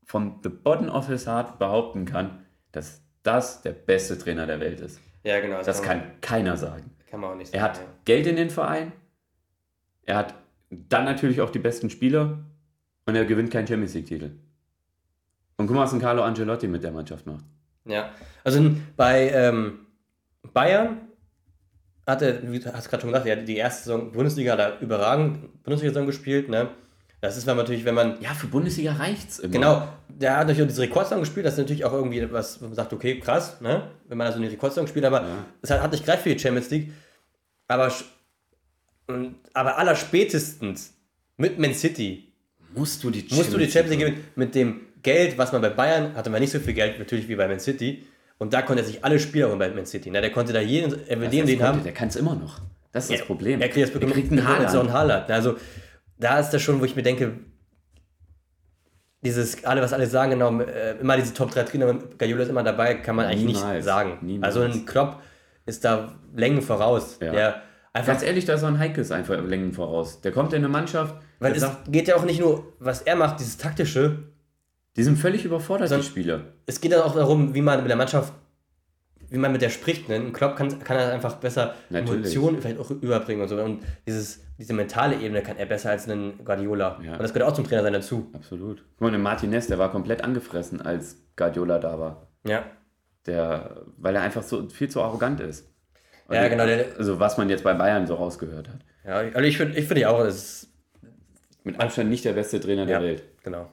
vom 0.04 0.40
the 0.42 0.48
bottom 0.48 0.88
of 0.88 1.08
his 1.08 1.26
heart 1.26 1.58
behaupten 1.58 2.04
kann, 2.04 2.44
dass 2.72 3.02
das 3.22 3.62
der 3.62 3.72
beste 3.72 4.18
Trainer 4.18 4.46
der 4.46 4.60
Welt 4.60 4.80
ist. 4.80 5.00
ja, 5.22 5.40
genau. 5.40 5.62
Das 5.62 5.78
man, 5.78 5.88
kann 5.88 6.20
keiner 6.20 6.56
sagen. 6.56 6.90
kann 7.10 7.20
man 7.20 7.30
auch 7.32 7.36
nicht 7.36 7.54
Er 7.54 7.62
hat 7.62 7.76
sagen. 7.76 7.88
Geld 8.04 8.26
in 8.26 8.36
den 8.36 8.50
Verein, 8.50 8.92
er 10.04 10.16
hat 10.16 10.34
dann 10.70 11.04
natürlich 11.04 11.40
auch 11.40 11.50
die 11.50 11.58
besten 11.58 11.90
Spieler 11.90 12.38
und 13.06 13.14
er 13.14 13.24
gewinnt 13.24 13.50
keinen 13.50 13.66
Champions 13.66 13.94
League-Titel. 13.94 14.32
Und 15.56 15.66
guck 15.66 15.76
mal, 15.76 15.82
was 15.82 15.92
ein 15.92 16.00
Carlo 16.00 16.22
Ancelotti 16.22 16.66
mit 16.68 16.82
der 16.82 16.90
Mannschaft 16.90 17.26
macht. 17.26 17.44
Ja. 17.84 17.92
ja. 17.92 18.10
Also 18.42 18.74
bei 18.96 19.30
ähm, 19.30 19.86
Bayern 20.52 21.08
hat 22.06 22.22
er, 22.22 22.50
wie 22.50 22.58
du 22.58 22.72
hast 22.72 22.88
gerade 22.88 23.00
schon 23.02 23.10
gesagt, 23.10 23.26
er 23.26 23.38
hat 23.38 23.48
die 23.48 23.56
erste 23.56 23.84
Saison 23.84 24.12
Bundesliga 24.12 24.54
er 24.54 24.80
überragend 24.80 25.62
Bundesliga-Saison 25.62 26.06
gespielt, 26.06 26.48
ne? 26.48 26.70
Das 27.24 27.38
ist 27.38 27.46
natürlich, 27.46 27.86
wenn 27.86 27.94
man 27.94 28.20
Ja, 28.20 28.34
für 28.34 28.46
Bundesliga 28.48 28.92
reicht's 28.92 29.38
immer. 29.38 29.52
Genau, 29.52 29.88
der 30.08 30.32
hat 30.36 30.46
natürlich 30.46 30.62
auch 30.62 30.66
diese 30.68 30.82
Rekordsaison 30.82 31.20
gespielt, 31.20 31.46
das 31.46 31.54
ist 31.54 31.58
natürlich 31.60 31.84
auch 31.86 31.92
irgendwie 31.94 32.30
was, 32.30 32.60
wo 32.60 32.66
man 32.66 32.74
sagt, 32.74 32.92
okay, 32.92 33.18
krass, 33.18 33.60
ne? 33.62 33.88
wenn 34.08 34.18
man 34.18 34.26
da 34.26 34.32
so 34.34 34.38
eine 34.38 34.50
Rekordsaison 34.50 34.86
spielt, 34.86 35.06
aber 35.06 35.22
Ja. 35.22 35.44
es 35.62 35.70
hat, 35.70 35.80
hat 35.80 35.92
nicht 35.92 36.04
gleich 36.04 36.20
für 36.20 36.34
die 36.34 36.38
Champions 36.38 36.68
League, 36.70 36.92
aber, 37.66 37.90
aber 39.54 39.78
allerspätestens 39.78 40.94
mit 41.38 41.58
Man 41.58 41.72
City 41.74 42.30
Musst 42.74 43.02
du 43.04 43.10
die 43.10 43.24
musst 43.34 43.52
du 43.52 43.56
die 43.58 43.70
Champions 43.70 43.90
League 43.90 44.00
gewinnen 44.00 44.24
mit 44.36 44.54
dem 44.54 44.80
Geld, 45.02 45.38
was 45.38 45.52
man 45.52 45.62
bei 45.62 45.70
Bayern 45.70 46.14
hatte, 46.16 46.28
man 46.28 46.40
nicht 46.42 46.50
so 46.52 46.58
viel 46.58 46.74
Geld 46.74 46.98
natürlich 46.98 47.28
wie 47.28 47.36
bei 47.36 47.48
Man 47.48 47.60
City 47.60 48.04
und 48.38 48.52
da 48.52 48.60
konnte 48.62 48.82
er 48.82 48.86
sich 48.86 49.02
alle 49.04 49.18
Spieler 49.18 49.48
holen 49.48 49.58
bei 49.58 49.70
Man 49.70 49.86
City, 49.86 50.10
ne? 50.10 50.20
der 50.20 50.30
konnte 50.30 50.52
da 50.52 50.60
jeden, 50.60 50.94
er 51.08 51.20
will 51.20 51.28
den, 51.28 51.46
den 51.46 51.62
haben, 51.62 51.82
Der 51.84 51.92
kann 51.92 52.08
es 52.08 52.16
immer 52.16 52.34
noch. 52.34 52.60
Das 52.92 53.08
ist 53.08 53.20
das 53.20 53.26
Problem. 53.26 53.60
er 53.62 53.68
kriegt, 53.70 53.88
das 53.88 53.94
er 54.02 54.08
kriegt 54.10 54.30
einen 54.30 54.36
bekommt 54.40 54.58
auch 54.58 54.58
Haaland. 54.58 54.76
einen 54.76 54.92
Haaland. 54.92 55.30
Also 55.30 55.56
da 56.24 56.38
ist 56.38 56.50
das 56.50 56.62
schon, 56.62 56.80
wo 56.80 56.84
ich 56.86 56.96
mir 56.96 57.02
denke, 57.02 57.38
dieses, 59.22 59.62
alle, 59.64 59.82
was 59.82 59.92
alle 59.92 60.06
sagen, 60.06 60.32
genau, 60.32 60.58
äh, 60.60 60.96
immer 60.98 61.16
diese 61.16 61.34
Top 61.34 61.50
3 61.50 61.64
Trainer, 61.64 61.94
Guardiola 61.94 62.42
ist 62.42 62.48
immer 62.48 62.62
dabei, 62.62 62.94
kann 62.94 63.16
man 63.16 63.26
eigentlich 63.26 63.44
nicht 63.44 63.60
Niemals. 63.60 63.84
sagen. 63.84 64.18
Niemals. 64.22 64.56
Also 64.56 64.60
ein 64.62 64.86
Klopp 64.86 65.20
ist 65.66 65.84
da 65.84 66.14
Längen 66.34 66.62
voraus. 66.62 67.18
Ja. 67.20 67.30
Der 67.32 67.62
einfach, 67.92 68.12
Ganz 68.12 68.22
ehrlich, 68.22 68.44
da 68.46 68.54
ist 68.54 68.64
auch 68.64 68.68
ein 68.68 68.78
Heikes 68.78 69.10
einfach 69.12 69.38
Längen 69.42 69.72
voraus. 69.72 70.20
Der 70.22 70.32
kommt 70.32 70.52
in 70.52 70.58
eine 70.58 70.68
Mannschaft, 70.68 71.14
weil 71.40 71.52
es 71.52 71.60
sagt, 71.60 71.92
geht 71.92 72.08
ja 72.08 72.16
auch 72.16 72.24
nicht 72.24 72.40
nur, 72.40 72.72
was 72.78 73.02
er 73.02 73.16
macht, 73.16 73.40
dieses 73.40 73.56
taktische, 73.58 74.24
die 74.96 75.02
sind 75.02 75.18
völlig 75.18 75.44
überfordert, 75.44 75.90
die 75.90 76.02
Spieler. 76.02 76.40
es 76.66 76.80
geht 76.80 76.92
ja 76.92 77.04
auch 77.04 77.14
darum, 77.14 77.54
wie 77.54 77.62
man 77.62 77.80
mit 77.80 77.88
der 77.88 77.96
Mannschaft, 77.96 78.32
wie 79.34 79.38
man 79.38 79.52
mit 79.52 79.60
der 79.62 79.70
spricht. 79.70 80.08
Ne? 80.08 80.14
Ein 80.16 80.32
Klopp 80.32 80.56
kann, 80.56 80.78
kann 80.78 80.96
er 80.96 81.12
einfach 81.12 81.34
besser 81.36 81.74
Natürlich. 81.90 82.20
Emotionen 82.34 82.60
vielleicht 82.60 82.78
auch 82.78 82.90
überbringen 82.90 83.42
und 83.42 83.48
so. 83.48 83.60
Und 83.60 83.82
dieses, 84.06 84.40
diese 84.58 84.72
mentale 84.72 85.16
Ebene 85.16 85.42
kann 85.42 85.56
er 85.56 85.66
besser 85.66 85.90
als 85.90 86.08
einen 86.08 86.44
Guardiola. 86.44 87.00
Ja. 87.02 87.12
Und 87.12 87.22
das 87.22 87.34
gehört 87.34 87.50
auch 87.50 87.54
zum 87.54 87.66
Trainer 87.66 87.82
sein 87.82 87.92
dazu. 87.92 88.30
Absolut. 88.32 88.84
Guck 88.92 89.00
mal, 89.00 89.10
der 89.10 89.20
Martinez, 89.20 89.66
der 89.66 89.78
war 89.78 89.90
komplett 89.90 90.22
angefressen, 90.22 90.80
als 90.80 91.16
Guardiola 91.36 91.78
da 91.78 91.98
war. 91.98 92.28
Ja. 92.46 92.64
Der, 93.26 93.82
weil 93.96 94.14
er 94.16 94.22
einfach 94.22 94.42
so 94.42 94.68
viel 94.68 94.88
zu 94.88 95.02
arrogant 95.02 95.40
ist. 95.40 95.68
Ja, 96.30 96.46
genau, 96.48 96.64
der- 96.66 96.86
also 96.96 97.18
was 97.20 97.36
man 97.36 97.50
jetzt 97.50 97.64
bei 97.64 97.74
Bayern 97.74 98.06
so 98.06 98.14
rausgehört 98.14 98.68
hat. 98.68 98.78
Ja, 99.04 99.16
also 99.16 99.40
ich 99.40 99.56
finde 99.58 99.78
ich 99.78 99.86
find 99.86 100.00
ja 100.00 100.08
auch, 100.10 100.20
das 100.22 100.34
ist, 100.36 100.68
Mit 101.64 101.80
Abstand 101.80 102.08
nicht 102.10 102.24
der 102.24 102.32
beste 102.34 102.60
Trainer 102.60 102.86
der 102.86 102.98
ja, 102.98 103.02
Welt. 103.02 103.22
genau. 103.42 103.70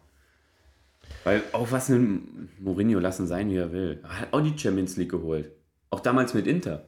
Weil 1.23 1.43
auch 1.51 1.71
was 1.71 1.89
ein 1.89 2.49
Mourinho 2.59 2.99
lassen 2.99 3.27
sein, 3.27 3.49
wie 3.49 3.57
er 3.57 3.71
will. 3.71 3.99
Er 4.03 4.21
hat 4.21 4.33
auch 4.33 4.41
die 4.41 4.57
Champions 4.57 4.97
League 4.97 5.11
geholt. 5.11 5.51
Auch 5.89 5.99
damals 5.99 6.33
mit 6.33 6.47
Inter. 6.47 6.87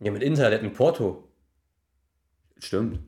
Ja, 0.00 0.10
mit 0.10 0.22
Inter, 0.22 0.50
der 0.50 0.58
hat 0.58 0.62
mit 0.64 0.74
Porto. 0.74 1.28
Stimmt. 2.58 2.98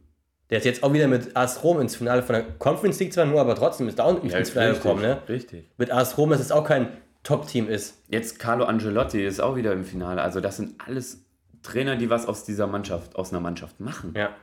Der 0.51 0.59
ist 0.59 0.65
jetzt 0.65 0.83
auch 0.83 0.93
wieder 0.93 1.09
mit 1.09 1.37
AS 1.37 1.65
Rom 1.65 1.81
ins 1.81 1.97
Finale 1.97 2.23
von 2.23 2.35
der 2.35 2.43
Conference 2.59 3.01
League 3.01 3.13
zwar 3.13 3.27
nur, 3.27 3.41
aber 3.41 3.55
trotzdem 3.55 3.89
ist 3.89 3.99
da 3.99 4.05
auch 4.05 4.23
nicht 4.23 4.35
ins 4.35 4.51
Finale 4.51 4.71
richtig, 4.71 4.83
gekommen, 4.83 5.03
ne? 5.03 5.23
richtig. 5.29 5.71
Mit 5.79 5.91
AS 5.91 6.17
Rom, 6.19 6.31
das 6.31 6.39
jetzt 6.41 6.53
auch 6.53 6.65
kein 6.65 6.89
Top-Team 7.23 7.69
ist. 7.69 8.03
Jetzt 8.09 8.39
Carlo 8.39 8.65
Angelotti 8.65 9.25
ist 9.25 9.41
auch 9.41 9.57
wieder 9.57 9.73
im 9.73 9.85
Finale. 9.85 10.23
Also 10.23 10.41
das 10.41 10.59
sind 10.59 10.81
alles 10.87 11.25
Trainer, 11.63 11.97
die 11.97 12.11
was 12.11 12.27
aus 12.27 12.45
dieser 12.45 12.67
Mannschaft, 12.67 13.17
aus 13.17 13.33
einer 13.33 13.41
Mannschaft 13.41 13.81
machen. 13.81 14.13
Ja, 14.17 14.35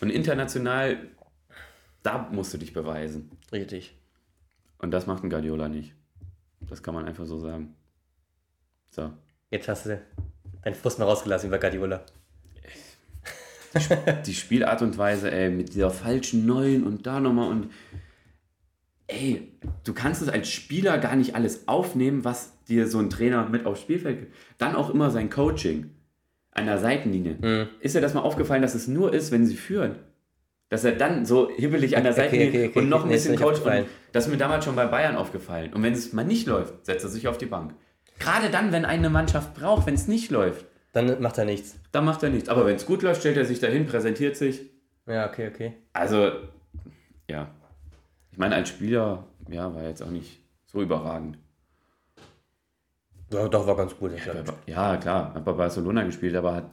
Und 0.00 0.10
international, 0.10 0.98
da 2.02 2.28
musst 2.30 2.52
du 2.54 2.58
dich 2.58 2.72
beweisen. 2.72 3.30
richtig. 3.52 3.94
Und 4.78 4.90
das 4.90 5.06
macht 5.06 5.24
ein 5.24 5.30
Guardiola 5.30 5.68
nicht. 5.68 5.94
Das 6.68 6.82
kann 6.82 6.94
man 6.94 7.06
einfach 7.06 7.26
so 7.26 7.38
sagen. 7.38 7.74
So. 8.90 9.10
Jetzt 9.50 9.68
hast 9.68 9.86
du 9.86 10.00
deinen 10.62 10.74
Frust 10.74 10.98
mal 10.98 11.04
rausgelassen 11.04 11.48
über 11.48 11.58
Guardiola. 11.58 12.04
Die 14.26 14.34
Spielart 14.34 14.82
und 14.82 14.96
Weise, 14.96 15.30
ey, 15.30 15.50
mit 15.50 15.74
dieser 15.74 15.90
falschen 15.90 16.46
Neun 16.46 16.84
und 16.84 17.06
da 17.06 17.20
nochmal 17.20 17.50
und. 17.50 17.70
Ey, 19.06 19.18
ey, 19.18 19.52
du 19.84 19.92
kannst 19.92 20.22
es 20.22 20.28
als 20.28 20.50
Spieler 20.50 20.98
gar 20.98 21.14
nicht 21.14 21.34
alles 21.34 21.68
aufnehmen, 21.68 22.24
was 22.24 22.52
dir 22.64 22.88
so 22.88 22.98
ein 22.98 23.10
Trainer 23.10 23.48
mit 23.48 23.66
aufs 23.66 23.80
Spielfeld 23.80 24.18
gibt. 24.20 24.34
Dann 24.58 24.74
auch 24.74 24.90
immer 24.90 25.10
sein 25.10 25.30
Coaching 25.30 25.90
an 26.50 26.66
der 26.66 26.78
Seitenlinie. 26.78 27.36
Mhm. 27.40 27.68
Ist 27.80 27.94
dir 27.94 28.00
das 28.00 28.14
mal 28.14 28.22
aufgefallen, 28.22 28.62
dass 28.62 28.74
es 28.74 28.88
nur 28.88 29.12
ist, 29.12 29.30
wenn 29.30 29.46
sie 29.46 29.56
führen? 29.56 29.96
Dass 30.68 30.84
er 30.84 30.92
dann 30.92 31.24
so 31.24 31.48
hibbelig 31.50 31.96
an 31.96 32.02
der 32.02 32.12
Seitenlinie 32.12 32.48
okay, 32.48 32.58
okay, 32.58 32.68
okay, 32.70 32.78
und 32.80 32.88
noch 32.88 33.04
ein 33.04 33.10
bisschen 33.10 33.36
coacht. 33.36 33.62
das 34.12 34.26
ist 34.26 34.30
mir 34.30 34.36
damals 34.36 34.64
schon 34.64 34.74
bei 34.74 34.86
Bayern 34.86 35.16
aufgefallen. 35.16 35.72
Und 35.72 35.82
wenn 35.82 35.92
es 35.92 36.12
mal 36.12 36.24
nicht 36.24 36.46
läuft, 36.48 36.86
setzt 36.86 37.04
er 37.04 37.10
sich 37.10 37.28
auf 37.28 37.38
die 37.38 37.46
Bank. 37.46 37.74
Gerade 38.18 38.50
dann, 38.50 38.72
wenn 38.72 38.84
eine 38.84 39.10
Mannschaft 39.10 39.54
braucht, 39.54 39.86
wenn 39.86 39.94
es 39.94 40.08
nicht 40.08 40.30
läuft. 40.30 40.64
Dann 40.92 41.20
macht 41.20 41.38
er 41.38 41.44
nichts. 41.44 41.76
Dann 41.92 42.04
macht 42.04 42.22
er 42.22 42.30
nichts. 42.30 42.48
Aber 42.48 42.66
wenn 42.66 42.76
es 42.76 42.86
gut 42.86 43.02
läuft, 43.02 43.20
stellt 43.20 43.36
er 43.36 43.44
sich 43.44 43.60
dahin, 43.60 43.86
präsentiert 43.86 44.36
sich. 44.36 44.62
Ja, 45.06 45.28
okay, 45.28 45.48
okay. 45.52 45.74
Also, 45.92 46.32
ja. 47.28 47.48
Ich 48.32 48.38
meine, 48.38 48.54
als 48.54 48.70
Spieler, 48.70 49.24
ja, 49.48 49.72
war 49.74 49.82
jetzt 49.84 50.02
auch 50.02 50.10
nicht 50.10 50.40
so 50.66 50.82
überragend. 50.82 51.38
Ja, 53.32 53.48
doch, 53.48 53.66
war 53.66 53.76
ganz 53.76 53.96
gut. 53.96 54.12
Ja, 54.26 54.34
ja, 54.66 54.96
klar. 54.96 55.34
Hat 55.34 55.44
bei 55.44 55.52
Barcelona 55.52 56.04
gespielt, 56.04 56.34
aber 56.34 56.54
hat. 56.54 56.70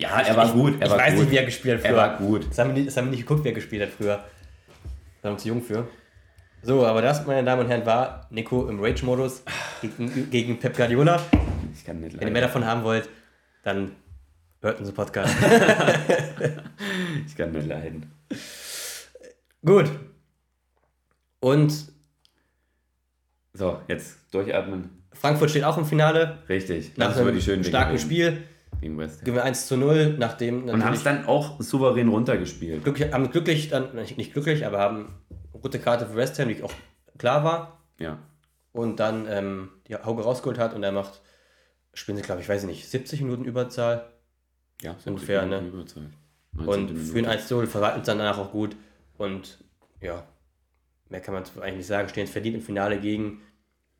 Ja, 0.00 0.20
er 0.20 0.36
war 0.36 0.46
ich, 0.46 0.52
gut. 0.52 0.80
Er 0.80 0.86
ich 0.86 0.90
war 0.90 0.98
weiß 0.98 1.14
gut. 1.14 1.20
nicht, 1.22 1.30
wie 1.30 1.36
er 1.36 1.44
gespielt 1.44 1.74
hat 1.74 1.82
früher. 1.82 1.90
Er 1.90 1.96
war 1.96 2.16
gut. 2.16 2.48
Das 2.48 2.58
haben 2.58 2.68
wir 2.68 2.74
nicht, 2.74 2.88
das 2.88 2.96
haben 2.96 3.06
wir 3.06 3.10
nicht 3.10 3.26
geguckt, 3.26 3.44
wer 3.44 3.52
gespielt 3.52 3.82
hat 3.82 3.90
früher. 3.90 4.24
Da 5.20 5.28
waren 5.28 5.34
wir 5.34 5.38
zu 5.38 5.48
jung 5.48 5.62
für. 5.62 5.86
So, 6.62 6.86
aber 6.86 7.02
das, 7.02 7.26
meine 7.26 7.44
Damen 7.44 7.62
und 7.62 7.68
Herren, 7.68 7.86
war 7.86 8.26
Nico 8.30 8.68
im 8.68 8.80
Rage-Modus 8.80 9.42
gegen, 9.80 10.30
gegen 10.30 10.58
Pep 10.58 10.76
Guardiola. 10.76 11.20
Ich 11.74 11.84
kann 11.84 12.00
nicht 12.00 12.12
leiden. 12.12 12.20
Wenn 12.20 12.28
ihr 12.28 12.32
mehr 12.32 12.42
davon 12.42 12.64
haben 12.64 12.82
wollt, 12.82 13.08
dann 13.62 13.92
hört 14.60 14.78
unseren 14.78 14.94
Podcast. 14.94 15.34
ich 17.26 17.36
kann 17.36 17.52
nicht 17.52 17.66
leiden. 17.66 18.10
Gut. 19.64 19.90
Und. 21.40 21.72
So, 23.52 23.80
jetzt 23.88 24.16
durchatmen. 24.32 25.02
Frankfurt 25.12 25.50
steht 25.50 25.64
auch 25.64 25.76
im 25.76 25.84
Finale. 25.84 26.38
Richtig. 26.48 26.96
Nach 26.96 27.14
einem 27.14 27.34
die 27.34 27.42
schönen 27.42 27.64
starken 27.64 27.98
Spiel. 27.98 28.44
Gegen 28.80 28.98
West. 28.98 29.24
Gewinnen 29.24 29.42
1 29.42 29.66
zu 29.66 29.76
0, 29.76 30.16
nachdem. 30.18 30.68
Und 30.68 30.84
haben 30.84 30.94
es 30.94 31.02
dann 31.02 31.26
auch 31.26 31.60
souverän 31.60 32.08
runtergespielt. 32.08 32.84
Glücklich, 32.84 33.12
haben 33.12 33.30
glücklich, 33.30 33.68
dann, 33.68 33.94
nicht 33.94 34.32
glücklich, 34.32 34.64
aber 34.64 34.78
haben 34.78 35.14
rote 35.52 35.78
Karte 35.78 36.06
für 36.06 36.16
West 36.16 36.38
Ham, 36.38 36.48
die 36.48 36.62
auch 36.62 36.72
klar 37.18 37.44
war. 37.44 37.84
Ja. 37.98 38.18
Und 38.72 39.00
dann 39.00 39.26
ähm, 39.28 39.70
die 39.88 39.96
Hauge 39.96 40.22
rausgeholt 40.22 40.58
hat 40.58 40.74
und 40.74 40.82
er 40.82 40.92
macht, 40.92 41.20
spielen 41.92 42.16
sie, 42.16 42.22
glaube 42.22 42.40
ich, 42.40 42.48
weiß 42.48 42.64
nicht, 42.64 42.88
70 42.88 43.22
Minuten 43.22 43.44
Überzahl. 43.44 44.10
Ja, 44.80 44.96
ungefähr, 45.04 45.44
ne? 45.44 45.60
Überzahl. 45.60 46.10
Und 46.56 46.96
für 46.96 47.18
ein 47.18 47.26
1 47.26 47.50
0 47.50 47.66
verwalten 47.66 48.00
es 48.00 48.06
dann 48.06 48.18
danach 48.18 48.38
auch 48.38 48.52
gut. 48.52 48.76
Und 49.18 49.62
ja, 50.00 50.26
mehr 51.08 51.20
kann 51.20 51.34
man 51.34 51.44
eigentlich 51.44 51.76
nicht 51.76 51.86
sagen. 51.86 52.08
Stehen 52.08 52.26
verdient 52.26 52.56
im 52.56 52.62
Finale 52.62 52.98
gegen 52.98 53.42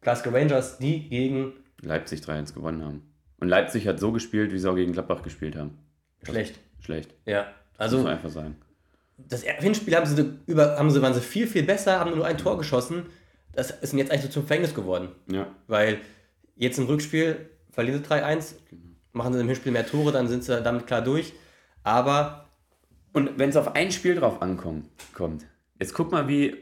Glasgow 0.01 0.33
Rangers, 0.33 0.79
die 0.79 1.09
gegen 1.09 1.53
Leipzig 1.83 2.21
3-1 2.21 2.55
gewonnen 2.55 2.85
haben. 2.85 3.10
Und 3.41 3.49
Leipzig 3.49 3.87
hat 3.89 3.99
so 3.99 4.13
gespielt, 4.13 4.53
wie 4.53 4.59
sie 4.59 4.71
auch 4.71 4.77
gegen 4.77 4.93
Gladbach 4.93 5.23
gespielt 5.23 5.57
haben. 5.57 5.79
Schlecht. 6.23 6.59
Schlecht. 6.81 7.15
Ja, 7.27 7.47
also. 7.79 7.97
Das 7.97 8.03
muss 8.03 8.05
man 8.05 8.13
einfach 8.13 8.31
sagen. 8.31 8.57
Das 9.17 9.43
Hinspiel 9.43 9.97
haben 9.97 10.07
sie 10.07 10.39
über, 10.47 10.79
haben 10.79 10.91
sie, 10.91 11.03
waren 11.03 11.15
sie 11.15 11.21
viel, 11.21 11.47
viel 11.47 11.63
besser, 11.63 12.01
haben 12.01 12.15
nur 12.15 12.27
ein 12.27 12.39
Tor 12.39 12.57
geschossen. 12.57 13.07
Das 13.53 13.71
ist 13.71 13.93
jetzt 13.93 14.11
eigentlich 14.11 14.23
so 14.23 14.29
zum 14.29 14.47
Verhängnis 14.47 14.75
geworden. 14.75 15.09
Ja. 15.31 15.47
Weil 15.67 15.99
jetzt 16.57 16.79
im 16.79 16.87
Rückspiel 16.87 17.51
verlieren 17.71 18.03
sie 18.03 18.11
3-1, 18.11 18.55
genau. 18.71 18.83
machen 19.13 19.33
sie 19.35 19.41
im 19.41 19.49
Hinspiel 19.49 19.73
mehr 19.73 19.87
Tore, 19.87 20.13
dann 20.13 20.29
sind 20.29 20.45
sie 20.45 20.63
damit 20.63 20.87
klar 20.87 21.03
durch. 21.03 21.33
Aber. 21.83 22.47
Und 23.13 23.39
wenn 23.39 23.51
es 23.51 23.57
auf 23.57 23.75
ein 23.75 23.91
Spiel 23.91 24.15
drauf 24.15 24.41
ankommt, 24.41 24.87
kommt, 25.15 25.45
jetzt 25.81 25.95
guck 25.95 26.13
mal, 26.13 26.29
wie 26.29 26.57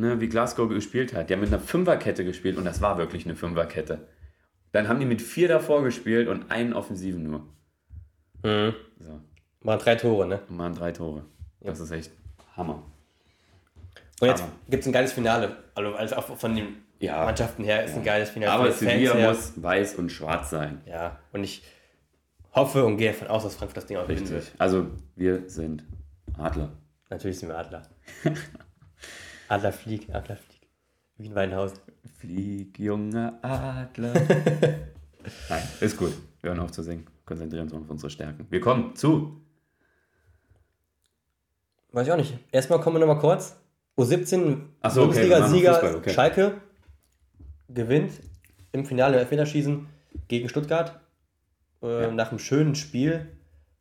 ne, 0.00 0.20
wie 0.20 0.28
Glasgow 0.28 0.68
gespielt 0.68 1.14
hat. 1.14 1.30
Die 1.30 1.34
haben 1.34 1.40
mit 1.40 1.52
einer 1.52 1.62
Fünferkette 1.62 2.24
gespielt 2.24 2.56
und 2.56 2.64
das 2.64 2.80
war 2.80 2.98
wirklich 2.98 3.24
eine 3.24 3.36
Fünferkette. 3.36 4.08
Dann 4.72 4.88
haben 4.88 5.00
die 5.00 5.06
mit 5.06 5.20
vier 5.20 5.48
davor 5.48 5.82
gespielt 5.82 6.28
und 6.28 6.50
einen 6.50 6.72
Offensiven 6.72 7.22
nur. 7.24 7.40
Mhm. 8.42 8.74
So. 8.98 9.20
Waren 9.62 9.78
drei 9.78 9.96
Tore, 9.96 10.26
ne? 10.26 10.40
Waren 10.48 10.74
drei 10.74 10.92
Tore. 10.92 11.24
Das 11.60 11.78
ja. 11.78 11.84
ist 11.84 11.90
echt 11.90 12.12
Hammer. 12.56 12.82
Und 14.20 14.28
jetzt 14.28 14.44
gibt 14.68 14.82
es 14.82 14.86
ein 14.86 14.92
geiles 14.92 15.12
Finale. 15.12 15.56
Also, 15.74 15.94
also 15.94 16.16
auch 16.16 16.36
von 16.36 16.54
den 16.54 16.76
ja. 16.98 17.24
Mannschaften 17.24 17.64
her 17.64 17.84
ist 17.84 17.92
ja. 17.92 17.96
ein 17.96 18.04
geiles 18.04 18.30
Finale. 18.30 18.52
Aber 18.52 18.72
Sevilla 18.72 19.14
muss 19.14 19.60
weiß 19.60 19.96
und 19.96 20.10
schwarz 20.10 20.50
sein. 20.50 20.82
Ja, 20.86 21.18
und 21.32 21.42
ich 21.42 21.62
hoffe 22.54 22.84
und 22.84 22.96
gehe 22.96 23.12
davon 23.12 23.28
aus, 23.28 23.42
dass 23.42 23.56
Frankfurt 23.56 23.78
das 23.78 23.86
Ding 23.86 23.96
auch 23.96 24.06
gewinnen 24.06 24.28
wird. 24.28 24.52
Also 24.58 24.86
wir 25.16 25.48
sind 25.48 25.84
Adler. 26.36 26.72
Natürlich 27.08 27.38
sind 27.38 27.48
wir 27.48 27.58
Adler. 27.58 27.82
Adler 29.48 29.72
flieg, 29.72 30.14
Adler 30.14 30.36
flieg. 31.20 31.30
Wien 31.30 31.34
Weinhausen. 31.34 31.78
Flieg, 32.18 32.78
junger 32.78 33.38
Adler. 33.42 34.14
Nein, 35.48 35.62
ist 35.80 35.96
gut. 35.96 36.12
Wir 36.40 36.50
hören 36.50 36.60
auf 36.60 36.72
zu 36.72 36.82
singen. 36.82 37.06
Konzentrieren 37.24 37.64
uns 37.64 37.74
auf 37.74 37.88
unsere 37.88 38.10
Stärken. 38.10 38.46
Wir 38.50 38.60
kommen 38.60 38.96
zu. 38.96 39.40
Weiß 41.92 42.06
ich 42.06 42.12
auch 42.12 42.16
nicht. 42.16 42.38
Erstmal 42.52 42.80
kommen 42.80 42.96
wir 42.96 43.06
nochmal 43.06 43.20
kurz. 43.20 43.56
U17 43.98 44.56
so, 44.88 45.00
Bundesliga-Sieger 45.02 45.76
okay. 45.76 45.94
okay. 45.96 46.10
Schalke 46.10 46.60
gewinnt 47.68 48.12
im 48.72 48.86
Finale 48.86 49.14
im 49.14 49.20
Elfmeterschießen 49.20 49.86
gegen 50.28 50.48
Stuttgart. 50.48 51.00
Äh, 51.82 52.02
ja. 52.02 52.10
Nach 52.10 52.30
einem 52.30 52.38
schönen 52.38 52.74
Spiel, 52.74 53.26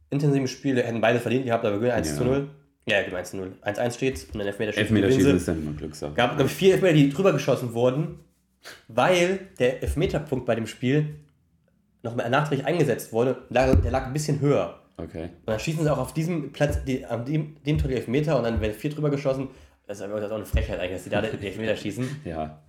intensiven 0.09 0.47
Spiel, 0.47 0.77
hätten 0.77 1.01
beide 1.01 1.19
verdient 1.19 1.45
gehabt, 1.45 1.63
aber 1.63 1.75
gewinnen 1.75 1.93
1 1.93 2.09
ja. 2.09 2.15
zu 2.15 2.25
0. 2.25 2.49
Ja, 2.87 3.03
genau, 3.03 3.17
1-0. 3.17 3.61
1-1 3.61 3.91
steht 3.93 4.27
und 4.33 4.39
dann 4.39 4.47
Elfmeterschießen. 4.47 4.95
Elfmeterschießen 4.95 5.37
ist 5.37 5.47
dann 5.47 5.61
immer 5.61 5.73
Glückssache. 5.73 6.13
gab, 6.13 6.35
glaube 6.35 6.49
ich, 6.49 6.55
vier 6.55 6.73
Elfmeter, 6.73 6.93
die 6.93 7.09
drüber 7.09 7.33
geschossen 7.33 7.73
wurden, 7.73 8.19
weil 8.87 9.47
der 9.59 9.83
Elfmeterpunkt 9.83 10.45
bei 10.45 10.55
dem 10.55 10.65
Spiel 10.67 11.15
noch 12.01 12.15
mal 12.15 12.29
nachträglich 12.29 12.65
eingesetzt 12.65 13.13
wurde. 13.13 13.43
Der 13.49 13.91
lag 13.91 14.07
ein 14.07 14.13
bisschen 14.13 14.39
höher. 14.39 14.79
Okay. 14.97 15.23
Und 15.23 15.47
dann 15.47 15.59
schießen 15.59 15.83
sie 15.83 15.91
auch 15.91 15.97
auf 15.97 16.13
diesem 16.13 16.51
Platz, 16.51 16.83
die, 16.83 17.05
an 17.05 17.25
dem, 17.25 17.61
dem 17.63 17.77
Tor 17.77 17.89
die 17.89 17.95
Elfmeter 17.95 18.37
und 18.37 18.43
dann 18.43 18.59
werden 18.59 18.73
vier 18.73 18.89
drüber 18.89 19.09
geschossen. 19.09 19.49
Das 19.87 19.99
ist 19.99 20.03
auch 20.03 20.31
eine 20.31 20.45
Frechheit 20.45 20.79
eigentlich, 20.79 20.93
dass 20.93 21.03
die 21.03 21.09
da 21.09 21.21
die 21.21 21.47
Elfmeter 21.47 21.75
schießen. 21.77 22.21
ja. 22.25 22.61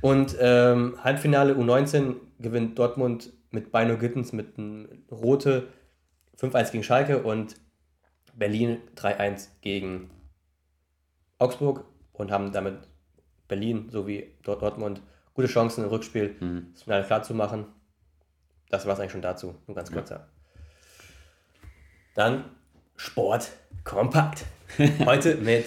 Und 0.00 0.36
ähm, 0.38 0.98
Halbfinale 1.02 1.54
U19 1.54 2.16
gewinnt 2.38 2.78
Dortmund 2.78 3.32
mit 3.50 3.72
Bino 3.72 3.96
Gittens 3.96 4.34
mit 4.34 4.58
einem 4.58 4.86
Rote 5.10 5.68
5-1 6.38 6.72
gegen 6.72 6.84
Schalke 6.84 7.22
und 7.22 7.54
Berlin 8.36 8.78
3-1 8.96 9.48
gegen 9.60 10.10
Augsburg 11.38 11.84
und 12.12 12.30
haben 12.30 12.52
damit 12.52 12.78
Berlin 13.48 13.88
sowie 13.90 14.34
Dortmund 14.42 15.02
gute 15.34 15.48
Chancen 15.48 15.84
im 15.84 15.90
Rückspiel 15.90 16.36
mhm. 16.40 16.68
das 16.72 16.82
Finale 16.84 17.04
klar 17.04 17.22
zu 17.22 17.34
machen. 17.34 17.66
Das 18.70 18.86
war 18.86 18.94
es 18.94 19.00
eigentlich 19.00 19.12
schon 19.12 19.22
dazu, 19.22 19.54
nur 19.66 19.74
ganz 19.74 19.92
kurz. 19.92 20.10
Ja. 20.10 20.26
Dann 22.14 22.44
Sport 22.96 23.50
kompakt. 23.84 24.44
Heute 25.04 25.36
mit 25.36 25.66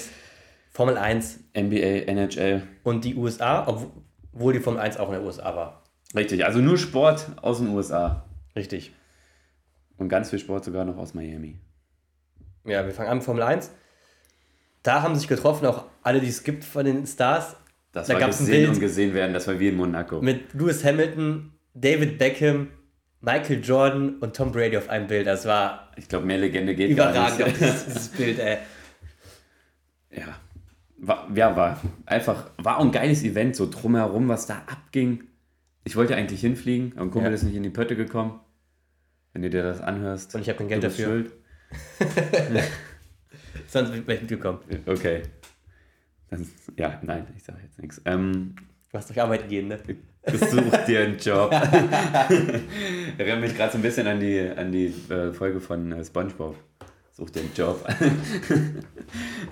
Formel 0.72 0.98
1, 0.98 1.40
NBA, 1.56 2.06
NHL 2.08 2.64
und 2.84 3.06
die 3.06 3.16
USA, 3.16 3.68
obwohl 3.68 4.54
die 4.54 4.60
Formel 4.60 4.80
1 4.80 4.98
auch 4.98 5.10
in 5.10 5.16
den 5.16 5.26
USA 5.26 5.56
war. 5.56 5.84
Richtig, 6.16 6.46
also 6.46 6.60
nur 6.60 6.78
Sport 6.78 7.28
aus 7.42 7.60
den 7.60 7.70
USA. 7.70 8.26
Richtig. 8.56 8.94
Und 9.98 10.10
ganz 10.10 10.30
viel 10.30 10.40
Sport 10.40 10.64
sogar 10.64 10.86
noch 10.86 10.98
aus 10.98 11.14
Miami. 11.14 11.60
Ja, 12.68 12.86
wir 12.86 12.94
fangen 12.94 13.10
an 13.10 13.18
mit 13.18 13.26
Formel 13.26 13.44
1. 13.44 13.72
Da 14.84 15.02
haben 15.02 15.16
sich 15.16 15.28
getroffen 15.28 15.66
auch 15.66 15.86
alle, 16.04 16.20
die 16.20 16.28
es 16.28 16.44
gibt 16.44 16.64
von 16.64 16.86
den 16.86 17.06
Stars. 17.08 17.56
Das 17.94 18.08
da 18.08 18.20
war 18.20 18.28
gesehen 18.28 18.46
ein 18.46 18.52
Bild 18.52 18.70
und 18.70 18.80
gesehen 18.80 19.14
werden, 19.14 19.34
das 19.34 19.48
war 19.48 19.60
wie 19.60 19.70
in 19.70 19.78
Monaco. 19.78 20.22
Mit 20.22 20.54
Lewis 20.54 20.84
Hamilton, 20.84 21.54
David 21.74 22.18
Beckham, 22.18 22.68
Michael 23.22 23.62
Jordan 23.64 24.20
und 24.20 24.36
Tom 24.36 24.52
Brady 24.52 24.78
auf 24.78 24.90
einem 24.90 25.08
Bild. 25.08 25.26
Das 25.26 25.46
war. 25.46 25.92
Ich 25.96 26.08
glaube, 26.08 26.26
mehr 26.26 26.38
Legende 26.38 26.76
geht 26.76 26.92
überragend 26.92 27.40
gar 27.40 27.48
nicht. 27.48 27.58
Überragend, 27.58 27.86
dieses 27.88 28.10
Bild, 28.10 28.40
ey. 28.40 28.58
Ja. 30.12 30.40
War, 31.00 31.28
ja, 31.34 31.56
war 31.56 31.80
einfach, 32.06 32.50
war 32.58 32.78
auch 32.78 32.84
ein 32.84 32.92
geiles 32.92 33.24
Event, 33.24 33.56
so 33.56 33.70
drumherum, 33.70 34.28
was 34.30 34.48
da 34.48 34.64
abging. 34.68 35.24
Ich 35.84 35.96
wollte 35.96 36.16
eigentlich 36.16 36.42
hinfliegen, 36.42 36.94
aber 36.96 37.04
ein 37.04 37.12
Kumpel 37.12 37.32
ja. 37.32 37.36
ist 37.36 37.44
nicht 37.44 37.56
in 37.56 37.64
die 37.64 37.70
Pötte 37.70 37.96
gekommen. 37.96 38.40
Wenn 39.34 39.44
du 39.44 39.50
dir 39.50 39.64
das 39.64 39.80
anhörst. 39.80 40.36
Und 40.36 40.42
ich 40.42 40.50
habe 40.50 40.58
kein 40.58 40.68
Geld 40.68 40.84
dafür. 40.84 41.06
Schuld. 41.06 41.32
Sonst 43.68 43.92
wäre 43.92 44.14
ich 44.14 44.22
mitgekommen. 44.22 44.60
Okay. 44.86 45.24
Das, 46.30 46.42
ja, 46.78 47.00
nein, 47.02 47.26
ich 47.36 47.44
sage 47.44 47.60
jetzt 47.64 47.80
nichts. 47.80 48.02
Ähm, 48.06 48.56
du 48.92 48.98
hast 48.98 49.10
doch 49.10 49.18
arbeiten 49.18 49.48
gehen, 49.48 49.68
ne? 49.68 49.80
Such 50.26 50.86
dir 50.86 51.02
einen 51.02 51.18
Job. 51.18 51.52
Erinnert 53.18 53.42
mich 53.42 53.56
gerade 53.56 53.72
so 53.72 53.78
ein 53.78 53.82
bisschen 53.82 54.08
an 54.08 54.20
die, 54.20 54.40
an 54.40 54.72
die 54.72 54.88
äh, 55.10 55.32
Folge 55.32 55.60
von 55.60 55.92
äh, 55.92 56.04
Spongebob. 56.04 56.56
Such 57.14 57.30
dir 57.30 57.42
einen 57.42 57.54
Job. 57.56 57.88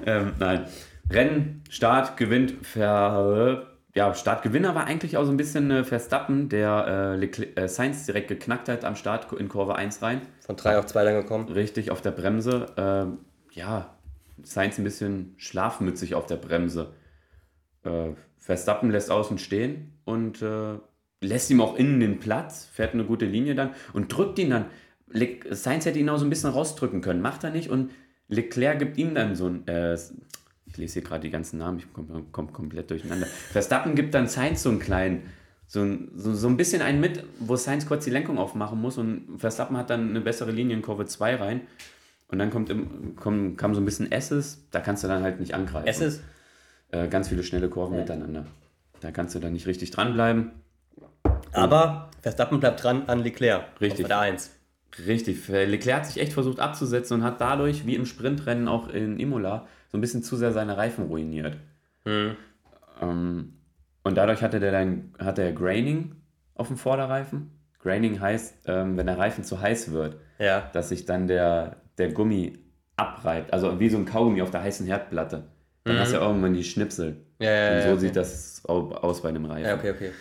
ähm, 0.06 0.34
nein. 0.38 0.66
Rennen, 1.10 1.64
Start, 1.70 2.18
gewinnt, 2.18 2.66
ver, 2.66 3.75
ja, 3.96 4.14
Startgewinner 4.14 4.76
war 4.76 4.86
eigentlich 4.86 5.16
auch 5.16 5.24
so 5.24 5.32
ein 5.32 5.38
bisschen 5.38 5.72
äh, 5.72 5.84
Verstappen, 5.86 6.50
der 6.50 7.18
äh, 7.18 7.26
äh, 7.26 7.68
Sainz 7.70 8.06
direkt 8.06 8.28
geknackt 8.28 8.68
hat 8.68 8.84
am 8.84 8.98
Start 8.98 9.32
in 9.32 9.48
Kurve 9.48 9.76
1 9.76 10.02
rein. 10.02 10.22
Von 10.42 10.58
3 10.58 10.80
auf 10.80 10.86
2 10.86 11.04
dann 11.06 11.16
gekommen. 11.16 11.48
Richtig, 11.48 11.92
auf 11.92 12.02
der 12.02 12.12
Bremse. 12.12 12.68
Ähm, 12.76 13.20
ja, 13.52 13.96
Sainz 14.44 14.78
ein 14.78 14.84
bisschen 14.84 15.34
schlafmützig 15.38 16.14
auf 16.14 16.26
der 16.26 16.36
Bremse. 16.36 16.94
Äh, 17.84 18.10
Verstappen 18.38 18.92
lässt 18.92 19.10
außen 19.10 19.38
stehen 19.38 19.94
und 20.04 20.42
äh, 20.42 20.78
lässt 21.22 21.50
ihm 21.50 21.62
auch 21.62 21.78
innen 21.78 22.02
den 22.02 22.20
Platz, 22.20 22.66
fährt 22.66 22.94
eine 22.94 23.06
gute 23.06 23.26
Linie 23.26 23.56
dann 23.56 23.72
und 23.94 24.10
drückt 24.16 24.38
ihn 24.40 24.50
dann. 24.50 24.66
Le 25.08 25.38
Sainz 25.52 25.86
hätte 25.86 26.00
ihn 26.00 26.10
auch 26.10 26.18
so 26.18 26.26
ein 26.26 26.30
bisschen 26.30 26.50
rausdrücken 26.50 27.00
können, 27.00 27.22
macht 27.22 27.46
er 27.46 27.52
nicht 27.52 27.70
und 27.70 27.92
Leclerc 28.28 28.78
gibt 28.78 28.98
ihm 28.98 29.16
dann 29.16 29.36
so 29.36 29.48
ein. 29.48 29.66
Äh, 29.68 29.98
ich 30.76 30.78
lese 30.78 30.94
hier 30.96 31.04
gerade 31.04 31.22
die 31.22 31.30
ganzen 31.30 31.58
Namen, 31.58 31.80
ich 31.80 31.92
komme 31.94 32.26
komm 32.32 32.52
komplett 32.52 32.90
durcheinander. 32.92 33.26
Verstappen 33.26 33.96
gibt 33.96 34.14
dann 34.14 34.28
Sainz 34.28 34.62
so 34.62 34.70
einen 34.70 34.80
kleinen, 34.80 35.24
so 35.68 35.82
ein, 35.82 36.12
so, 36.16 36.34
so 36.34 36.48
ein 36.48 36.58
bisschen 36.58 36.82
einen 36.82 37.00
mit, 37.00 37.24
wo 37.40 37.56
Sainz 37.56 37.86
kurz 37.86 38.04
die 38.04 38.12
Lenkung 38.12 38.38
aufmachen 38.38 38.80
muss 38.80 38.98
und 38.98 39.38
Verstappen 39.38 39.78
hat 39.78 39.90
dann 39.90 40.10
eine 40.10 40.22
bessere 40.22 40.52
Linie 40.52 40.76
in 40.76 40.82
Kurve 40.82 41.06
2 41.06 41.36
rein. 41.36 41.62
Und 42.28 42.40
dann 42.40 42.50
kommt 42.50 42.70
im, 42.70 43.16
kommt, 43.16 43.58
kam 43.58 43.74
so 43.74 43.82
ein 43.82 43.86
bisschen 43.86 44.12
S's, 44.12 44.68
da 44.72 44.82
kannst 44.82 45.04
du 45.04 45.08
dann 45.08 45.24
halt 45.24 45.40
nicht 45.40 45.54
angreifen. 45.54 45.88
S's? 45.88 46.22
Äh, 46.92 47.08
ganz 47.08 47.30
viele 47.30 47.44
schnelle 47.44 47.70
Kurven 47.70 47.96
ja. 47.96 48.02
miteinander. 48.02 48.46
Da 49.00 49.12
kannst 49.12 49.34
du 49.36 49.40
dann 49.40 49.54
nicht 49.54 49.68
richtig 49.68 49.92
dranbleiben. 49.92 50.52
Aber 51.54 52.10
Verstappen 52.22 52.60
bleibt 52.60 52.84
dran 52.84 53.04
an 53.08 53.20
Leclerc. 53.20 53.80
Richtig. 53.80 54.08
Der 54.08 54.20
1. 54.20 54.52
Richtig. 55.08 55.48
Leclerc 55.48 56.00
hat 56.00 56.06
sich 56.08 56.22
echt 56.22 56.34
versucht 56.34 56.60
abzusetzen 56.60 57.20
und 57.20 57.24
hat 57.24 57.40
dadurch, 57.40 57.86
wie 57.86 57.96
im 57.96 58.06
Sprintrennen 58.06 58.68
auch 58.68 58.90
in 58.90 59.20
Imola, 59.20 59.68
so 59.96 59.98
ein 59.98 60.02
bisschen 60.02 60.24
zu 60.24 60.36
sehr 60.36 60.52
seine 60.52 60.76
Reifen 60.76 61.06
ruiniert. 61.06 61.56
Mhm. 62.04 62.36
Ähm, 63.02 63.54
und 64.04 64.18
dadurch 64.18 64.42
hatte 64.42 64.60
der 64.60 64.74
dann 64.74 65.14
hatte 65.18 65.42
er 65.42 65.54
Graining 65.54 66.16
auf 66.54 66.68
dem 66.68 66.76
Vorderreifen. 66.76 67.52
Graining 67.80 68.20
heißt, 68.20 68.64
ähm, 68.66 68.98
wenn 68.98 69.08
der 69.08 69.18
Reifen 69.18 69.46
zu 69.46 69.62
heiß 69.62 69.94
wird, 69.94 70.18
ja. 70.38 70.70
dass 70.74 70.90
sich 70.90 71.06
dann 71.06 71.28
der, 71.28 71.78
der 71.98 72.12
Gummi 72.12 72.60
abreibt. 72.98 73.54
Also 73.54 73.80
wie 73.80 73.88
so 73.88 73.98
ein 73.98 74.06
Kaugummi 74.06 74.42
auf 74.42 74.52
der 74.52 74.64
heißen 74.64 74.86
Herdplatte. 74.86 75.46
Dann 75.86 75.96
mhm. 75.96 76.00
hast 76.00 76.12
du 76.12 76.18
ja 76.18 76.28
irgendwann 76.28 76.54
die 76.54 76.66
Schnipsel. 76.66 77.16
Ja, 77.40 77.50
ja, 77.50 77.76
und 77.76 77.84
so 77.84 77.90
okay. 77.92 78.00
sieht 78.00 78.16
das 78.18 78.66
aus 78.66 79.22
bei 79.22 79.30
einem 79.30 79.46
Reifen. 79.46 79.66
Ja, 79.66 79.76
okay, 79.76 79.92
okay. 79.92 80.12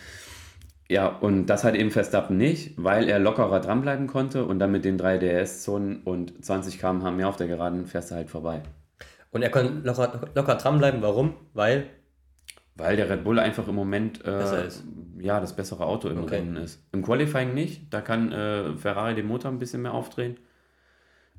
Ja, 0.87 1.07
und 1.07 1.47
das 1.47 1.65
hat 1.65 1.75
eben 1.75 1.91
Verstappen 1.91 2.37
nicht, 2.37 2.75
weil 2.77 3.09
er 3.09 3.19
lockerer 3.19 3.59
dranbleiben 3.59 4.07
konnte 4.07 4.45
und 4.45 4.59
dann 4.59 4.71
mit 4.71 4.85
den 4.85 4.97
drei 4.97 5.17
DRS-Zonen 5.17 6.03
und 6.03 6.45
20 6.45 6.79
km/h 6.79 7.11
mehr 7.11 7.27
auf 7.27 7.35
der 7.35 7.47
Geraden 7.47 7.87
fährst 7.87 8.11
du 8.11 8.15
halt 8.15 8.29
vorbei. 8.29 8.61
Und 9.35 9.41
er 9.41 9.49
konnte 9.49 9.85
locker, 9.85 10.29
locker 10.33 10.55
dranbleiben, 10.55 11.01
warum? 11.01 11.33
Weil? 11.53 11.89
Weil 12.75 12.95
der 12.95 13.09
Red 13.09 13.25
Bull 13.25 13.37
einfach 13.37 13.67
im 13.67 13.75
Moment 13.75 14.23
äh, 14.23 14.69
ja, 15.19 15.41
das 15.41 15.57
bessere 15.57 15.85
Auto 15.85 16.07
im 16.07 16.23
okay. 16.23 16.35
Rennen 16.37 16.55
ist. 16.55 16.81
Im 16.93 17.03
Qualifying 17.03 17.53
nicht, 17.53 17.93
da 17.93 17.99
kann 17.99 18.31
äh, 18.31 18.77
Ferrari 18.77 19.13
den 19.13 19.27
Motor 19.27 19.51
ein 19.51 19.59
bisschen 19.59 19.81
mehr 19.81 19.93
aufdrehen. 19.93 20.37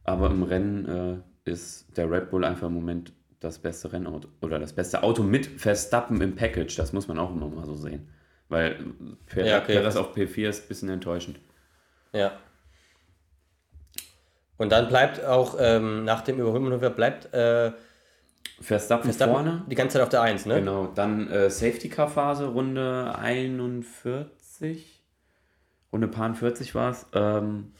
Aber 0.04 0.28
im 0.28 0.42
Rennen 0.42 1.24
äh, 1.46 1.50
ist 1.50 1.96
der 1.96 2.10
Red 2.10 2.28
Bull 2.28 2.44
einfach 2.44 2.66
im 2.66 2.74
Moment 2.74 3.14
das 3.40 3.60
beste 3.60 3.90
Rennauto 3.90 4.28
oder 4.42 4.58
das 4.58 4.74
beste 4.74 5.02
Auto 5.02 5.22
mit 5.22 5.46
Verstappen 5.46 6.20
im 6.20 6.34
Package. 6.34 6.76
Das 6.76 6.92
muss 6.92 7.08
man 7.08 7.18
auch 7.18 7.34
immer 7.34 7.48
mal 7.48 7.64
so 7.64 7.76
sehen. 7.76 8.10
Weil 8.50 8.76
Perez, 9.24 9.48
ja, 9.48 9.62
okay. 9.62 9.86
Auf 9.86 10.14
P4 10.14 10.50
ist 10.50 10.64
ein 10.64 10.68
bisschen 10.68 10.90
enttäuschend. 10.90 11.40
Ja. 12.12 12.32
Und 14.58 14.72
dann 14.72 14.88
bleibt 14.88 15.24
auch 15.24 15.56
ähm, 15.58 16.04
nach 16.04 16.22
dem 16.22 16.38
Überholmanöver 16.38 16.90
bleibt 16.90 17.32
äh, 17.34 17.72
Verstappen, 18.60 19.04
Verstappen, 19.04 19.34
vorne. 19.34 19.64
Die 19.68 19.74
ganze 19.74 19.94
Zeit 19.94 20.02
auf 20.02 20.08
der 20.08 20.22
1, 20.22 20.46
ne? 20.46 20.60
Genau. 20.60 20.86
Dann 20.94 21.28
äh, 21.30 21.50
Safety 21.50 21.88
Car 21.88 22.08
Phase, 22.08 22.46
Runde 22.46 23.14
41. 23.18 25.02
Runde 25.92 26.08
Paar 26.08 26.34
40 26.34 26.74
war 26.74 26.90
es. 26.90 27.06
Ähm, 27.12 27.72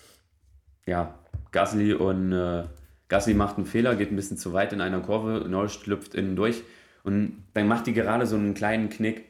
ja, 0.84 1.18
Gasly 1.52 1.94
und 1.94 2.32
äh, 2.32 2.64
Gasly 3.08 3.34
macht 3.34 3.56
einen 3.56 3.66
Fehler, 3.66 3.96
geht 3.96 4.12
ein 4.12 4.16
bisschen 4.16 4.36
zu 4.36 4.52
weit 4.52 4.72
in 4.72 4.80
einer 4.80 5.00
Kurve, 5.00 5.48
Norris 5.48 5.72
schlüpft 5.72 6.14
innen 6.14 6.36
durch 6.36 6.62
und 7.04 7.42
dann 7.54 7.68
macht 7.68 7.86
die 7.86 7.92
gerade 7.92 8.26
so 8.26 8.36
einen 8.36 8.54
kleinen 8.54 8.90
Knick 8.90 9.24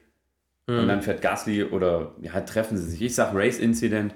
Mhm. 0.67 0.81
Und 0.81 0.89
dann 0.89 1.03
fährt 1.03 1.23
Gasly 1.23 1.65
oder 1.65 2.13
ja, 2.21 2.41
treffen 2.41 2.77
sie 2.77 2.91
sich. 2.91 3.03
Ich 3.03 3.15
sag 3.15 3.35
Race 3.35 3.59
Incident. 3.59 4.15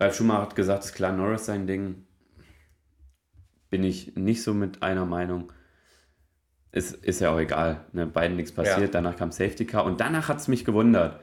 Ralf 0.00 0.16
Schumacher 0.16 0.42
hat 0.42 0.56
gesagt, 0.56 0.84
es 0.84 0.90
ist 0.90 0.96
klar 0.96 1.12
Norris 1.12 1.46
sein 1.46 1.66
Ding. 1.66 2.04
Bin 3.70 3.84
ich 3.84 4.16
nicht 4.16 4.42
so 4.42 4.54
mit 4.54 4.82
einer 4.82 5.04
Meinung. 5.04 5.52
Ist, 6.72 6.94
ist 7.04 7.20
ja 7.20 7.30
auch 7.30 7.38
egal. 7.38 7.84
Ne? 7.92 8.06
Beiden 8.06 8.36
nichts 8.36 8.52
passiert. 8.52 8.80
Ja. 8.80 8.86
Danach 8.88 9.16
kam 9.16 9.32
Safety 9.32 9.66
Car. 9.66 9.84
Und 9.84 10.00
danach 10.00 10.28
hat 10.28 10.38
es 10.38 10.48
mich 10.48 10.64
gewundert. 10.64 11.20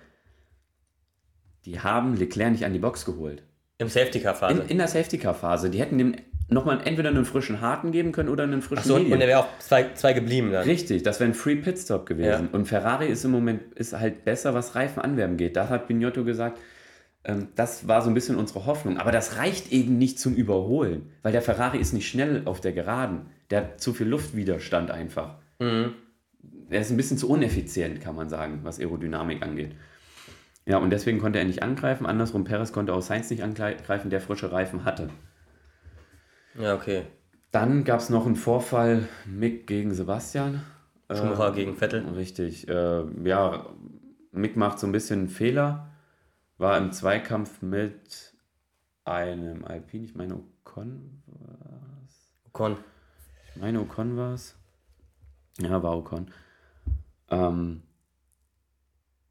Die 1.65 1.79
haben 1.79 2.15
Leclerc 2.15 2.51
nicht 2.51 2.65
an 2.65 2.73
die 2.73 2.79
Box 2.79 3.05
geholt. 3.05 3.43
Im 3.77 3.89
Safety 3.89 4.19
Car 4.21 4.35
Phase? 4.35 4.61
In, 4.61 4.69
in 4.69 4.77
der 4.77 4.87
Safety 4.87 5.17
Car 5.17 5.33
Phase. 5.33 5.69
Die 5.69 5.79
hätten 5.79 5.97
dem 5.97 6.15
nochmal 6.47 6.81
entweder 6.85 7.09
einen 7.09 7.25
frischen 7.25 7.61
Harten 7.61 7.91
geben 7.91 8.11
können 8.11 8.29
oder 8.29 8.43
einen 8.43 8.61
frischen 8.61 8.83
Ach 8.83 8.85
so, 8.85 8.93
Medium. 8.95 9.13
Und 9.13 9.19
der 9.19 9.27
wäre 9.27 9.39
auch 9.39 9.59
zwei, 9.59 9.93
zwei 9.93 10.13
geblieben 10.13 10.51
dann. 10.51 10.63
Richtig, 10.63 11.03
das 11.03 11.19
wäre 11.19 11.29
ein 11.29 11.33
Free 11.33 11.55
Pitstop 11.55 12.05
gewesen. 12.05 12.49
Ja. 12.51 12.57
Und 12.57 12.67
Ferrari 12.67 13.07
ist 13.07 13.25
im 13.25 13.31
Moment 13.31 13.73
ist 13.73 13.93
halt 13.93 14.25
besser, 14.25 14.53
was 14.53 14.75
Reifenanwerben 14.75 15.37
geht. 15.37 15.55
Da 15.55 15.69
hat 15.69 15.87
Binotto 15.87 16.23
gesagt, 16.23 16.59
das 17.55 17.87
war 17.87 18.01
so 18.01 18.09
ein 18.09 18.13
bisschen 18.13 18.35
unsere 18.35 18.65
Hoffnung. 18.65 18.97
Aber 18.97 19.11
das 19.11 19.37
reicht 19.37 19.71
eben 19.71 19.97
nicht 19.97 20.19
zum 20.19 20.35
Überholen, 20.35 21.11
weil 21.23 21.31
der 21.31 21.41
Ferrari 21.41 21.79
ist 21.79 21.93
nicht 21.93 22.07
schnell 22.07 22.43
auf 22.45 22.61
der 22.61 22.71
Geraden. 22.71 23.27
Der 23.49 23.61
hat 23.61 23.81
zu 23.81 23.93
viel 23.93 24.07
Luftwiderstand 24.07 24.91
einfach. 24.91 25.35
Mhm. 25.59 25.93
Er 26.69 26.81
ist 26.81 26.91
ein 26.91 26.97
bisschen 26.97 27.17
zu 27.17 27.29
uneffizient, 27.29 28.01
kann 28.01 28.15
man 28.15 28.29
sagen, 28.29 28.59
was 28.63 28.79
Aerodynamik 28.79 29.43
angeht. 29.43 29.75
Ja, 30.65 30.77
und 30.77 30.89
deswegen 30.89 31.19
konnte 31.19 31.39
er 31.39 31.45
nicht 31.45 31.61
angreifen. 31.61 32.05
Andersrum, 32.05 32.43
Perez 32.43 32.71
konnte 32.71 32.93
auch 32.93 33.01
Sainz 33.01 33.29
nicht 33.29 33.43
angreifen, 33.43 34.09
der 34.09 34.21
frische 34.21 34.51
Reifen 34.51 34.83
hatte. 34.83 35.09
Ja, 36.59 36.75
okay. 36.75 37.03
Dann 37.51 37.83
gab 37.83 37.99
es 37.99 38.09
noch 38.09 38.25
einen 38.25 38.35
Vorfall 38.35 39.07
Mick 39.25 39.67
gegen 39.67 39.93
Sebastian. 39.93 40.61
Schumacher 41.11 41.49
äh, 41.49 41.55
gegen 41.55 41.75
Vettel. 41.75 42.03
Richtig. 42.09 42.67
Äh, 42.67 43.03
ja, 43.23 43.67
Mick 44.31 44.57
macht 44.57 44.79
so 44.79 44.87
ein 44.87 44.91
bisschen 44.91 45.19
einen 45.19 45.29
Fehler. 45.29 45.91
War 46.57 46.77
im 46.77 46.91
Zweikampf 46.91 47.61
mit 47.61 48.33
einem 49.03 49.65
Alpin, 49.65 50.03
ich 50.03 50.15
meine 50.15 50.35
Ocon 50.35 51.21
war 51.27 52.01
es. 52.07 52.31
Ocon. 52.47 52.77
Ich 53.53 53.61
meine 53.61 53.81
Ocon 53.81 54.15
war 54.17 54.33
es. 54.33 54.57
Ja, 55.59 55.83
war 55.83 55.97
Ocon. 55.97 56.31
Ähm, 57.29 57.81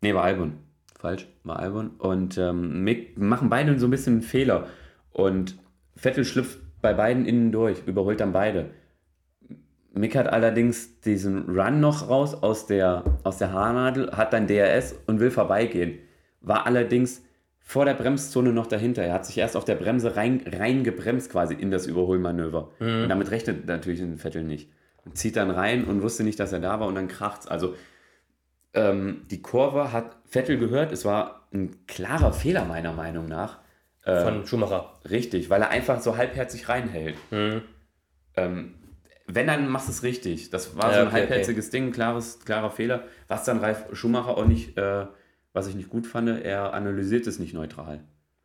ne, 0.01 0.15
war 0.15 0.25
Albon. 0.25 0.59
Falsch, 0.99 1.27
war 1.43 1.59
Albon. 1.59 1.91
Und 1.99 2.39
ähm, 2.39 2.85
Mick 2.85 3.19
machen 3.19 3.49
beide 3.49 3.79
so 3.79 3.87
ein 3.87 3.91
bisschen 3.91 4.15
einen 4.15 4.23
Fehler. 4.23 4.69
Und 5.11 5.59
Vettel 5.97 6.25
schlüpft 6.25 6.59
bei 6.83 6.93
beiden 6.93 7.25
innen 7.25 7.53
durch, 7.53 7.87
überholt 7.87 8.21
dann 8.21 8.33
beide. 8.33 8.71
Mick 9.95 10.17
hat 10.17 10.27
allerdings 10.27 11.01
diesen 11.01 11.49
Run 11.49 11.81
noch 11.81 12.09
raus 12.09 12.35
aus 12.35 12.67
der, 12.67 13.05
aus 13.23 13.39
der 13.39 13.53
Haarnadel, 13.53 14.11
hat 14.13 14.33
dann 14.33 14.47
DRS 14.47 14.95
und 15.07 15.21
will 15.21 15.31
vorbeigehen. 15.31 15.99
War 16.45 16.67
allerdings 16.67 17.23
vor 17.59 17.85
der 17.85 17.95
Bremszone 17.95 18.53
noch 18.53 18.67
dahinter. 18.67 19.03
Er 19.03 19.15
hat 19.15 19.27
sich 19.27 19.39
erst 19.39 19.57
auf 19.57 19.65
der 19.65 19.75
Bremse 19.75 20.17
rein, 20.17 20.43
rein 20.47 20.85
gebremst 20.85 21.31
quasi 21.31 21.55
in 21.55 21.71
das 21.71 21.87
Überholmanöver. 21.87 22.71
Mhm. 22.79 23.03
Und 23.05 23.09
damit 23.09 23.31
rechnet 23.31 23.67
natürlich 23.67 24.01
ein 24.01 24.19
Vettel 24.19 24.45
nicht. 24.45 24.71
Und 25.05 25.17
zieht 25.17 25.37
dann 25.37 25.51
rein 25.51 25.85
und 25.85 26.03
wusste 26.03 26.25
nicht, 26.25 26.39
dass 26.39 26.53
er 26.53 26.61
da 26.61 26.81
war 26.81 26.87
und 26.87 26.95
dann 26.95 27.09
kracht's. 27.09 27.47
Also 27.47 27.75
ähm, 28.75 29.23
die 29.31 29.41
Kurve 29.41 29.93
hat 29.93 30.17
Vettel 30.27 30.59
gehört. 30.59 30.93
Es 30.93 31.05
war 31.05 31.49
ein 31.53 31.87
klarer 31.87 32.33
Fehler 32.33 32.65
meiner 32.65 32.93
Meinung 32.93 33.27
nach. 33.27 33.61
Äh, 34.05 34.21
Von 34.21 34.47
Schumacher. 34.47 34.99
Richtig, 35.09 35.49
weil 35.49 35.63
er 35.63 35.71
einfach 35.71 36.01
so 36.01 36.17
halbherzig 36.17 36.69
reinhält. 36.69 37.17
Mhm. 37.31 37.63
Ähm, 38.37 38.75
wenn, 39.27 39.47
dann 39.47 39.69
machst 39.69 39.89
du 39.89 39.93
es 39.93 40.03
richtig. 40.03 40.51
Das 40.51 40.77
war 40.77 40.91
ja, 40.91 40.95
so 40.95 41.01
ein 41.01 41.07
okay, 41.07 41.17
halbherziges 41.17 41.69
okay. 41.69 41.79
Ding, 41.79 41.93
klares, 41.93 42.41
klarer 42.45 42.71
Fehler. 42.71 43.05
Was 43.29 43.45
dann 43.45 43.59
Ralf 43.59 43.87
Schumacher 43.93 44.37
auch 44.37 44.45
nicht, 44.45 44.77
äh, 44.77 45.07
was 45.55 45.67
ich 45.67 45.75
nicht 45.75 45.89
gut 45.89 46.07
fand, 46.07 46.29
er 46.29 46.75
analysiert 46.75 47.27
es 47.27 47.39
nicht 47.39 47.55
neutral. 47.55 48.01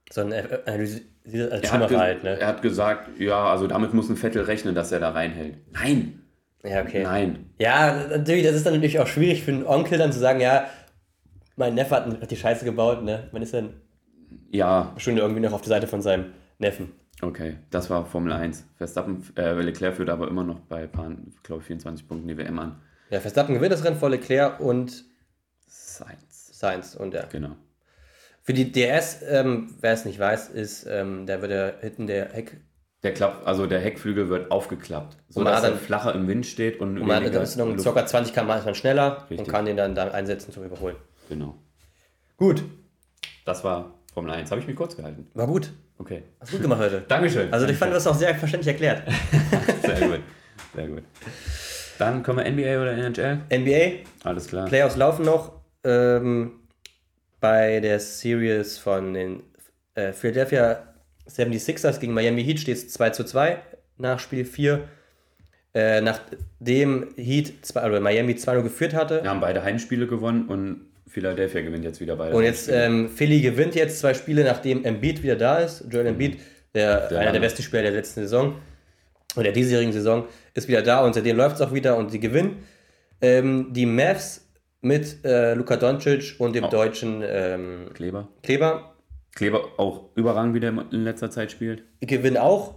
Sondern 0.10 0.40
er 0.40 0.68
analysiert 0.68 1.52
als 1.52 1.69
er 1.69 1.99
halt, 1.99 2.23
ne? 2.23 2.40
Er 2.40 2.48
hat 2.48 2.61
gesagt, 2.61 3.19
ja, 3.19 3.52
also 3.52 3.68
damit 3.68 3.94
muss 3.94 4.10
ein 4.10 4.15
Vettel 4.15 4.44
rechnen, 4.44 4.73
dass 4.73 4.94
er 4.94 5.02
da 5.02 5.11
reinhält. 5.11 5.57
Nein! 5.73 6.22
Ja, 6.64 6.81
okay. 6.81 7.03
Nein. 7.03 7.52
Ja, 7.57 8.07
natürlich, 8.10 8.45
das 8.45 8.56
ist 8.56 8.65
dann 8.65 8.73
natürlich 8.73 8.99
auch 8.99 9.07
schwierig 9.07 9.44
für 9.44 9.52
einen 9.52 9.65
Onkel 9.65 9.98
dann 9.98 10.14
zu 10.14 10.19
sagen, 10.19 10.40
ja, 10.40 10.69
mein 11.57 11.76
Neffe 11.76 11.95
hat 11.95 12.31
die 12.31 12.36
Scheiße 12.38 12.64
gebaut, 12.64 13.03
ne? 13.03 13.27
Man 13.34 13.41
ist 13.41 13.53
dann 13.53 13.73
ja. 14.52 14.94
Schon 14.98 15.18
irgendwie 15.18 15.41
noch 15.41 15.53
auf 15.53 15.61
der 15.61 15.69
Seite 15.69 15.88
von 15.88 16.02
seinem 16.02 16.34
Neffen. 16.57 16.91
Okay, 17.22 17.57
das 17.69 17.90
war 17.90 18.06
Formel 18.06 18.31
1. 18.31 18.65
Verstappen, 18.77 19.23
äh, 19.36 19.53
Leclerc 19.53 19.95
führt 19.95 20.10
aber 20.10 20.27
immer 20.27 20.44
noch 20.44 20.60
bei, 20.61 20.88
glaube 21.44 21.61
ich, 21.61 21.68
24 21.68 22.07
Punkten 22.07 22.27
die 22.27 22.38
WM 22.38 22.57
an. 22.60 22.81
Ja, 23.10 23.19
Verstappen 23.19 23.56
gewinnt 23.56 23.73
das 23.73 23.84
Rennen 23.84 23.98
vor 23.98 24.10
Leclerc 24.10 24.60
und 24.60 25.03
Sainz. 25.68 26.28
Sainz 26.60 26.94
und 26.94 27.14
ja. 27.14 27.26
Genau. 27.31 27.56
Für 28.41 28.53
die 28.53 28.72
DS, 28.72 29.22
ähm, 29.27 29.76
wer 29.80 29.94
es 29.94 30.03
nicht 30.03 30.19
weiß, 30.19 30.49
ist, 30.49 30.86
ähm, 30.90 31.26
da 31.26 31.41
wird 31.41 31.52
der 31.52 31.76
hinten 31.80 32.06
der 32.06 32.34
Heck. 32.34 32.60
Der 33.02 33.14
Klapp, 33.14 33.44
also 33.45 33.65
der 33.65 33.80
Heckflügel 33.80 34.27
wird 34.27 34.52
aufgeklappt, 34.52 35.15
sodass 35.30 35.64
er 35.64 35.77
flacher 35.77 36.14
im 36.14 36.27
Wind 36.27 36.45
steht 36.45 36.81
und. 36.81 36.99
und 36.99 37.07
man 37.07 37.23
hat, 37.23 37.34
dann 37.34 37.44
ist 37.44 37.56
noch 37.56 37.94
ca. 37.94 38.06
20 38.06 38.34
km 38.34 38.73
schneller 38.73 39.26
Richtig. 39.30 39.40
und 39.40 39.48
kann 39.48 39.64
den 39.65 39.77
dann, 39.77 39.95
dann 39.95 40.10
einsetzen 40.10 40.52
zum 40.52 40.65
Überholen. 40.65 40.98
Genau. 41.30 41.56
Gut. 42.36 42.64
Das 43.45 43.64
war 43.64 43.94
Formel 44.14 44.31
1. 44.31 44.52
Habe 44.52 44.60
ich 44.60 44.68
mich 44.68 44.76
kurz 44.76 44.98
gehalten. 44.98 45.27
War 45.34 45.48
gut. 45.48 45.72
Okay. 45.98 46.23
Hast 46.41 46.52
gut 46.52 46.61
gemacht 46.61 46.81
heute. 46.81 47.02
Dankeschön. 47.07 47.53
Also 47.53 47.68
ich 47.68 47.77
fand, 47.77 47.91
du 47.91 47.95
hast 47.95 48.07
auch 48.07 48.15
sehr 48.15 48.36
verständlich 48.36 48.73
erklärt. 48.73 49.03
sehr 49.81 50.07
gut. 50.07 50.19
Sehr 50.76 50.88
gut. 50.88 51.03
Dann 51.99 52.22
kommen 52.23 52.40
wir 52.40 52.52
NBA 52.52 52.81
oder 52.81 52.98
NHL? 52.98 53.41
NBA. 53.49 54.27
Alles 54.27 54.48
klar. 54.48 54.68
Playoffs 54.68 54.98
laufen 54.98 55.23
noch. 55.23 55.59
Ähm, 55.84 56.60
bei 57.39 57.80
der 57.80 57.99
Series 57.99 58.77
von 58.77 59.14
den 59.14 59.43
äh, 59.95 60.11
Philadelphia 60.14 60.84
76ers 61.27 61.99
gegen 61.99 62.14
Miami 62.14 62.43
Heat 62.43 62.60
steht 62.60 62.77
es 62.77 62.89
2 62.89 63.10
zu 63.11 63.23
2 63.23 63.60
nach 63.97 64.19
Spiel 64.19 64.45
4. 64.45 64.88
Äh, 65.73 66.01
nachdem 66.01 67.14
Heat 67.15 67.64
zwei, 67.64 67.85
oder 67.85 67.99
Miami 67.99 68.34
2-0 68.34 68.64
geführt 68.64 68.95
hatte. 68.95 69.22
Wir 69.22 69.30
haben 69.30 69.39
beide 69.39 69.64
Heimspiele 69.64 70.07
gewonnen 70.07 70.47
und 70.47 70.88
Philadelphia 71.07 71.61
gewinnt 71.61 71.84
jetzt 71.84 72.01
wieder 72.01 72.15
beide. 72.15 72.35
Und 72.35 72.43
jetzt 72.43 72.69
ähm, 72.69 73.07
Philly 73.07 73.41
gewinnt 73.41 73.76
jetzt 73.76 73.99
zwei 73.99 74.15
Spiele, 74.15 74.43
nachdem 74.43 74.84
Embiid 74.84 75.22
wieder 75.22 75.35
da 75.35 75.57
ist. 75.57 75.85
Joel 75.91 76.07
Embiid, 76.07 76.39
der, 76.73 77.07
der 77.10 77.19
einer 77.19 77.31
der 77.31 77.39
besten 77.39 77.61
Spieler 77.61 77.84
der 77.84 77.91
letzten 77.91 78.22
Saison 78.22 78.56
oder 79.35 79.43
der 79.43 79.53
diesjährigen 79.53 79.93
Saison, 79.93 80.26
ist 80.56 80.68
wieder 80.68 80.81
da 80.81 81.01
und 81.03 81.14
seitdem 81.14 81.38
läuft 81.38 81.57
es 81.57 81.61
auch 81.61 81.73
wieder 81.73 81.97
und 81.97 82.10
sie 82.10 82.19
gewinnen. 82.19 82.64
Ähm, 83.22 83.68
die 83.72 83.85
Mavs 83.85 84.48
mit 84.81 85.23
äh, 85.26 85.53
Luka 85.53 85.76
Doncic 85.77 86.35
und 86.39 86.56
dem 86.56 86.65
oh. 86.65 86.69
deutschen 86.69 87.22
ähm, 87.26 87.89
Kleber. 87.93 88.30
Kleber. 88.43 88.95
Kleber 89.35 89.61
auch 89.77 90.06
überragend 90.15 90.56
wieder 90.56 90.69
in 90.69 91.03
letzter 91.03 91.30
Zeit 91.30 91.51
spielt. 91.51 91.84
Gewinnen 92.01 92.38
auch 92.38 92.76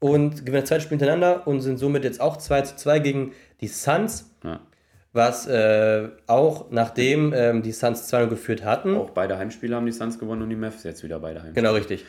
und 0.00 0.44
gewinnen 0.44 0.66
zwei 0.66 0.80
Spiele 0.80 0.98
hintereinander 0.98 1.46
und 1.46 1.60
sind 1.60 1.78
somit 1.78 2.04
jetzt 2.04 2.20
auch 2.20 2.36
2 2.36 2.62
zu 2.62 2.76
2 2.76 2.98
gegen 2.98 3.32
die 3.60 3.68
Suns. 3.68 4.34
Ja. 4.42 4.60
Was 5.12 5.46
äh, 5.46 6.08
auch 6.26 6.70
nachdem 6.70 7.32
ähm, 7.34 7.62
die 7.62 7.72
Suns 7.72 8.08
2 8.08 8.26
geführt 8.26 8.64
hatten. 8.64 8.96
Auch 8.96 9.10
beide 9.10 9.38
Heimspiele 9.38 9.76
haben 9.76 9.86
die 9.86 9.92
Suns 9.92 10.18
gewonnen 10.18 10.42
und 10.42 10.50
die 10.50 10.56
Mavs 10.56 10.82
jetzt 10.84 11.04
wieder 11.04 11.20
beide 11.20 11.42
Heimspiele. 11.42 11.62
Genau, 11.62 11.74
richtig. 11.74 12.04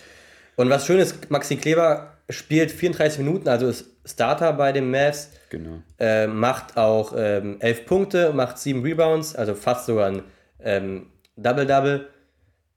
Und 0.56 0.70
was 0.70 0.86
schön 0.86 1.00
ist, 1.00 1.30
Maxi 1.30 1.56
Kleber 1.56 2.14
spielt 2.30 2.72
34 2.72 3.20
Minuten, 3.20 3.48
also 3.48 3.68
ist 3.68 3.90
Starter 4.06 4.54
bei 4.54 4.72
den 4.72 4.92
Mavs. 4.92 5.32
Genau. 5.50 5.82
Äh, 6.00 6.28
macht 6.28 6.78
auch 6.78 7.14
ähm, 7.16 7.58
11 7.60 7.86
Punkte, 7.86 8.34
macht 8.34 8.58
7 8.58 8.82
Rebounds, 8.82 9.36
also 9.36 9.56
fast 9.56 9.86
sogar 9.86 10.08
ein 10.08 10.24
ähm, 10.60 11.08
Double-Double. 11.38 12.10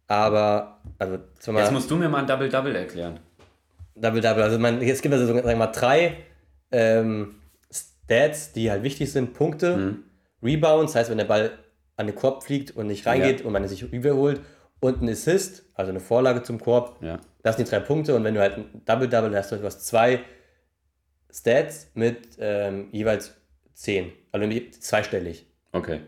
Aber, 0.09 0.79
also, 0.99 1.19
Jetzt 1.45 1.73
musst 1.73 1.91
du 1.91 1.97
mir 1.97 2.09
mal 2.09 2.19
ein 2.19 2.27
Double-Double 2.27 2.77
erklären. 2.77 3.19
Double-Double, 3.97 4.43
also 4.43 4.59
man, 4.59 4.81
es 4.83 5.01
gibt 5.01 5.15
also 5.15 5.27
sagen 5.27 5.45
wir 5.45 5.57
mal 5.57 5.67
drei 5.69 6.19
ähm, 6.71 7.37
Stats, 7.73 8.53
die 8.53 8.71
halt 8.71 8.83
wichtig 8.83 9.11
sind: 9.11 9.33
Punkte, 9.33 9.77
mhm. 9.77 10.05
Rebounds, 10.43 10.95
heißt, 10.95 11.11
wenn 11.11 11.19
der 11.19 11.25
Ball 11.25 11.53
an 11.97 12.07
den 12.07 12.15
Korb 12.15 12.45
fliegt 12.45 12.77
und 12.77 12.89
nicht 12.89 13.07
reingeht 13.07 13.41
ja. 13.41 13.47
und 13.47 13.53
man 13.53 13.67
sich 13.67 13.91
überholt, 13.91 14.43
und 14.81 15.03
ein 15.03 15.09
Assist, 15.09 15.65
also 15.75 15.91
eine 15.91 16.01
Vorlage 16.01 16.43
zum 16.43 16.61
Korb. 16.61 17.03
Ja. 17.03 17.19
Das 17.47 17.55
sind 17.55 17.69
die 17.69 17.71
drei 17.71 17.79
Punkte 17.79 18.13
und 18.17 18.25
wenn 18.25 18.35
du 18.35 18.41
halt 18.41 18.57
ein 18.57 18.83
Double-Double 18.87 19.37
hast, 19.37 19.53
du 19.53 19.63
hast 19.63 19.87
zwei 19.87 20.25
Stats 21.33 21.93
mit 21.95 22.31
ähm, 22.41 22.89
jeweils 22.91 23.37
zehn, 23.73 24.11
also 24.33 24.49
zweistellig. 24.81 25.47
Okay. 25.71 26.01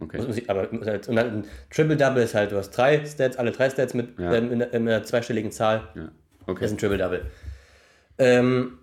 Okay. 0.00 0.42
aber 0.48 0.72
und 0.72 0.84
dann 0.84 1.18
ein 1.18 1.44
Triple-Double 1.70 2.20
ist 2.20 2.34
halt, 2.34 2.50
du 2.50 2.56
hast 2.56 2.70
drei 2.70 3.06
Stats, 3.06 3.36
alle 3.36 3.52
drei 3.52 3.70
Stats 3.70 3.94
mit 3.94 4.18
ja. 4.18 4.34
ähm, 4.34 4.50
in, 4.50 4.60
in, 4.60 4.88
einer 4.88 5.04
zweistelligen 5.04 5.52
Zahl. 5.52 5.88
Ja. 5.94 6.10
Okay. 6.48 6.62
Das 6.62 6.72
ist 6.72 6.72
ein 6.72 6.78
Triple-Double. 6.78 7.26
Ähm, 8.18 8.78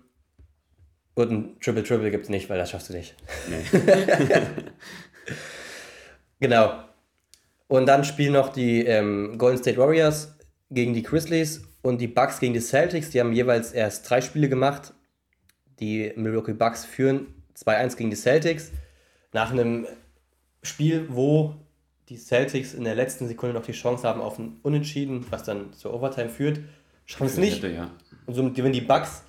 und 1.12 1.30
ein 1.30 1.60
Triple-Triple 1.60 2.10
gibt 2.10 2.24
es 2.24 2.30
nicht, 2.30 2.48
weil 2.48 2.56
das 2.56 2.70
schaffst 2.70 2.88
du 2.88 2.94
nicht. 2.94 3.14
Nee. 3.50 3.62
genau. 6.40 6.82
Und 7.68 7.84
dann 7.84 8.04
spielen 8.04 8.32
noch 8.32 8.48
die 8.48 8.86
ähm, 8.86 9.36
Golden 9.36 9.58
State 9.58 9.76
Warriors 9.76 10.34
gegen 10.70 10.94
die 10.94 11.02
Grizzlies 11.02 11.73
und 11.84 12.00
die 12.00 12.08
Bucks 12.08 12.40
gegen 12.40 12.54
die 12.54 12.60
Celtics. 12.60 13.10
Die 13.10 13.20
haben 13.20 13.32
jeweils 13.32 13.72
erst 13.72 14.08
drei 14.08 14.22
Spiele 14.22 14.48
gemacht. 14.48 14.94
Die 15.80 16.12
Milwaukee 16.16 16.54
Bucks 16.54 16.86
führen 16.86 17.26
2-1 17.56 17.96
gegen 17.96 18.10
die 18.10 18.16
Celtics. 18.16 18.72
Nach 19.32 19.52
einem 19.52 19.86
Spiel, 20.62 21.06
wo 21.10 21.54
die 22.08 22.16
Celtics 22.16 22.72
in 22.72 22.84
der 22.84 22.94
letzten 22.94 23.28
Sekunde 23.28 23.54
noch 23.54 23.66
die 23.66 23.72
Chance 23.72 24.08
haben 24.08 24.22
auf 24.22 24.38
ein 24.38 24.60
Unentschieden, 24.62 25.26
was 25.28 25.44
dann 25.44 25.74
zur 25.74 25.92
Overtime 25.92 26.30
führt, 26.30 26.60
schaffen 27.04 27.26
es 27.26 27.36
nicht. 27.36 27.56
Hätte, 27.56 27.74
ja. 27.74 27.90
Und 28.24 28.34
somit 28.34 28.54
gewinnen 28.54 28.72
die 28.72 28.80
Bucks 28.80 29.22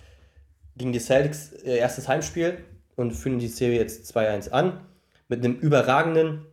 gegen 0.78 0.94
die 0.94 1.00
Celtics 1.00 1.52
ihr 1.66 1.76
erstes 1.76 2.08
Heimspiel 2.08 2.60
und 2.96 3.12
führen 3.12 3.38
die 3.38 3.50
Serie 3.50 3.80
jetzt 3.80 4.16
2-1 4.16 4.52
an. 4.52 4.80
Mit 5.28 5.44
einem 5.44 5.56
überragenden 5.56 6.46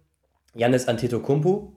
Janis 0.54 0.88
Antetokounmpo. 0.88 1.72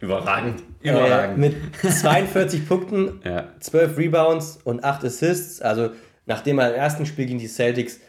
Überragend. 0.00 0.62
Äh, 0.82 0.90
Überragend. 0.90 1.36
Äh, 1.36 1.48
mit 1.48 1.56
42 1.82 2.68
Punkten, 2.68 3.20
ja. 3.24 3.48
12 3.60 3.98
Rebounds 3.98 4.58
und 4.64 4.84
8 4.84 5.04
Assists. 5.04 5.62
Also 5.62 5.90
nachdem 6.26 6.58
er 6.58 6.70
im 6.70 6.74
ersten 6.74 7.06
Spiel 7.06 7.26
gegen 7.26 7.38
die 7.38 7.48
Celtics 7.48 8.00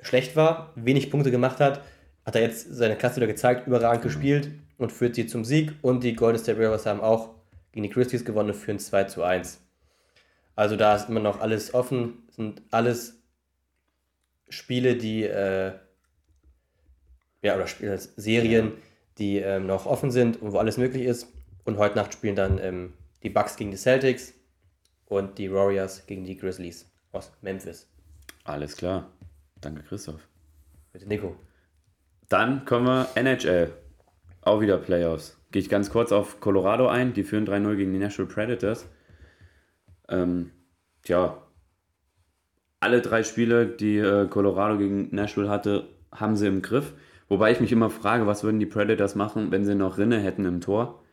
schlecht 0.00 0.36
war, 0.36 0.72
wenig 0.76 1.10
Punkte 1.10 1.30
gemacht 1.30 1.60
hat, 1.60 1.82
hat 2.24 2.36
er 2.36 2.42
jetzt 2.42 2.74
seine 2.74 2.96
Klasse 2.96 3.16
wieder 3.16 3.26
gezeigt, 3.26 3.66
überragend 3.66 4.04
mhm. 4.04 4.08
gespielt 4.08 4.50
und 4.76 4.92
führt 4.92 5.14
sie 5.14 5.26
zum 5.26 5.44
Sieg. 5.44 5.72
Und 5.82 6.04
die 6.04 6.14
Golden 6.14 6.38
State 6.38 6.58
Warriors 6.58 6.86
haben 6.86 7.00
auch 7.00 7.34
gegen 7.72 7.84
die 7.84 7.90
Christies 7.90 8.24
gewonnen 8.24 8.50
und 8.50 8.56
führen 8.56 8.78
2 8.78 9.04
zu 9.04 9.22
1. 9.22 9.60
Also 10.54 10.76
da 10.76 10.96
ist 10.96 11.08
immer 11.08 11.20
noch 11.20 11.40
alles 11.40 11.74
offen, 11.74 12.24
sind 12.30 12.62
alles 12.70 13.20
Spiele, 14.48 14.96
die 14.96 15.24
äh, 15.24 15.72
ja, 17.42 17.54
oder 17.54 17.66
Spiele, 17.66 17.98
Serien, 17.98 18.66
ja 18.66 18.87
die 19.18 19.38
ähm, 19.38 19.66
noch 19.66 19.86
offen 19.86 20.10
sind 20.10 20.40
und 20.40 20.52
wo 20.52 20.58
alles 20.58 20.78
möglich 20.78 21.04
ist. 21.04 21.32
Und 21.64 21.78
heute 21.78 21.96
Nacht 21.96 22.12
spielen 22.12 22.36
dann 22.36 22.58
ähm, 22.58 22.94
die 23.22 23.30
Bucks 23.30 23.56
gegen 23.56 23.70
die 23.70 23.76
Celtics 23.76 24.34
und 25.06 25.38
die 25.38 25.52
Warriors 25.52 26.06
gegen 26.06 26.24
die 26.24 26.36
Grizzlies 26.36 26.90
aus 27.12 27.32
Memphis. 27.42 27.88
Alles 28.44 28.76
klar. 28.76 29.10
Danke, 29.60 29.82
Christoph. 29.82 30.20
Bitte, 30.92 31.06
Nico. 31.06 31.36
Dann 32.28 32.64
kommen 32.64 32.86
wir 32.86 33.08
NHL. 33.14 33.72
Auch 34.42 34.60
wieder 34.60 34.78
Playoffs. 34.78 35.36
Gehe 35.50 35.60
ich 35.60 35.68
ganz 35.68 35.90
kurz 35.90 36.12
auf 36.12 36.40
Colorado 36.40 36.88
ein. 36.88 37.12
Die 37.12 37.24
führen 37.24 37.46
3-0 37.46 37.76
gegen 37.76 37.92
die 37.92 37.98
Nashville 37.98 38.28
Predators. 38.28 38.86
Ähm, 40.08 40.52
tja, 41.02 41.42
alle 42.80 43.02
drei 43.02 43.22
Spiele, 43.22 43.66
die 43.66 43.98
äh, 43.98 44.28
Colorado 44.28 44.78
gegen 44.78 45.14
Nashville 45.14 45.48
hatte, 45.48 45.88
haben 46.12 46.36
sie 46.36 46.46
im 46.46 46.62
Griff. 46.62 46.94
Wobei 47.28 47.52
ich 47.52 47.60
mich 47.60 47.72
immer 47.72 47.90
frage, 47.90 48.26
was 48.26 48.42
würden 48.42 48.58
die 48.58 48.66
Predators 48.66 49.14
machen, 49.14 49.50
wenn 49.50 49.64
sie 49.64 49.74
noch 49.74 49.98
Rinne 49.98 50.18
hätten 50.18 50.46
im 50.46 50.60
Tor, 50.60 51.04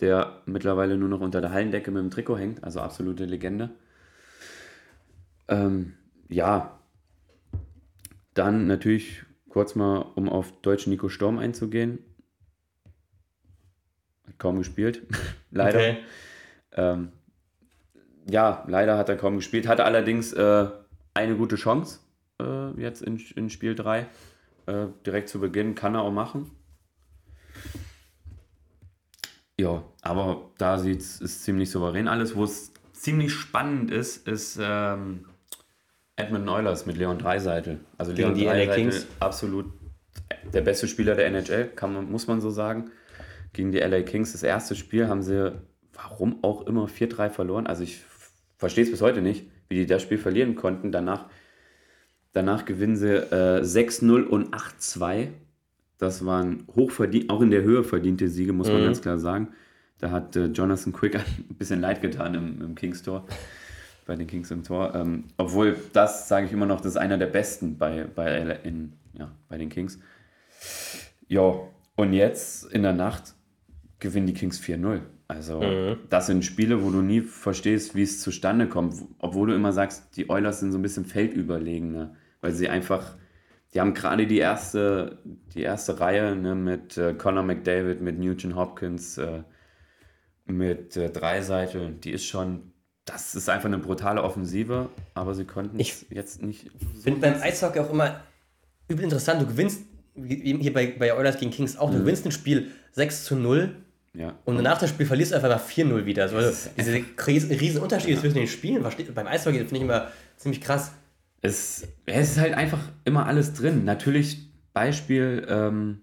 der 0.00 0.42
mittlerweile 0.46 0.96
nur 0.96 1.08
noch 1.08 1.20
unter 1.20 1.40
der 1.40 1.52
Hallendecke 1.52 1.90
mit 1.90 2.02
dem 2.02 2.10
Trikot 2.10 2.38
hängt, 2.38 2.64
also 2.64 2.80
absolute 2.80 3.26
Legende. 3.26 3.70
Ähm, 5.48 5.94
ja, 6.28 6.78
dann 8.32 8.66
natürlich 8.66 9.24
kurz 9.48 9.74
mal, 9.74 9.98
um 10.14 10.28
auf 10.28 10.50
deutschen 10.62 10.90
Nico 10.90 11.08
Sturm 11.08 11.38
einzugehen. 11.38 11.98
Hat 14.26 14.38
kaum 14.38 14.58
gespielt, 14.58 15.02
leider. 15.50 15.78
Okay. 15.78 15.98
Ähm, 16.72 17.12
ja, 18.28 18.64
leider 18.66 18.96
hat 18.96 19.10
er 19.10 19.16
kaum 19.16 19.36
gespielt, 19.36 19.68
hatte 19.68 19.84
allerdings 19.84 20.32
äh, 20.32 20.66
eine 21.12 21.36
gute 21.36 21.56
Chance 21.56 22.00
äh, 22.40 22.70
jetzt 22.80 23.02
in, 23.02 23.22
in 23.36 23.50
Spiel 23.50 23.74
3 23.74 24.06
äh, 24.66 24.86
direkt 25.06 25.28
zu 25.28 25.40
Beginn, 25.40 25.74
kann 25.74 25.94
er 25.94 26.02
auch 26.02 26.12
machen. 26.12 26.50
Ja, 29.58 29.84
aber 30.02 30.50
da 30.58 30.78
sieht 30.78 31.00
es 31.00 31.42
ziemlich 31.42 31.70
souverän 31.70 32.08
alles. 32.08 32.34
Wo 32.34 32.44
es 32.44 32.72
ziemlich 32.92 33.32
spannend 33.32 33.90
ist, 33.90 34.26
ist 34.26 34.58
ähm, 34.60 35.26
Edmund 36.16 36.44
Neulers 36.44 36.86
mit 36.86 36.96
Leon 36.96 37.18
Dreiseitel. 37.18 37.80
Also 37.98 38.12
Leon 38.12 38.34
die 38.34 38.44
Dreiseitel, 38.44 38.74
Kings. 38.74 39.06
absolut 39.20 39.66
der 40.52 40.60
beste 40.60 40.88
Spieler 40.88 41.14
der 41.14 41.26
NHL, 41.26 41.66
kann 41.74 41.92
man, 41.92 42.10
muss 42.10 42.26
man 42.26 42.40
so 42.40 42.50
sagen. 42.50 42.90
Gegen 43.52 43.70
die 43.70 43.78
LA 43.78 44.02
Kings, 44.02 44.32
das 44.32 44.42
erste 44.42 44.74
Spiel 44.74 45.08
haben 45.08 45.22
sie, 45.22 45.52
warum 45.92 46.42
auch 46.42 46.66
immer, 46.66 46.86
4-3 46.86 47.30
verloren. 47.30 47.66
Also 47.66 47.84
ich 47.84 48.02
verstehe 48.56 48.84
es 48.84 48.90
bis 48.90 49.00
heute 49.00 49.22
nicht, 49.22 49.46
wie 49.68 49.76
die 49.76 49.86
das 49.86 50.02
Spiel 50.02 50.18
verlieren 50.18 50.56
konnten. 50.56 50.90
Danach 50.90 51.26
Danach 52.34 52.64
gewinnen 52.64 52.96
sie 52.96 53.14
äh, 53.14 53.62
6-0 53.62 54.24
und 54.24 54.54
8-2. 54.54 55.28
Das 55.98 56.26
waren 56.26 56.66
hochverdient, 56.74 57.30
auch 57.30 57.40
in 57.40 57.52
der 57.52 57.62
Höhe 57.62 57.84
verdiente 57.84 58.28
Siege, 58.28 58.52
muss 58.52 58.66
man 58.66 58.80
mhm. 58.80 58.86
ganz 58.86 59.00
klar 59.00 59.18
sagen. 59.18 59.48
Da 60.00 60.10
hat 60.10 60.34
äh, 60.34 60.46
Jonathan 60.46 60.92
Quick 60.92 61.14
ein 61.14 61.54
bisschen 61.56 61.80
leid 61.80 62.02
getan 62.02 62.34
im, 62.34 62.60
im 62.60 62.74
Kings 62.74 63.04
Tor, 63.04 63.24
bei 64.04 64.16
den 64.16 64.26
Kings 64.26 64.50
im 64.50 64.64
Tor. 64.64 64.96
Ähm, 64.96 65.26
obwohl 65.36 65.76
das, 65.92 66.28
sage 66.28 66.46
ich 66.46 66.52
immer 66.52 66.66
noch, 66.66 66.80
das 66.80 66.92
ist 66.92 66.96
einer 66.96 67.18
der 67.18 67.28
besten 67.28 67.78
bei, 67.78 68.04
bei, 68.12 68.58
in, 68.64 68.94
ja, 69.16 69.30
bei 69.48 69.56
den 69.56 69.68
Kings. 69.68 70.00
Ja, 71.28 71.54
und 71.94 72.12
jetzt 72.14 72.64
in 72.72 72.82
der 72.82 72.94
Nacht 72.94 73.34
gewinnen 74.00 74.26
die 74.26 74.34
Kings 74.34 74.60
4-0. 74.60 75.02
Also, 75.28 75.60
mhm. 75.60 75.98
das 76.10 76.26
sind 76.26 76.44
Spiele, 76.44 76.82
wo 76.82 76.90
du 76.90 77.00
nie 77.00 77.20
verstehst, 77.20 77.94
wie 77.94 78.02
es 78.02 78.20
zustande 78.20 78.66
kommt. 78.66 78.96
Obwohl 79.20 79.50
du 79.50 79.54
immer 79.54 79.72
sagst, 79.72 80.16
die 80.16 80.28
Oilers 80.28 80.58
sind 80.58 80.72
so 80.72 80.78
ein 80.78 80.82
bisschen 80.82 81.04
feldüberlegener 81.04 82.16
weil 82.44 82.52
sie 82.52 82.68
einfach, 82.68 83.16
die 83.72 83.80
haben 83.80 83.94
gerade 83.94 84.26
die 84.26 84.36
erste, 84.36 85.18
die 85.54 85.62
erste 85.62 85.98
Reihe 85.98 86.36
ne, 86.36 86.54
mit 86.54 86.98
äh, 86.98 87.14
Conor 87.14 87.42
McDavid, 87.42 88.02
mit 88.02 88.18
Nugent 88.18 88.54
Hopkins, 88.54 89.16
äh, 89.16 89.42
mit 90.44 90.94
äh, 90.98 91.08
Dreiseitel, 91.08 91.94
die 91.94 92.10
ist 92.10 92.26
schon, 92.26 92.72
das 93.06 93.34
ist 93.34 93.48
einfach 93.48 93.64
eine 93.64 93.78
brutale 93.78 94.22
Offensive, 94.22 94.90
aber 95.14 95.34
sie 95.34 95.46
konnten 95.46 95.80
ich 95.80 96.04
jetzt 96.10 96.42
nicht. 96.42 96.66
Ich 96.66 96.72
so 96.96 97.02
finde 97.02 97.20
beim 97.20 97.40
Eishockey 97.40 97.80
auch 97.80 97.90
immer 97.90 98.20
übel 98.88 99.04
interessant. 99.04 99.40
Du 99.40 99.46
gewinnst, 99.46 99.80
wie 100.14 100.58
hier 100.58 100.74
bei, 100.74 100.94
bei 100.98 101.16
Oilers 101.16 101.38
gegen 101.38 101.50
Kings 101.50 101.78
auch, 101.78 101.88
du 101.88 101.96
mhm. 101.96 102.00
gewinnst 102.00 102.26
ein 102.26 102.32
Spiel 102.32 102.72
6 102.92 103.24
zu 103.24 103.36
0. 103.36 103.74
Ja. 104.12 104.34
Und 104.44 104.56
danach 104.56 104.78
das 104.78 104.90
Spiel 104.90 105.06
verlierst 105.06 105.32
du 105.32 105.36
einfach 105.36 105.48
mal 105.48 105.56
4-0 105.56 106.04
wieder. 106.04 106.24
Also 106.24 106.68
diese 106.76 106.92
riesen 107.26 107.82
Unterschiede 107.82 108.12
ja. 108.12 108.20
zwischen 108.20 108.36
den 108.36 108.48
Spielen 108.48 108.84
beim 109.14 109.26
Eishockey 109.26 109.60
finde 109.60 109.76
ich 109.76 109.82
immer 109.82 110.08
ziemlich 110.36 110.60
krass. 110.60 110.92
Es, 111.44 111.86
es 112.06 112.32
ist 112.32 112.38
halt 112.38 112.54
einfach 112.54 112.80
immer 113.04 113.26
alles 113.26 113.52
drin. 113.52 113.84
Natürlich, 113.84 114.50
Beispiel, 114.72 115.46
ähm, 115.48 116.00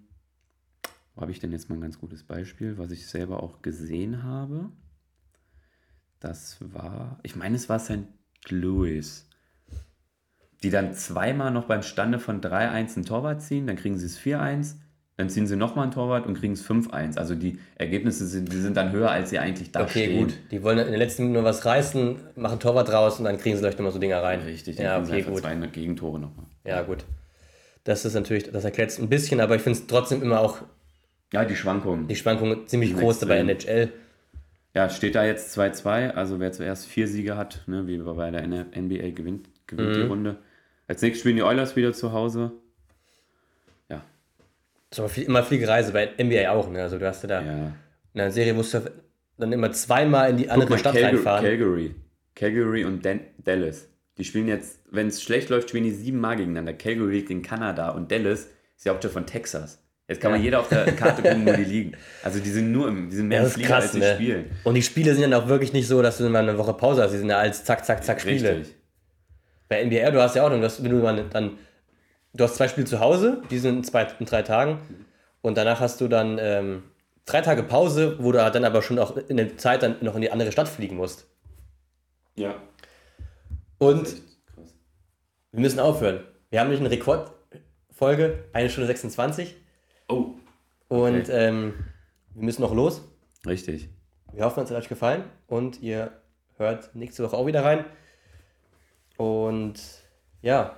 wo 1.16 1.22
habe 1.22 1.32
ich 1.32 1.40
denn 1.40 1.52
jetzt 1.52 1.70
mal 1.70 1.76
ein 1.76 1.82
ganz 1.82 2.00
gutes 2.00 2.24
Beispiel, 2.24 2.78
was 2.78 2.92
ich 2.92 3.08
selber 3.08 3.44
auch 3.44 3.62
gesehen 3.62 4.24
habe? 4.24 4.70
Das 6.20 6.58
war, 6.62 7.20
ich 7.24 7.36
meine, 7.36 7.56
es 7.56 7.68
war 7.68 7.80
St. 7.80 8.08
Louis 8.50 9.28
die 10.64 10.70
dann 10.70 10.94
zweimal 10.94 11.52
noch 11.52 11.66
beim 11.66 11.82
Stande 11.82 12.20
von 12.20 12.42
3-1 12.42 12.98
ein 12.98 13.06
Torwart 13.06 13.42
ziehen, 13.42 13.68
dann 13.68 13.76
kriegen 13.76 13.98
sie 13.98 14.06
es 14.06 14.20
4-1, 14.20 14.76
dann 15.22 15.30
ziehen 15.30 15.46
sie 15.46 15.56
nochmal 15.56 15.86
ein 15.86 15.92
Torwart 15.92 16.26
und 16.26 16.34
kriegen 16.34 16.54
es 16.54 16.68
5-1. 16.68 17.18
Also 17.18 17.36
die 17.36 17.60
Ergebnisse 17.76 18.26
sind, 18.26 18.52
die 18.52 18.58
sind 18.58 18.76
dann 18.76 18.92
höher, 18.92 19.12
als 19.12 19.30
sie 19.30 19.38
eigentlich 19.38 19.72
da 19.72 19.82
okay, 19.82 20.06
stehen. 20.06 20.10
Okay, 20.10 20.24
gut. 20.24 20.34
Die 20.50 20.64
wollen 20.64 20.80
in 20.80 20.88
den 20.88 20.98
letzten 20.98 21.24
Minuten 21.24 21.44
nur 21.44 21.44
was 21.44 21.64
reißen, 21.64 22.16
machen 22.36 22.60
Torwart 22.60 22.92
raus 22.92 23.20
und 23.20 23.26
dann 23.26 23.38
kriegen 23.38 23.56
sie 23.56 23.62
vielleicht 23.62 23.78
nochmal 23.78 23.92
so 23.92 24.00
Dinger 24.00 24.24
rein. 24.24 24.42
Richtig, 24.42 24.78
dann 24.78 24.86
ja, 24.86 25.00
kriegen 25.00 25.12
okay, 25.12 25.22
sie 25.22 25.30
gut. 25.30 25.40
zwei 25.42 25.56
Gegentore 25.68 26.20
nochmal. 26.20 26.48
Ja, 26.66 26.82
gut. 26.82 27.06
Das 27.84 28.04
ist 28.04 28.16
natürlich, 28.16 28.52
das 28.52 28.64
erklärt 28.64 28.90
es 28.90 28.98
ein 28.98 29.10
bisschen, 29.10 29.40
aber 29.42 29.56
ich 29.56 29.62
finde 29.62 29.78
es 29.78 29.86
trotzdem 29.86 30.24
immer 30.24 30.40
auch. 30.40 30.64
Ja, 31.32 31.46
die 31.46 31.56
Schwankungen. 31.56 32.08
Die 32.08 32.16
Schwankungen 32.16 32.68
ziemlich 32.68 32.98
groß 32.98 33.20
dabei 33.20 33.38
NHL. 33.38 33.94
Ja, 34.74 34.90
steht 34.90 35.14
da 35.14 35.24
jetzt 35.24 35.56
2-2, 35.56 36.12
also 36.12 36.40
wer 36.40 36.52
zuerst 36.52 36.88
vier 36.88 37.08
Siege 37.08 37.38
hat, 37.38 37.62
ne, 37.68 37.86
wie 37.86 37.98
bei 38.00 38.32
der 38.32 38.48
NBA 38.48 39.12
gewinnt, 39.12 39.50
gewinnt 39.68 39.90
mhm. 39.90 39.94
die 39.94 40.02
Runde. 40.02 40.38
Als 40.88 41.04
nächstes 41.04 41.22
spielen 41.22 41.36
die 41.36 41.44
Oilers 41.44 41.76
wieder 41.76 41.94
zu 41.94 42.12
Hause. 42.12 42.54
Das 44.92 45.00
ist 45.00 45.00
aber 45.00 45.10
viel, 45.10 45.24
immer 45.24 45.44
viel 45.44 45.66
Reise, 45.66 45.92
bei 45.92 46.12
NBA 46.22 46.52
auch, 46.52 46.70
ne? 46.70 46.84
Also 46.84 47.00
du 47.00 47.08
hast 47.08 47.24
ja 47.24 47.30
da 47.30 47.42
ja. 47.42 47.74
in 48.14 48.22
einer 48.22 48.32
Serie 48.32 48.54
musst 48.54 48.76
du 48.76 48.82
dann 49.38 49.52
immer 49.52 49.72
zweimal 49.72 50.30
in 50.30 50.38
die 50.38 50.50
andere 50.50 50.70
mal, 50.70 50.78
Stadt 50.78 50.94
Calgary, 50.94 51.16
reinfahren. 51.16 51.44
Calgary. 51.44 51.96
Calgary 52.36 52.86
und 52.86 53.04
Dan 53.04 53.22
Dallas. 53.44 53.88
Die 54.20 54.24
spielen 54.24 54.48
jetzt, 54.48 54.80
wenn 54.92 55.08
es 55.08 55.24
schlecht 55.24 55.50
läuft, 55.50 55.70
spielen 55.70 55.86
die 55.86 55.92
siebenmal 55.92 56.36
gegeneinander. 56.36 56.74
Calgary 56.74 57.14
liegt 57.14 57.32
in 57.32 57.42
Kanada 57.42 57.90
und 57.90 58.12
Dallas 58.12 58.50
ist 58.78 58.86
ja 58.86 58.92
Hauptstadt 58.92 59.14
von 59.14 59.26
Texas. 59.26 59.82
Jetzt 60.08 60.22
kann 60.22 60.32
ja. 60.32 60.38
man 60.38 60.44
jeder 60.44 60.60
auf 60.60 60.68
der 60.70 60.86
Karte 60.92 61.22
gucken, 61.28 61.48
wo 61.48 61.54
die 61.54 61.64
liegen. 61.64 61.94
Also 62.22 62.40
die 62.40 62.50
sind 62.50 62.72
nur 62.72 62.90
im, 62.90 63.10
die 63.10 63.16
sind 63.16 63.30
mehr 63.30 63.44
im 63.44 63.50
Flieger, 63.50 63.70
krass, 63.70 63.84
als 63.86 63.94
sie 63.94 64.00
ne? 64.00 64.14
spielen. 64.14 64.46
Und 64.64 64.76
die 64.76 64.84
Spiele 64.84 65.14
sind 65.16 65.24
dann 65.24 65.34
auch 65.34 65.48
wirklich 65.48 65.74
nicht 65.74 65.88
so, 65.88 66.02
dass 66.02 66.18
du 66.20 66.30
mal 66.30 66.40
eine 66.40 66.58
Woche 66.58 66.74
Pause 66.74 67.02
hast. 67.02 67.14
Die 67.14 67.18
sind 67.18 67.30
ja 67.30 67.40
als 67.40 67.64
zack, 67.64 67.84
zack, 67.86 68.04
zack 68.04 68.22
Spiele. 68.22 68.58
Richtig 68.58 68.76
bei 69.72 69.86
NBA, 69.86 70.12
du 70.12 70.22
hast 70.22 70.36
ja 70.36 70.44
auch 70.44 70.50
dann, 70.50 70.62
wenn 70.62 70.92
du 70.92 71.26
dann, 71.32 71.58
du 72.34 72.44
hast 72.44 72.56
zwei 72.56 72.68
Spiele 72.68 72.88
zu 72.88 73.00
Hause, 73.00 73.42
die 73.50 73.60
sind 73.60 73.78
in, 73.78 73.84
zwei, 73.84 74.08
in 74.20 74.26
drei 74.26 74.42
Tagen 74.42 74.80
und 75.42 75.58
danach 75.58 75.80
hast 75.80 76.02
du 76.02 76.08
dann 76.08 76.38
ähm, 76.40 76.84
drei 77.26 77.42
Tage 77.42 77.64
Pause, 77.64 78.18
wo 78.20 78.32
du 78.32 78.38
dann 78.38 78.66
aber 78.66 78.82
schon 78.82 79.00
auch 79.00 79.16
in 79.18 79.38
der 79.38 79.58
Zeit 79.58 79.84
dann 79.84 79.98
noch 80.02 80.16
in 80.16 80.22
die 80.22 80.32
andere 80.32 80.52
Stadt 80.52 80.68
fliegen 80.68 80.98
musst. 80.98 81.28
Ja. 82.36 82.56
Und 83.78 84.22
wir 85.52 85.60
müssen 85.60 85.80
aufhören. 85.80 86.24
Wir 86.50 86.60
haben 86.60 86.68
nämlich 86.68 86.82
eine 86.82 86.92
Rekordfolge, 86.92 88.46
eine 88.54 88.70
Stunde 88.70 88.88
26. 88.88 89.56
Oh. 90.08 90.36
Okay. 90.90 91.18
Und 91.18 91.30
ähm, 91.30 91.74
wir 92.34 92.44
müssen 92.44 92.62
noch 92.62 92.74
los. 92.74 93.02
Richtig. 93.46 93.90
Wir 94.34 94.46
hoffen, 94.46 94.64
es 94.64 94.70
hat 94.70 94.78
euch 94.78 94.90
gefallen 94.90 95.24
und 95.48 95.82
ihr 95.82 96.12
hört 96.58 96.96
nächste 96.96 97.24
Woche 97.24 97.36
auch 97.36 97.46
wieder 97.46 97.64
rein. 97.66 97.86
Und 99.18 99.80
ja, 100.42 100.78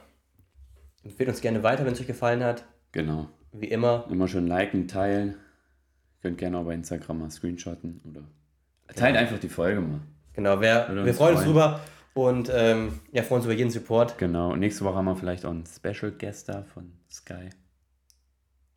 empfehlt 1.03 1.29
uns 1.29 1.41
gerne 1.41 1.63
weiter, 1.63 1.85
wenn 1.85 1.93
es 1.93 2.01
euch 2.01 2.07
gefallen 2.07 2.43
hat. 2.43 2.65
Genau. 2.91 3.29
Wie 3.51 3.67
immer. 3.67 4.07
Immer 4.09 4.27
schön 4.27 4.47
liken, 4.47 4.87
teilen. 4.87 5.35
Könnt 6.21 6.37
gerne 6.37 6.57
auch 6.57 6.65
bei 6.65 6.73
Instagram 6.73 7.19
mal 7.19 7.31
screenshotten 7.31 8.01
oder 8.09 8.21
teilt 8.95 9.13
genau. 9.13 9.19
einfach 9.19 9.39
die 9.39 9.49
Folge 9.49 9.81
mal. 9.81 9.99
Genau, 10.33 10.59
wer, 10.61 10.87
wir 10.89 11.13
freuen, 11.13 11.13
freuen 11.13 11.35
uns 11.35 11.45
drüber 11.45 11.79
und 12.13 12.51
ähm, 12.53 12.99
ja, 13.11 13.23
freuen 13.23 13.39
uns 13.39 13.45
über 13.45 13.53
jeden 13.53 13.69
Support. 13.69 14.17
Genau, 14.17 14.53
und 14.53 14.59
nächste 14.59 14.83
Woche 14.85 14.95
haben 14.95 15.05
wir 15.05 15.15
vielleicht 15.15 15.45
auch 15.45 15.51
einen 15.51 15.65
Special 15.65 16.11
Guest 16.11 16.49
da 16.49 16.63
von 16.63 16.91
Sky. 17.11 17.49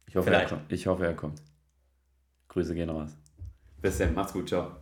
Ich 0.09 0.17
hoffe, 0.17 0.31
er 0.31 0.47
kommt. 0.47 0.73
ich 0.73 0.87
hoffe, 0.87 1.07
er 1.07 1.15
kommt. 1.15 1.43
Grüße 2.49 2.75
gehen 2.75 2.91
raus. 2.91 3.17
Bis 3.81 3.99
dann, 3.99 4.15
macht's 4.15 4.33
gut, 4.33 4.49
ciao. 4.49 4.77